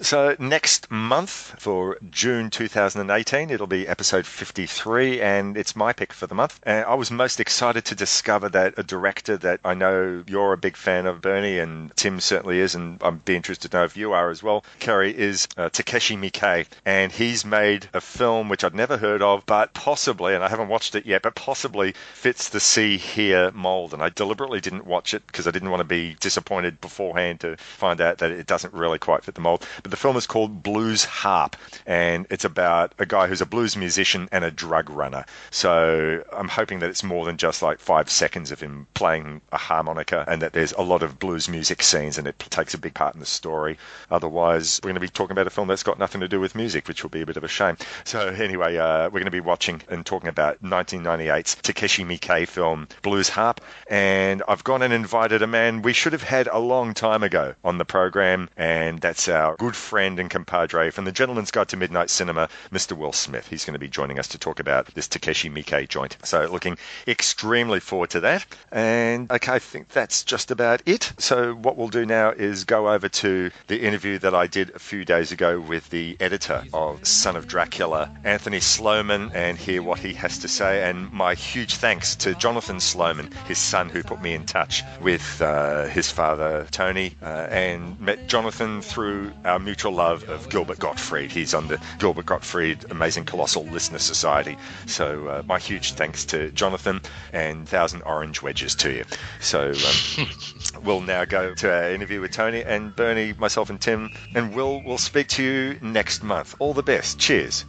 so 0.00 0.36
next 0.38 0.90
month 0.90 1.54
for 1.58 1.98
June 2.10 2.50
2018, 2.50 3.50
it'll 3.50 3.66
be 3.66 3.86
episode 3.88 4.26
53, 4.26 5.20
and 5.20 5.56
it's 5.56 5.76
my 5.76 5.92
pick 5.92 6.12
for 6.12 6.26
the 6.26 6.34
month. 6.34 6.60
And 6.64 6.84
I 6.84 6.94
was 6.94 7.10
most 7.10 7.40
excited 7.40 7.84
to 7.86 7.94
discover 7.94 8.48
that 8.48 8.74
a 8.78 8.82
director 8.82 9.36
that 9.36 9.60
I 9.64 9.74
know 9.74 10.24
you're 10.26 10.52
a 10.52 10.58
big 10.58 10.76
fan 10.76 11.06
of, 11.06 11.20
Bernie, 11.20 11.58
and 11.58 11.94
Tim 11.96 12.20
certainly 12.20 12.58
is, 12.58 12.74
and 12.74 13.00
I'd 13.02 13.24
be 13.24 13.36
interested 13.36 13.70
to 13.70 13.76
know 13.76 13.84
if 13.84 13.96
you 13.96 14.12
are 14.12 14.30
as 14.30 14.42
well, 14.42 14.64
Kerry, 14.80 15.16
is 15.16 15.46
uh, 15.56 15.70
Takashi 15.70 16.18
Miike. 16.18 16.66
And 16.84 17.12
he's 17.12 17.44
made 17.44 17.88
a 17.94 18.00
film 18.00 18.48
which 18.48 18.64
I'd 18.64 18.74
never 18.74 18.96
heard 18.96 19.22
of, 19.22 19.46
but 19.46 19.72
possibly, 19.72 20.34
and 20.34 20.42
I 20.42 20.48
haven't 20.48 20.68
watched 20.68 20.94
it 20.96 21.06
yet, 21.06 21.22
but 21.22 21.34
possibly 21.34 21.94
fits 22.14 22.48
the 22.48 22.60
See 22.60 22.96
Hear 22.96 23.52
mold. 23.52 23.94
And 23.94 24.02
I 24.02 24.08
deliberately 24.08 24.60
didn't 24.60 24.86
watch 24.86 25.14
it 25.14 25.26
because 25.26 25.46
I 25.46 25.52
didn't 25.52 25.70
want 25.70 25.80
to 25.80 25.84
be 25.84 26.16
disappointed 26.18 26.80
beforehand 26.80 27.40
to 27.40 27.56
find 27.56 28.00
out 28.00 28.18
that 28.18 28.32
it 28.32 28.46
doesn't 28.46 28.74
really 28.74 28.98
quite 28.98 29.24
fit 29.24 29.36
the 29.36 29.40
mold. 29.40 29.66
But 29.82 29.90
the 29.92 29.96
film 29.96 30.16
is 30.16 30.26
called 30.26 30.62
Blues 30.62 31.04
Harp, 31.04 31.56
and 31.86 32.26
it's 32.30 32.44
about 32.44 32.94
a 32.98 33.06
guy 33.06 33.28
who's 33.28 33.40
a 33.40 33.46
blues 33.46 33.76
musician 33.76 34.28
and 34.32 34.44
a 34.44 34.50
drug 34.50 34.90
runner. 34.90 35.24
So 35.50 36.24
I'm 36.32 36.48
hoping 36.48 36.80
that 36.80 36.90
it's 36.90 37.04
more 37.04 37.24
than 37.24 37.36
just 37.36 37.62
like 37.62 37.75
five 37.78 38.10
seconds 38.10 38.50
of 38.50 38.60
him 38.60 38.86
playing 38.94 39.40
a 39.52 39.58
harmonica 39.58 40.24
and 40.28 40.42
that 40.42 40.52
there's 40.52 40.72
a 40.72 40.82
lot 40.82 41.02
of 41.02 41.18
blues 41.18 41.48
music 41.48 41.82
scenes 41.82 42.18
and 42.18 42.26
it 42.26 42.38
takes 42.38 42.74
a 42.74 42.78
big 42.78 42.94
part 42.94 43.14
in 43.14 43.20
the 43.20 43.26
story. 43.26 43.78
Otherwise, 44.10 44.80
we're 44.82 44.88
going 44.88 44.94
to 44.94 45.00
be 45.00 45.08
talking 45.08 45.32
about 45.32 45.46
a 45.46 45.50
film 45.50 45.68
that's 45.68 45.82
got 45.82 45.98
nothing 45.98 46.20
to 46.20 46.28
do 46.28 46.40
with 46.40 46.54
music, 46.54 46.88
which 46.88 47.02
will 47.02 47.10
be 47.10 47.22
a 47.22 47.26
bit 47.26 47.36
of 47.36 47.44
a 47.44 47.48
shame. 47.48 47.76
So 48.04 48.28
anyway, 48.28 48.76
uh, 48.76 49.04
we're 49.04 49.20
going 49.20 49.24
to 49.24 49.30
be 49.30 49.40
watching 49.40 49.82
and 49.88 50.04
talking 50.04 50.28
about 50.28 50.62
1998's 50.62 51.56
Takashi 51.56 52.06
Miike 52.06 52.48
film 52.48 52.88
Blues 53.02 53.28
Harp, 53.28 53.60
and 53.88 54.42
I've 54.48 54.64
gone 54.64 54.82
and 54.82 54.92
invited 54.92 55.42
a 55.42 55.46
man 55.46 55.82
we 55.82 55.92
should 55.92 56.12
have 56.12 56.22
had 56.22 56.46
a 56.46 56.58
long 56.58 56.94
time 56.94 57.22
ago 57.22 57.54
on 57.64 57.78
the 57.78 57.84
program, 57.84 58.48
and 58.56 59.00
that's 59.00 59.28
our 59.28 59.56
good 59.56 59.76
friend 59.76 60.18
and 60.18 60.30
compadre 60.30 60.90
from 60.90 61.04
the 61.04 61.12
Gentleman's 61.12 61.50
Guide 61.50 61.68
to 61.68 61.76
Midnight 61.76 62.10
Cinema, 62.10 62.48
Mr. 62.72 62.96
Will 62.96 63.12
Smith. 63.12 63.48
He's 63.48 63.64
going 63.64 63.74
to 63.74 63.80
be 63.80 63.88
joining 63.88 64.18
us 64.18 64.28
to 64.28 64.38
talk 64.38 64.60
about 64.60 64.86
this 64.94 65.08
Takashi 65.08 65.52
Miike 65.52 65.88
joint. 65.88 66.16
So 66.24 66.46
looking 66.46 66.78
extremely 67.06 67.65
forward 67.80 68.10
to 68.10 68.20
that. 68.20 68.46
And 68.72 69.30
okay, 69.30 69.52
I 69.52 69.58
think 69.58 69.88
that's 69.88 70.24
just 70.24 70.50
about 70.50 70.82
it. 70.86 71.12
So 71.18 71.54
what 71.54 71.76
we'll 71.76 71.88
do 71.88 72.06
now 72.06 72.30
is 72.30 72.64
go 72.64 72.88
over 72.88 73.08
to 73.08 73.50
the 73.66 73.80
interview 73.80 74.18
that 74.18 74.34
I 74.34 74.46
did 74.46 74.70
a 74.74 74.78
few 74.78 75.04
days 75.04 75.32
ago 75.32 75.60
with 75.60 75.88
the 75.90 76.16
editor 76.20 76.64
of 76.72 77.06
Son 77.06 77.36
of 77.36 77.46
Dracula, 77.46 78.10
Anthony 78.24 78.60
Sloman, 78.60 79.30
and 79.34 79.56
hear 79.56 79.82
what 79.82 79.98
he 79.98 80.12
has 80.14 80.38
to 80.38 80.48
say. 80.48 80.88
And 80.88 81.12
my 81.12 81.34
huge 81.34 81.76
thanks 81.76 82.16
to 82.16 82.34
Jonathan 82.34 82.80
Sloman, 82.80 83.30
his 83.46 83.58
son, 83.58 83.88
who 83.88 84.02
put 84.02 84.20
me 84.20 84.34
in 84.34 84.44
touch 84.44 84.82
with 85.00 85.40
uh, 85.40 85.86
his 85.86 86.10
father, 86.10 86.66
Tony, 86.70 87.14
uh, 87.22 87.46
and 87.50 87.98
met 88.00 88.28
Jonathan 88.28 88.82
through 88.82 89.32
our 89.44 89.58
mutual 89.58 89.92
love 89.92 90.28
of 90.28 90.48
Gilbert 90.48 90.78
Gottfried. 90.78 91.32
He's 91.32 91.54
on 91.54 91.68
the 91.68 91.80
Gilbert 91.98 92.26
Gottfried 92.26 92.84
Amazing 92.90 93.24
Colossal 93.24 93.64
Listener 93.64 93.98
Society. 93.98 94.56
So 94.86 95.28
uh, 95.28 95.42
my 95.46 95.58
huge 95.58 95.92
thanks 95.92 96.24
to 96.26 96.50
Jonathan 96.50 97.00
and 97.32 97.55
thousand 97.64 98.02
orange 98.02 98.42
wedges 98.42 98.74
to 98.76 98.92
you. 98.92 99.04
So 99.40 99.70
um, 99.70 100.28
we'll 100.84 101.00
now 101.00 101.24
go 101.24 101.54
to 101.54 101.72
our 101.72 101.90
interview 101.90 102.20
with 102.20 102.32
Tony 102.32 102.62
and 102.62 102.94
Bernie, 102.94 103.32
myself 103.32 103.70
and 103.70 103.80
Tim, 103.80 104.10
and 104.34 104.54
Will 104.54 104.82
will 104.82 104.98
speak 104.98 105.28
to 105.28 105.42
you 105.42 105.78
next 105.80 106.22
month. 106.22 106.54
All 106.58 106.74
the 106.74 106.82
best. 106.82 107.18
Cheers. 107.18 107.64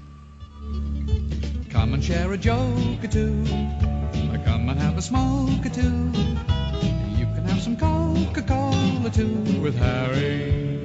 Come 1.70 1.94
and 1.94 2.04
share 2.04 2.34
a 2.34 2.38
joke 2.38 3.04
or 3.04 3.08
two. 3.08 3.42
Or 4.32 4.38
come 4.44 4.68
and 4.70 4.80
have 4.80 4.98
a 4.98 5.02
smoke 5.02 5.66
or 5.66 5.70
two. 5.70 6.12
You 7.16 7.26
can 7.26 7.46
have 7.48 7.62
some 7.62 7.78
Coca-Cola 7.78 9.10
too 9.12 9.62
with 9.62 9.78
Harry. 9.78 10.77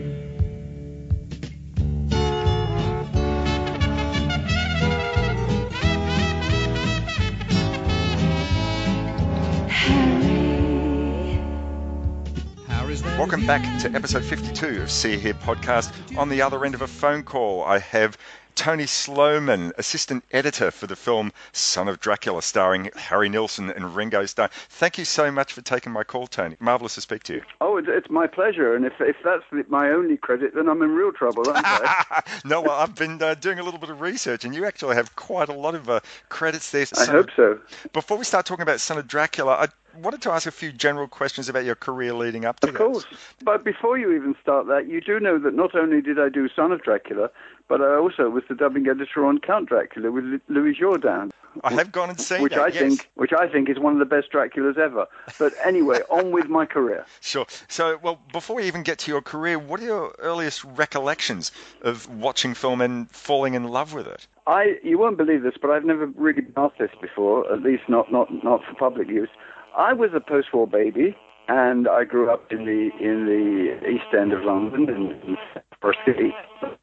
Welcome 13.01 13.47
back 13.47 13.81
to 13.81 13.91
episode 13.95 14.23
52 14.23 14.83
of 14.83 14.91
See 14.91 15.17
Hear 15.17 15.33
podcast. 15.33 15.95
On 16.19 16.29
the 16.29 16.43
other 16.43 16.63
end 16.67 16.75
of 16.75 16.83
a 16.83 16.87
phone 16.87 17.23
call, 17.23 17.65
I 17.65 17.79
have 17.79 18.19
Tony 18.55 18.87
Sloman, 18.87 19.73
assistant 19.79 20.25
editor 20.33 20.71
for 20.71 20.87
the 20.87 20.97
film 20.97 21.33
Son 21.53 21.89
of 21.89 22.01
Dracula, 22.01 22.43
starring 22.43 22.91
Harry 22.97 23.29
Nilsson 23.29 23.71
and 23.71 23.97
Ringo 23.97 24.27
Starr. 24.27 24.51
Thank 24.53 24.99
you 24.99 25.05
so 25.05 25.31
much 25.31 25.53
for 25.53 25.63
taking 25.63 25.93
my 25.93 26.05
call, 26.05 26.27
Tony. 26.27 26.57
Marvelous 26.61 26.95
to 26.97 27.01
speak 27.01 27.23
to 27.25 27.35
you. 27.35 27.43
Oh, 27.61 27.77
it's, 27.77 27.89
it's 27.91 28.11
my 28.11 28.27
pleasure. 28.27 28.75
And 28.75 28.85
if, 28.85 28.95
if 29.01 29.17
that's 29.25 29.45
my 29.69 29.91
only 29.91 30.17
credit, 30.17 30.55
then 30.55 30.69
I'm 30.69 30.83
in 30.83 30.91
real 30.91 31.13
trouble, 31.13 31.49
aren't 31.49 31.67
I? 31.67 32.23
no, 32.45 32.61
well, 32.61 32.79
I've 32.79 32.95
been 32.95 33.23
uh, 33.23 33.35
doing 33.35 33.59
a 33.59 33.63
little 33.63 33.81
bit 33.81 33.91
of 33.91 34.01
research, 34.01 34.45
and 34.45 34.55
you 34.55 34.65
actually 34.65 34.97
have 34.97 35.15
quite 35.17 35.49
a 35.49 35.55
lot 35.55 35.75
of 35.75 35.89
uh, 35.89 36.01
credits 36.29 36.71
there. 36.71 36.87
I 36.97 37.07
hope 37.07 37.31
so. 37.35 37.59
Before 37.93 38.17
we 38.19 38.25
start 38.25 38.47
talking 38.47 38.63
about 38.63 38.81
Son 38.81 38.99
of 38.99 39.07
Dracula, 39.07 39.53
I 39.53 39.69
wanted 39.99 40.23
to 40.23 40.31
ask 40.31 40.47
a 40.47 40.51
few 40.51 40.73
general 40.73 41.07
questions 41.07 41.49
about 41.49 41.65
your 41.65 41.75
career 41.75 42.15
leading 42.15 42.45
up 42.45 42.61
to 42.61 42.69
Of 42.69 42.75
course. 42.75 43.05
But 43.43 43.65
before 43.65 43.99
you 43.99 44.13
even 44.13 44.35
start 44.41 44.67
that, 44.67 44.89
you 44.89 45.01
do 45.01 45.21
know 45.21 45.39
that 45.39 45.55
not 45.55 45.75
only 45.75 46.01
did 46.01 46.19
I 46.19 46.29
do 46.29 46.49
Son 46.49 46.73
of 46.73 46.83
Dracula, 46.83 47.31
but 47.73 47.81
I 47.81 47.97
also 47.97 48.29
was 48.29 48.45
the 48.51 48.55
dubbing 48.55 48.87
editor 48.87 49.25
on 49.25 49.39
Count 49.39 49.71
Dracula 49.71 50.13
with 50.13 50.43
Louis 50.49 50.75
Jourdan. 50.79 51.31
I 51.65 51.73
have 51.73 51.91
gone 51.91 52.11
and 52.11 52.21
seen 52.21 52.43
which 52.43 52.53
that, 52.53 52.61
I 52.61 52.67
yes. 52.67 52.77
think, 52.77 53.11
which 53.15 53.33
I 53.33 53.49
think 53.49 53.71
is 53.71 53.79
one 53.79 53.95
of 53.95 53.99
the 53.99 54.05
best 54.05 54.31
Draculas 54.31 54.77
ever. 54.77 55.07
But 55.39 55.55
anyway, 55.65 56.01
on 56.11 56.33
with 56.33 56.51
my 56.51 56.67
career. 56.67 57.07
Sure. 57.23 57.47
So, 57.69 57.99
well, 58.03 58.21
before 58.31 58.57
we 58.57 58.65
even 58.65 58.83
get 58.83 58.99
to 58.99 59.11
your 59.11 59.23
career, 59.23 59.59
what 59.59 59.81
are 59.81 59.85
your 59.85 60.15
earliest 60.19 60.63
recollections 60.65 61.51
of 61.81 62.07
watching 62.15 62.53
film 62.53 62.83
and 62.83 63.11
falling 63.11 63.55
in 63.55 63.65
love 63.65 63.95
with 63.95 64.07
it? 64.07 64.27
I, 64.47 64.77
you 64.85 64.99
won't 64.99 65.17
believe 65.17 65.43
this, 65.43 65.55
but 65.59 65.71
I've 65.71 65.87
never 65.87 66.09
really 66.09 66.43
been 66.43 66.53
asked 66.59 66.79
this 66.79 66.91
before, 67.01 67.51
at 67.51 67.63
least 67.63 67.85
not 67.89 68.13
not 68.13 68.29
not 68.45 68.61
for 68.67 68.75
public 68.75 69.09
use. 69.09 69.31
I 69.75 69.95
was 69.95 70.11
a 70.13 70.21
post-war 70.21 70.67
baby, 70.67 71.17
and 71.49 71.89
I 71.89 72.05
grew 72.05 72.31
up 72.31 72.53
in 72.53 72.67
the 72.67 72.91
in 73.01 73.25
the 73.25 73.89
East 73.89 74.13
End 74.13 74.35
of 74.35 74.45
London 74.45 74.91
in 74.91 75.39
Forest 75.83 76.01
Gate. 76.07 76.33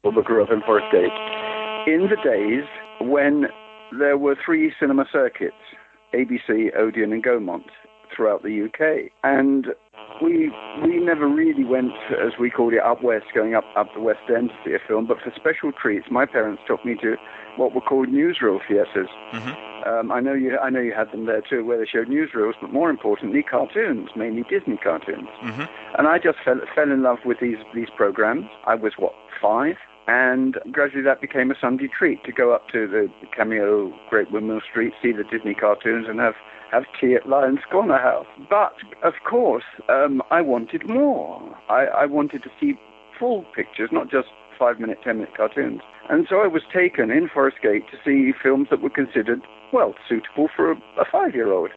But 0.02 0.24
grew 0.24 0.42
up 0.42 0.50
in 0.50 0.60
Forest 0.62 0.86
Gate 0.92 1.10
in 1.86 2.08
the 2.08 2.16
days 2.22 2.64
when 3.00 3.46
there 3.98 4.18
were 4.18 4.36
three 4.44 4.72
cinema 4.78 5.06
circuits: 5.10 5.56
ABC, 6.14 6.76
Odeon, 6.76 7.12
and 7.12 7.24
Gaumont 7.24 7.64
throughout 8.14 8.42
the 8.42 8.64
UK, 8.64 9.10
and 9.24 9.68
we 10.22 10.52
we 10.82 10.98
never 10.98 11.26
really 11.26 11.64
went, 11.64 11.92
as 12.10 12.32
we 12.38 12.50
called 12.50 12.74
it, 12.74 12.80
up 12.80 13.02
west, 13.02 13.26
going 13.34 13.54
up 13.54 13.64
up 13.76 13.88
the 13.94 14.00
West 14.00 14.20
End 14.34 14.50
to 14.50 14.54
see 14.64 14.74
a 14.74 14.78
film. 14.86 15.06
But 15.06 15.18
for 15.20 15.32
special 15.34 15.72
treats, 15.72 16.06
my 16.10 16.26
parents 16.26 16.62
took 16.66 16.84
me 16.84 16.96
to 17.02 17.16
what 17.56 17.74
were 17.74 17.80
called 17.80 18.08
newsreel 18.08 18.60
theatres. 18.68 19.08
Mm-hmm. 19.32 19.69
Um, 19.86 20.12
I 20.12 20.20
know 20.20 20.34
you 20.34 20.58
I 20.58 20.70
know 20.70 20.80
you 20.80 20.92
had 20.92 21.10
them 21.12 21.26
there 21.26 21.42
too, 21.42 21.64
where 21.64 21.78
they 21.78 21.86
showed 21.86 22.08
newsreels, 22.08 22.54
but 22.60 22.72
more 22.72 22.90
importantly, 22.90 23.42
cartoons, 23.42 24.10
mainly 24.16 24.44
Disney 24.48 24.76
cartoons. 24.76 25.28
Mm-hmm. 25.42 25.64
And 25.98 26.08
I 26.08 26.18
just 26.18 26.38
fell 26.44 26.60
fell 26.74 26.90
in 26.90 27.02
love 27.02 27.18
with 27.24 27.38
these 27.40 27.58
these 27.74 27.88
programs. 27.96 28.46
I 28.66 28.74
was 28.74 28.94
what 28.96 29.14
five. 29.40 29.76
And 30.06 30.58
gradually 30.72 31.04
that 31.04 31.20
became 31.20 31.50
a 31.52 31.54
Sunday 31.60 31.86
treat 31.86 32.24
to 32.24 32.32
go 32.32 32.52
up 32.52 32.68
to 32.70 32.88
the 32.88 33.08
Cameo 33.36 33.92
Great 34.08 34.32
Windmill 34.32 34.60
Street, 34.68 34.92
see 35.00 35.12
the 35.12 35.22
Disney 35.22 35.54
cartoons, 35.54 36.06
and 36.08 36.18
have 36.18 36.34
have 36.72 36.84
tea 37.00 37.14
at 37.14 37.28
Lyons 37.28 37.60
Corner 37.70 37.98
House. 37.98 38.26
But 38.48 38.74
of 39.02 39.14
course, 39.28 39.64
um, 39.88 40.22
I 40.30 40.40
wanted 40.40 40.88
more. 40.88 41.56
I, 41.68 41.86
I 41.86 42.06
wanted 42.06 42.42
to 42.42 42.50
see 42.60 42.74
full 43.18 43.44
pictures, 43.54 43.90
not 43.92 44.10
just 44.10 44.28
five 44.58 44.80
minute, 44.80 44.98
ten 45.04 45.18
minute 45.18 45.36
cartoons. 45.36 45.80
And 46.08 46.26
so 46.28 46.40
I 46.40 46.46
was 46.48 46.62
taken 46.72 47.10
in 47.10 47.28
Forest 47.28 47.58
Gate 47.62 47.84
to 47.92 47.98
see 48.04 48.32
films 48.42 48.68
that 48.70 48.80
were 48.80 48.90
considered, 48.90 49.42
well, 49.72 49.94
suitable 50.08 50.48
for 50.54 50.72
a, 50.72 50.76
a 50.98 51.04
five 51.10 51.34
year 51.34 51.52
old. 51.52 51.70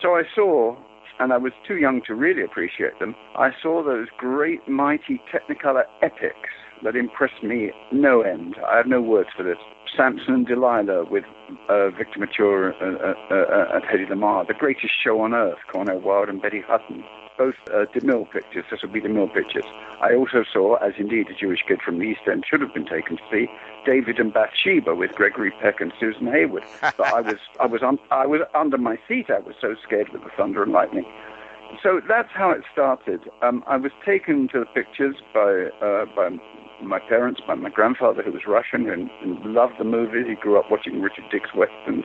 So 0.00 0.14
I 0.14 0.22
saw, 0.34 0.76
and 1.18 1.32
I 1.32 1.38
was 1.38 1.52
too 1.66 1.76
young 1.76 2.02
to 2.06 2.14
really 2.14 2.42
appreciate 2.42 2.98
them, 2.98 3.14
I 3.36 3.50
saw 3.62 3.82
those 3.82 4.08
great, 4.16 4.66
mighty 4.68 5.20
Technicolor 5.32 5.84
epics 6.02 6.50
that 6.84 6.94
impressed 6.94 7.42
me 7.42 7.72
no 7.92 8.22
end. 8.22 8.56
I 8.66 8.76
have 8.76 8.86
no 8.86 9.00
words 9.00 9.30
for 9.36 9.42
this. 9.42 9.58
Samson 9.96 10.34
and 10.34 10.46
Delilah 10.46 11.04
with 11.10 11.24
uh, 11.68 11.90
Victor 11.90 12.20
Mature 12.20 12.74
uh, 12.74 13.14
uh, 13.30 13.34
uh, 13.34 13.74
and 13.74 13.84
Hedy 13.84 14.08
The 14.08 14.54
Greatest 14.54 14.92
Show 15.02 15.20
on 15.20 15.34
Earth, 15.34 15.58
Cornel 15.72 16.00
Wilde 16.00 16.28
and 16.28 16.42
Betty 16.42 16.62
Hutton. 16.66 17.04
Both 17.36 17.54
uh, 17.72 17.86
DeMille 17.94 18.30
pictures, 18.30 18.64
this 18.70 18.82
will 18.82 18.90
be 18.90 19.00
DeMille 19.00 19.32
pictures. 19.32 19.64
I 20.02 20.14
also 20.14 20.44
saw, 20.52 20.74
as 20.76 20.92
indeed 20.98 21.28
a 21.30 21.34
Jewish 21.34 21.60
kid 21.66 21.80
from 21.84 21.98
the 21.98 22.04
East 22.04 22.20
End 22.30 22.44
should 22.48 22.60
have 22.60 22.74
been 22.74 22.86
taken 22.86 23.16
to 23.16 23.22
see, 23.30 23.46
David 23.88 24.18
and 24.18 24.30
Bathsheba 24.34 24.94
with 24.94 25.12
Gregory 25.12 25.52
Peck 25.62 25.80
and 25.80 25.92
Susan 25.98 26.26
Hayward. 26.26 26.64
But 26.82 27.06
I 27.18 27.22
was, 27.22 27.40
I 27.58 27.66
was, 27.66 27.82
un- 27.82 27.98
I 28.10 28.26
was 28.26 28.42
under 28.54 28.76
my 28.76 28.96
seat. 29.08 29.26
I 29.30 29.38
was 29.38 29.54
so 29.60 29.76
scared 29.82 30.08
with 30.12 30.22
the 30.24 30.30
thunder 30.36 30.62
and 30.62 30.72
lightning. 30.72 31.06
So 31.82 32.00
that's 32.06 32.28
how 32.34 32.50
it 32.50 32.62
started. 32.72 33.20
Um, 33.40 33.64
I 33.66 33.76
was 33.76 33.92
taken 34.04 34.48
to 34.52 34.60
the 34.60 34.66
pictures 34.66 35.16
by 35.32 35.50
uh, 35.86 36.04
by 36.16 36.26
my 36.82 36.98
parents, 36.98 37.40
by 37.46 37.54
my 37.54 37.70
grandfather, 37.70 38.22
who 38.22 38.32
was 38.32 38.42
Russian 38.46 38.88
and, 38.90 39.10
and 39.22 39.40
loved 39.54 39.74
the 39.78 39.84
movies. 39.84 40.26
He 40.28 40.34
grew 40.34 40.58
up 40.58 40.66
watching 40.70 41.00
Richard 41.00 41.24
Dix 41.30 41.54
westerns, 41.54 42.04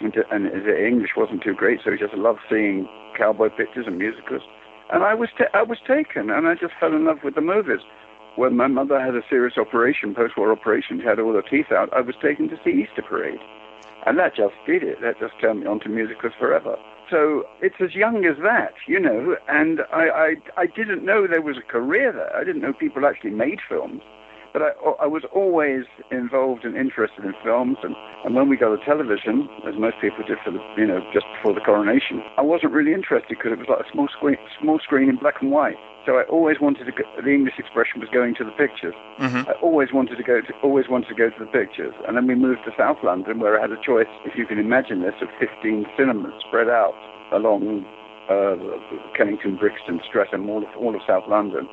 and, 0.00 0.14
and 0.30 0.46
his 0.46 0.66
English 0.66 1.12
wasn't 1.16 1.42
too 1.42 1.54
great, 1.54 1.80
so 1.82 1.92
he 1.92 1.98
just 1.98 2.14
loved 2.14 2.40
seeing 2.50 2.88
cowboy 3.16 3.48
pictures 3.50 3.86
and 3.86 3.98
musicals. 3.98 4.42
And 4.92 5.02
I 5.02 5.14
was 5.14 5.30
ta- 5.38 5.52
I 5.54 5.62
was 5.62 5.78
taken, 5.86 6.30
and 6.30 6.46
I 6.46 6.54
just 6.54 6.74
fell 6.78 6.92
in 6.92 7.04
love 7.04 7.20
with 7.24 7.34
the 7.34 7.40
movies. 7.40 7.80
When 8.36 8.54
my 8.54 8.66
mother 8.66 9.00
had 9.00 9.14
a 9.16 9.22
serious 9.30 9.56
operation, 9.56 10.14
post-war 10.14 10.52
operation, 10.52 11.00
she 11.00 11.06
had 11.06 11.18
all 11.18 11.32
her 11.32 11.42
teeth 11.42 11.72
out. 11.72 11.90
I 11.94 12.02
was 12.02 12.14
taken 12.20 12.50
to 12.50 12.60
see 12.62 12.70
Easter 12.70 13.00
Parade, 13.00 13.40
and 14.04 14.18
that 14.18 14.36
just 14.36 14.54
did 14.66 14.82
it. 14.82 15.00
That 15.00 15.18
just 15.18 15.32
turned 15.40 15.60
me 15.60 15.66
on 15.66 15.80
to 15.80 15.88
musicals 15.88 16.34
forever. 16.38 16.76
So 17.10 17.44
it's 17.62 17.76
as 17.80 17.94
young 17.94 18.26
as 18.26 18.36
that, 18.42 18.74
you 18.86 19.00
know, 19.00 19.36
and 19.48 19.80
I, 19.92 20.08
I, 20.08 20.34
I 20.56 20.66
didn't 20.66 21.04
know 21.04 21.26
there 21.26 21.40
was 21.40 21.56
a 21.56 21.62
career 21.62 22.12
there. 22.12 22.36
I 22.36 22.44
didn't 22.44 22.60
know 22.60 22.74
people 22.74 23.06
actually 23.06 23.30
made 23.30 23.60
films. 23.66 24.02
But 24.56 24.72
I, 24.72 25.04
I 25.04 25.06
was 25.06 25.20
always 25.36 25.84
involved 26.10 26.64
and 26.64 26.74
interested 26.74 27.26
in 27.28 27.34
films, 27.44 27.76
and, 27.82 27.94
and 28.24 28.34
when 28.34 28.48
we 28.48 28.56
got 28.56 28.72
a 28.72 28.82
television, 28.82 29.52
as 29.68 29.76
most 29.76 30.00
people 30.00 30.24
did 30.24 30.38
for 30.42 30.50
the, 30.50 30.64
you 30.80 30.86
know, 30.86 31.04
just 31.12 31.26
before 31.36 31.52
the 31.52 31.60
coronation, 31.60 32.24
I 32.38 32.40
wasn't 32.40 32.72
really 32.72 32.94
interested 32.94 33.36
because 33.36 33.52
it 33.52 33.58
was 33.60 33.68
like 33.68 33.84
a 33.84 33.92
small 33.92 34.08
screen, 34.08 34.40
small 34.58 34.80
screen 34.80 35.10
in 35.10 35.16
black 35.16 35.42
and 35.42 35.50
white. 35.50 35.76
So 36.06 36.16
I 36.16 36.22
always 36.32 36.56
wanted 36.58 36.88
to. 36.88 36.92
Go, 36.92 37.04
the 37.20 37.28
English 37.28 37.58
expression 37.58 38.00
was 38.00 38.08
going 38.08 38.34
to 38.36 38.44
the 38.44 38.56
pictures. 38.56 38.94
Mm-hmm. 39.20 39.44
I 39.44 39.52
always 39.60 39.92
wanted 39.92 40.16
to 40.16 40.22
go 40.22 40.40
to 40.40 40.52
always 40.64 40.88
wanted 40.88 41.08
to 41.08 41.18
go 41.20 41.28
to 41.28 41.38
the 41.38 41.52
pictures, 41.52 41.92
and 42.08 42.16
then 42.16 42.26
we 42.26 42.34
moved 42.34 42.64
to 42.64 42.72
South 42.80 43.04
London, 43.04 43.40
where 43.40 43.58
I 43.58 43.60
had 43.60 43.72
a 43.76 43.82
choice, 43.84 44.08
if 44.24 44.38
you 44.40 44.46
can 44.46 44.56
imagine 44.56 45.02
this, 45.02 45.20
of 45.20 45.28
15 45.36 45.84
cinemas 45.98 46.32
spread 46.48 46.72
out 46.72 46.96
along 47.30 47.84
uh, 48.32 48.56
Kennington, 49.12 49.60
Brixton, 49.60 50.00
Streatham, 50.08 50.48
all 50.48 50.64
of 50.64 50.72
all 50.80 50.96
of 50.96 51.02
South 51.06 51.28
London. 51.28 51.68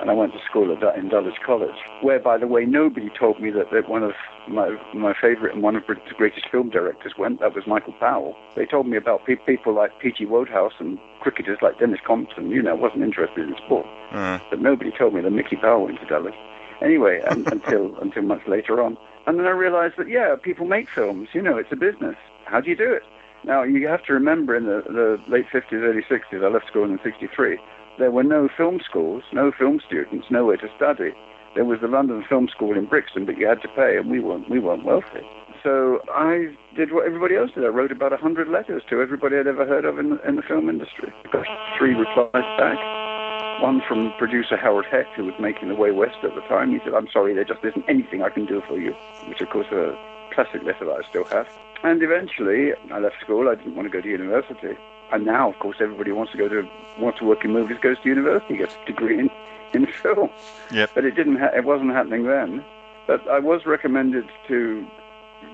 And 0.00 0.10
I 0.10 0.12
went 0.12 0.32
to 0.34 0.38
school 0.44 0.70
at, 0.76 0.98
in 0.98 1.08
Dulwich 1.08 1.40
College, 1.44 1.74
where, 2.02 2.18
by 2.18 2.36
the 2.36 2.46
way, 2.46 2.66
nobody 2.66 3.08
told 3.18 3.40
me 3.40 3.50
that, 3.52 3.70
that 3.72 3.88
one 3.88 4.02
of 4.02 4.12
my 4.46 4.76
my 4.94 5.14
favourite 5.20 5.54
and 5.54 5.62
one 5.62 5.74
of 5.74 5.86
Britain's 5.86 6.12
greatest 6.12 6.48
film 6.50 6.68
directors 6.70 7.14
went. 7.18 7.40
That 7.40 7.54
was 7.54 7.66
Michael 7.66 7.94
Powell. 7.98 8.36
They 8.56 8.66
told 8.66 8.86
me 8.86 8.96
about 8.98 9.24
pe- 9.26 9.36
people 9.36 9.72
like 9.74 9.98
P.G. 9.98 10.26
Wodehouse 10.26 10.74
and 10.78 10.98
cricketers 11.20 11.58
like 11.62 11.78
Denis 11.78 12.00
Compton. 12.06 12.50
You 12.50 12.62
know, 12.62 12.70
I 12.72 12.74
wasn't 12.74 13.04
interested 13.04 13.48
in 13.48 13.56
sport. 13.64 13.86
Uh, 14.12 14.38
But 14.50 14.60
nobody 14.60 14.90
told 14.96 15.14
me 15.14 15.22
that 15.22 15.30
Mickey 15.30 15.56
Powell 15.56 15.84
went 15.86 15.98
to 16.00 16.06
Dulwich. 16.06 16.34
Anyway, 16.82 17.22
until 17.26 17.96
until 18.00 18.22
much 18.22 18.46
later 18.46 18.82
on. 18.82 18.98
And 19.26 19.38
then 19.38 19.46
I 19.46 19.50
realized 19.50 19.94
that, 19.96 20.08
yeah, 20.08 20.36
people 20.40 20.66
make 20.66 20.88
films. 20.90 21.30
You 21.32 21.42
know, 21.42 21.56
it's 21.56 21.72
a 21.72 21.76
business. 21.76 22.16
How 22.44 22.60
do 22.60 22.68
you 22.70 22.76
do 22.76 22.92
it? 22.92 23.02
Now, 23.44 23.62
you 23.62 23.86
have 23.88 24.04
to 24.04 24.12
remember 24.12 24.54
in 24.56 24.64
the, 24.66 24.82
the 24.86 25.20
late 25.28 25.46
50s, 25.52 25.72
early 25.72 26.02
60s, 26.02 26.44
I 26.44 26.48
left 26.48 26.66
school 26.66 26.84
in 26.84 26.98
63, 27.02 27.58
there 27.98 28.10
were 28.10 28.24
no 28.24 28.48
film 28.56 28.80
schools, 28.84 29.22
no 29.32 29.52
film 29.52 29.80
students, 29.86 30.26
nowhere 30.30 30.56
to 30.58 30.68
study. 30.76 31.12
There 31.54 31.64
was 31.64 31.80
the 31.80 31.88
London 31.88 32.22
Film 32.28 32.48
School 32.48 32.76
in 32.76 32.84
Brixton, 32.84 33.24
but 33.24 33.38
you 33.38 33.46
had 33.46 33.62
to 33.62 33.68
pay, 33.68 33.96
and 33.96 34.10
we 34.10 34.20
weren't, 34.20 34.50
we 34.50 34.58
weren't 34.58 34.84
wealthy. 34.84 35.26
So 35.62 36.00
I 36.12 36.54
did 36.76 36.92
what 36.92 37.06
everybody 37.06 37.34
else 37.34 37.50
did. 37.54 37.64
I 37.64 37.68
wrote 37.68 37.90
about 37.90 38.12
a 38.12 38.18
hundred 38.18 38.48
letters 38.48 38.82
to 38.90 39.00
everybody 39.00 39.36
I'd 39.36 39.46
ever 39.46 39.66
heard 39.66 39.84
of 39.84 39.98
in 39.98 40.10
the, 40.10 40.28
in 40.28 40.36
the 40.36 40.42
film 40.42 40.68
industry. 40.68 41.12
I 41.24 41.30
got 41.32 41.46
three 41.78 41.94
replies 41.94 42.30
back. 42.32 42.78
One 43.62 43.80
from 43.88 44.12
producer 44.18 44.56
Howard 44.56 44.84
Hecht, 44.84 45.08
who 45.16 45.24
was 45.24 45.34
making 45.40 45.68
The 45.68 45.74
Way 45.74 45.90
West 45.90 46.18
at 46.22 46.34
the 46.34 46.42
time. 46.42 46.72
He 46.72 46.78
said, 46.84 46.92
I'm 46.92 47.08
sorry, 47.10 47.32
there 47.32 47.44
just 47.44 47.64
isn't 47.64 47.84
anything 47.88 48.22
I 48.22 48.28
can 48.28 48.44
do 48.44 48.62
for 48.68 48.78
you, 48.78 48.92
which 49.26 49.40
of 49.40 49.48
course 49.48 49.66
a 49.72 49.96
classic 50.30 50.62
letter 50.62 50.84
that 50.84 51.02
I 51.04 51.08
still 51.08 51.24
have. 51.24 51.48
And 51.82 52.02
eventually, 52.02 52.72
I 52.92 52.98
left 52.98 53.16
school. 53.20 53.48
I 53.48 53.54
didn't 53.54 53.76
want 53.76 53.86
to 53.86 53.92
go 53.92 54.02
to 54.02 54.08
university. 54.08 54.76
And 55.12 55.24
now, 55.24 55.48
of 55.50 55.58
course, 55.58 55.76
everybody 55.80 56.12
wants 56.12 56.32
to 56.32 56.38
go 56.38 56.48
to 56.48 56.68
wants 56.98 57.18
to 57.18 57.24
work 57.24 57.44
in 57.44 57.52
movies, 57.52 57.78
goes 57.80 57.98
to 58.02 58.08
university, 58.08 58.56
gets 58.56 58.74
a 58.82 58.86
degree 58.86 59.18
in, 59.18 59.30
in 59.72 59.86
film. 59.86 60.30
Yep. 60.70 60.90
But 60.94 61.04
it 61.04 61.14
didn't. 61.14 61.36
Ha- 61.36 61.56
it 61.56 61.64
wasn't 61.64 61.90
happening 61.90 62.24
then. 62.24 62.64
But 63.06 63.26
I 63.28 63.38
was 63.38 63.66
recommended 63.66 64.28
to 64.48 64.86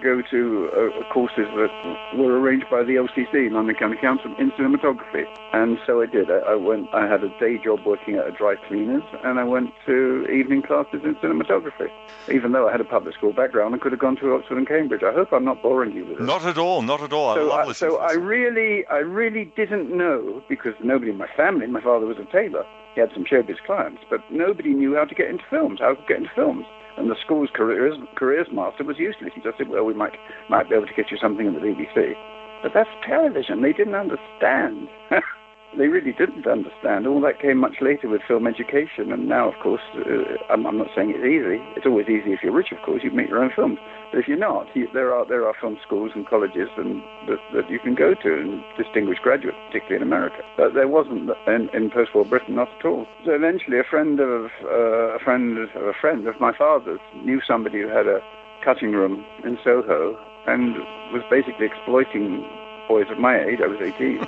go 0.02 0.20
to 0.30 0.70
uh, 0.74 1.12
courses 1.12 1.46
that 1.56 1.70
were 2.16 2.40
arranged 2.40 2.66
by 2.70 2.82
the 2.82 2.94
LCC, 2.96 3.50
London 3.50 3.74
County 3.76 3.96
Council, 3.96 4.34
in 4.38 4.50
cinematography. 4.52 5.24
And 5.52 5.78
so 5.86 6.02
I 6.02 6.06
did. 6.06 6.30
I, 6.30 6.38
I 6.38 6.54
went. 6.56 6.88
I 6.92 7.06
had 7.06 7.22
a 7.22 7.28
day 7.38 7.59
job 7.62 7.80
working 7.86 8.16
at 8.16 8.26
a 8.26 8.32
dry 8.32 8.56
cleaners, 8.68 9.02
and 9.24 9.38
I 9.38 9.44
went 9.44 9.70
to 9.86 10.26
evening 10.26 10.62
classes 10.62 11.02
in 11.04 11.14
cinematography. 11.16 11.88
Even 12.32 12.52
though 12.52 12.68
I 12.68 12.72
had 12.72 12.80
a 12.80 12.84
public 12.84 13.14
school 13.14 13.32
background, 13.32 13.74
I 13.74 13.78
could 13.78 13.92
have 13.92 14.00
gone 14.00 14.16
to 14.16 14.34
Oxford 14.34 14.59
and 14.59 14.66
Cambridge. 14.66 15.02
I 15.02 15.12
hope 15.12 15.32
I'm 15.32 15.44
not 15.44 15.62
boring 15.62 15.92
you 15.94 16.04
with 16.04 16.18
it. 16.20 16.22
not 16.24 16.44
at 16.44 16.59
all, 16.59 16.82
not 16.82 17.02
at 17.02 17.12
all. 17.12 17.30
I 17.30 17.34
So, 17.36 17.46
love 17.48 17.68
I, 17.68 17.72
so 17.72 17.96
I 17.98 18.12
really, 18.12 18.86
I 18.86 18.98
really 18.98 19.44
didn't 19.56 19.96
know 19.96 20.42
because 20.48 20.74
nobody 20.82 21.10
in 21.10 21.16
my 21.18 21.28
family. 21.36 21.66
My 21.66 21.80
father 21.80 22.06
was 22.06 22.18
a 22.18 22.24
tailor. 22.32 22.64
He 22.94 23.00
had 23.00 23.10
some 23.14 23.24
showbiz 23.24 23.56
clients, 23.64 24.02
but 24.10 24.20
nobody 24.30 24.70
knew 24.74 24.94
how 24.94 25.04
to 25.04 25.14
get 25.14 25.28
into 25.30 25.44
films. 25.48 25.80
How 25.80 25.94
to 25.94 26.02
get 26.06 26.18
into 26.18 26.30
films. 26.34 26.66
And 26.97 27.10
the 27.10 27.16
school's 27.24 27.51
careers 27.55 27.97
careers 28.16 28.48
master 28.52 28.85
was 28.85 28.98
useless. 28.98 29.32
He 29.35 29.40
just 29.40 29.59
said, 29.59 29.69
"Well, 29.69 29.85
we 29.85 29.94
might 29.94 30.12
might 30.48 30.69
be 30.69 30.74
able 30.74 30.86
to 30.86 30.94
get 30.94 31.10
you 31.10 31.16
something 31.16 31.47
in 31.47 31.55
the 31.55 31.60
BBC." 31.60 32.14
But 32.62 32.73
that's 32.74 32.90
television. 33.06 33.62
They 33.62 33.73
didn't 33.73 33.94
understand. 33.94 34.89
they 35.77 35.89
really 35.89 36.12
didn't 36.12 36.47
understand. 36.47 37.07
All 37.07 37.20
that 37.23 37.40
came 37.40 37.59
much 37.59 37.77
later 37.81 38.09
with 38.09 38.23
film 38.28 38.47
education. 38.47 39.12
And 39.12 39.28
now, 39.28 39.49
of 39.49 39.59
course, 39.61 39.81
uh, 39.94 40.36
I'm, 40.51 40.66
I'm 40.66 40.78
not 40.78 40.89
saying 40.94 41.15
it's 41.15 41.24
easy. 41.24 41.62
It's 41.77 41.86
always 41.86 42.09
easy 42.09 42.32
if 42.32 42.43
you're 42.43 42.53
rich, 42.53 42.73
of 42.73 42.82
course. 42.82 43.03
You 43.03 43.11
make 43.11 43.28
your 43.28 43.43
own 43.43 43.51
films. 43.55 43.78
But 44.11 44.19
if 44.19 44.28
you're 44.28 44.39
not, 44.39 44.69
you, 44.74 44.89
there 44.93 45.15
are 45.15 45.24
there 45.24 45.47
are 45.47 45.55
film 45.59 45.78
schools 45.82 46.12
and 46.15 46.27
colleges 46.27 46.69
and 46.77 47.03
that, 47.28 47.39
that 47.55 47.70
you 47.70 47.78
can 47.78 47.94
go 47.94 48.12
to 48.12 48.40
and 48.40 48.62
distinguish 48.77 49.19
graduates, 49.19 49.57
particularly 49.69 49.97
in 49.97 50.03
America. 50.03 50.43
But 50.57 50.74
there 50.74 50.89
wasn't 50.89 51.31
in, 51.47 51.70
in 51.73 51.90
post-war 51.90 52.27
Britain, 52.27 52.57
not 52.57 52.69
at 52.78 52.85
all. 52.85 53.07
So 53.24 53.32
eventually, 53.32 53.78
a 53.78 53.85
friend 53.85 54.20
of 54.20 54.51
uh, 54.65 55.16
a 55.16 55.19
friend 55.19 55.57
of 55.57 55.70
a 55.77 55.94
friend 55.99 56.27
of 56.27 56.39
my 56.40 56.53
father's 56.57 57.01
knew 57.24 57.40
somebody 57.47 57.81
who 57.81 57.89
had 57.89 58.07
a 58.07 58.20
cutting 58.62 58.93
room 58.93 59.24
in 59.44 59.59
Soho 59.65 60.19
and 60.47 60.77
was 61.12 61.23
basically 61.31 61.66
exploiting 61.66 62.47
boys 62.89 63.07
of 63.11 63.19
my 63.19 63.43
age. 63.43 63.61
I 63.62 63.66
was 63.66 63.81
18. 63.81 64.27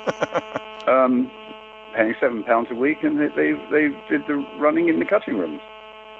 um, 0.89 1.31
paying 1.95 2.15
seven 2.21 2.43
pounds 2.45 2.69
a 2.71 2.75
week, 2.75 3.03
and 3.03 3.21
they, 3.21 3.29
they 3.29 3.53
they 3.71 3.89
did 4.09 4.27
the 4.27 4.45
running 4.59 4.89
in 4.89 4.99
the 4.99 5.05
cutting 5.05 5.39
rooms. 5.39 5.61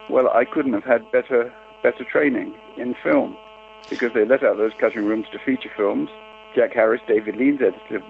Well, 0.09 0.29
I 0.29 0.45
couldn't 0.45 0.73
have 0.73 0.85
had 0.85 1.11
better 1.11 1.53
better 1.83 2.05
training 2.05 2.55
in 2.77 2.95
film 3.03 3.37
because 3.91 4.13
they 4.15 4.25
let 4.25 4.43
out 4.43 4.57
those 4.57 4.73
cutting 4.79 5.05
rooms 5.05 5.27
to 5.33 5.39
feature 5.39 5.71
films. 5.77 6.09
Jack 6.55 6.73
Harris, 6.73 7.01
David 7.07 7.37
Lean's 7.37 7.61
editor, 7.61 8.03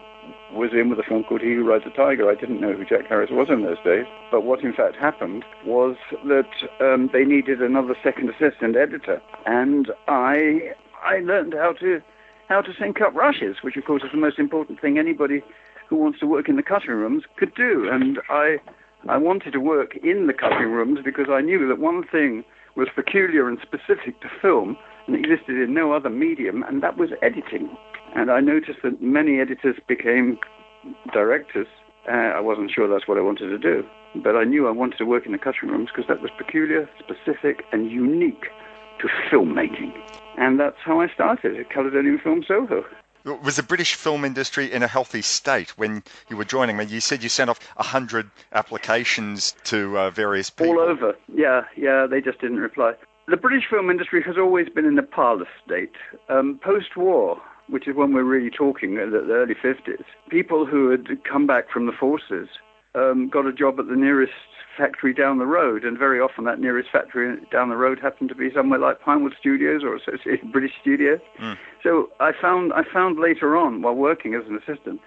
was 0.53 0.71
in 0.73 0.89
with 0.91 0.99
a 0.99 1.03
film 1.03 1.25
called 1.25 1.41
He 1.41 1.55
Who 1.55 1.65
Rides 1.65 1.85
a 1.87 1.91
Tiger. 1.91 2.31
I 2.31 2.35
didn't 2.35 2.61
know 2.61 2.73
who 2.73 2.85
Jack 2.85 3.09
Harris 3.09 3.31
was 3.31 3.49
in 3.51 3.63
those 3.63 3.83
days, 3.85 4.07
but 4.31 4.45
what 4.45 4.63
in 4.63 4.73
fact 4.73 4.97
happened 4.97 5.45
was 5.65 5.97
that 6.25 6.51
um, 6.81 7.11
they 7.13 7.25
needed 7.25 7.61
another 7.61 7.97
second 8.03 8.31
assistant 8.31 8.77
editor, 8.77 9.21
and 9.47 9.91
I 10.09 10.73
I 11.03 11.19
learned 11.19 11.55
how 11.55 11.73
to 11.75 12.01
how 12.49 12.61
to 12.61 12.73
sync 12.79 13.01
up 13.01 13.15
rushes, 13.15 13.57
which 13.63 13.77
of 13.77 13.85
course 13.85 14.03
is 14.03 14.11
the 14.13 14.19
most 14.19 14.39
important 14.39 14.81
thing 14.81 14.99
anybody 14.99 15.43
who 15.89 15.97
wants 15.97 16.19
to 16.21 16.27
work 16.27 16.49
in 16.49 16.57
the 16.57 16.63
cutting 16.63 16.91
rooms 16.91 17.25
could 17.37 17.55
do. 17.55 17.89
And 17.91 18.19
I 18.29 18.59
I 19.09 19.19
wanted 19.19 19.53
to 19.53 19.61
work 19.61 19.97
in 19.97 20.27
the 20.27 20.33
cutting 20.33 20.71
rooms 20.71 21.01
because 21.05 21.27
I 21.29 21.43
knew 21.43 21.69
that 21.69 21.79
one 21.79 22.05
thing 22.05 22.45
was 22.75 22.89
peculiar 22.95 23.49
and 23.49 23.59
specific 23.61 24.21
to 24.23 24.29
film 24.41 24.77
and 25.07 25.15
existed 25.15 25.57
in 25.57 25.75
no 25.75 25.93
other 25.93 26.09
medium, 26.09 26.63
and 26.63 26.83
that 26.83 26.97
was 26.97 27.11
editing. 27.23 27.77
And 28.15 28.31
I 28.31 28.41
noticed 28.41 28.81
that 28.83 29.03
many 29.03 29.41
editors 29.41 29.77
became 29.87 30.39
directors. 31.13 31.67
Uh, 32.09 32.13
I 32.13 32.41
wasn't 32.41 32.71
sure 32.71 32.89
that's 32.89 33.07
what 33.07 33.19
I 33.19 33.23
wanted 33.23 33.49
to 33.49 33.59
do, 33.59 33.85
but 34.23 34.37
I 34.37 34.45
knew 34.45 34.67
I 34.67 34.71
wanted 34.71 34.99
to 34.99 35.05
work 35.05 35.27
in 35.27 35.33
the 35.33 35.39
cutting 35.39 35.69
rooms 35.69 35.91
because 35.95 36.09
that 36.09 36.23
was 36.23 36.31
peculiar, 36.39 36.89
specific, 36.99 37.65
and 37.73 37.91
unique 37.91 38.47
to 39.01 39.09
filmmaking. 39.31 39.93
And 40.39 40.59
that's 40.59 40.77
how 40.85 41.01
I 41.01 41.09
started 41.09 41.59
at 41.59 41.71
Caledonian 41.71 42.19
Film 42.19 42.43
Soho. 42.47 42.85
Was 43.25 43.57
the 43.57 43.63
British 43.63 43.95
film 43.95 44.25
industry 44.25 44.71
in 44.71 44.83
a 44.83 44.87
healthy 44.87 45.23
state 45.23 45.71
when 45.79 46.03
you 46.29 46.37
were 46.37 46.45
joining? 46.45 46.77
When 46.77 46.91
you 46.91 47.01
said 47.01 47.23
you 47.23 47.31
sent 47.31 47.49
off 47.49 47.59
hundred 47.77 48.31
applications 48.53 49.55
to 49.65 49.99
uh, 49.99 50.11
various 50.11 50.51
people. 50.51 50.79
All 50.79 50.81
over. 50.81 51.17
Yeah, 51.33 51.63
yeah, 51.77 52.07
they 52.07 52.21
just 52.21 52.41
didn't 52.41 52.59
reply. 52.59 52.95
The 53.27 53.39
British 53.39 53.65
film 53.71 53.89
industry 53.91 54.23
has 54.25 54.37
always 54.37 54.69
been 54.69 54.85
in 54.85 54.99
a 54.99 55.03
parlous 55.03 55.49
state. 55.65 55.95
Um, 56.29 56.61
Post 56.63 56.97
war, 56.97 57.41
which 57.69 57.89
is 57.89 57.97
when 57.97 58.13
we're 58.13 58.25
really 58.25 58.51
talking, 58.51 58.97
the, 58.97 59.25
the 59.27 59.33
early 59.33 59.55
50s, 59.55 60.05
people 60.29 60.67
who 60.67 60.91
had 60.91 61.25
come 61.25 61.47
back 61.47 61.71
from 61.71 61.87
the 61.87 61.93
forces 61.93 62.49
um, 62.95 63.31
got 63.31 63.47
a 63.47 63.53
job 63.53 63.81
at 63.81 63.89
the 63.89 63.97
nearest 63.97 64.33
factory 64.77 65.13
down 65.13 65.39
the 65.39 65.47
road, 65.47 65.85
and 65.85 65.99
very 65.99 66.21
often 66.21 66.45
that 66.45 66.61
nearest 66.61 66.91
factory 66.91 67.37
down 67.51 67.69
the 67.69 67.77
road 67.77 67.99
happened 68.01 68.29
to 68.31 68.35
be 68.35 68.51
somewhere 68.55 68.79
like 68.79 69.01
Pinewood 69.01 69.35
Studios 69.39 69.83
or 69.83 69.97
Associated 69.97 70.53
British 70.53 70.73
Studios. 70.81 71.21
Mm. 71.41 71.57
So 71.83 72.11
I 72.21 72.33
found 72.41 72.73
I 72.73 72.83
found 72.93 73.19
later 73.19 73.57
on, 73.57 73.83
while 73.83 73.95
working 73.95 74.35
as 74.35 74.43
an 74.49 74.57
assistant, 74.57 75.01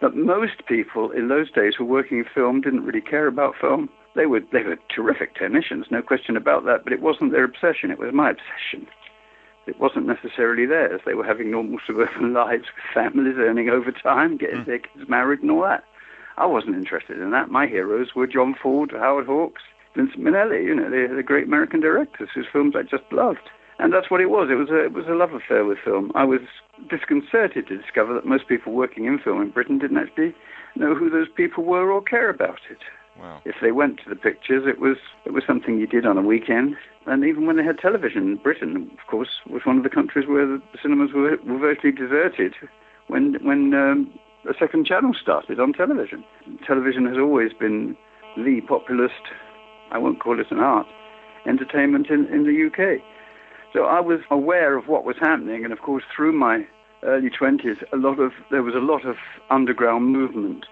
that 0.00 0.14
most 0.14 0.66
people 0.66 1.10
in 1.10 1.28
those 1.28 1.50
days 1.50 1.74
who 1.76 1.84
were 1.84 1.98
working 1.98 2.18
in 2.18 2.24
film 2.34 2.60
didn't 2.60 2.84
really 2.84 3.00
care 3.00 3.26
about 3.26 3.54
film. 3.60 3.88
They 4.14 4.26
were 4.26 4.40
they 4.52 4.62
were 4.62 4.78
terrific 4.94 5.34
technicians, 5.34 5.86
no 5.90 6.02
question 6.02 6.36
about 6.36 6.64
that. 6.64 6.84
But 6.84 6.92
it 6.92 7.02
wasn't 7.02 7.32
their 7.32 7.44
obsession; 7.44 7.90
it 7.90 7.98
was 7.98 8.12
my 8.12 8.30
obsession. 8.30 8.86
It 9.66 9.78
wasn't 9.78 10.06
necessarily 10.06 10.64
theirs. 10.64 11.02
They 11.04 11.12
were 11.12 11.26
having 11.26 11.50
normal 11.50 11.78
suburban 11.86 12.32
lives 12.32 12.64
with 12.74 12.94
families, 12.94 13.36
earning 13.38 13.68
overtime, 13.68 14.38
getting 14.38 14.64
their 14.64 14.78
kids 14.78 15.08
married, 15.08 15.40
and 15.40 15.50
all 15.50 15.62
that. 15.62 15.84
I 16.38 16.46
wasn't 16.46 16.76
interested 16.76 17.20
in 17.20 17.30
that. 17.32 17.50
My 17.50 17.66
heroes 17.66 18.14
were 18.14 18.26
John 18.26 18.54
Ford, 18.60 18.92
Howard 18.92 19.26
Hawks, 19.26 19.62
Vincent 19.96 20.22
Minnelli. 20.22 20.64
You 20.64 20.74
know, 20.74 20.88
the, 20.88 21.14
the 21.14 21.22
great 21.22 21.46
American 21.46 21.80
directors 21.80 22.30
whose 22.34 22.46
films 22.52 22.74
I 22.76 22.82
just 22.82 23.04
loved. 23.12 23.50
And 23.80 23.92
that's 23.92 24.10
what 24.10 24.20
it 24.20 24.30
was. 24.30 24.48
It 24.50 24.54
was 24.54 24.70
a 24.70 24.86
it 24.86 24.92
was 24.92 25.06
a 25.06 25.14
love 25.14 25.32
affair 25.32 25.64
with 25.64 25.78
film. 25.84 26.10
I 26.14 26.24
was 26.24 26.40
disconcerted 26.90 27.68
to 27.68 27.78
discover 27.78 28.14
that 28.14 28.26
most 28.26 28.48
people 28.48 28.72
working 28.72 29.04
in 29.04 29.18
film 29.18 29.40
in 29.40 29.50
Britain 29.50 29.78
didn't 29.78 29.98
actually 29.98 30.34
know 30.74 30.94
who 30.94 31.10
those 31.10 31.28
people 31.36 31.64
were 31.64 31.90
or 31.90 32.02
care 32.02 32.28
about 32.28 32.60
it. 32.70 32.78
Wow. 33.20 33.40
If 33.44 33.56
they 33.60 33.72
went 33.72 33.98
to 34.04 34.10
the 34.10 34.16
pictures, 34.16 34.64
it 34.66 34.80
was 34.80 34.96
it 35.24 35.32
was 35.32 35.44
something 35.46 35.78
you 35.78 35.86
did 35.86 36.06
on 36.06 36.18
a 36.18 36.22
weekend. 36.22 36.76
And 37.06 37.24
even 37.24 37.46
when 37.46 37.56
they 37.56 37.64
had 37.64 37.78
television, 37.78 38.36
Britain, 38.36 38.90
of 38.92 39.06
course, 39.08 39.40
was 39.48 39.62
one 39.64 39.78
of 39.78 39.84
the 39.84 39.90
countries 39.90 40.28
where 40.28 40.46
the 40.46 40.62
cinemas 40.82 41.10
were, 41.14 41.36
were 41.46 41.58
virtually 41.58 41.92
deserted 41.92 42.54
when 43.06 43.36
when 43.42 43.74
um, 43.74 44.12
a 44.48 44.54
second 44.58 44.86
channel 44.86 45.12
started 45.20 45.58
on 45.60 45.72
television. 45.72 46.24
Television 46.66 47.06
has 47.06 47.16
always 47.16 47.52
been 47.52 47.96
the 48.36 48.60
populist, 48.62 49.22
I 49.90 49.98
won't 49.98 50.20
call 50.20 50.38
it 50.40 50.50
an 50.50 50.58
art, 50.58 50.86
entertainment 51.46 52.08
in, 52.08 52.26
in 52.26 52.44
the 52.44 52.66
UK. 52.66 53.02
So 53.72 53.84
I 53.84 54.00
was 54.00 54.20
aware 54.30 54.76
of 54.76 54.88
what 54.88 55.04
was 55.04 55.16
happening, 55.20 55.64
and 55.64 55.72
of 55.72 55.80
course, 55.80 56.04
through 56.14 56.32
my 56.32 56.66
early 57.02 57.30
20s, 57.30 57.82
a 57.92 57.96
lot 57.96 58.18
of 58.18 58.32
there 58.50 58.62
was 58.62 58.74
a 58.74 58.78
lot 58.78 59.04
of 59.04 59.16
underground 59.50 60.06
movement. 60.06 60.66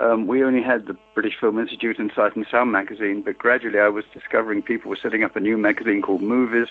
Um, 0.00 0.26
we 0.26 0.42
only 0.42 0.62
had 0.62 0.86
the 0.86 0.96
British 1.14 1.34
Film 1.38 1.58
Institute 1.58 1.98
and 1.98 2.10
Sight 2.14 2.34
and 2.34 2.46
Sound 2.50 2.72
magazine, 2.72 3.22
but 3.22 3.38
gradually 3.38 3.78
I 3.78 3.88
was 3.88 4.04
discovering 4.14 4.62
people 4.62 4.88
were 4.88 4.98
setting 5.00 5.22
up 5.22 5.36
a 5.36 5.40
new 5.40 5.58
magazine 5.58 6.00
called 6.00 6.22
Movies, 6.22 6.68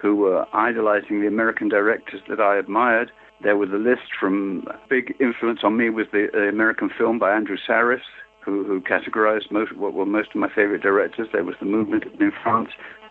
who 0.00 0.16
were 0.16 0.46
idolizing 0.52 1.20
the 1.20 1.28
American 1.28 1.68
directors 1.68 2.20
that 2.28 2.40
I 2.40 2.56
admired. 2.56 3.12
There 3.42 3.56
was 3.56 3.70
a 3.70 3.76
list 3.76 4.08
from 4.18 4.66
big 4.88 5.14
influence 5.20 5.60
on 5.62 5.76
me 5.76 5.90
was 5.90 6.06
the 6.12 6.28
uh, 6.34 6.48
American 6.48 6.90
film 6.96 7.18
by 7.18 7.32
Andrew 7.32 7.56
Sarris, 7.68 8.00
who, 8.44 8.64
who 8.64 8.80
categorized 8.80 9.50
most 9.50 9.76
what 9.76 9.92
were 9.92 10.06
most 10.06 10.30
of 10.30 10.36
my 10.36 10.48
favorite 10.48 10.82
directors. 10.82 11.28
There 11.32 11.44
was 11.44 11.56
the 11.60 11.66
movement 11.66 12.04
in 12.18 12.32
France. 12.42 12.70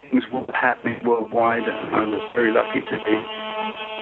Things 0.09 0.23
were 0.31 0.45
happening 0.53 0.99
worldwide, 1.03 1.63
and 1.67 1.95
I 1.95 2.05
was 2.05 2.21
very 2.33 2.51
lucky 2.51 2.81
to 2.81 2.97
be 3.05 3.15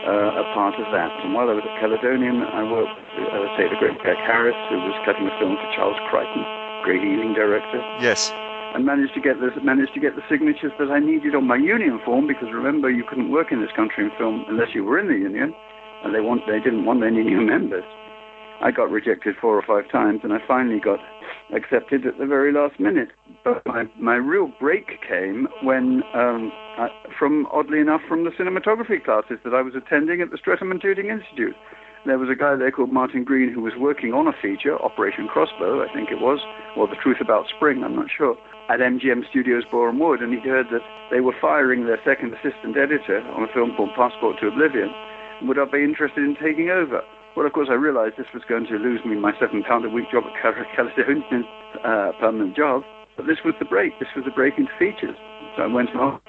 uh, 0.04 0.44
a 0.44 0.46
part 0.54 0.76
of 0.76 0.88
that. 0.92 1.12
And 1.24 1.34
while 1.34 1.50
I 1.50 1.54
was 1.54 1.64
at 1.64 1.80
Caledonian, 1.80 2.44
I 2.44 2.64
worked 2.68 2.92
with, 3.16 3.28
uh, 3.28 3.48
say, 3.56 3.68
the 3.72 3.80
great 3.80 3.96
Jack 4.04 4.20
Harris, 4.24 4.56
who 4.70 4.80
was 4.84 4.96
cutting 5.06 5.28
a 5.28 5.34
film 5.40 5.56
for 5.56 5.68
Charles 5.76 5.96
Crichton, 6.12 6.44
great 6.84 7.04
Ealing 7.04 7.34
director 7.34 7.80
Yes. 8.04 8.32
and 8.76 8.86
managed 8.86 9.14
to 9.16 9.22
get 9.22 9.40
the 9.40 9.52
managed 9.62 9.94
to 9.94 10.00
get 10.00 10.16
the 10.16 10.24
signatures 10.28 10.72
that 10.80 10.92
I 10.92 11.00
needed 11.00 11.36
on 11.36 11.48
my 11.48 11.56
union 11.56 12.00
form 12.04 12.28
because 12.28 12.52
remember 12.52 12.90
you 12.92 13.04
couldn't 13.08 13.32
work 13.32 13.52
in 13.52 13.62
this 13.62 13.72
country 13.72 14.04
in 14.04 14.12
film 14.18 14.44
unless 14.50 14.76
you 14.76 14.84
were 14.84 15.00
in 15.00 15.08
the 15.08 15.16
union, 15.16 15.56
and 16.04 16.14
they 16.14 16.22
want 16.22 16.42
they 16.48 16.60
didn't 16.60 16.86
want 16.86 17.04
any 17.04 17.24
new 17.24 17.42
members. 17.42 17.86
I 18.62 18.72
got 18.72 18.90
rejected 18.90 19.36
four 19.42 19.58
or 19.58 19.62
five 19.62 19.92
times, 19.92 20.22
and 20.24 20.32
I 20.32 20.38
finally 20.48 20.80
got 20.80 21.00
accepted 21.54 22.06
at 22.06 22.18
the 22.18 22.26
very 22.26 22.54
last 22.54 22.80
minute. 22.80 23.10
But 23.44 23.66
my 23.66 23.86
my 24.00 24.16
real 24.16 24.52
break 24.60 25.02
came 25.08 25.48
when, 25.64 26.04
um, 26.14 26.52
I, 26.78 26.88
from 27.18 27.48
oddly 27.52 27.80
enough, 27.80 28.02
from 28.08 28.24
the 28.24 28.32
cinematography 28.32 29.04
classes 29.04 29.40
that 29.44 29.54
I 29.54 29.62
was 29.62 29.76
attending 29.76 30.22
at 30.22 30.32
the 30.32 30.38
Streatham 30.38 30.72
and 30.72 30.82
Tooting 30.82 31.10
Institute. 31.10 31.56
There 32.06 32.20
was 32.20 32.30
a 32.30 32.36
guy 32.36 32.56
there 32.56 32.72
called 32.72 32.92
Martin 32.92 33.24
Green 33.24 33.54
who 33.54 33.62
was 33.62 33.74
working 33.80 34.14
on 34.14 34.28
a 34.28 34.34
feature, 34.34 34.76
Operation 34.84 35.28
Crossbow, 35.28 35.82
I 35.82 35.94
think 35.94 36.12
it 36.12 36.20
was, 36.20 36.40
or 36.76 36.86
The 36.86 37.00
Truth 37.00 37.22
About 37.22 37.48
Spring, 37.48 37.82
I'm 37.82 37.96
not 37.96 38.12
sure, 38.12 38.36
at 38.68 38.80
MGM 38.80 39.24
Studios 39.30 39.64
Boreham 39.72 40.00
Wood, 40.00 40.20
and 40.22 40.34
he'd 40.34 40.44
heard 40.44 40.68
that 40.72 40.84
they 41.12 41.22
were 41.22 41.36
firing 41.40 41.86
their 41.86 42.00
second 42.04 42.34
assistant 42.34 42.76
editor 42.76 43.22
on 43.32 43.48
a 43.48 43.54
film 43.54 43.72
called 43.78 43.96
Passport 43.96 44.36
to 44.42 44.48
Oblivion. 44.48 44.92
Would 45.44 45.60
I 45.60 45.66
be 45.66 45.84
interested 45.84 46.24
in 46.24 46.36
taking 46.40 46.70
over? 46.70 47.04
Well, 47.36 47.46
of 47.46 47.52
course, 47.52 47.68
I 47.70 47.76
realized 47.76 48.16
this 48.16 48.32
was 48.34 48.44
going 48.48 48.66
to 48.68 48.78
lose 48.80 49.04
me 49.04 49.16
my 49.16 49.34
seven 49.40 49.64
pound 49.64 49.84
a 49.84 49.90
week 49.90 50.10
job 50.12 50.24
at 50.24 50.40
Cal- 50.40 50.56
Caledonian, 50.76 51.44
uh, 51.84 52.12
permanent 52.20 52.56
job. 52.56 52.84
But 53.18 53.28
this 53.28 53.44
was 53.44 53.54
the 53.60 53.66
break. 53.66 54.00
This 54.00 54.08
was 54.16 54.24
the 54.24 54.32
break 54.32 54.58
into 54.58 54.72
features. 54.80 55.18
So 55.56 55.64
I 55.64 55.68
went 55.68 55.92
on. 55.96 56.22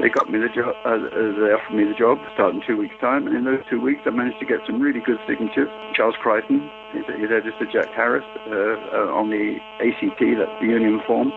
They 0.00 0.08
got 0.08 0.32
me 0.32 0.40
the 0.40 0.48
job. 0.48 0.72
Uh, 0.88 1.04
they 1.04 1.52
offered 1.52 1.76
me 1.76 1.84
the 1.84 1.98
job. 1.98 2.16
Start 2.32 2.54
in 2.54 2.62
two 2.66 2.78
weeks' 2.80 2.96
time, 2.98 3.26
and 3.28 3.36
in 3.36 3.44
those 3.44 3.60
two 3.68 3.80
weeks, 3.80 4.00
I 4.06 4.10
managed 4.10 4.40
to 4.40 4.46
get 4.46 4.64
some 4.64 4.80
really 4.80 5.04
good 5.04 5.20
signatures. 5.28 5.68
Charles 5.92 6.16
Crichton, 6.16 6.64
his, 6.96 7.04
his 7.12 7.28
editor 7.28 7.68
Jack 7.68 7.92
Harris, 7.92 8.24
uh, 8.48 8.80
uh, 8.88 9.12
on 9.12 9.28
the 9.28 9.60
ACT, 9.84 10.16
that's 10.16 10.56
the 10.64 10.66
union 10.66 11.02
form, 11.06 11.28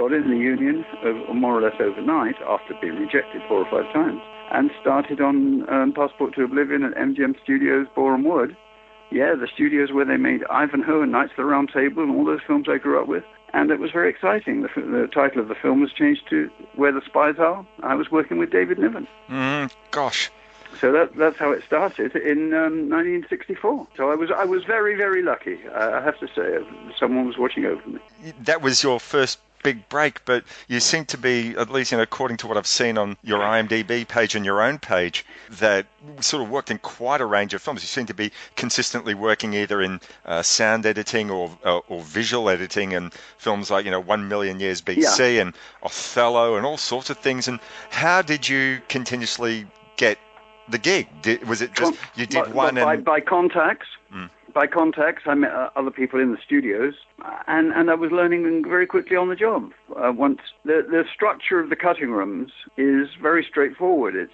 got 0.00 0.16
in 0.16 0.24
the 0.24 0.40
union 0.40 0.86
uh, 1.04 1.34
more 1.34 1.60
or 1.60 1.62
less 1.62 1.76
overnight 1.78 2.40
after 2.48 2.72
being 2.80 2.96
rejected 2.96 3.42
four 3.46 3.60
or 3.60 3.68
five 3.68 3.92
times, 3.92 4.22
and 4.50 4.70
started 4.80 5.20
on 5.20 5.68
um, 5.68 5.92
Passport 5.92 6.34
to 6.34 6.44
Oblivion 6.44 6.84
at 6.84 6.94
MGM 6.94 7.40
Studios, 7.42 7.86
Boreham 7.94 8.24
Wood. 8.24 8.56
Yeah, 9.10 9.34
the 9.34 9.48
studios 9.52 9.90
where 9.92 10.04
they 10.04 10.18
made 10.18 10.44
Ivanhoe 10.50 11.02
and 11.02 11.12
Knights 11.12 11.32
of 11.32 11.36
the 11.38 11.44
Round 11.44 11.70
Table 11.72 12.02
and 12.02 12.14
all 12.14 12.24
those 12.24 12.40
films 12.46 12.66
I 12.68 12.76
grew 12.76 13.00
up 13.00 13.08
with. 13.08 13.24
And 13.54 13.70
it 13.70 13.78
was 13.78 13.90
very 13.90 14.10
exciting. 14.10 14.60
The, 14.60 14.68
f- 14.68 14.74
the 14.74 15.08
title 15.12 15.40
of 15.40 15.48
the 15.48 15.54
film 15.54 15.80
was 15.80 15.92
changed 15.92 16.28
to 16.28 16.50
Where 16.74 16.92
the 16.92 17.00
Spies 17.06 17.36
Are. 17.38 17.66
I 17.82 17.94
was 17.94 18.10
working 18.10 18.36
with 18.36 18.50
David 18.50 18.78
Niven. 18.78 19.08
Mm, 19.30 19.70
gosh. 19.90 20.30
So 20.80 20.92
that, 20.92 21.16
that's 21.16 21.38
how 21.38 21.52
it 21.52 21.64
started 21.64 22.14
in 22.14 22.52
um, 22.52 22.90
1964. 22.90 23.88
So 23.96 24.10
I 24.10 24.14
was 24.14 24.30
I 24.30 24.44
was 24.44 24.64
very 24.64 24.94
very 24.94 25.22
lucky. 25.22 25.58
I 25.74 26.02
have 26.02 26.18
to 26.20 26.28
say, 26.28 26.58
someone 26.98 27.26
was 27.26 27.38
watching 27.38 27.64
over 27.64 27.88
me. 27.88 28.00
That 28.42 28.60
was 28.60 28.82
your 28.82 29.00
first 29.00 29.40
big 29.62 29.88
break, 29.88 30.24
but 30.24 30.44
you 30.68 30.80
seem 30.80 31.04
to 31.06 31.18
be, 31.18 31.56
at 31.56 31.70
least 31.70 31.92
you 31.92 31.98
know, 31.98 32.02
according 32.02 32.36
to 32.38 32.46
what 32.46 32.56
I've 32.56 32.66
seen 32.66 32.98
on 32.98 33.16
your 33.22 33.40
IMDb 33.40 34.06
page 34.06 34.34
and 34.34 34.44
your 34.44 34.62
own 34.62 34.78
page, 34.78 35.24
that 35.50 35.86
sort 36.20 36.42
of 36.42 36.50
worked 36.50 36.70
in 36.70 36.78
quite 36.78 37.20
a 37.20 37.26
range 37.26 37.54
of 37.54 37.62
films. 37.62 37.82
You 37.82 37.86
seem 37.88 38.06
to 38.06 38.14
be 38.14 38.32
consistently 38.56 39.14
working 39.14 39.54
either 39.54 39.82
in 39.82 40.00
uh, 40.24 40.42
sound 40.42 40.86
editing 40.86 41.30
or 41.30 41.56
uh, 41.64 41.78
or 41.88 42.00
visual 42.02 42.48
editing 42.48 42.94
and 42.94 43.12
films 43.38 43.70
like 43.70 43.84
you 43.84 43.90
know 43.90 44.00
One 44.00 44.28
Million 44.28 44.60
Years 44.60 44.80
BC 44.82 45.40
and 45.40 45.54
Othello 45.82 46.56
and 46.56 46.64
all 46.64 46.76
sorts 46.76 47.10
of 47.10 47.18
things. 47.18 47.48
And 47.48 47.60
how 47.90 48.22
did 48.22 48.48
you 48.48 48.80
continuously 48.88 49.66
get 49.96 50.18
the 50.68 50.78
gig? 50.78 51.08
Did, 51.22 51.46
was 51.48 51.62
it 51.62 51.72
just 51.74 51.94
you 52.16 52.26
did 52.26 52.44
by, 52.44 52.50
one 52.50 52.74
by, 52.74 52.94
and 52.94 53.04
by 53.04 53.20
contacts. 53.20 53.86
By 54.54 54.66
contacts, 54.66 55.22
I 55.26 55.34
met 55.34 55.52
uh, 55.52 55.70
other 55.76 55.90
people 55.90 56.20
in 56.20 56.32
the 56.32 56.38
studios, 56.44 56.94
and, 57.46 57.72
and 57.72 57.90
I 57.90 57.94
was 57.94 58.10
learning 58.10 58.64
very 58.66 58.86
quickly 58.86 59.16
on 59.16 59.28
the 59.28 59.36
job. 59.36 59.72
Uh, 59.94 60.12
once 60.12 60.40
the 60.64 60.86
the 60.88 61.04
structure 61.14 61.60
of 61.60 61.68
the 61.68 61.76
cutting 61.76 62.10
rooms 62.10 62.50
is 62.76 63.08
very 63.20 63.44
straightforward. 63.48 64.16
It's 64.16 64.32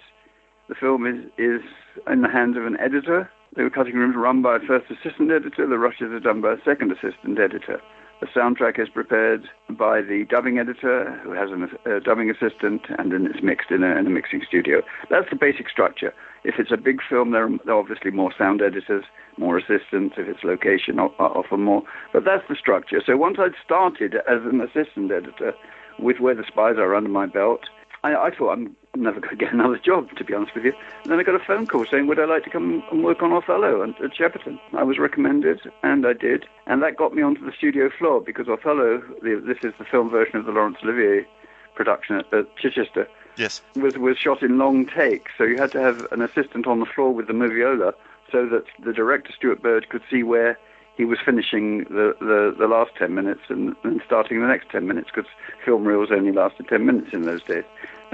the 0.69 0.75
film 0.75 1.05
is 1.05 1.25
is 1.37 1.61
in 2.09 2.21
the 2.21 2.29
hands 2.29 2.55
of 2.57 2.65
an 2.65 2.77
editor. 2.79 3.29
The 3.55 3.69
cutting 3.73 3.95
rooms 3.95 4.15
are 4.15 4.19
run 4.19 4.41
by 4.41 4.57
a 4.57 4.59
first 4.59 4.85
assistant 4.89 5.31
editor. 5.31 5.67
The 5.67 5.77
rushes 5.77 6.11
are 6.11 6.19
done 6.19 6.41
by 6.41 6.53
a 6.53 6.63
second 6.63 6.91
assistant 6.91 7.39
editor. 7.39 7.81
The 8.21 8.27
soundtrack 8.27 8.79
is 8.79 8.87
prepared 8.87 9.49
by 9.69 10.01
the 10.01 10.25
dubbing 10.29 10.57
editor, 10.57 11.19
who 11.23 11.31
has 11.31 11.49
a 11.85 11.99
dubbing 11.99 12.29
assistant, 12.29 12.83
and 12.97 13.11
then 13.11 13.27
it's 13.27 13.43
mixed 13.43 13.71
in 13.71 13.83
a, 13.83 13.97
in 13.97 14.07
a 14.07 14.09
mixing 14.09 14.41
studio. 14.47 14.81
That's 15.09 15.29
the 15.29 15.35
basic 15.35 15.69
structure. 15.69 16.13
If 16.43 16.55
it's 16.57 16.71
a 16.71 16.77
big 16.77 17.01
film, 17.07 17.31
there 17.31 17.45
are, 17.45 17.49
there 17.65 17.75
are 17.75 17.79
obviously 17.79 18.11
more 18.11 18.33
sound 18.37 18.61
editors, 18.61 19.03
more 19.37 19.57
assistants. 19.57 20.15
If 20.17 20.27
it's 20.27 20.43
location, 20.43 20.97
often 20.99 21.61
more. 21.61 21.83
But 22.13 22.23
that's 22.23 22.47
the 22.47 22.55
structure. 22.55 23.01
So 23.05 23.17
once 23.17 23.37
I'd 23.37 23.51
started 23.63 24.15
as 24.15 24.41
an 24.45 24.61
assistant 24.61 25.11
editor 25.11 25.53
with 25.99 26.19
Where 26.19 26.35
the 26.35 26.45
Spies 26.47 26.77
Are 26.77 26.95
under 26.95 27.09
my 27.09 27.25
belt, 27.25 27.61
I, 28.05 28.27
I 28.27 28.29
thought 28.29 28.51
I'm 28.51 28.75
never 28.95 29.19
going 29.19 29.35
to 29.37 29.43
get 29.43 29.53
another 29.53 29.79
job, 29.79 30.15
to 30.17 30.23
be 30.23 30.33
honest 30.33 30.53
with 30.53 30.65
you. 30.65 30.73
And 31.03 31.11
then 31.11 31.19
I 31.19 31.23
got 31.23 31.35
a 31.35 31.43
phone 31.43 31.65
call 31.65 31.85
saying, 31.85 32.07
would 32.07 32.19
I 32.19 32.25
like 32.25 32.43
to 32.43 32.49
come 32.49 32.83
and 32.91 33.03
work 33.03 33.23
on 33.23 33.33
Othello 33.33 33.81
and, 33.81 33.95
at 33.95 34.13
Shepperton? 34.13 34.59
I 34.73 34.83
was 34.83 34.99
recommended, 34.99 35.61
and 35.83 36.05
I 36.05 36.13
did. 36.13 36.45
And 36.67 36.83
that 36.83 36.97
got 36.97 37.13
me 37.13 37.23
onto 37.23 37.43
the 37.43 37.51
studio 37.51 37.89
floor 37.89 38.21
because 38.21 38.47
Othello, 38.47 39.01
the, 39.21 39.41
this 39.45 39.57
is 39.63 39.73
the 39.79 39.85
film 39.85 40.09
version 40.09 40.37
of 40.37 40.45
the 40.45 40.51
Laurence 40.51 40.77
Olivier 40.83 41.25
production 41.73 42.17
at, 42.17 42.33
at 42.33 42.55
Chichester, 42.57 43.07
yes, 43.37 43.61
was, 43.75 43.97
was 43.97 44.17
shot 44.17 44.43
in 44.43 44.57
long 44.57 44.85
takes. 44.85 45.31
So 45.37 45.43
you 45.43 45.57
had 45.57 45.71
to 45.73 45.81
have 45.81 46.07
an 46.11 46.21
assistant 46.21 46.67
on 46.67 46.79
the 46.79 46.85
floor 46.85 47.11
with 47.13 47.27
the 47.27 47.33
moviola 47.33 47.93
so 48.31 48.47
that 48.47 48.65
the 48.83 48.93
director, 48.93 49.33
Stuart 49.33 49.61
Burge, 49.61 49.89
could 49.89 50.03
see 50.09 50.23
where 50.23 50.57
he 50.97 51.05
was 51.05 51.19
finishing 51.23 51.79
the, 51.85 52.15
the, 52.19 52.55
the 52.57 52.67
last 52.67 52.91
10 52.97 53.13
minutes 53.13 53.41
and, 53.49 53.75
and 53.83 54.01
starting 54.05 54.39
the 54.39 54.47
next 54.47 54.69
10 54.69 54.87
minutes 54.87 55.09
because 55.13 55.29
film 55.63 55.83
reels 55.83 56.09
only 56.11 56.31
lasted 56.31 56.67
10 56.69 56.85
minutes 56.85 57.09
in 57.13 57.23
those 57.23 57.43
days. 57.43 57.65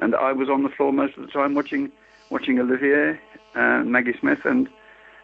And 0.02 0.16
I 0.16 0.32
was 0.34 0.50
on 0.50 0.64
the 0.64 0.70
floor 0.70 0.92
most 0.92 1.16
of 1.18 1.26
the 1.26 1.32
time 1.32 1.54
watching 1.54 1.92
watching 2.30 2.60
Olivier, 2.60 3.20
uh, 3.56 3.84
Maggie 3.86 4.18
Smith, 4.20 4.46
and 4.46 4.68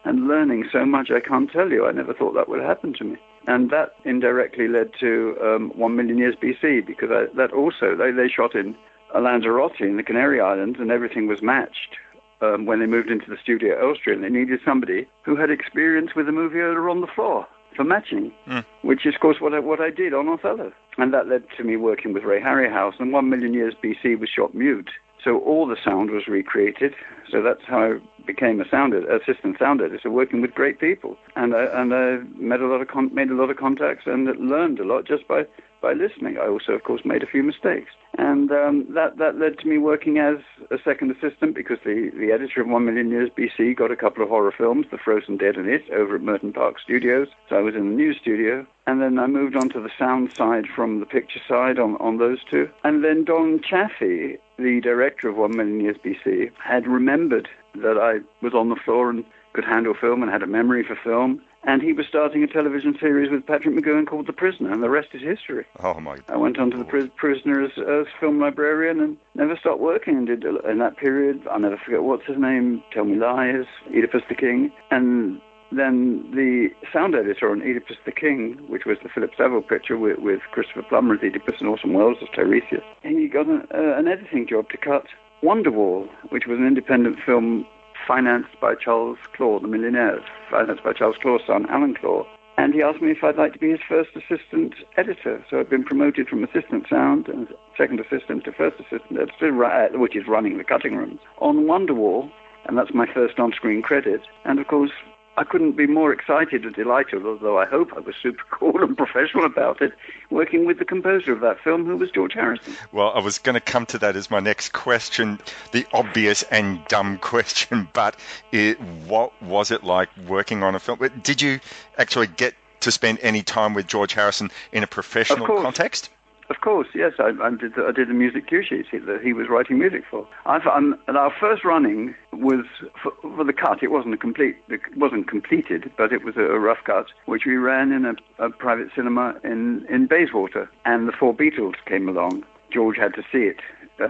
and 0.04 0.28
learning 0.28 0.68
so 0.72 0.86
much 0.86 1.10
I 1.10 1.20
can't 1.20 1.50
tell 1.50 1.70
you. 1.70 1.86
I 1.86 1.92
never 1.92 2.14
thought 2.14 2.34
that 2.34 2.48
would 2.48 2.60
happen 2.62 2.92
to 2.94 3.04
me. 3.04 3.16
and 3.46 3.70
that 3.70 3.94
indirectly 4.04 4.68
led 4.68 4.90
to 5.00 5.36
um, 5.42 5.70
One 5.74 5.96
Million 5.96 6.18
Years 6.18 6.36
BC 6.36 6.86
because 6.86 7.10
I, 7.10 7.26
that 7.36 7.52
also 7.52 7.96
they, 7.96 8.10
they 8.12 8.28
shot 8.28 8.54
in 8.54 8.76
Lanzarote 9.14 9.80
in 9.80 9.96
the 9.96 10.02
Canary 10.02 10.40
Islands, 10.40 10.78
and 10.80 10.90
everything 10.90 11.26
was 11.26 11.42
matched. 11.42 11.96
Um, 12.40 12.66
when 12.66 12.78
they 12.78 12.86
moved 12.86 13.10
into 13.10 13.28
the 13.28 13.36
studio 13.42 13.76
at 13.76 13.82
Elstree, 13.82 14.14
and 14.14 14.22
they 14.22 14.28
needed 14.28 14.60
somebody 14.64 15.08
who 15.24 15.34
had 15.34 15.50
experience 15.50 16.14
with 16.14 16.26
the 16.26 16.32
moviola 16.32 16.88
on 16.88 17.00
the 17.00 17.08
floor 17.08 17.48
for 17.74 17.82
matching, 17.82 18.30
Mm. 18.46 18.64
which 18.82 19.04
is, 19.06 19.16
of 19.16 19.20
course, 19.20 19.40
what 19.40 19.52
I, 19.54 19.58
what 19.58 19.80
I 19.80 19.90
did 19.90 20.14
on 20.14 20.28
Othello. 20.28 20.70
And 20.98 21.14
that 21.14 21.28
led 21.28 21.44
to 21.56 21.64
me 21.64 21.76
working 21.76 22.12
with 22.12 22.24
Ray 22.24 22.40
Harryhausen. 22.40 23.00
And 23.00 23.12
One 23.12 23.30
Million 23.30 23.54
Years 23.54 23.74
BC 23.82 24.18
was 24.18 24.28
shot 24.28 24.54
mute, 24.54 24.90
so 25.22 25.38
all 25.38 25.66
the 25.66 25.76
sound 25.82 26.10
was 26.10 26.26
recreated. 26.26 26.94
So 27.30 27.42
that's 27.42 27.62
how 27.66 27.94
I 27.94 27.98
became 28.26 28.60
a 28.60 28.68
sound 28.68 28.94
assistant 28.94 29.58
sound 29.58 29.80
editor, 29.80 30.00
so 30.02 30.10
working 30.10 30.42
with 30.42 30.54
great 30.54 30.80
people. 30.80 31.16
And 31.36 31.54
I, 31.54 31.64
and 31.80 31.94
I 31.94 32.18
met 32.36 32.60
a 32.60 32.66
lot 32.66 32.82
of 32.82 32.88
con- 32.88 33.14
made 33.14 33.30
a 33.30 33.34
lot 33.34 33.50
of 33.50 33.56
contacts 33.56 34.04
and 34.06 34.26
learned 34.26 34.80
a 34.80 34.84
lot 34.84 35.06
just 35.06 35.26
by 35.28 35.46
by 35.80 35.92
listening. 35.92 36.38
I 36.38 36.48
also, 36.48 36.72
of 36.72 36.84
course, 36.84 37.02
made 37.04 37.22
a 37.22 37.26
few 37.26 37.42
mistakes, 37.42 37.90
and 38.16 38.50
um, 38.50 38.86
that 38.94 39.18
that 39.18 39.38
led 39.38 39.58
to 39.58 39.68
me 39.68 39.78
working 39.78 40.18
as 40.18 40.36
a 40.70 40.78
second 40.84 41.10
assistant 41.10 41.54
because 41.54 41.78
the 41.84 42.10
the 42.18 42.32
editor 42.32 42.60
of 42.60 42.68
One 42.68 42.84
Million 42.84 43.10
Years 43.10 43.30
BC 43.36 43.76
got 43.76 43.90
a 43.90 43.96
couple 43.96 44.22
of 44.22 44.28
horror 44.28 44.52
films, 44.56 44.86
The 44.90 44.98
Frozen 44.98 45.36
Dead 45.38 45.56
and 45.56 45.68
It, 45.68 45.88
over 45.90 46.16
at 46.16 46.22
Merton 46.22 46.52
Park 46.52 46.78
Studios. 46.80 47.28
So 47.48 47.56
I 47.56 47.60
was 47.60 47.74
in 47.74 47.90
the 47.90 47.96
news 47.96 48.18
studio, 48.20 48.66
and 48.86 49.00
then 49.00 49.18
I 49.18 49.26
moved 49.26 49.56
on 49.56 49.68
to 49.70 49.80
the 49.80 49.90
sound 49.98 50.32
side 50.32 50.66
from 50.74 51.00
the 51.00 51.06
picture 51.06 51.40
side 51.48 51.78
on 51.78 51.96
on 51.96 52.18
those 52.18 52.38
two, 52.50 52.68
and 52.84 53.04
then 53.04 53.24
Don 53.24 53.60
Chaffey, 53.60 54.38
the 54.58 54.80
director 54.82 55.28
of 55.28 55.36
One 55.36 55.56
Million 55.56 55.80
Years 55.80 55.96
BC, 56.04 56.50
had 56.62 56.86
remembered 56.86 57.48
that 57.74 57.98
I 57.98 58.20
was 58.44 58.54
on 58.54 58.68
the 58.68 58.76
floor 58.76 59.10
and 59.10 59.24
could 59.52 59.64
handle 59.64 59.94
film 59.94 60.22
and 60.22 60.30
had 60.30 60.42
a 60.42 60.46
memory 60.46 60.84
for 60.84 60.96
film. 61.02 61.42
And 61.64 61.82
he 61.82 61.92
was 61.92 62.06
starting 62.06 62.42
a 62.42 62.46
television 62.46 62.96
series 62.98 63.30
with 63.30 63.46
Patrick 63.46 63.74
McGoohan 63.74 64.06
called 64.06 64.26
The 64.26 64.32
Prisoner, 64.32 64.72
and 64.72 64.82
the 64.82 64.88
rest 64.88 65.08
is 65.12 65.22
history. 65.22 65.66
Oh 65.80 66.00
my! 66.00 66.16
I 66.28 66.36
went 66.36 66.58
on 66.58 66.70
to 66.70 66.78
The 66.78 66.84
Pri- 66.84 67.10
Prisoner 67.16 67.62
as, 67.62 67.72
as 67.76 68.06
film 68.20 68.38
librarian 68.38 69.00
and 69.00 69.16
never 69.34 69.56
stopped 69.56 69.80
working. 69.80 70.16
And 70.16 70.26
did 70.26 70.44
in 70.44 70.78
that 70.78 70.96
period, 70.96 71.42
I'll 71.50 71.58
never 71.58 71.76
forget 71.76 72.02
what's 72.04 72.24
his 72.26 72.38
name, 72.38 72.82
Tell 72.92 73.04
Me 73.04 73.16
Lies, 73.16 73.66
Oedipus 73.88 74.22
the 74.28 74.34
King, 74.34 74.72
and 74.90 75.40
then 75.70 76.30
the 76.30 76.70
sound 76.92 77.14
editor 77.14 77.50
on 77.50 77.60
Oedipus 77.60 77.96
the 78.06 78.12
King, 78.12 78.58
which 78.68 78.86
was 78.86 78.96
the 79.02 79.08
Philip 79.08 79.32
Saville 79.36 79.60
picture 79.60 79.98
with, 79.98 80.18
with 80.18 80.40
Christopher 80.52 80.82
Plummer 80.82 81.14
as 81.14 81.20
Oedipus 81.22 81.60
and 81.60 81.68
Orson 81.68 81.92
Welles 81.92 82.16
as 82.22 82.28
Tiresias. 82.28 82.84
And 83.04 83.18
he 83.18 83.28
got 83.28 83.46
an, 83.46 83.66
uh, 83.74 83.96
an 83.96 84.08
editing 84.08 84.46
job 84.46 84.70
to 84.70 84.78
cut 84.78 85.06
Wonderwall, 85.42 86.08
which 86.30 86.46
was 86.46 86.58
an 86.58 86.66
independent 86.66 87.18
film 87.24 87.66
financed 88.06 88.60
by 88.60 88.74
Charles 88.74 89.18
Clore, 89.36 89.60
the 89.60 89.68
millionaire, 89.68 90.20
financed 90.50 90.84
by 90.84 90.92
Charles 90.92 91.16
Clore's 91.22 91.42
son, 91.46 91.66
Alan 91.68 91.94
Clore. 91.94 92.26
And 92.56 92.74
he 92.74 92.82
asked 92.82 93.00
me 93.00 93.12
if 93.12 93.22
I'd 93.22 93.36
like 93.36 93.52
to 93.52 93.58
be 93.58 93.70
his 93.70 93.80
first 93.88 94.10
assistant 94.16 94.74
editor. 94.96 95.44
So 95.48 95.60
I'd 95.60 95.70
been 95.70 95.84
promoted 95.84 96.28
from 96.28 96.42
assistant 96.42 96.86
sound 96.90 97.28
and 97.28 97.46
second 97.76 98.00
assistant 98.00 98.44
to 98.44 98.52
first 98.52 98.80
assistant 98.80 99.20
editor, 99.20 99.64
uh, 99.64 99.96
which 99.96 100.16
is 100.16 100.26
running 100.26 100.58
the 100.58 100.64
cutting 100.64 100.96
rooms, 100.96 101.20
on 101.38 101.66
Wonderwall. 101.66 102.30
And 102.66 102.76
that's 102.76 102.92
my 102.92 103.06
first 103.06 103.38
on-screen 103.38 103.82
credit. 103.82 104.22
And 104.44 104.58
of 104.58 104.66
course, 104.66 104.90
I 105.38 105.44
couldn't 105.44 105.76
be 105.76 105.86
more 105.86 106.12
excited 106.12 106.66
or 106.66 106.70
delighted, 106.70 107.24
although 107.24 107.58
I 107.58 107.64
hope 107.64 107.92
I 107.94 108.00
was 108.00 108.16
super 108.20 108.42
cool 108.50 108.82
and 108.82 108.96
professional 108.96 109.44
about 109.44 109.80
it, 109.80 109.92
working 110.30 110.66
with 110.66 110.80
the 110.80 110.84
composer 110.84 111.32
of 111.32 111.40
that 111.40 111.60
film, 111.60 111.86
who 111.86 111.96
was 111.96 112.10
George 112.10 112.32
Harrison. 112.32 112.74
Well, 112.90 113.12
I 113.14 113.20
was 113.20 113.38
going 113.38 113.54
to 113.54 113.60
come 113.60 113.86
to 113.86 113.98
that 113.98 114.16
as 114.16 114.32
my 114.32 114.40
next 114.40 114.72
question, 114.72 115.38
the 115.70 115.86
obvious 115.92 116.42
and 116.44 116.84
dumb 116.88 117.18
question, 117.22 117.88
but 117.92 118.16
it, 118.50 118.80
what 118.80 119.40
was 119.40 119.70
it 119.70 119.84
like 119.84 120.08
working 120.26 120.64
on 120.64 120.74
a 120.74 120.80
film? 120.80 120.98
Did 121.22 121.40
you 121.40 121.60
actually 121.96 122.26
get 122.26 122.54
to 122.80 122.90
spend 122.90 123.20
any 123.22 123.42
time 123.42 123.74
with 123.74 123.86
George 123.86 124.14
Harrison 124.14 124.50
in 124.72 124.82
a 124.82 124.88
professional 124.88 125.46
context? 125.46 126.10
Of 126.50 126.62
course, 126.62 126.88
yes. 126.94 127.12
I, 127.18 127.32
I 127.42 127.50
did. 127.50 127.74
The, 127.74 127.84
I 127.86 127.92
did 127.92 128.08
the 128.08 128.14
music 128.14 128.46
cue 128.46 128.62
sheets 128.62 128.88
that 128.92 129.20
he 129.22 129.34
was 129.34 129.48
writing 129.50 129.78
music 129.78 130.04
for. 130.10 130.26
Um, 130.46 130.96
and 131.06 131.16
our 131.16 131.32
first 131.38 131.62
running 131.62 132.14
was 132.32 132.64
for, 133.02 133.12
for 133.20 133.44
the 133.44 133.52
cut. 133.52 133.82
It 133.82 133.90
wasn't 133.90 134.14
a 134.14 134.16
complete. 134.16 134.56
It 134.68 134.80
wasn't 134.96 135.28
completed, 135.28 135.90
but 135.98 136.12
it 136.12 136.24
was 136.24 136.36
a, 136.36 136.44
a 136.44 136.58
rough 136.58 136.84
cut, 136.84 137.06
which 137.26 137.42
we 137.44 137.56
ran 137.56 137.92
in 137.92 138.06
a, 138.06 138.14
a 138.38 138.50
private 138.50 138.88
cinema 138.96 139.34
in 139.44 139.84
in 139.90 140.06
Bayswater. 140.06 140.70
And 140.86 141.06
the 141.06 141.12
Four 141.12 141.34
Beatles 141.34 141.74
came 141.84 142.08
along. 142.08 142.44
George 142.72 142.96
had 142.96 143.14
to 143.14 143.22
see 143.30 143.44
it 143.44 143.60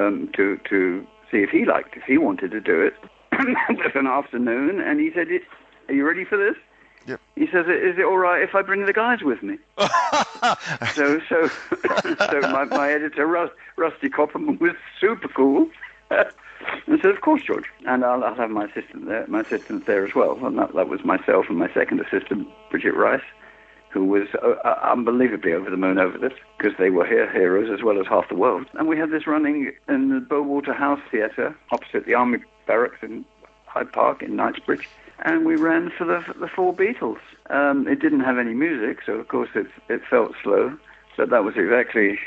um, 0.00 0.30
to 0.36 0.58
to 0.68 1.04
see 1.30 1.38
if 1.38 1.50
he 1.50 1.64
liked, 1.64 1.96
if 1.96 2.04
he 2.04 2.18
wanted 2.18 2.52
to 2.52 2.60
do 2.60 2.80
it. 2.80 2.94
it 3.32 3.78
was 3.78 3.92
an 3.96 4.06
afternoon, 4.06 4.80
and 4.80 5.00
he 5.00 5.10
said, 5.12 5.26
"Are 5.88 5.94
you 5.94 6.06
ready 6.06 6.24
for 6.24 6.36
this?" 6.36 6.56
Yep. 7.06 7.20
He 7.34 7.46
says, 7.46 7.66
"Is 7.66 7.98
it 7.98 8.04
all 8.04 8.18
right 8.18 8.42
if 8.42 8.54
I 8.54 8.62
bring 8.62 8.86
the 8.86 8.92
guys 8.92 9.22
with 9.22 9.42
me?" 9.42 9.58
so, 10.94 11.20
so, 11.28 11.48
so 12.30 12.40
my, 12.42 12.64
my 12.64 12.92
editor, 12.92 13.26
Rus, 13.26 13.50
Rusty 13.76 14.08
Coppleman, 14.08 14.60
was 14.60 14.74
super 15.00 15.28
cool. 15.28 15.68
and 16.10 17.00
said, 17.00 17.10
"Of 17.10 17.20
course, 17.20 17.42
George." 17.42 17.66
And 17.86 18.04
I'll, 18.04 18.24
I'll 18.24 18.34
have 18.34 18.50
my 18.50 18.64
assistant 18.64 19.06
there, 19.06 19.26
my 19.28 19.40
assistant 19.40 19.86
there 19.86 20.06
as 20.06 20.14
well. 20.14 20.38
And 20.44 20.58
that, 20.58 20.74
that 20.74 20.88
was 20.88 21.04
myself 21.04 21.46
and 21.48 21.58
my 21.58 21.72
second 21.72 22.00
assistant, 22.00 22.48
Bridget 22.70 22.94
Rice, 22.94 23.22
who 23.90 24.04
was 24.04 24.28
uh, 24.42 24.48
uh, 24.64 24.78
unbelievably 24.82 25.52
over 25.52 25.70
the 25.70 25.76
moon 25.76 25.98
over 25.98 26.18
this 26.18 26.32
because 26.56 26.76
they 26.78 26.90
were 26.90 27.06
her 27.06 27.30
heroes 27.30 27.70
as 27.70 27.82
well 27.82 28.00
as 28.00 28.06
half 28.06 28.28
the 28.28 28.34
world. 28.34 28.66
And 28.74 28.88
we 28.88 28.98
had 28.98 29.10
this 29.10 29.26
running 29.26 29.72
in 29.88 30.08
the 30.08 30.20
Bowater 30.20 30.74
House 30.74 31.00
Theatre 31.10 31.56
opposite 31.70 32.06
the 32.06 32.14
Army 32.14 32.38
Barracks 32.66 32.98
in 33.02 33.24
Hyde 33.66 33.92
Park 33.92 34.22
in 34.22 34.36
Knightsbridge 34.36 34.88
and 35.24 35.44
we 35.46 35.56
ran 35.56 35.90
for 35.96 36.04
the 36.04 36.22
the 36.38 36.48
four 36.48 36.74
Beatles. 36.74 37.18
Um, 37.50 37.86
it 37.88 38.00
didn't 38.00 38.20
have 38.20 38.38
any 38.38 38.54
music, 38.54 38.98
so 39.04 39.12
of 39.14 39.28
course 39.28 39.50
it 39.54 39.66
it 39.88 40.02
felt 40.08 40.34
slow. 40.42 40.76
So 41.16 41.26
that 41.26 41.42
was 41.44 41.54
exactly 41.56 42.18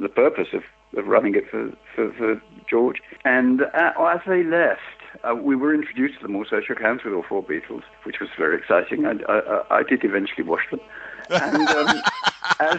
the 0.00 0.08
purpose 0.08 0.48
of, 0.54 0.62
of 0.96 1.06
running 1.06 1.34
it 1.34 1.50
for, 1.50 1.70
for, 1.94 2.10
for 2.14 2.40
George. 2.68 2.96
And 3.24 3.62
uh, 3.62 3.92
as 4.00 4.20
they 4.26 4.42
left, 4.42 4.80
uh, 5.22 5.34
we 5.34 5.54
were 5.54 5.74
introduced 5.74 6.16
to 6.20 6.22
them 6.26 6.36
also. 6.36 6.56
I 6.56 6.62
shook 6.64 6.80
hands 6.80 7.02
with 7.04 7.12
all 7.12 7.24
four 7.28 7.42
Beatles, 7.42 7.82
which 8.04 8.20
was 8.20 8.30
very 8.38 8.56
exciting. 8.56 9.04
I, 9.04 9.16
I, 9.28 9.78
I- 9.80 9.82
did 9.82 10.02
eventually 10.04 10.44
wash 10.44 10.64
them. 10.70 10.80
And 11.30 11.68
um, 11.68 12.02
as 12.60 12.78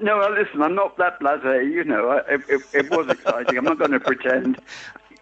no, 0.00 0.18
listen, 0.36 0.62
I'm 0.62 0.74
not 0.74 0.98
that 0.98 1.20
blasé. 1.20 1.70
You 1.70 1.84
know, 1.84 2.08
I, 2.08 2.18
it, 2.34 2.40
it, 2.48 2.62
it 2.72 2.90
was 2.90 3.08
exciting. 3.08 3.56
I'm 3.56 3.64
not 3.64 3.78
going 3.78 3.92
to 3.92 4.00
pretend. 4.00 4.60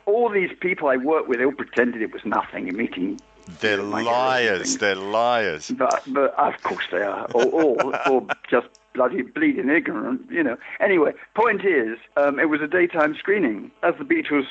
All 0.07 0.31
these 0.31 0.51
people 0.61 0.89
I 0.89 0.97
worked 0.97 1.29
with, 1.29 1.39
they 1.39 1.45
all 1.45 1.53
pretended 1.53 2.01
it 2.01 2.13
was 2.15 2.25
nothing. 2.25 2.75
Meeting 2.75 3.21
They're 3.61 3.83
liars. 3.83 4.77
They're 4.79 4.95
liars. 4.95 5.71
but 5.71 6.03
but 6.09 6.35
of 6.39 6.63
course 6.63 6.85
they 6.91 7.03
are, 7.03 7.27
or, 7.35 7.45
or, 7.45 8.09
or 8.09 8.27
just 8.49 8.69
bloody 8.95 9.23
bleeding 9.23 9.69
ignorant, 9.69 10.31
you 10.31 10.43
know. 10.43 10.57
Anyway, 10.81 11.13
point 11.35 11.65
is, 11.65 11.99
um, 12.17 12.39
it 12.39 12.49
was 12.49 12.61
a 12.61 12.67
daytime 12.67 13.15
screening. 13.19 13.71
As 13.83 13.95
the 13.99 14.05
Beatles, 14.05 14.47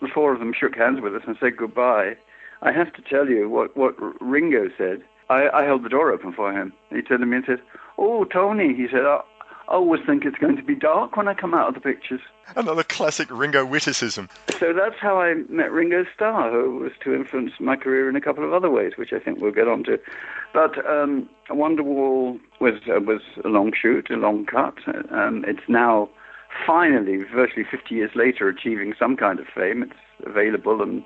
the 0.00 0.08
four 0.08 0.32
of 0.32 0.38
them 0.38 0.52
shook 0.52 0.76
hands 0.76 1.00
with 1.00 1.14
us 1.14 1.22
and 1.26 1.36
said 1.40 1.56
goodbye. 1.56 2.16
I 2.62 2.72
have 2.72 2.92
to 2.94 3.02
tell 3.02 3.28
you 3.28 3.48
what 3.48 3.76
what 3.76 3.94
Ringo 4.20 4.68
said. 4.76 5.02
I, 5.30 5.48
I 5.50 5.64
held 5.64 5.84
the 5.84 5.90
door 5.90 6.10
open 6.10 6.32
for 6.32 6.52
him. 6.52 6.72
He 6.90 7.02
turned 7.02 7.20
to 7.20 7.26
me 7.26 7.36
and 7.36 7.46
said, 7.46 7.62
"Oh, 7.98 8.24
Tony," 8.24 8.74
he 8.74 8.88
said, 8.88 9.04
I, 9.68 9.74
always 9.74 10.00
think 10.06 10.24
it's 10.24 10.38
going 10.38 10.56
to 10.56 10.62
be 10.62 10.74
dark 10.74 11.16
when 11.16 11.28
I 11.28 11.34
come 11.34 11.54
out 11.54 11.68
of 11.68 11.74
the 11.74 11.80
pictures." 11.80 12.20
Another 12.56 12.82
classic 12.82 13.28
Ringo 13.30 13.64
witticism. 13.64 14.28
So 14.58 14.72
that's 14.72 14.96
how 15.00 15.20
I 15.20 15.34
met 15.48 15.70
Ringo 15.70 16.04
Starr, 16.14 16.50
who 16.50 16.78
was 16.78 16.92
to 17.04 17.14
influence 17.14 17.52
my 17.60 17.76
career 17.76 18.08
in 18.08 18.16
a 18.16 18.20
couple 18.20 18.44
of 18.44 18.52
other 18.52 18.70
ways, 18.70 18.92
which 18.96 19.12
I 19.12 19.18
think 19.18 19.40
we'll 19.40 19.52
get 19.52 19.68
on 19.68 19.84
to. 19.84 19.98
But 20.52 20.78
um, 20.88 21.28
Wonderwall 21.50 22.40
was 22.60 22.74
uh, 22.88 23.00
was 23.00 23.20
a 23.44 23.48
long 23.48 23.72
shoot, 23.72 24.10
a 24.10 24.16
long 24.16 24.46
cut. 24.46 24.76
Um, 25.12 25.44
it's 25.46 25.68
now 25.68 26.08
finally, 26.66 27.18
virtually 27.24 27.66
50 27.70 27.94
years 27.94 28.10
later, 28.14 28.48
achieving 28.48 28.94
some 28.98 29.16
kind 29.16 29.38
of 29.38 29.46
fame. 29.54 29.82
It's 29.82 30.26
available 30.26 30.82
and 30.82 31.04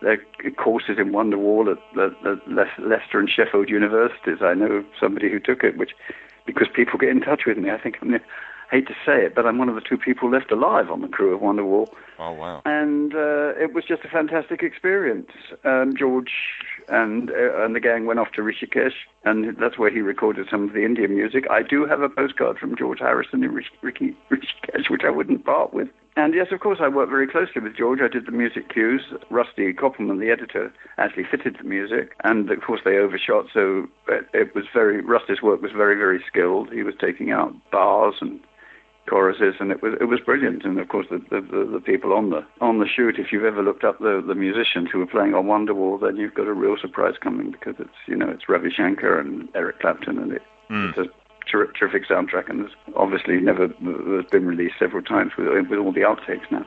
there 0.00 0.12
are 0.44 0.50
courses 0.52 0.98
in 0.98 1.10
Wonderwall 1.10 1.72
at 1.72 1.78
the, 1.94 2.14
the 2.22 2.40
Le- 2.46 2.88
Leicester 2.88 3.18
and 3.18 3.28
Sheffield 3.28 3.68
universities. 3.68 4.38
I 4.40 4.54
know 4.54 4.84
somebody 5.00 5.30
who 5.30 5.40
took 5.40 5.64
it, 5.64 5.76
which 5.76 5.92
because 6.48 6.66
people 6.74 6.98
get 6.98 7.10
in 7.10 7.20
touch 7.20 7.42
with 7.46 7.58
me. 7.58 7.70
I 7.70 7.78
think 7.78 7.98
I'm, 8.02 8.14
I 8.14 8.20
hate 8.70 8.88
to 8.88 8.94
say 9.06 9.24
it, 9.24 9.34
but 9.34 9.46
I'm 9.46 9.58
one 9.58 9.68
of 9.68 9.74
the 9.76 9.80
two 9.80 9.96
people 9.96 10.30
left 10.30 10.50
alive 10.50 10.90
on 10.90 11.00
the 11.02 11.08
crew 11.08 11.34
of 11.34 11.40
Wonderwall 11.40 11.88
Oh 12.18 12.32
wow. 12.32 12.62
and 12.64 13.14
uh, 13.14 13.54
it 13.64 13.72
was 13.72 13.84
just 13.84 14.04
a 14.04 14.08
fantastic 14.08 14.62
experience. 14.62 15.30
Um, 15.64 15.94
George 15.96 16.32
and 16.88 17.30
uh, 17.30 17.62
and 17.64 17.74
the 17.76 17.80
gang 17.80 18.06
went 18.06 18.18
off 18.18 18.32
to 18.32 18.42
Rishikesh, 18.42 18.94
and 19.24 19.56
that's 19.56 19.78
where 19.78 19.90
he 19.90 20.00
recorded 20.00 20.48
some 20.50 20.64
of 20.68 20.72
the 20.72 20.84
Indian 20.84 21.14
music. 21.14 21.44
I 21.50 21.62
do 21.62 21.86
have 21.86 22.00
a 22.02 22.08
postcard 22.08 22.58
from 22.58 22.76
George 22.76 22.98
Harrison 22.98 23.44
in 23.44 23.52
Rish- 23.52 23.72
Rishi- 23.82 24.16
Rishikesh, 24.30 24.90
which 24.90 25.02
I 25.04 25.10
wouldn't 25.10 25.44
part 25.44 25.72
with. 25.72 25.88
And 26.18 26.34
yes, 26.34 26.48
of 26.50 26.58
course, 26.58 26.80
I 26.82 26.88
worked 26.88 27.10
very 27.10 27.28
closely 27.28 27.62
with 27.62 27.76
George. 27.76 28.00
I 28.02 28.08
did 28.08 28.26
the 28.26 28.32
music 28.32 28.70
cues. 28.70 29.02
Rusty 29.30 29.72
Coppleman, 29.72 30.18
the 30.18 30.30
editor, 30.30 30.72
actually 30.98 31.22
fitted 31.30 31.56
the 31.58 31.64
music, 31.64 32.16
and 32.24 32.50
of 32.50 32.60
course 32.60 32.80
they 32.84 32.96
overshot. 32.96 33.46
So 33.54 33.86
it, 34.08 34.26
it 34.34 34.52
was 34.52 34.64
very 34.74 35.00
Rusty's 35.00 35.42
work 35.42 35.62
was 35.62 35.70
very 35.70 35.94
very 35.94 36.20
skilled. 36.26 36.72
He 36.72 36.82
was 36.82 36.96
taking 37.00 37.30
out 37.30 37.54
bars 37.70 38.16
and 38.20 38.40
choruses, 39.08 39.54
and 39.60 39.70
it 39.70 39.80
was 39.80 39.94
it 40.00 40.06
was 40.06 40.18
brilliant. 40.18 40.64
And 40.64 40.80
of 40.80 40.88
course, 40.88 41.06
the, 41.08 41.18
the, 41.30 41.40
the, 41.40 41.70
the 41.74 41.80
people 41.80 42.12
on 42.12 42.30
the 42.30 42.44
on 42.60 42.80
the 42.80 42.88
shoot, 42.88 43.20
if 43.20 43.30
you've 43.30 43.44
ever 43.44 43.62
looked 43.62 43.84
up 43.84 44.00
the, 44.00 44.20
the 44.20 44.34
musicians 44.34 44.88
who 44.90 44.98
were 44.98 45.06
playing 45.06 45.34
on 45.34 45.46
Wonderwall, 45.46 46.00
then 46.00 46.16
you've 46.16 46.34
got 46.34 46.48
a 46.48 46.52
real 46.52 46.76
surprise 46.76 47.14
coming 47.20 47.52
because 47.52 47.76
it's 47.78 48.00
you 48.08 48.16
know 48.16 48.28
it's 48.28 48.48
Ravi 48.48 48.70
Shankar 48.70 49.20
and 49.20 49.48
Eric 49.54 49.78
Clapton, 49.78 50.18
and 50.18 50.32
it 50.32 50.42
Mm. 50.70 50.90
It's 50.90 50.98
a 50.98 51.27
ter- 51.50 51.72
terrific 51.72 52.06
soundtrack, 52.06 52.48
and 52.48 52.66
it's 52.66 52.74
obviously 52.96 53.40
never 53.40 53.68
has 53.68 54.26
been 54.30 54.46
released 54.46 54.74
several 54.78 55.02
times 55.02 55.32
with 55.36 55.46
with 55.68 55.78
all 55.78 55.92
the 55.92 56.00
outtakes 56.00 56.50
now. 56.50 56.66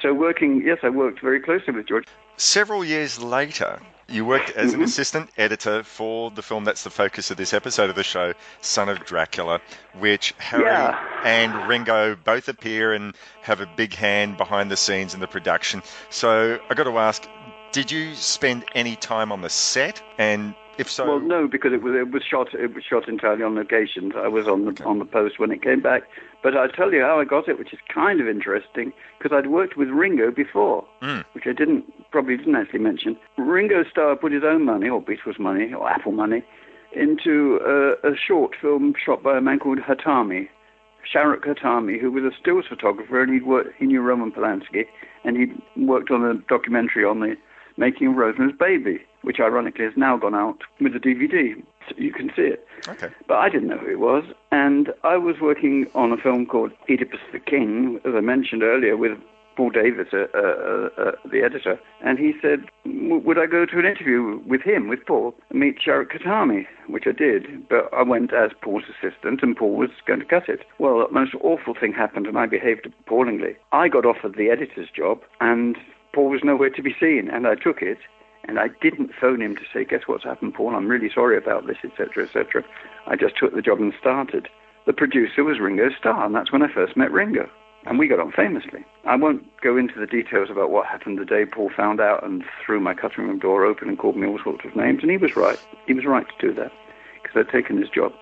So 0.00 0.12
working, 0.12 0.62
yes, 0.64 0.78
I 0.82 0.88
worked 0.88 1.20
very 1.20 1.40
closely 1.40 1.72
with 1.72 1.86
George. 1.86 2.06
Several 2.36 2.84
years 2.84 3.22
later, 3.22 3.78
you 4.08 4.24
worked 4.24 4.50
as 4.50 4.72
an 4.72 4.80
mm-hmm. 4.80 4.84
assistant 4.84 5.30
editor 5.38 5.82
for 5.82 6.30
the 6.30 6.42
film 6.42 6.64
that's 6.64 6.82
the 6.82 6.90
focus 6.90 7.30
of 7.30 7.36
this 7.36 7.54
episode 7.54 7.88
of 7.88 7.96
the 7.96 8.02
show, 8.02 8.34
Son 8.60 8.88
of 8.88 9.04
Dracula, 9.04 9.60
which 9.98 10.34
Harry 10.38 10.64
Yeah. 10.64 10.98
and 11.24 11.68
Ringo 11.68 12.16
both 12.16 12.48
appear 12.48 12.92
and 12.92 13.14
have 13.42 13.60
a 13.60 13.66
big 13.66 13.94
hand 13.94 14.36
behind 14.36 14.70
the 14.70 14.76
scenes 14.76 15.14
in 15.14 15.20
the 15.20 15.28
production. 15.28 15.82
So 16.10 16.58
I 16.68 16.74
got 16.74 16.84
to 16.84 16.98
ask, 16.98 17.26
did 17.72 17.90
you 17.90 18.14
spend 18.14 18.64
any 18.74 18.96
time 18.96 19.32
on 19.32 19.40
the 19.40 19.48
set? 19.50 20.02
And 20.18 20.54
if 20.78 20.90
so, 20.90 21.06
Well, 21.06 21.20
no, 21.20 21.48
because 21.48 21.72
it 21.72 21.82
was 21.82 21.94
it 21.94 22.10
was 22.10 22.22
shot 22.22 22.54
it 22.54 22.74
was 22.74 22.84
shot 22.84 23.08
entirely 23.08 23.42
on 23.42 23.54
locations. 23.54 24.12
I 24.16 24.28
was 24.28 24.46
on 24.46 24.64
the 24.66 24.84
on 24.84 24.98
the 24.98 25.04
post 25.04 25.38
when 25.38 25.50
it 25.50 25.62
came 25.62 25.80
back. 25.80 26.02
But 26.42 26.56
I'll 26.56 26.68
tell 26.68 26.92
you 26.92 27.02
how 27.02 27.20
I 27.20 27.24
got 27.24 27.48
it, 27.48 27.58
which 27.58 27.72
is 27.72 27.78
kind 27.92 28.20
of 28.20 28.26
interesting, 28.28 28.92
because 29.18 29.36
I'd 29.36 29.46
worked 29.48 29.76
with 29.76 29.88
Ringo 29.88 30.30
before, 30.30 30.84
Mm. 31.00 31.24
which 31.34 31.46
I 31.46 31.52
didn't 31.52 31.84
probably 32.10 32.36
didn't 32.36 32.56
actually 32.56 32.80
mention. 32.80 33.16
Ringo 33.38 33.84
Starr 33.84 34.16
put 34.16 34.32
his 34.32 34.42
own 34.44 34.64
money, 34.64 34.88
or 34.88 35.00
Beatles 35.00 35.38
money, 35.38 35.72
or 35.72 35.88
Apple 35.88 36.12
money, 36.12 36.42
into 36.92 37.60
a, 37.64 38.08
a 38.12 38.16
short 38.16 38.54
film 38.60 38.94
shot 39.02 39.22
by 39.22 39.38
a 39.38 39.40
man 39.40 39.58
called 39.60 39.78
Hatami, 39.78 40.48
Sharuk 41.10 41.44
Hatami, 41.46 42.00
who 42.00 42.10
was 42.10 42.24
a 42.24 42.32
stills 42.38 42.66
photographer, 42.68 43.22
and 43.22 43.32
he'd 43.32 43.46
worked, 43.46 43.74
he 43.78 43.86
knew 43.86 44.00
Roman 44.00 44.32
Polanski, 44.32 44.86
and 45.24 45.36
he 45.36 45.46
worked 45.80 46.10
on 46.10 46.24
a 46.24 46.34
documentary 46.48 47.04
on 47.04 47.20
the 47.20 47.36
making 47.76 48.08
of 48.08 48.16
Rosemary's 48.16 48.56
Baby, 48.56 49.00
which 49.22 49.40
ironically 49.40 49.84
has 49.84 49.94
now 49.96 50.16
gone 50.16 50.34
out 50.34 50.58
with 50.80 50.94
a 50.94 50.98
DVD, 50.98 51.62
so 51.88 51.94
you 51.96 52.12
can 52.12 52.30
see 52.34 52.42
it. 52.42 52.66
Okay. 52.88 53.08
But 53.26 53.38
I 53.38 53.48
didn't 53.48 53.68
know 53.68 53.78
who 53.78 53.88
he 53.88 53.96
was, 53.96 54.24
and 54.50 54.92
I 55.04 55.16
was 55.16 55.36
working 55.40 55.86
on 55.94 56.12
a 56.12 56.16
film 56.16 56.46
called 56.46 56.72
Oedipus 56.88 57.20
the 57.32 57.38
King, 57.38 58.00
as 58.04 58.14
I 58.14 58.20
mentioned 58.20 58.62
earlier, 58.62 58.96
with 58.96 59.18
Paul 59.56 59.70
Davis, 59.70 60.08
uh, 60.12 60.26
uh, 60.34 60.88
uh, 60.96 61.12
the 61.30 61.42
editor, 61.44 61.78
and 62.02 62.18
he 62.18 62.32
said, 62.40 62.64
would 62.84 63.38
I 63.38 63.46
go 63.46 63.66
to 63.66 63.78
an 63.78 63.84
interview 63.84 64.40
with 64.46 64.62
him, 64.62 64.88
with 64.88 65.04
Paul, 65.06 65.34
and 65.50 65.60
meet 65.60 65.78
Sharuk 65.78 66.12
Hatami, 66.12 66.66
which 66.86 67.04
I 67.06 67.12
did, 67.12 67.68
but 67.68 67.92
I 67.92 68.02
went 68.02 68.32
as 68.32 68.50
Paul's 68.62 68.84
assistant, 68.84 69.42
and 69.42 69.56
Paul 69.56 69.74
was 69.74 69.90
going 70.06 70.20
to 70.20 70.26
cut 70.26 70.48
it. 70.48 70.60
Well, 70.78 71.06
the 71.06 71.12
most 71.12 71.34
awful 71.42 71.74
thing 71.74 71.92
happened, 71.92 72.26
and 72.26 72.38
I 72.38 72.46
behaved 72.46 72.86
appallingly. 72.86 73.56
I 73.72 73.88
got 73.88 74.06
offered 74.06 74.36
the 74.36 74.50
editor's 74.50 74.88
job, 74.90 75.20
and 75.40 75.76
Paul 76.12 76.28
was 76.28 76.44
nowhere 76.44 76.70
to 76.70 76.82
be 76.82 76.94
seen, 76.98 77.30
and 77.30 77.46
I 77.46 77.54
took 77.54 77.82
it, 77.82 77.98
and 78.44 78.58
I 78.58 78.68
didn't 78.80 79.12
phone 79.18 79.40
him 79.40 79.56
to 79.56 79.62
say, 79.72 79.84
guess 79.84 80.02
what's 80.06 80.24
happened, 80.24 80.54
Paul? 80.54 80.74
I'm 80.74 80.88
really 80.88 81.10
sorry 81.12 81.36
about 81.36 81.66
this, 81.66 81.78
etc., 81.84 82.24
etc. 82.24 82.64
I 83.06 83.16
just 83.16 83.36
took 83.38 83.54
the 83.54 83.62
job 83.62 83.80
and 83.80 83.94
started. 83.98 84.48
The 84.86 84.92
producer 84.92 85.44
was 85.44 85.60
Ringo 85.60 85.90
Starr, 85.98 86.26
and 86.26 86.34
that's 86.34 86.52
when 86.52 86.62
I 86.62 86.72
first 86.72 86.96
met 86.96 87.12
Ringo. 87.12 87.48
And 87.84 87.98
we 87.98 88.06
got 88.06 88.20
on 88.20 88.30
famously. 88.30 88.84
I 89.04 89.16
won't 89.16 89.44
go 89.60 89.76
into 89.76 89.98
the 89.98 90.06
details 90.06 90.50
about 90.50 90.70
what 90.70 90.86
happened 90.86 91.18
the 91.18 91.24
day 91.24 91.44
Paul 91.44 91.70
found 91.76 92.00
out 92.00 92.24
and 92.24 92.44
threw 92.64 92.78
my 92.78 92.94
cutting 92.94 93.24
room 93.24 93.38
door 93.40 93.64
open 93.64 93.88
and 93.88 93.98
called 93.98 94.16
me 94.16 94.26
all 94.26 94.38
sorts 94.42 94.64
of 94.64 94.76
names. 94.76 95.02
And 95.02 95.10
he 95.10 95.16
was 95.16 95.34
right. 95.34 95.58
He 95.86 95.94
was 95.94 96.04
right 96.04 96.26
to 96.26 96.46
do 96.46 96.54
that 96.54 96.70
because 97.20 97.36
I'd 97.36 97.52
taken 97.52 97.78
his 97.78 97.88
job. 97.88 98.12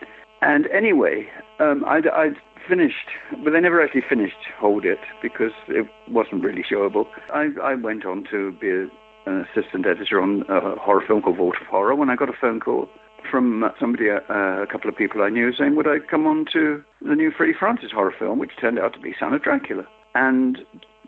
And 0.41 0.67
anyway, 0.69 1.29
um, 1.59 1.85
I'd, 1.87 2.09
I'd 2.09 2.37
finished, 2.71 3.09
but 3.45 3.51
they 3.51 3.61
never 3.61 3.83
actually 3.83 4.05
finished 4.09 4.37
Hold 4.59 4.85
It 4.85 5.01
because 5.21 5.53
it 5.67 5.87
wasn't 6.09 6.45
really 6.45 6.63
showable. 6.63 7.07
I, 7.35 7.49
I 7.61 7.75
went 7.75 8.07
on 8.07 8.25
to 8.31 8.53
be 8.53 8.71
a, 8.71 8.83
an 9.27 9.45
assistant 9.45 9.87
editor 9.87 10.23
on 10.23 10.45
a 10.49 10.77
horror 10.77 11.03
film 11.07 11.21
called 11.21 11.37
Vault 11.37 11.57
of 11.61 11.67
Horror 11.67 11.97
when 11.97 12.11
I 12.11 12.17
got 12.17 12.29
a 12.29 12.39
phone 12.41 12.61
call 12.61 12.89
from 13.29 13.65
somebody, 13.79 14.09
uh, 14.09 14.23
a 14.29 14.67
couple 14.71 14.89
of 14.89 14.97
people 14.97 15.23
I 15.23 15.29
knew, 15.29 15.53
saying, 15.53 15.77
would 15.77 15.87
I 15.87 15.99
come 15.99 16.27
on 16.27 16.47
to 16.53 16.83
the 17.03 17.15
new 17.15 17.31
Freddie 17.31 17.55
Francis 17.59 17.91
horror 17.93 18.15
film, 18.17 18.39
which 18.39 18.53
turned 18.61 18.79
out 18.79 18.95
to 18.95 19.01
be 19.01 19.15
Son 19.19 19.35
of 19.35 19.43
Dracula. 19.43 19.85
And 20.15 20.59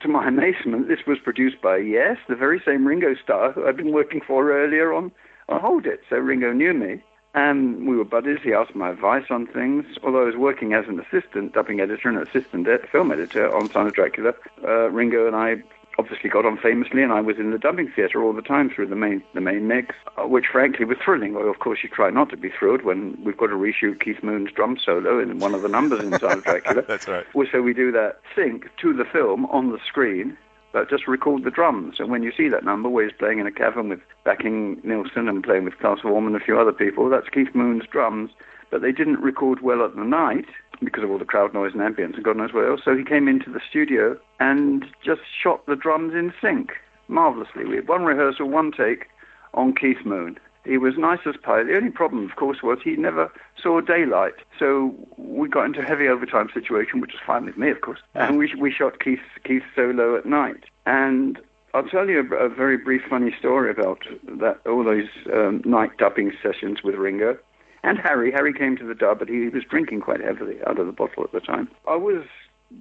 to 0.01 0.09
my 0.09 0.29
amazement, 0.35 0.89
this 0.89 1.07
was 1.07 1.19
produced 1.23 1.63
by, 1.63 1.77
yes, 1.79 2.17
the 2.29 2.37
very 2.37 2.61
same 2.67 2.87
Ringo 2.87 3.15
Starr 3.23 3.53
who 3.53 3.67
I'd 3.67 3.77
been 3.77 3.93
working 3.93 4.21
for 4.27 4.53
earlier 4.53 4.93
on, 4.93 5.13
on 5.49 5.61
Hold 5.61 5.87
It. 5.87 6.01
So 6.11 6.17
Ringo 6.17 6.53
knew 6.53 6.75
me. 6.75 7.03
And 7.35 7.89
we 7.89 7.97
were 7.97 8.05
buddies. 8.05 8.39
He 8.43 8.53
asked 8.53 8.75
my 8.75 8.91
advice 8.91 9.25
on 9.31 9.47
things. 9.47 9.87
Although 10.03 10.23
I 10.23 10.27
was 10.27 10.37
working 10.37 10.75
as 10.75 10.87
an 10.87 11.01
assistant 11.01 11.55
dubbing 11.55 11.81
editor 11.81 12.09
and 12.09 12.19
assistant 12.19 12.69
film 12.91 13.11
editor 13.11 13.55
on 13.55 13.71
Son 13.71 13.87
of 13.87 13.95
Dracula, 13.95 14.35
uh, 14.63 14.91
Ringo 14.91 15.27
and 15.27 15.35
I 15.35 15.63
obviously 15.99 16.31
got 16.31 16.45
on 16.45 16.57
famously, 16.59 17.03
and 17.03 17.13
I 17.13 17.21
was 17.21 17.39
in 17.39 17.51
the 17.51 17.59
dubbing 17.59 17.91
theatre 17.95 18.23
all 18.23 18.33
the 18.33 18.43
time 18.43 18.71
through 18.71 18.87
the 18.87 18.97
main 18.97 19.23
the 19.35 19.41
main 19.41 19.67
mix, 19.67 19.95
uh, 20.17 20.27
which 20.27 20.47
frankly 20.51 20.85
was 20.85 20.99
thrilling. 21.05 21.35
Well, 21.35 21.49
of 21.49 21.59
course, 21.59 21.81
you 21.83 21.89
try 21.89 22.11
not 22.11 22.31
to 22.31 22.37
be 22.37 22.51
thrilled 22.51 22.83
when 22.83 23.19
we've 23.25 23.37
got 23.37 23.49
to 23.49 23.55
reshoot 23.55 24.01
Keith 24.01 24.23
Moon's 24.23 24.53
drum 24.53 24.79
solo 24.83 25.19
in 25.19 25.39
one 25.39 25.55
of 25.55 25.63
the 25.63 25.69
numbers 25.69 26.01
in 26.01 26.19
Son 26.19 26.39
of 26.39 26.45
Dracula. 26.45 26.83
That's 26.83 27.09
right. 27.09 27.25
So 27.51 27.63
we 27.63 27.75
do 27.75 27.93
that 27.93 28.21
sync 28.35 28.71
to 28.79 28.93
the 28.93 29.05
film 29.05 29.47
on 29.47 29.73
the 29.73 29.79
screen, 29.87 30.37
but 30.73 30.89
just 30.89 31.07
record 31.07 31.45
the 31.45 31.51
drums. 31.51 31.97
And 31.99 32.11
when 32.11 32.23
you 32.23 32.33
see 32.37 32.49
that 32.49 32.65
number 32.65 32.89
where 32.89 33.05
he's 33.05 33.17
playing 33.19 33.39
in 33.39 33.47
a 33.47 33.53
cavern 33.53 33.89
with 33.89 34.01
backing 34.25 34.81
Nilsson 34.83 35.29
and 35.29 35.45
playing 35.45 35.65
with 35.65 35.75
Worm 35.83 36.27
and 36.27 36.37
a 36.37 36.41
few 36.41 36.59
other 36.59 36.73
people, 36.73 37.09
that's 37.11 37.29
Keith 37.29 37.55
Moon's 37.55 37.87
drums. 37.87 38.31
But 38.71 38.81
they 38.81 38.93
didn't 38.93 39.21
record 39.21 39.61
well 39.61 39.85
at 39.85 39.95
the 39.95 40.05
night 40.05 40.47
because 40.83 41.05
of 41.05 41.11
all 41.11 41.19
the 41.19 41.25
crowd 41.25 41.53
noise 41.53 41.73
and 41.75 41.83
ambience 41.83 42.15
and 42.15 42.25
God 42.25 42.39
knows 42.39 42.53
what 42.53 42.69
else. 42.69 42.81
So 42.85 42.97
he 42.97 43.05
came 43.05 43.29
into 43.29 43.51
the 43.53 43.61
studio 43.69 44.19
and 44.41 44.87
just 45.05 45.21
shot 45.43 45.65
the 45.67 45.77
drums 45.77 46.15
in 46.15 46.33
sync 46.41 46.73
marvelously. 47.09 47.65
We 47.67 47.77
had 47.77 47.89
one 47.89 48.05
rehearsal, 48.05 48.49
one 48.49 48.73
take 48.73 49.09
on 49.55 49.75
Keith 49.75 50.05
Moon. 50.05 50.39
He 50.65 50.79
was 50.79 50.97
nice 50.97 51.21
as 51.27 51.37
pie. 51.37 51.65
The 51.65 51.77
only 51.77 51.91
problem, 51.91 52.29
of 52.29 52.37
course, 52.37 52.63
was 52.63 52.79
he 52.85 52.97
never 52.97 53.33
saw 53.61 53.81
daylight. 53.81 54.35
So 54.59 54.95
we 55.17 55.49
got 55.49 55.65
into 55.65 55.81
a 55.81 55.85
heavy 55.85 56.09
overtime 56.09 56.51
situation, 56.55 57.01
which 57.01 57.13
was 57.13 57.21
fine 57.27 57.47
with 57.47 57.57
me, 57.57 57.71
of 57.71 57.81
course. 57.81 57.99
And 58.15 58.39
we, 58.39 58.53
we 58.59 58.73
shot 58.73 59.01
Keith, 59.01 59.21
Keith 59.45 59.65
solo 59.75 60.17
at 60.17 60.25
night. 60.25 60.65
And 60.87 61.39
I'll 61.75 61.89
tell 61.89 62.09
you 62.09 62.21
a, 62.21 62.35
a 62.37 62.49
very 62.49 62.77
brief, 62.77 63.03
funny 63.09 63.35
story 63.39 63.71
about 63.71 64.05
that. 64.39 64.61
All 64.67 64.85
those 64.85 65.09
um, 65.33 65.63
night 65.65 65.97
dubbing 65.99 66.33
sessions 66.43 66.83
with 66.85 66.95
Ringo 66.95 67.39
and 67.83 67.99
Harry. 67.99 68.31
Harry 68.31 68.53
came 68.53 68.77
to 68.77 68.87
the 68.87 68.95
dub, 68.95 69.19
but 69.19 69.29
he 69.29 69.49
was 69.49 69.65
drinking 69.65 70.01
quite 70.01 70.21
heavily 70.21 70.57
out 70.67 70.79
of 70.79 70.87
the 70.87 70.93
bottle 70.93 71.25
at 71.25 71.33
the 71.33 71.41
time. 71.41 71.69
I 71.89 71.97
was 71.97 72.25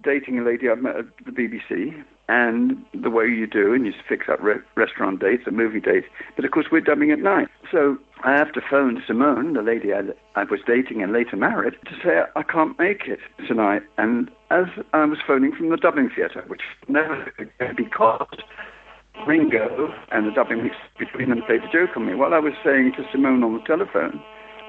dating 0.04 0.40
a 0.40 0.44
lady 0.44 0.70
I 0.70 0.76
met 0.76 0.96
at 0.96 1.06
the 1.26 1.32
BBC, 1.32 2.04
and 2.32 2.78
the 2.94 3.10
way 3.10 3.26
you 3.26 3.46
do, 3.46 3.74
and 3.74 3.86
you 3.86 3.92
fix 4.08 4.30
up 4.30 4.42
re- 4.42 4.64
restaurant 4.76 5.20
dates 5.20 5.44
and 5.46 5.58
movie 5.58 5.82
dates. 5.82 6.08
But 6.38 6.46
of 6.46 6.52
course, 6.52 6.68
we're 6.72 6.80
dubbing 6.80 7.12
at 7.12 7.20
night. 7.20 7.50
So 7.70 7.98
I 8.24 8.32
have 8.32 8.54
to 8.54 8.62
phone 8.70 9.04
Simone, 9.06 9.52
the 9.52 9.62
lady 9.62 9.94
I, 9.94 10.00
I 10.40 10.46
was 10.46 10.62
dating 10.66 11.04
and 11.04 11.12
later 11.12 11.36
married, 11.36 11.74
to 11.86 11.92
say 12.02 12.22
I 12.38 12.44
can't 12.44 12.80
make 12.80 13.02
it 13.06 13.20
tonight. 13.46 13.82
And 13.98 14.32
as 14.50 14.68
I 14.94 15.04
was 15.04 15.18
phoning 15.28 15.52
from 15.54 15.72
the 15.72 15.76
dubbing 15.76 16.10
theatre, 16.16 16.46
which 16.48 16.62
never 16.88 17.34
because 17.76 18.38
Ringo 19.28 19.94
and 20.14 20.26
the 20.26 20.32
dubbing 20.32 20.64
mix 20.64 20.78
between 20.98 21.32
them 21.32 21.42
played 21.46 21.64
a 21.64 21.72
joke 21.72 21.98
on 21.98 22.06
me. 22.06 22.16
While 22.16 22.34
I 22.34 22.40
was 22.40 22.54
saying 22.64 22.94
to 22.96 23.04
Simone 23.12 23.44
on 23.44 23.56
the 23.56 23.64
telephone, 23.68 24.24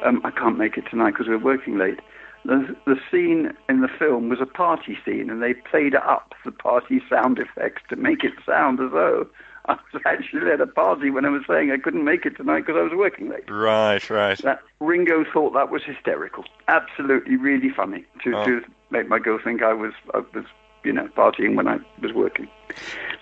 um, 0.05 0.21
I 0.25 0.33
can't 0.33 0.59
make 0.59 0.77
it 0.77 0.85
tonight 0.91 1.13
because 1.13 1.29
we're 1.29 1.39
working 1.39 1.79
late. 1.79 2.01
The, 2.45 2.75
the 2.87 2.97
scene 3.11 3.53
in 3.69 3.83
the 3.83 3.89
film 3.89 4.29
was 4.29 4.41
a 4.41 4.47
party 4.47 4.99
scene, 5.05 5.31
and 5.31 5.41
they 5.43 5.55
played 5.55 5.95
up 5.95 6.35
the 6.45 6.51
party 6.51 7.01
sound 7.09 7.39
effects 7.39 7.83
to 7.89 7.97
make 7.97 8.25
it 8.25 8.33
sound 8.45 8.81
as 8.81 8.91
though 8.91 9.27
I 9.67 9.75
was 9.93 10.03
actually 10.05 10.51
at 10.51 10.61
a 10.61 10.67
party 10.67 11.11
when 11.11 11.25
I 11.25 11.29
was 11.29 11.43
saying 11.49 11.71
I 11.71 11.79
couldn't 11.79 12.05
make 12.05 12.27
it 12.27 12.37
tonight 12.37 12.67
because 12.67 12.77
I 12.77 12.83
was 12.83 12.93
working 12.97 13.29
late. 13.29 13.49
Right, 13.49 14.11
right. 14.11 14.39
That 14.39 14.61
Ringo 14.81 15.25
thought 15.33 15.55
that 15.55 15.71
was 15.71 15.83
hysterical, 15.85 16.45
absolutely 16.67 17.37
really 17.37 17.71
funny 17.71 18.05
to, 18.25 18.37
Oh. 18.37 18.45
to 18.45 18.61
make 18.91 19.09
my 19.09 19.21
girl 19.21 19.39
think 19.43 19.63
I 19.63 19.73
was 19.73 19.93
I 20.13 20.19
was 20.35 20.45
you 20.83 20.93
know 20.93 21.07
partying 21.17 21.55
when 21.55 21.69
I 21.69 21.79
was 22.01 22.13
working. 22.13 22.49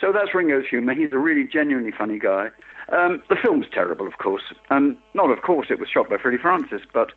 So 0.01 0.13
that's 0.13 0.35
Ringo's 0.35 0.65
humour. 0.67 0.95
He's 0.95 1.13
a 1.13 1.19
really 1.19 1.47
genuinely 1.47 1.93
funny 1.93 2.19
guy. 2.19 2.49
Um, 2.89 3.23
the 3.29 3.37
film's 3.37 3.67
terrible, 3.71 4.07
of 4.07 4.17
course. 4.17 4.43
Um, 4.71 4.97
not 5.13 5.31
of 5.31 5.43
course, 5.43 5.67
it 5.71 5.79
was 5.79 5.91
shot 5.91 6.09
by 6.09 6.17
Freddie 6.17 6.39
Francis, 6.39 6.81
but 6.93 7.13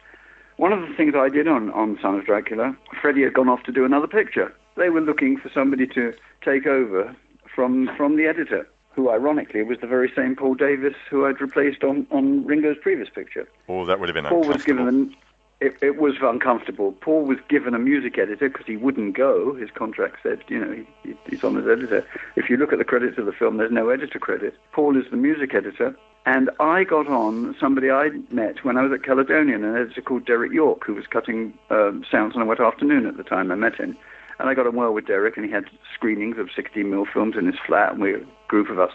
one 0.57 0.71
of 0.73 0.81
the 0.87 0.93
things 0.95 1.13
I 1.15 1.29
did 1.29 1.47
on, 1.47 1.71
on 1.71 1.97
Son 2.01 2.15
of 2.15 2.25
Dracula, 2.25 2.75
Freddie 3.01 3.23
had 3.23 3.33
gone 3.33 3.49
off 3.49 3.63
to 3.63 3.71
do 3.71 3.85
another 3.85 4.07
picture. 4.07 4.53
They 4.75 4.89
were 4.89 5.01
looking 5.01 5.37
for 5.37 5.49
somebody 5.49 5.87
to 5.87 6.13
take 6.43 6.65
over 6.65 7.15
from 7.53 7.89
from 7.95 8.15
the 8.15 8.25
editor, 8.25 8.67
who 8.91 9.09
ironically 9.09 9.63
was 9.63 9.79
the 9.79 9.87
very 9.87 10.11
same 10.15 10.35
Paul 10.35 10.55
Davis 10.55 10.95
who 11.09 11.25
I'd 11.25 11.39
replaced 11.39 11.83
on, 11.83 12.07
on 12.11 12.45
Ringo's 12.45 12.77
previous 12.81 13.09
picture. 13.09 13.47
Oh, 13.69 13.85
that 13.85 13.99
would 13.99 14.09
have 14.09 14.15
been 14.15 14.25
Paul 14.25 14.43
was 14.43 14.63
given 14.63 14.87
an, 14.87 15.15
it, 15.59 15.77
it 15.81 15.97
was 15.97 16.15
uncomfortable. 16.21 16.91
Paul 16.91 17.23
was 17.23 17.37
given 17.47 17.73
a 17.73 17.79
music 17.79 18.17
editor 18.17 18.49
because 18.49 18.65
he 18.65 18.75
wouldn't 18.75 19.15
go. 19.15 19.53
His 19.55 19.69
contract 19.71 20.17
said, 20.21 20.43
you 20.47 20.59
know, 20.59 20.83
he, 21.03 21.15
he's 21.29 21.43
on 21.43 21.57
as 21.57 21.67
editor. 21.67 22.05
If 22.35 22.49
you 22.49 22.57
look 22.57 22.73
at 22.73 22.79
the 22.79 22.85
credits 22.85 23.17
of 23.17 23.25
the 23.25 23.31
film, 23.31 23.57
there's 23.57 23.71
no 23.71 23.89
editor 23.89 24.19
credit. 24.19 24.55
Paul 24.73 24.97
is 24.97 25.05
the 25.09 25.17
music 25.17 25.53
editor. 25.53 25.95
And 26.25 26.49
I 26.59 26.85
got 26.85 27.07
on 27.07 27.55
somebody 27.59 27.91
I 27.91 28.09
met 28.31 28.63
when 28.63 28.77
I 28.77 28.83
was 28.83 28.93
at 28.93 29.03
Caledonian, 29.03 29.63
an 29.63 29.75
editor 29.75 30.01
called 30.01 30.25
Derek 30.25 30.53
York, 30.53 30.85
who 30.85 30.93
was 30.93 31.05
cutting 31.05 31.53
um, 31.69 32.05
Séance 32.09 32.35
on 32.35 32.41
a 32.41 32.45
wet 32.45 32.61
afternoon 32.61 33.05
at 33.05 33.17
the 33.17 33.23
time 33.23 33.51
I 33.51 33.55
met 33.55 33.75
him. 33.75 33.97
And 34.39 34.49
I 34.49 34.53
got 34.53 34.65
on 34.65 34.75
well 34.75 34.93
with 34.93 35.05
Derek, 35.05 35.35
and 35.35 35.45
he 35.45 35.51
had 35.51 35.65
screenings 35.93 36.37
of 36.37 36.49
16 36.55 36.89
mil 36.89 37.05
films 37.05 37.35
in 37.37 37.45
his 37.45 37.59
flat, 37.65 37.91
and 37.91 38.01
we 38.01 38.15
a 38.15 38.21
group 38.47 38.69
of 38.69 38.79
us. 38.79 38.91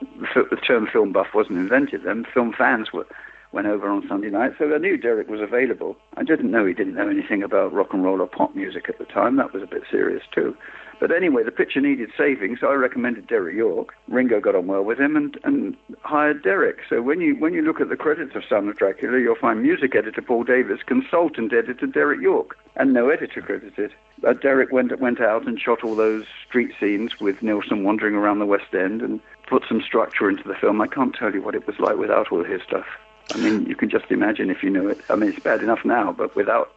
The, 0.00 0.46
the 0.48 0.56
term 0.56 0.86
film 0.86 1.12
buff 1.12 1.34
wasn't 1.34 1.58
invented 1.58 2.04
then. 2.04 2.24
Film 2.32 2.54
fans 2.56 2.92
were 2.92 3.06
went 3.50 3.66
over 3.66 3.88
on 3.88 4.06
Sunday 4.06 4.28
night, 4.30 4.52
so 4.58 4.72
I 4.72 4.78
knew 4.78 4.96
Derek 4.96 5.28
was 5.28 5.40
available. 5.40 5.96
I 6.16 6.22
didn't 6.22 6.50
know 6.50 6.66
he 6.66 6.74
didn't 6.74 6.94
know 6.94 7.08
anything 7.08 7.42
about 7.42 7.72
rock 7.72 7.92
and 7.92 8.04
roll 8.04 8.20
or 8.20 8.26
pop 8.26 8.54
music 8.54 8.88
at 8.88 8.98
the 8.98 9.06
time. 9.06 9.36
That 9.36 9.54
was 9.54 9.62
a 9.62 9.66
bit 9.66 9.82
serious 9.90 10.22
too. 10.32 10.54
But 11.00 11.12
anyway, 11.12 11.44
the 11.44 11.52
picture 11.52 11.80
needed 11.80 12.10
saving, 12.16 12.56
so 12.60 12.68
I 12.68 12.74
recommended 12.74 13.28
Derek 13.28 13.54
York. 13.54 13.94
Ringo 14.08 14.40
got 14.40 14.56
on 14.56 14.66
well 14.66 14.82
with 14.82 14.98
him 14.98 15.16
and, 15.16 15.38
and 15.44 15.76
hired 16.02 16.42
Derek. 16.42 16.78
So 16.88 17.02
when 17.02 17.20
you 17.20 17.36
when 17.36 17.54
you 17.54 17.62
look 17.62 17.80
at 17.80 17.88
the 17.88 17.96
credits 17.96 18.34
of 18.34 18.44
Son 18.48 18.68
of 18.68 18.76
Dracula, 18.76 19.18
you'll 19.18 19.36
find 19.36 19.62
music 19.62 19.94
editor 19.94 20.22
Paul 20.22 20.44
Davis, 20.44 20.80
consultant 20.84 21.52
editor 21.52 21.86
Derek 21.86 22.20
York, 22.20 22.58
and 22.76 22.92
no 22.92 23.10
editor 23.10 23.40
credited. 23.40 23.92
Uh, 24.26 24.32
Derek 24.32 24.72
went 24.72 24.98
went 24.98 25.20
out 25.20 25.46
and 25.46 25.60
shot 25.60 25.84
all 25.84 25.94
those 25.94 26.24
street 26.46 26.72
scenes 26.80 27.20
with 27.20 27.42
Nilsson 27.42 27.84
wandering 27.84 28.14
around 28.14 28.40
the 28.40 28.46
West 28.46 28.74
End 28.74 29.00
and 29.00 29.20
put 29.46 29.64
some 29.68 29.80
structure 29.80 30.28
into 30.28 30.46
the 30.46 30.54
film. 30.54 30.80
I 30.80 30.88
can't 30.88 31.14
tell 31.14 31.32
you 31.32 31.42
what 31.42 31.54
it 31.54 31.66
was 31.66 31.78
like 31.78 31.96
without 31.96 32.32
all 32.32 32.42
his 32.42 32.62
stuff. 32.62 32.86
I 33.34 33.36
mean, 33.38 33.66
you 33.66 33.76
can 33.76 33.90
just 33.90 34.10
imagine 34.10 34.50
if 34.50 34.62
you 34.62 34.70
knew 34.70 34.88
it. 34.88 35.00
I 35.10 35.16
mean, 35.16 35.30
it's 35.30 35.38
bad 35.40 35.62
enough 35.62 35.84
now, 35.84 36.12
but 36.12 36.34
without 36.34 36.70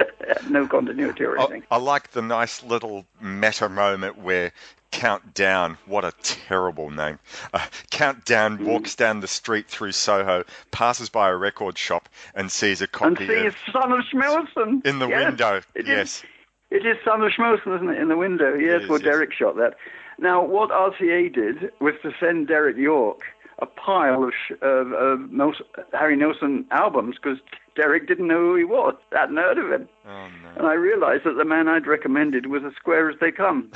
no 0.50 0.66
continuity 0.66 1.24
or 1.24 1.38
anything. 1.38 1.64
I, 1.70 1.76
I 1.76 1.78
like 1.78 2.12
the 2.12 2.22
nice 2.22 2.62
little 2.62 3.04
meta 3.20 3.68
moment 3.68 4.18
where 4.18 4.52
Count 4.90 5.34
Downe, 5.34 5.76
what 5.84 6.04
a 6.06 6.12
terrible 6.22 6.90
name. 6.90 7.18
Uh, 7.52 7.64
Count 7.90 8.24
Downe 8.24 8.58
Mm. 8.58 8.64
walks 8.64 8.94
down 8.94 9.20
the 9.20 9.26
street 9.28 9.66
through 9.68 9.92
Soho, 9.92 10.44
passes 10.70 11.10
by 11.10 11.28
a 11.28 11.36
record 11.36 11.76
shop, 11.76 12.08
and 12.34 12.50
sees 12.50 12.80
a 12.80 12.84
And 12.84 12.92
copy 12.92 13.26
see, 13.26 13.34
of 13.34 13.46
it's 13.46 13.56
Son 13.70 13.92
of 13.92 14.00
Schmilsson. 14.10 14.86
in 14.86 14.98
the 14.98 15.08
Yes, 15.08 15.26
window. 15.26 15.60
it 15.74 15.82
is. 15.82 15.88
yes. 15.88 16.22
It 16.70 16.86
is 16.86 16.96
Son 17.04 17.22
of 17.22 17.30
Schmilsson, 17.32 17.76
isn't 17.76 17.90
it, 17.90 17.98
in 18.00 18.08
the 18.08 18.16
window? 18.16 18.54
Yes, 18.54 18.82
is, 18.82 18.88
well, 18.88 18.98
yes. 18.98 19.04
Derek 19.04 19.32
shot 19.34 19.56
that. 19.56 19.74
Now, 20.18 20.42
what 20.42 20.70
RCA 20.70 21.32
did 21.32 21.70
was 21.80 21.94
to 22.02 22.12
send 22.18 22.48
Derek 22.48 22.76
York 22.76 23.20
a 23.60 23.66
pile 23.66 24.24
of, 24.24 24.32
sh- 24.32 24.52
of, 24.62 24.92
of 24.92 25.30
Nils- 25.32 25.62
Harry 25.92 26.16
Nilsson 26.16 26.64
albums 26.70 27.16
because 27.20 27.38
Derek 27.76 28.06
didn't 28.06 28.28
know 28.28 28.38
who 28.38 28.54
he 28.56 28.64
was. 28.64 28.94
Hadn't 29.12 29.36
heard 29.36 29.58
of 29.58 29.70
him. 29.72 29.88
Oh, 30.08 30.28
And 30.56 30.66
I 30.66 30.74
realized 30.74 31.24
that 31.24 31.36
the 31.36 31.44
man 31.44 31.68
I'd 31.68 31.86
recommended 31.86 32.46
was 32.46 32.62
as 32.64 32.72
square 32.74 33.08
as 33.10 33.16
they 33.20 33.30
come. 33.32 33.70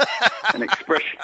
an 0.54 0.62
expression. 0.62 1.18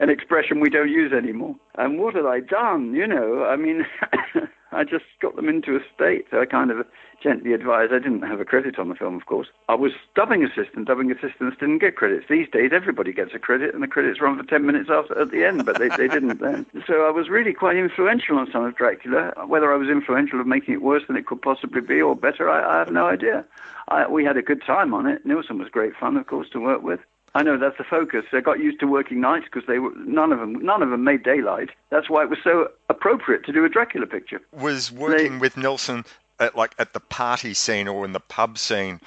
An 0.00 0.08
expression 0.08 0.60
we 0.60 0.70
don't 0.70 0.88
use 0.90 1.12
anymore. 1.12 1.56
And 1.76 1.98
what 1.98 2.14
had 2.14 2.24
I 2.26 2.40
done? 2.40 2.94
You 2.94 3.06
know, 3.06 3.44
I 3.44 3.56
mean, 3.56 3.84
I 4.72 4.84
just 4.84 5.04
got 5.20 5.36
them 5.36 5.48
into 5.48 5.76
a 5.76 5.80
state. 5.94 6.26
I 6.32 6.44
kind 6.44 6.70
of 6.70 6.86
gently 7.22 7.52
advised. 7.52 7.92
I 7.92 7.98
didn't 7.98 8.22
have 8.22 8.40
a 8.40 8.44
credit 8.44 8.78
on 8.78 8.88
the 8.88 8.94
film, 8.94 9.16
of 9.16 9.26
course. 9.26 9.48
I 9.68 9.74
was 9.74 9.92
dubbing 10.14 10.44
assistant. 10.44 10.86
Dubbing 10.86 11.10
assistants 11.10 11.56
didn't 11.58 11.78
get 11.78 11.96
credits. 11.96 12.26
These 12.28 12.48
days, 12.50 12.70
everybody 12.72 13.12
gets 13.12 13.34
a 13.34 13.38
credit, 13.38 13.74
and 13.74 13.82
the 13.82 13.88
credits 13.88 14.20
run 14.20 14.38
for 14.38 14.44
10 14.44 14.64
minutes 14.64 14.88
after 14.90 15.20
at 15.20 15.30
the 15.30 15.44
end, 15.44 15.66
but 15.66 15.78
they, 15.78 15.88
they 15.88 16.08
didn't 16.08 16.40
then. 16.40 16.66
So 16.86 17.06
I 17.06 17.10
was 17.10 17.28
really 17.28 17.52
quite 17.52 17.76
influential 17.76 18.38
on 18.38 18.50
Son 18.50 18.64
of 18.64 18.74
Dracula. 18.74 19.32
Whether 19.46 19.72
I 19.72 19.76
was 19.76 19.88
influential 19.88 20.40
of 20.40 20.46
making 20.46 20.74
it 20.74 20.82
worse 20.82 21.02
than 21.06 21.16
it 21.16 21.26
could 21.26 21.42
possibly 21.42 21.80
be 21.80 22.00
or 22.00 22.16
better, 22.16 22.48
I, 22.48 22.76
I 22.76 22.78
have 22.78 22.90
no 22.90 23.06
idea. 23.06 23.44
I, 23.88 24.08
we 24.08 24.24
had 24.24 24.36
a 24.36 24.42
good 24.42 24.62
time 24.66 24.94
on 24.94 25.06
it. 25.06 25.24
Nilsson 25.24 25.58
was 25.58 25.68
great 25.68 25.94
fun, 25.94 26.16
of 26.16 26.26
course, 26.26 26.48
to 26.52 26.60
work 26.60 26.82
with. 26.82 27.00
I 27.34 27.42
know 27.42 27.56
that's 27.58 27.78
the 27.78 27.84
focus. 27.84 28.24
They 28.32 28.40
got 28.40 28.58
used 28.58 28.80
to 28.80 28.86
working 28.86 29.20
nights 29.20 29.46
because 29.52 29.66
they 29.68 29.78
were 29.78 29.92
none 30.04 30.32
of 30.32 30.40
them 30.40 30.54
none 30.64 30.82
of 30.82 30.90
them 30.90 31.04
made 31.04 31.22
daylight. 31.22 31.70
That's 31.90 32.10
why 32.10 32.24
it 32.24 32.30
was 32.30 32.38
so 32.42 32.68
appropriate 32.88 33.44
to 33.44 33.52
do 33.52 33.64
a 33.64 33.68
Dracula 33.68 34.06
picture. 34.06 34.40
Was 34.52 34.90
working 34.90 35.38
with 35.38 35.56
Nilsson 35.56 36.04
at 36.40 36.56
like 36.56 36.74
at 36.78 36.92
the 36.92 37.00
party 37.00 37.54
scene 37.54 37.86
or 37.86 38.04
in 38.04 38.12
the 38.12 38.20
pub 38.20 38.58
scene, 38.58 39.00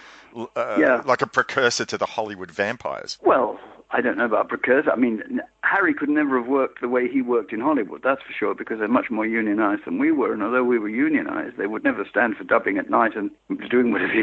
uh, 0.56 0.78
Yeah. 0.80 1.02
like 1.06 1.22
a 1.22 1.28
precursor 1.28 1.84
to 1.86 1.98
the 1.98 2.06
Hollywood 2.06 2.52
vampires. 2.52 3.18
Well, 3.22 3.60
I 3.92 4.02
don't 4.02 4.18
know 4.18 4.26
about 4.26 4.50
precursor. 4.50 4.92
I 4.92 4.96
mean, 4.96 5.42
Harry 5.64 5.94
could 5.94 6.10
never 6.10 6.38
have 6.40 6.48
worked 6.48 6.82
the 6.82 6.88
way 6.90 7.08
he 7.08 7.22
worked 7.22 7.52
in 7.54 7.60
Hollywood, 7.60 8.02
that's 8.04 8.22
for 8.24 8.34
sure, 8.34 8.56
because 8.56 8.80
they're 8.80 8.88
much 8.88 9.12
more 9.12 9.26
unionized 9.26 9.86
than 9.86 10.00
we 10.00 10.12
were. 10.12 10.34
And 10.34 10.42
although 10.42 10.64
we 10.64 10.80
were 10.80 10.90
unionized, 10.90 11.58
they 11.58 11.68
would 11.68 11.84
never 11.84 12.06
stand 12.10 12.38
for 12.38 12.44
dubbing 12.44 12.78
at 12.78 12.90
night 12.90 13.16
and 13.16 13.30
doing 13.70 13.92
whatever 13.92 14.14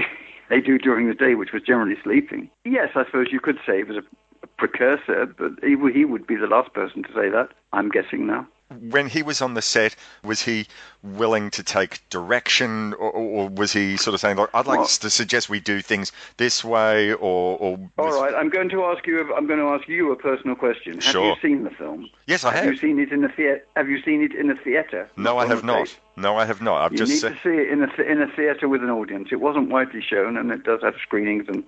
they 0.51 0.61
do 0.61 0.77
during 0.77 1.09
the 1.09 1.15
day, 1.15 1.35
which 1.35 1.53
was 1.53 1.63
generally 1.63 1.97
sleeping. 2.03 2.51
Yes, 2.65 2.91
I 2.95 3.05
suppose 3.07 3.29
you 3.31 3.41
could 3.41 3.59
say 3.65 3.79
he 3.79 3.85
was 3.85 3.97
a, 3.97 4.03
a 4.43 4.47
precursor, 4.59 5.27
but 5.27 5.53
he, 5.63 5.77
he 5.93 6.05
would 6.05 6.27
be 6.27 6.37
the 6.37 6.47
last 6.47 6.75
person 6.75 7.03
to 7.05 7.09
say 7.15 7.31
that, 7.31 7.49
I'm 7.73 7.89
guessing 7.89 8.27
now. 8.27 8.47
When 8.79 9.09
he 9.09 9.23
was 9.23 9.43
on 9.43 9.55
the 9.55 9.63
set, 9.63 9.97
was 10.23 10.41
he 10.43 10.67
willing 11.03 11.51
to 11.51 11.63
take 11.65 12.09
direction, 12.09 12.93
or, 12.95 13.11
or 13.11 13.49
was 13.49 13.73
he 13.73 13.97
sort 13.97 14.15
of 14.15 14.21
saying, 14.21 14.37
"Look, 14.37 14.51
I'd 14.55 14.67
like 14.67 14.79
Well- 14.79 14.87
to 14.87 15.11
suggest 15.11 15.49
we 15.51 15.59
do 15.59 15.81
things 15.81 16.13
this 16.37 16.63
way," 16.63 17.13
or, 17.15 17.59
or 17.59 17.79
All 17.99 18.23
right, 18.23 18.33
I'm 18.33 18.49
going 18.49 18.69
to 18.69 18.85
ask 18.85 19.07
you. 19.09 19.35
I'm 19.35 19.47
going 19.49 19.59
to 19.59 19.67
ask 19.67 19.89
you 19.89 20.13
a 20.13 20.17
personal 20.17 20.55
question. 20.55 20.95
Have 20.95 21.03
Sure. 21.03 21.27
you 21.31 21.35
seen 21.43 21.65
the 21.65 21.71
film? 21.71 22.09
Yes, 22.27 22.45
I 22.45 22.53
Have 22.53 22.65
have. 22.65 22.73
you 22.75 22.79
seen 22.79 23.01
it 23.01 23.11
in 23.11 23.23
the 23.23 23.29
theater? 23.29 23.65
Have 23.77 23.89
you 23.89 24.01
seen 24.03 24.23
it 24.23 24.35
in 24.35 24.47
the 24.47 24.55
theater? 24.55 25.09
No, 25.17 25.39
I 25.39 25.47
have 25.47 25.65
not. 25.65 25.87
tape? 25.87 25.97
No, 26.17 26.37
I 26.37 26.45
have 26.45 26.63
not. 26.63 26.81
I've 26.83 26.93
just 26.93 27.11
You 27.13 27.21
just 27.21 27.25
need 27.25 27.31
se- 27.31 27.35
to 27.35 27.43
see 27.57 27.63
it 27.63 27.71
in 27.73 27.83
a 27.83 27.87
th- 27.89 28.09
in 28.09 28.23
a 28.23 28.29
theater 28.29 28.69
with 28.69 28.85
an 28.85 28.91
audience. 28.91 29.31
It 29.33 29.41
wasn't 29.41 29.71
widely 29.71 30.01
shown, 30.01 30.37
and 30.37 30.53
it 30.53 30.63
does 30.63 30.81
have 30.83 30.95
screenings 31.03 31.49
and 31.49 31.65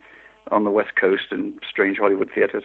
on 0.52 0.62
the 0.64 0.70
West 0.70 0.94
Coast 0.96 1.26
and 1.32 1.58
strange 1.68 1.98
Hollywood 1.98 2.30
theaters. 2.32 2.64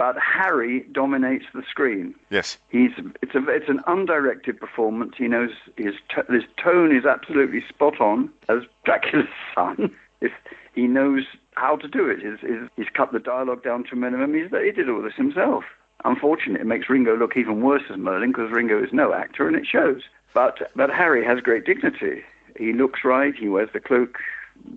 But 0.00 0.16
Harry 0.18 0.86
dominates 0.92 1.44
the 1.52 1.62
screen. 1.68 2.14
yes. 2.30 2.56
He's 2.70 2.92
it's 3.20 3.34
a 3.34 3.46
it's 3.50 3.68
an 3.68 3.80
undirected 3.86 4.58
performance. 4.58 5.12
He 5.18 5.28
knows 5.28 5.50
his 5.76 5.92
t- 6.08 6.32
his 6.32 6.44
tone 6.56 6.96
is 6.96 7.04
absolutely 7.04 7.62
spot 7.68 8.00
on 8.00 8.30
as 8.48 8.62
Dracula's 8.86 9.28
son. 9.54 9.94
If 10.22 10.32
he 10.74 10.86
knows 10.86 11.24
how 11.56 11.76
to 11.76 11.86
do 11.86 12.08
it, 12.08 12.22
his, 12.22 12.40
his, 12.40 12.66
he's 12.76 12.88
cut 12.94 13.12
the 13.12 13.18
dialogue 13.18 13.62
down 13.62 13.84
to 13.84 13.92
a 13.92 13.96
minimum. 13.96 14.32
He's, 14.32 14.48
he 14.50 14.70
did 14.70 14.88
all 14.88 15.02
this 15.02 15.16
himself. 15.16 15.64
Unfortunately, 16.06 16.62
it 16.62 16.66
makes 16.66 16.88
Ringo 16.88 17.14
look 17.14 17.36
even 17.36 17.60
worse 17.60 17.82
as 17.90 17.98
Merlin 17.98 18.30
because 18.30 18.50
Ringo 18.50 18.82
is 18.82 18.94
no 18.94 19.12
actor, 19.12 19.46
and 19.46 19.54
it 19.54 19.66
shows. 19.66 20.00
But 20.32 20.70
but 20.74 20.88
Harry 20.88 21.26
has 21.26 21.40
great 21.42 21.66
dignity. 21.66 22.22
He 22.58 22.72
looks 22.72 23.00
right. 23.04 23.34
He 23.34 23.50
wears 23.50 23.68
the 23.74 23.80
cloak 23.80 24.16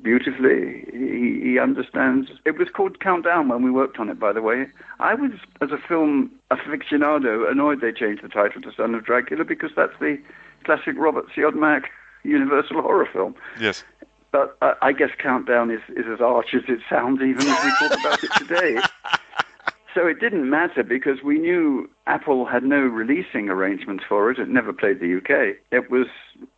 beautifully. 0.01 0.85
He, 0.91 1.39
he 1.41 1.59
understands. 1.59 2.29
It 2.45 2.57
was 2.57 2.69
called 2.69 2.99
Countdown 2.99 3.47
when 3.49 3.63
we 3.63 3.71
worked 3.71 3.99
on 3.99 4.09
it, 4.09 4.19
by 4.19 4.33
the 4.33 4.41
way. 4.41 4.67
I 4.99 5.13
was, 5.13 5.31
as 5.61 5.71
a 5.71 5.77
film 5.77 6.31
aficionado, 6.51 7.49
annoyed 7.49 7.81
they 7.81 7.91
changed 7.91 8.23
the 8.23 8.29
title 8.29 8.61
to 8.61 8.71
Son 8.73 8.95
of 8.95 9.05
Dracula 9.05 9.43
because 9.43 9.71
that's 9.75 9.97
the 9.99 10.19
classic 10.63 10.95
Robert 10.97 11.25
Siodmak 11.35 11.85
Universal 12.23 12.81
horror 12.81 13.07
film. 13.11 13.35
Yes. 13.59 13.83
But 14.31 14.57
uh, 14.61 14.73
I 14.81 14.93
guess 14.93 15.11
Countdown 15.17 15.69
is, 15.69 15.81
is 15.89 16.05
as 16.11 16.21
arch 16.21 16.53
as 16.53 16.63
it 16.67 16.79
sounds, 16.89 17.21
even 17.21 17.45
as 17.45 17.63
we 17.63 17.87
talk 17.87 17.99
about 17.99 18.23
it 18.23 18.31
today. 18.37 18.79
So 19.93 20.07
it 20.07 20.19
didn't 20.19 20.49
matter 20.49 20.83
because 20.83 21.21
we 21.23 21.37
knew 21.37 21.89
Apple 22.07 22.45
had 22.45 22.63
no 22.63 22.79
releasing 22.79 23.49
arrangements 23.49 24.03
for 24.07 24.31
it. 24.31 24.39
It 24.39 24.49
never 24.49 24.73
played 24.73 24.99
the 24.99 25.17
UK. 25.17 25.57
It 25.71 25.91
was 25.91 26.07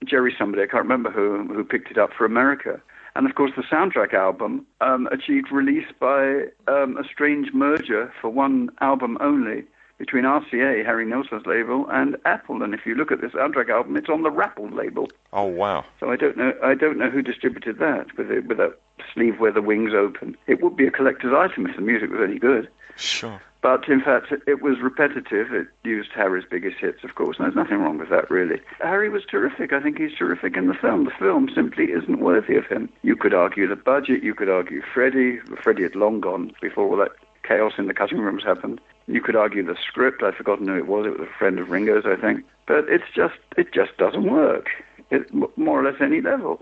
Jerry 0.06 0.34
somebody, 0.38 0.64
I 0.64 0.68
can't 0.68 0.84
remember 0.84 1.12
who, 1.12 1.46
who 1.54 1.64
picked 1.64 1.92
it 1.92 1.98
up 1.98 2.12
for 2.18 2.26
America. 2.26 2.82
And 3.16 3.26
of 3.28 3.36
course, 3.36 3.52
the 3.56 3.64
soundtrack 3.64 4.14
album 4.14 4.66
um, 4.82 5.08
achieved 5.08 5.52
release 5.52 5.88
by 6.00 6.48
um, 6.68 6.98
a 6.98 7.04
strange 7.10 7.54
merger 7.54 8.14
for 8.22 8.30
one 8.30 8.70
album 8.82 9.18
only 9.22 9.64
between 9.98 10.26
RCA, 10.26 10.86
Harry 10.86 11.06
Nilsson's 11.06 11.46
label, 11.46 11.88
and 11.90 12.18
Apple. 12.26 12.62
And 12.62 12.74
if 12.74 12.86
you 12.86 12.96
look 12.96 13.14
at 13.14 13.22
this 13.22 13.32
soundtrack 13.32 13.70
album, 13.70 13.96
it's 13.96 14.10
on 14.10 14.24
the 14.24 14.30
Rapple 14.30 14.70
label. 14.76 15.08
Oh 15.32 15.46
wow. 15.46 15.86
So 16.00 16.12
I 16.12 16.18
don't 16.18 16.38
know. 16.38 16.54
I 16.62 16.76
don't 16.76 16.98
know 16.98 17.10
who 17.10 17.22
distributed 17.22 17.80
that 17.80 18.18
with 18.18 18.30
a, 18.30 18.42
with 18.42 18.60
a 18.60 18.76
sleeve 19.14 19.40
where 19.40 19.54
the 19.54 19.62
wings 19.62 19.94
open. 19.94 20.36
It 20.48 20.62
would 20.62 20.76
be 20.76 20.86
a 20.86 20.92
collector's 20.92 21.34
item 21.34 21.66
if 21.68 21.76
the 21.78 21.82
music 21.82 22.12
was 22.12 22.20
any 22.22 22.40
good. 22.40 22.70
Sure. 22.98 23.42
But 23.66 23.90
in 23.90 24.00
fact, 24.00 24.32
it 24.46 24.62
was 24.62 24.80
repetitive. 24.80 25.52
It 25.52 25.66
used 25.84 26.12
Harry's 26.14 26.46
biggest 26.48 26.78
hits, 26.78 27.04
of 27.04 27.16
course, 27.16 27.38
and 27.40 27.48
there's 27.48 27.56
nothing 27.56 27.80
wrong 27.80 27.98
with 27.98 28.10
that, 28.10 28.30
really. 28.30 28.62
Harry 28.80 29.10
was 29.10 29.24
terrific. 29.26 29.74
I 29.74 29.82
think 29.82 29.98
he's 29.98 30.14
terrific 30.14 30.56
in 30.56 30.68
the 30.68 30.76
film. 30.76 31.06
The 31.06 31.12
film 31.18 31.50
simply 31.50 31.86
isn't 31.86 32.20
worthy 32.20 32.58
of 32.58 32.68
him. 32.68 32.90
You 33.02 33.16
could 33.16 33.34
argue 33.34 33.68
the 33.68 33.76
budget. 33.76 34.22
You 34.22 34.36
could 34.36 34.50
argue 34.50 34.84
Freddie. 34.94 35.40
Freddie 35.64 35.82
had 35.82 35.96
long 35.96 36.20
gone 36.20 36.52
before 36.62 36.88
all 36.88 36.98
that 36.98 37.14
chaos 37.42 37.74
in 37.80 37.88
the 37.88 37.96
cutting 37.96 38.20
rooms 38.20 38.44
happened. 38.44 38.80
You 39.08 39.20
could 39.20 39.36
argue 39.36 39.66
the 39.66 39.76
script. 39.84 40.22
I've 40.22 40.36
forgotten 40.36 40.68
who 40.68 40.78
it 40.78 40.86
was. 40.86 41.08
It 41.08 41.18
was 41.20 41.28
a 41.28 41.38
friend 41.40 41.58
of 41.58 41.72
Ringo's, 41.72 42.06
I 42.06 42.22
think. 42.22 42.46
But 42.68 42.86
it's 42.88 43.12
just, 43.16 43.40
it 43.58 43.74
just 43.74 43.98
doesn't 43.98 44.32
work. 44.32 44.68
It, 45.10 45.34
more 45.58 45.82
or 45.82 45.92
less 45.92 46.00
any 46.00 46.22
level. 46.22 46.62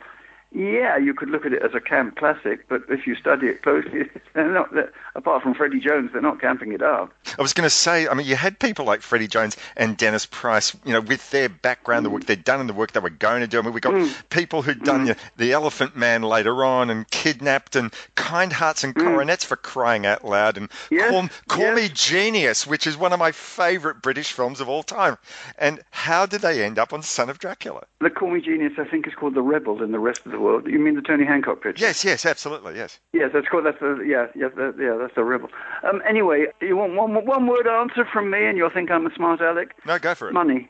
Yeah, 0.54 0.98
you 0.98 1.16
could 1.16 1.30
look 1.30 1.46
at 1.46 1.54
it 1.54 1.64
as 1.64 1.74
a 1.74 1.80
camp 1.80 2.16
classic, 2.16 2.68
but 2.70 2.84
if 2.88 3.08
you 3.08 3.16
study 3.16 3.48
it 3.48 3.64
closely, 3.64 4.10
they're 4.34 4.52
not. 4.52 4.74
They're, 4.74 4.92
apart 5.16 5.42
from 5.42 5.54
Freddie 5.56 5.80
Jones, 5.80 6.12
they're 6.14 6.22
not 6.22 6.40
camping 6.40 6.74
it 6.74 6.82
up. 6.82 7.12
I 7.38 7.42
was 7.42 7.54
going 7.54 7.66
to 7.66 7.72
say, 7.72 8.08
I 8.08 8.14
mean, 8.14 8.28
you 8.28 8.36
had 8.36 8.60
people 8.60 8.86
like 8.86 9.02
Freddie 9.02 9.28
Jones 9.28 9.58
and 9.76 9.98
Dennis 9.98 10.26
Price, 10.26 10.76
you 10.86 10.94
know, 10.94 11.02
with 11.02 11.30
their 11.32 11.50
background, 11.50 12.06
the 12.06 12.10
work 12.10 12.24
mm. 12.24 12.28
they'd 12.28 12.44
done 12.44 12.60
and 12.60 12.70
the 12.70 12.74
work 12.74 12.92
they 12.92 13.00
were 13.00 13.10
going 13.10 13.42
to 13.42 13.48
do. 13.48 13.60
I 13.60 13.62
mean, 13.62 13.74
we 13.74 13.80
got 13.80 13.94
mm. 13.94 14.30
people 14.30 14.62
who'd 14.62 14.84
done 14.84 15.02
mm. 15.02 15.08
you 15.08 15.14
know, 15.14 15.20
The 15.38 15.54
Elephant 15.54 15.96
Man 15.96 16.22
later 16.22 16.64
on 16.64 16.90
and 16.90 17.10
Kidnapped 17.10 17.76
and 17.76 17.94
Kind 18.16 18.54
Hearts 18.54 18.84
and 18.84 18.96
Coronets 18.96 19.44
for 19.44 19.56
crying 19.56 20.06
out 20.06 20.24
loud 20.24 20.58
and 20.58 20.70
Call, 20.90 21.30
Call 21.48 21.74
Me 21.74 21.90
Genius, 21.90 22.68
which 22.68 22.88
is 22.88 22.98
one 22.98 23.14
of 23.14 23.20
my 23.20 23.32
favourite 23.32 24.02
British 24.02 24.34
films 24.34 24.62
of 24.62 24.70
all 24.70 24.84
time. 24.84 25.18
And 25.58 25.82
how 25.92 26.26
did 26.26 26.42
they 26.42 26.64
end 26.64 26.78
up 26.78 26.94
on 26.94 27.02
Son 27.02 27.30
of 27.30 27.40
Dracula? 27.40 27.86
The 28.02 28.10
Call 28.10 28.32
Me 28.32 28.42
Genius, 28.42 28.74
I 28.78 28.86
think, 28.86 29.08
is 29.08 29.14
called 29.16 29.36
The 29.36 29.42
Rebel 29.42 29.82
in 29.82 29.92
the 29.92 30.00
rest 30.00 30.26
of 30.26 30.32
the 30.32 30.40
world. 30.44 30.68
You 30.68 30.80
mean 30.80 30.96
the 30.96 31.02
Tony 31.02 31.26
Hancock 31.26 31.64
picture? 31.64 31.84
Yes, 31.84 32.04
yes, 32.04 32.26
absolutely, 32.26 32.76
yes. 32.76 33.00
Yes, 33.14 33.32
that's 33.34 33.48
called. 33.48 33.66
That's 33.66 33.80
the 33.80 34.04
yeah, 34.06 34.28
yeah, 34.36 34.50
that, 34.50 34.76
yeah. 34.80 34.98
That's 35.00 35.16
the 35.16 35.24
rebel. 35.24 35.50
Um, 35.84 36.02
anyway, 36.08 36.48
you 36.62 36.78
want 36.78 36.94
one 36.94 37.14
one 37.26 37.48
word 37.48 37.68
answer 37.68 38.06
from 38.06 38.30
me, 38.30 38.46
and 38.46 38.58
you'll 38.58 38.70
think 38.70 38.92
I'm 38.92 39.08
a 39.08 39.14
smart 39.16 39.42
aleck. 39.42 39.76
No, 39.86 39.98
go 39.98 40.14
for 40.14 40.30
it. 40.30 40.34
Money. 40.34 40.70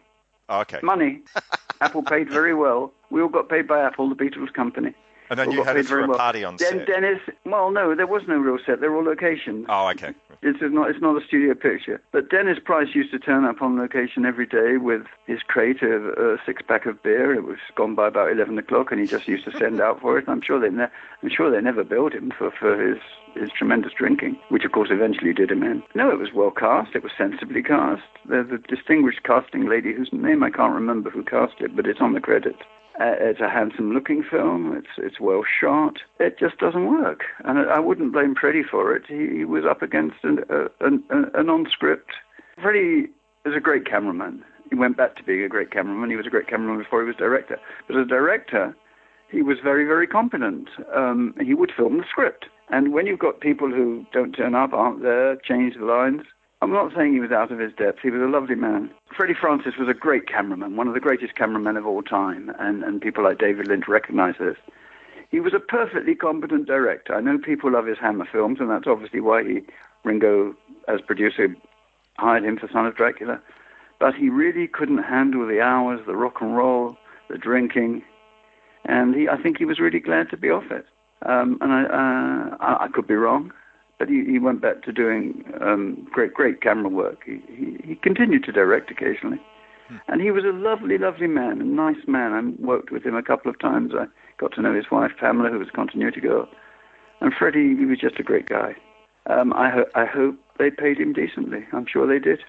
Okay. 0.49 0.79
Money. 0.83 1.21
Apple 1.81 2.03
paid 2.03 2.29
very 2.29 2.53
well. 2.53 2.93
We 3.09 3.21
all 3.21 3.29
got 3.29 3.49
paid 3.49 3.67
by 3.67 3.81
Apple, 3.81 4.09
the 4.09 4.15
Beatles 4.15 4.53
company. 4.53 4.93
And 5.39 5.49
then 5.49 5.51
you 5.51 5.63
had 5.63 5.75
paid 5.75 5.81
it 5.81 5.87
through 5.87 5.97
very 5.97 6.05
a 6.05 6.09
well. 6.09 6.17
party 6.17 6.43
on 6.43 6.55
Den- 6.57 6.69
set. 6.79 6.87
Dennis, 6.87 7.19
well, 7.45 7.71
no, 7.71 7.95
there 7.95 8.07
was 8.07 8.23
no 8.27 8.37
real 8.37 8.57
set. 8.65 8.79
They're 8.79 8.95
all 8.95 9.03
locations. 9.03 9.65
Oh, 9.69 9.89
okay. 9.89 10.13
It's 10.45 10.59
not. 10.61 10.89
It's 10.89 10.99
not 11.01 11.21
a 11.21 11.25
studio 11.25 11.53
picture. 11.53 12.01
But 12.11 12.29
Dennis 12.29 12.59
Price 12.63 12.89
used 12.93 13.11
to 13.11 13.19
turn 13.19 13.45
up 13.45 13.61
on 13.61 13.77
location 13.79 14.25
every 14.25 14.45
day 14.45 14.75
with 14.75 15.03
his 15.25 15.39
crate 15.41 15.81
of 15.81 16.05
a 16.05 16.37
six 16.45 16.61
pack 16.67 16.85
of 16.85 17.01
beer. 17.01 17.33
It 17.33 17.43
was 17.45 17.59
gone 17.75 17.95
by 17.95 18.07
about 18.09 18.29
eleven 18.29 18.57
o'clock, 18.57 18.91
and 18.91 18.99
he 18.99 19.07
just 19.07 19.25
used 19.27 19.45
to 19.45 19.57
send 19.57 19.79
out 19.79 20.01
for 20.01 20.17
it. 20.17 20.25
I'm 20.27 20.41
sure 20.41 20.59
they. 20.59 20.69
Ne- 20.69 20.91
I'm 21.21 21.29
sure 21.29 21.49
they 21.49 21.61
never 21.61 21.85
billed 21.85 22.11
him 22.13 22.31
for 22.37 22.51
for 22.51 22.75
his 22.77 22.97
his 23.35 23.51
tremendous 23.57 23.93
drinking, 23.93 24.37
which 24.49 24.65
of 24.65 24.73
course 24.73 24.89
eventually 24.91 25.33
did 25.33 25.49
him 25.49 25.63
in. 25.63 25.81
No, 25.95 26.09
it 26.11 26.19
was 26.19 26.33
well 26.33 26.51
cast. 26.51 26.93
It 26.93 27.03
was 27.03 27.13
sensibly 27.17 27.63
cast. 27.63 28.03
There's 28.27 28.51
a 28.51 28.57
distinguished 28.57 29.23
casting 29.23 29.69
lady 29.69 29.93
whose 29.93 30.09
name 30.11 30.43
I 30.43 30.49
can't 30.49 30.73
remember 30.75 31.09
who 31.09 31.23
cast 31.23 31.53
it, 31.61 31.73
but 31.75 31.87
it's 31.87 32.01
on 32.01 32.13
the 32.13 32.19
credits. 32.21 32.59
Uh, 32.99 33.15
it's 33.19 33.39
a 33.39 33.49
handsome-looking 33.49 34.23
film. 34.29 34.75
It's 34.77 34.97
it's 34.97 35.19
well 35.19 35.43
shot. 35.43 35.97
It 36.19 36.37
just 36.37 36.57
doesn't 36.59 36.85
work, 36.85 37.21
and 37.43 37.57
I, 37.57 37.79
wouldn't 37.79 38.13
blame 38.13 38.35
Freddie 38.39 38.63
for 38.63 38.95
it. 38.95 39.03
He, 39.07 39.43
was 39.45 39.63
up 39.67 39.81
against 39.81 40.17
an, 40.23 40.39
a, 40.49 40.65
a, 40.85 41.39
a 41.39 41.43
non-script. 41.43 42.11
Freddie 42.61 43.09
is 43.45 43.55
a 43.55 43.59
great 43.59 43.87
cameraman. 43.87 44.43
He 44.69 44.75
went 44.75 44.95
back 44.95 45.15
to 45.15 45.23
being 45.23 45.43
a 45.43 45.49
great 45.49 45.71
cameraman. 45.71 46.11
He 46.11 46.15
was 46.15 46.27
a 46.27 46.29
great 46.29 46.47
cameraman 46.47 46.77
before 46.77 47.01
he 47.01 47.07
was 47.07 47.15
director. 47.15 47.59
But 47.87 47.97
as 47.97 48.05
a 48.05 48.09
director, 48.09 48.75
he 49.29 49.41
was 49.41 49.57
very, 49.63 49.85
very 49.85 50.07
competent. 50.07 50.69
Um, 50.95 51.33
he 51.41 51.53
would 51.53 51.71
film 51.75 51.97
the 51.97 52.05
script. 52.09 52.45
And 52.69 52.93
when 52.93 53.07
you've 53.07 53.19
got 53.19 53.39
people 53.39 53.69
who 53.69 54.05
don't 54.13 54.33
turn 54.33 54.55
up, 54.55 54.73
aren't 54.73 55.01
there, 55.01 55.35
change 55.37 55.75
the 55.75 55.85
lines, 55.85 56.21
I'm 56.63 56.71
not 56.71 56.93
saying 56.95 57.11
he 57.11 57.19
was 57.19 57.31
out 57.31 57.51
of 57.51 57.59
his 57.59 57.73
depth. 57.73 57.99
He 58.01 58.09
was 58.09 58.21
a 58.21 58.25
lovely 58.25 58.55
man. 58.55 58.89
Freddie 59.13 59.33
Francis 59.33 59.73
was 59.77 59.89
a 59.89 59.93
great 59.93 60.27
cameraman, 60.27 60.77
one 60.77 60.87
of 60.87 60.93
the 60.93 61.01
greatest 61.01 61.35
cameramen 61.35 61.75
of 61.75 61.85
all 61.85 62.01
time, 62.01 62.53
and, 62.57 62.85
and 62.85 63.01
people 63.01 63.21
like 63.21 63.37
David 63.37 63.67
Lynch 63.67 63.89
recognize 63.89 64.35
this. 64.39 64.55
He 65.29 65.41
was 65.41 65.53
a 65.53 65.59
perfectly 65.59 66.15
competent 66.15 66.65
director. 66.65 67.15
I 67.15 67.19
know 67.19 67.37
people 67.37 67.73
love 67.73 67.85
his 67.85 67.97
Hammer 67.97 68.25
films, 68.31 68.61
and 68.61 68.69
that's 68.69 68.87
obviously 68.87 69.19
why 69.19 69.43
he, 69.43 69.61
Ringo, 70.05 70.55
as 70.87 71.01
producer, 71.01 71.53
hired 72.17 72.45
him 72.45 72.57
for 72.57 72.69
Son 72.71 72.85
of 72.85 72.95
Dracula. 72.95 73.41
But 73.99 74.15
he 74.15 74.29
really 74.29 74.69
couldn't 74.69 75.03
handle 75.03 75.45
the 75.45 75.59
hours, 75.59 75.99
the 76.05 76.15
rock 76.15 76.39
and 76.39 76.55
roll, 76.55 76.95
the 77.29 77.37
drinking, 77.37 78.03
and 78.85 79.13
he, 79.13 79.27
I 79.27 79.35
think 79.35 79.57
he 79.57 79.65
was 79.65 79.79
really 79.79 79.99
glad 79.99 80.29
to 80.29 80.37
be 80.37 80.49
off 80.49 80.71
it. 80.71 80.85
Um, 81.23 81.57
and 81.59 81.73
I, 81.73 81.83
uh, 81.83 82.57
I, 82.61 82.85
I 82.85 82.87
could 82.87 83.05
be 83.05 83.15
wrong, 83.15 83.51
but 83.99 84.09
he, 84.09 84.23
he 84.25 84.39
went 84.39 84.61
back 84.61 84.81
to 84.83 84.91
doing 84.91 85.43
um, 85.61 86.07
great, 86.11 86.33
great 86.33 86.61
camera 86.61 86.89
work. 86.89 87.19
He, 87.25 87.41
he, 87.47 87.77
he 87.83 87.95
continued 87.95 88.43
to 88.45 88.51
direct 88.51 88.91
occasionally, 88.91 89.39
and 90.07 90.21
he 90.21 90.31
was 90.31 90.43
a 90.43 90.55
lovely, 90.55 90.97
lovely 90.97 91.27
man, 91.27 91.61
a 91.61 91.65
nice 91.65 92.07
man. 92.07 92.33
I 92.33 92.63
worked 92.63 92.91
with 92.91 93.03
him 93.03 93.15
a 93.15 93.23
couple 93.23 93.49
of 93.51 93.59
times. 93.59 93.93
I 93.97 94.05
got 94.37 94.53
to 94.53 94.61
know 94.61 94.73
his 94.73 94.91
wife 94.91 95.11
Pamela, 95.19 95.49
who 95.49 95.59
was 95.59 95.69
a 95.69 95.75
continuity 95.75 96.21
girl, 96.21 96.47
and 97.21 97.33
Freddie. 97.33 97.75
He 97.77 97.85
was 97.85 97.99
just 97.99 98.19
a 98.19 98.23
great 98.23 98.47
guy. 98.47 98.75
Um, 99.27 99.53
I, 99.53 99.69
ho- 99.69 99.91
I 99.95 100.05
hope 100.05 100.35
they 100.59 100.69
paid 100.69 100.97
him 100.97 101.13
decently. 101.13 101.65
I'm 101.71 101.85
sure 101.91 102.07
they 102.07 102.19
did. 102.19 102.39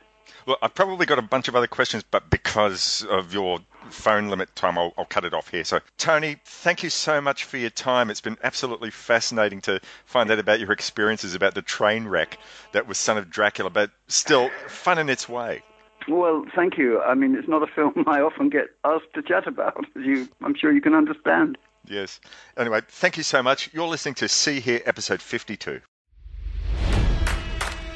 Well, 0.46 0.58
I've 0.62 0.74
probably 0.74 1.06
got 1.06 1.18
a 1.18 1.22
bunch 1.22 1.48
of 1.48 1.56
other 1.56 1.66
questions, 1.66 2.04
but 2.10 2.30
because 2.30 3.04
of 3.08 3.32
your 3.32 3.60
phone 3.90 4.28
limit 4.28 4.54
time, 4.54 4.78
I'll, 4.78 4.92
I'll 4.96 5.04
cut 5.04 5.24
it 5.24 5.34
off 5.34 5.50
here. 5.50 5.64
So, 5.64 5.80
Tony, 5.98 6.36
thank 6.44 6.82
you 6.82 6.90
so 6.90 7.20
much 7.20 7.44
for 7.44 7.56
your 7.56 7.70
time. 7.70 8.10
It's 8.10 8.20
been 8.20 8.38
absolutely 8.42 8.90
fascinating 8.90 9.60
to 9.62 9.80
find 10.04 10.30
out 10.30 10.38
about 10.38 10.60
your 10.60 10.72
experiences 10.72 11.34
about 11.34 11.54
the 11.54 11.62
train 11.62 12.06
wreck 12.06 12.38
that 12.72 12.86
was 12.86 12.98
Son 12.98 13.18
of 13.18 13.30
Dracula, 13.30 13.70
but 13.70 13.90
still 14.08 14.50
fun 14.68 14.98
in 14.98 15.08
its 15.08 15.28
way. 15.28 15.62
Well, 16.08 16.44
thank 16.54 16.76
you. 16.76 17.00
I 17.00 17.14
mean, 17.14 17.34
it's 17.34 17.48
not 17.48 17.62
a 17.62 17.66
film 17.66 18.04
I 18.06 18.20
often 18.20 18.50
get 18.50 18.66
asked 18.84 19.12
to 19.14 19.22
chat 19.22 19.46
about, 19.46 19.84
as 19.96 20.04
you, 20.04 20.28
I'm 20.42 20.54
sure 20.54 20.72
you 20.72 20.80
can 20.80 20.94
understand. 20.94 21.56
Yes. 21.86 22.20
Anyway, 22.56 22.80
thank 22.88 23.16
you 23.16 23.22
so 23.22 23.42
much. 23.42 23.70
You're 23.72 23.88
listening 23.88 24.14
to 24.16 24.28
See 24.28 24.60
Hear, 24.60 24.80
episode 24.84 25.20
52. 25.20 25.80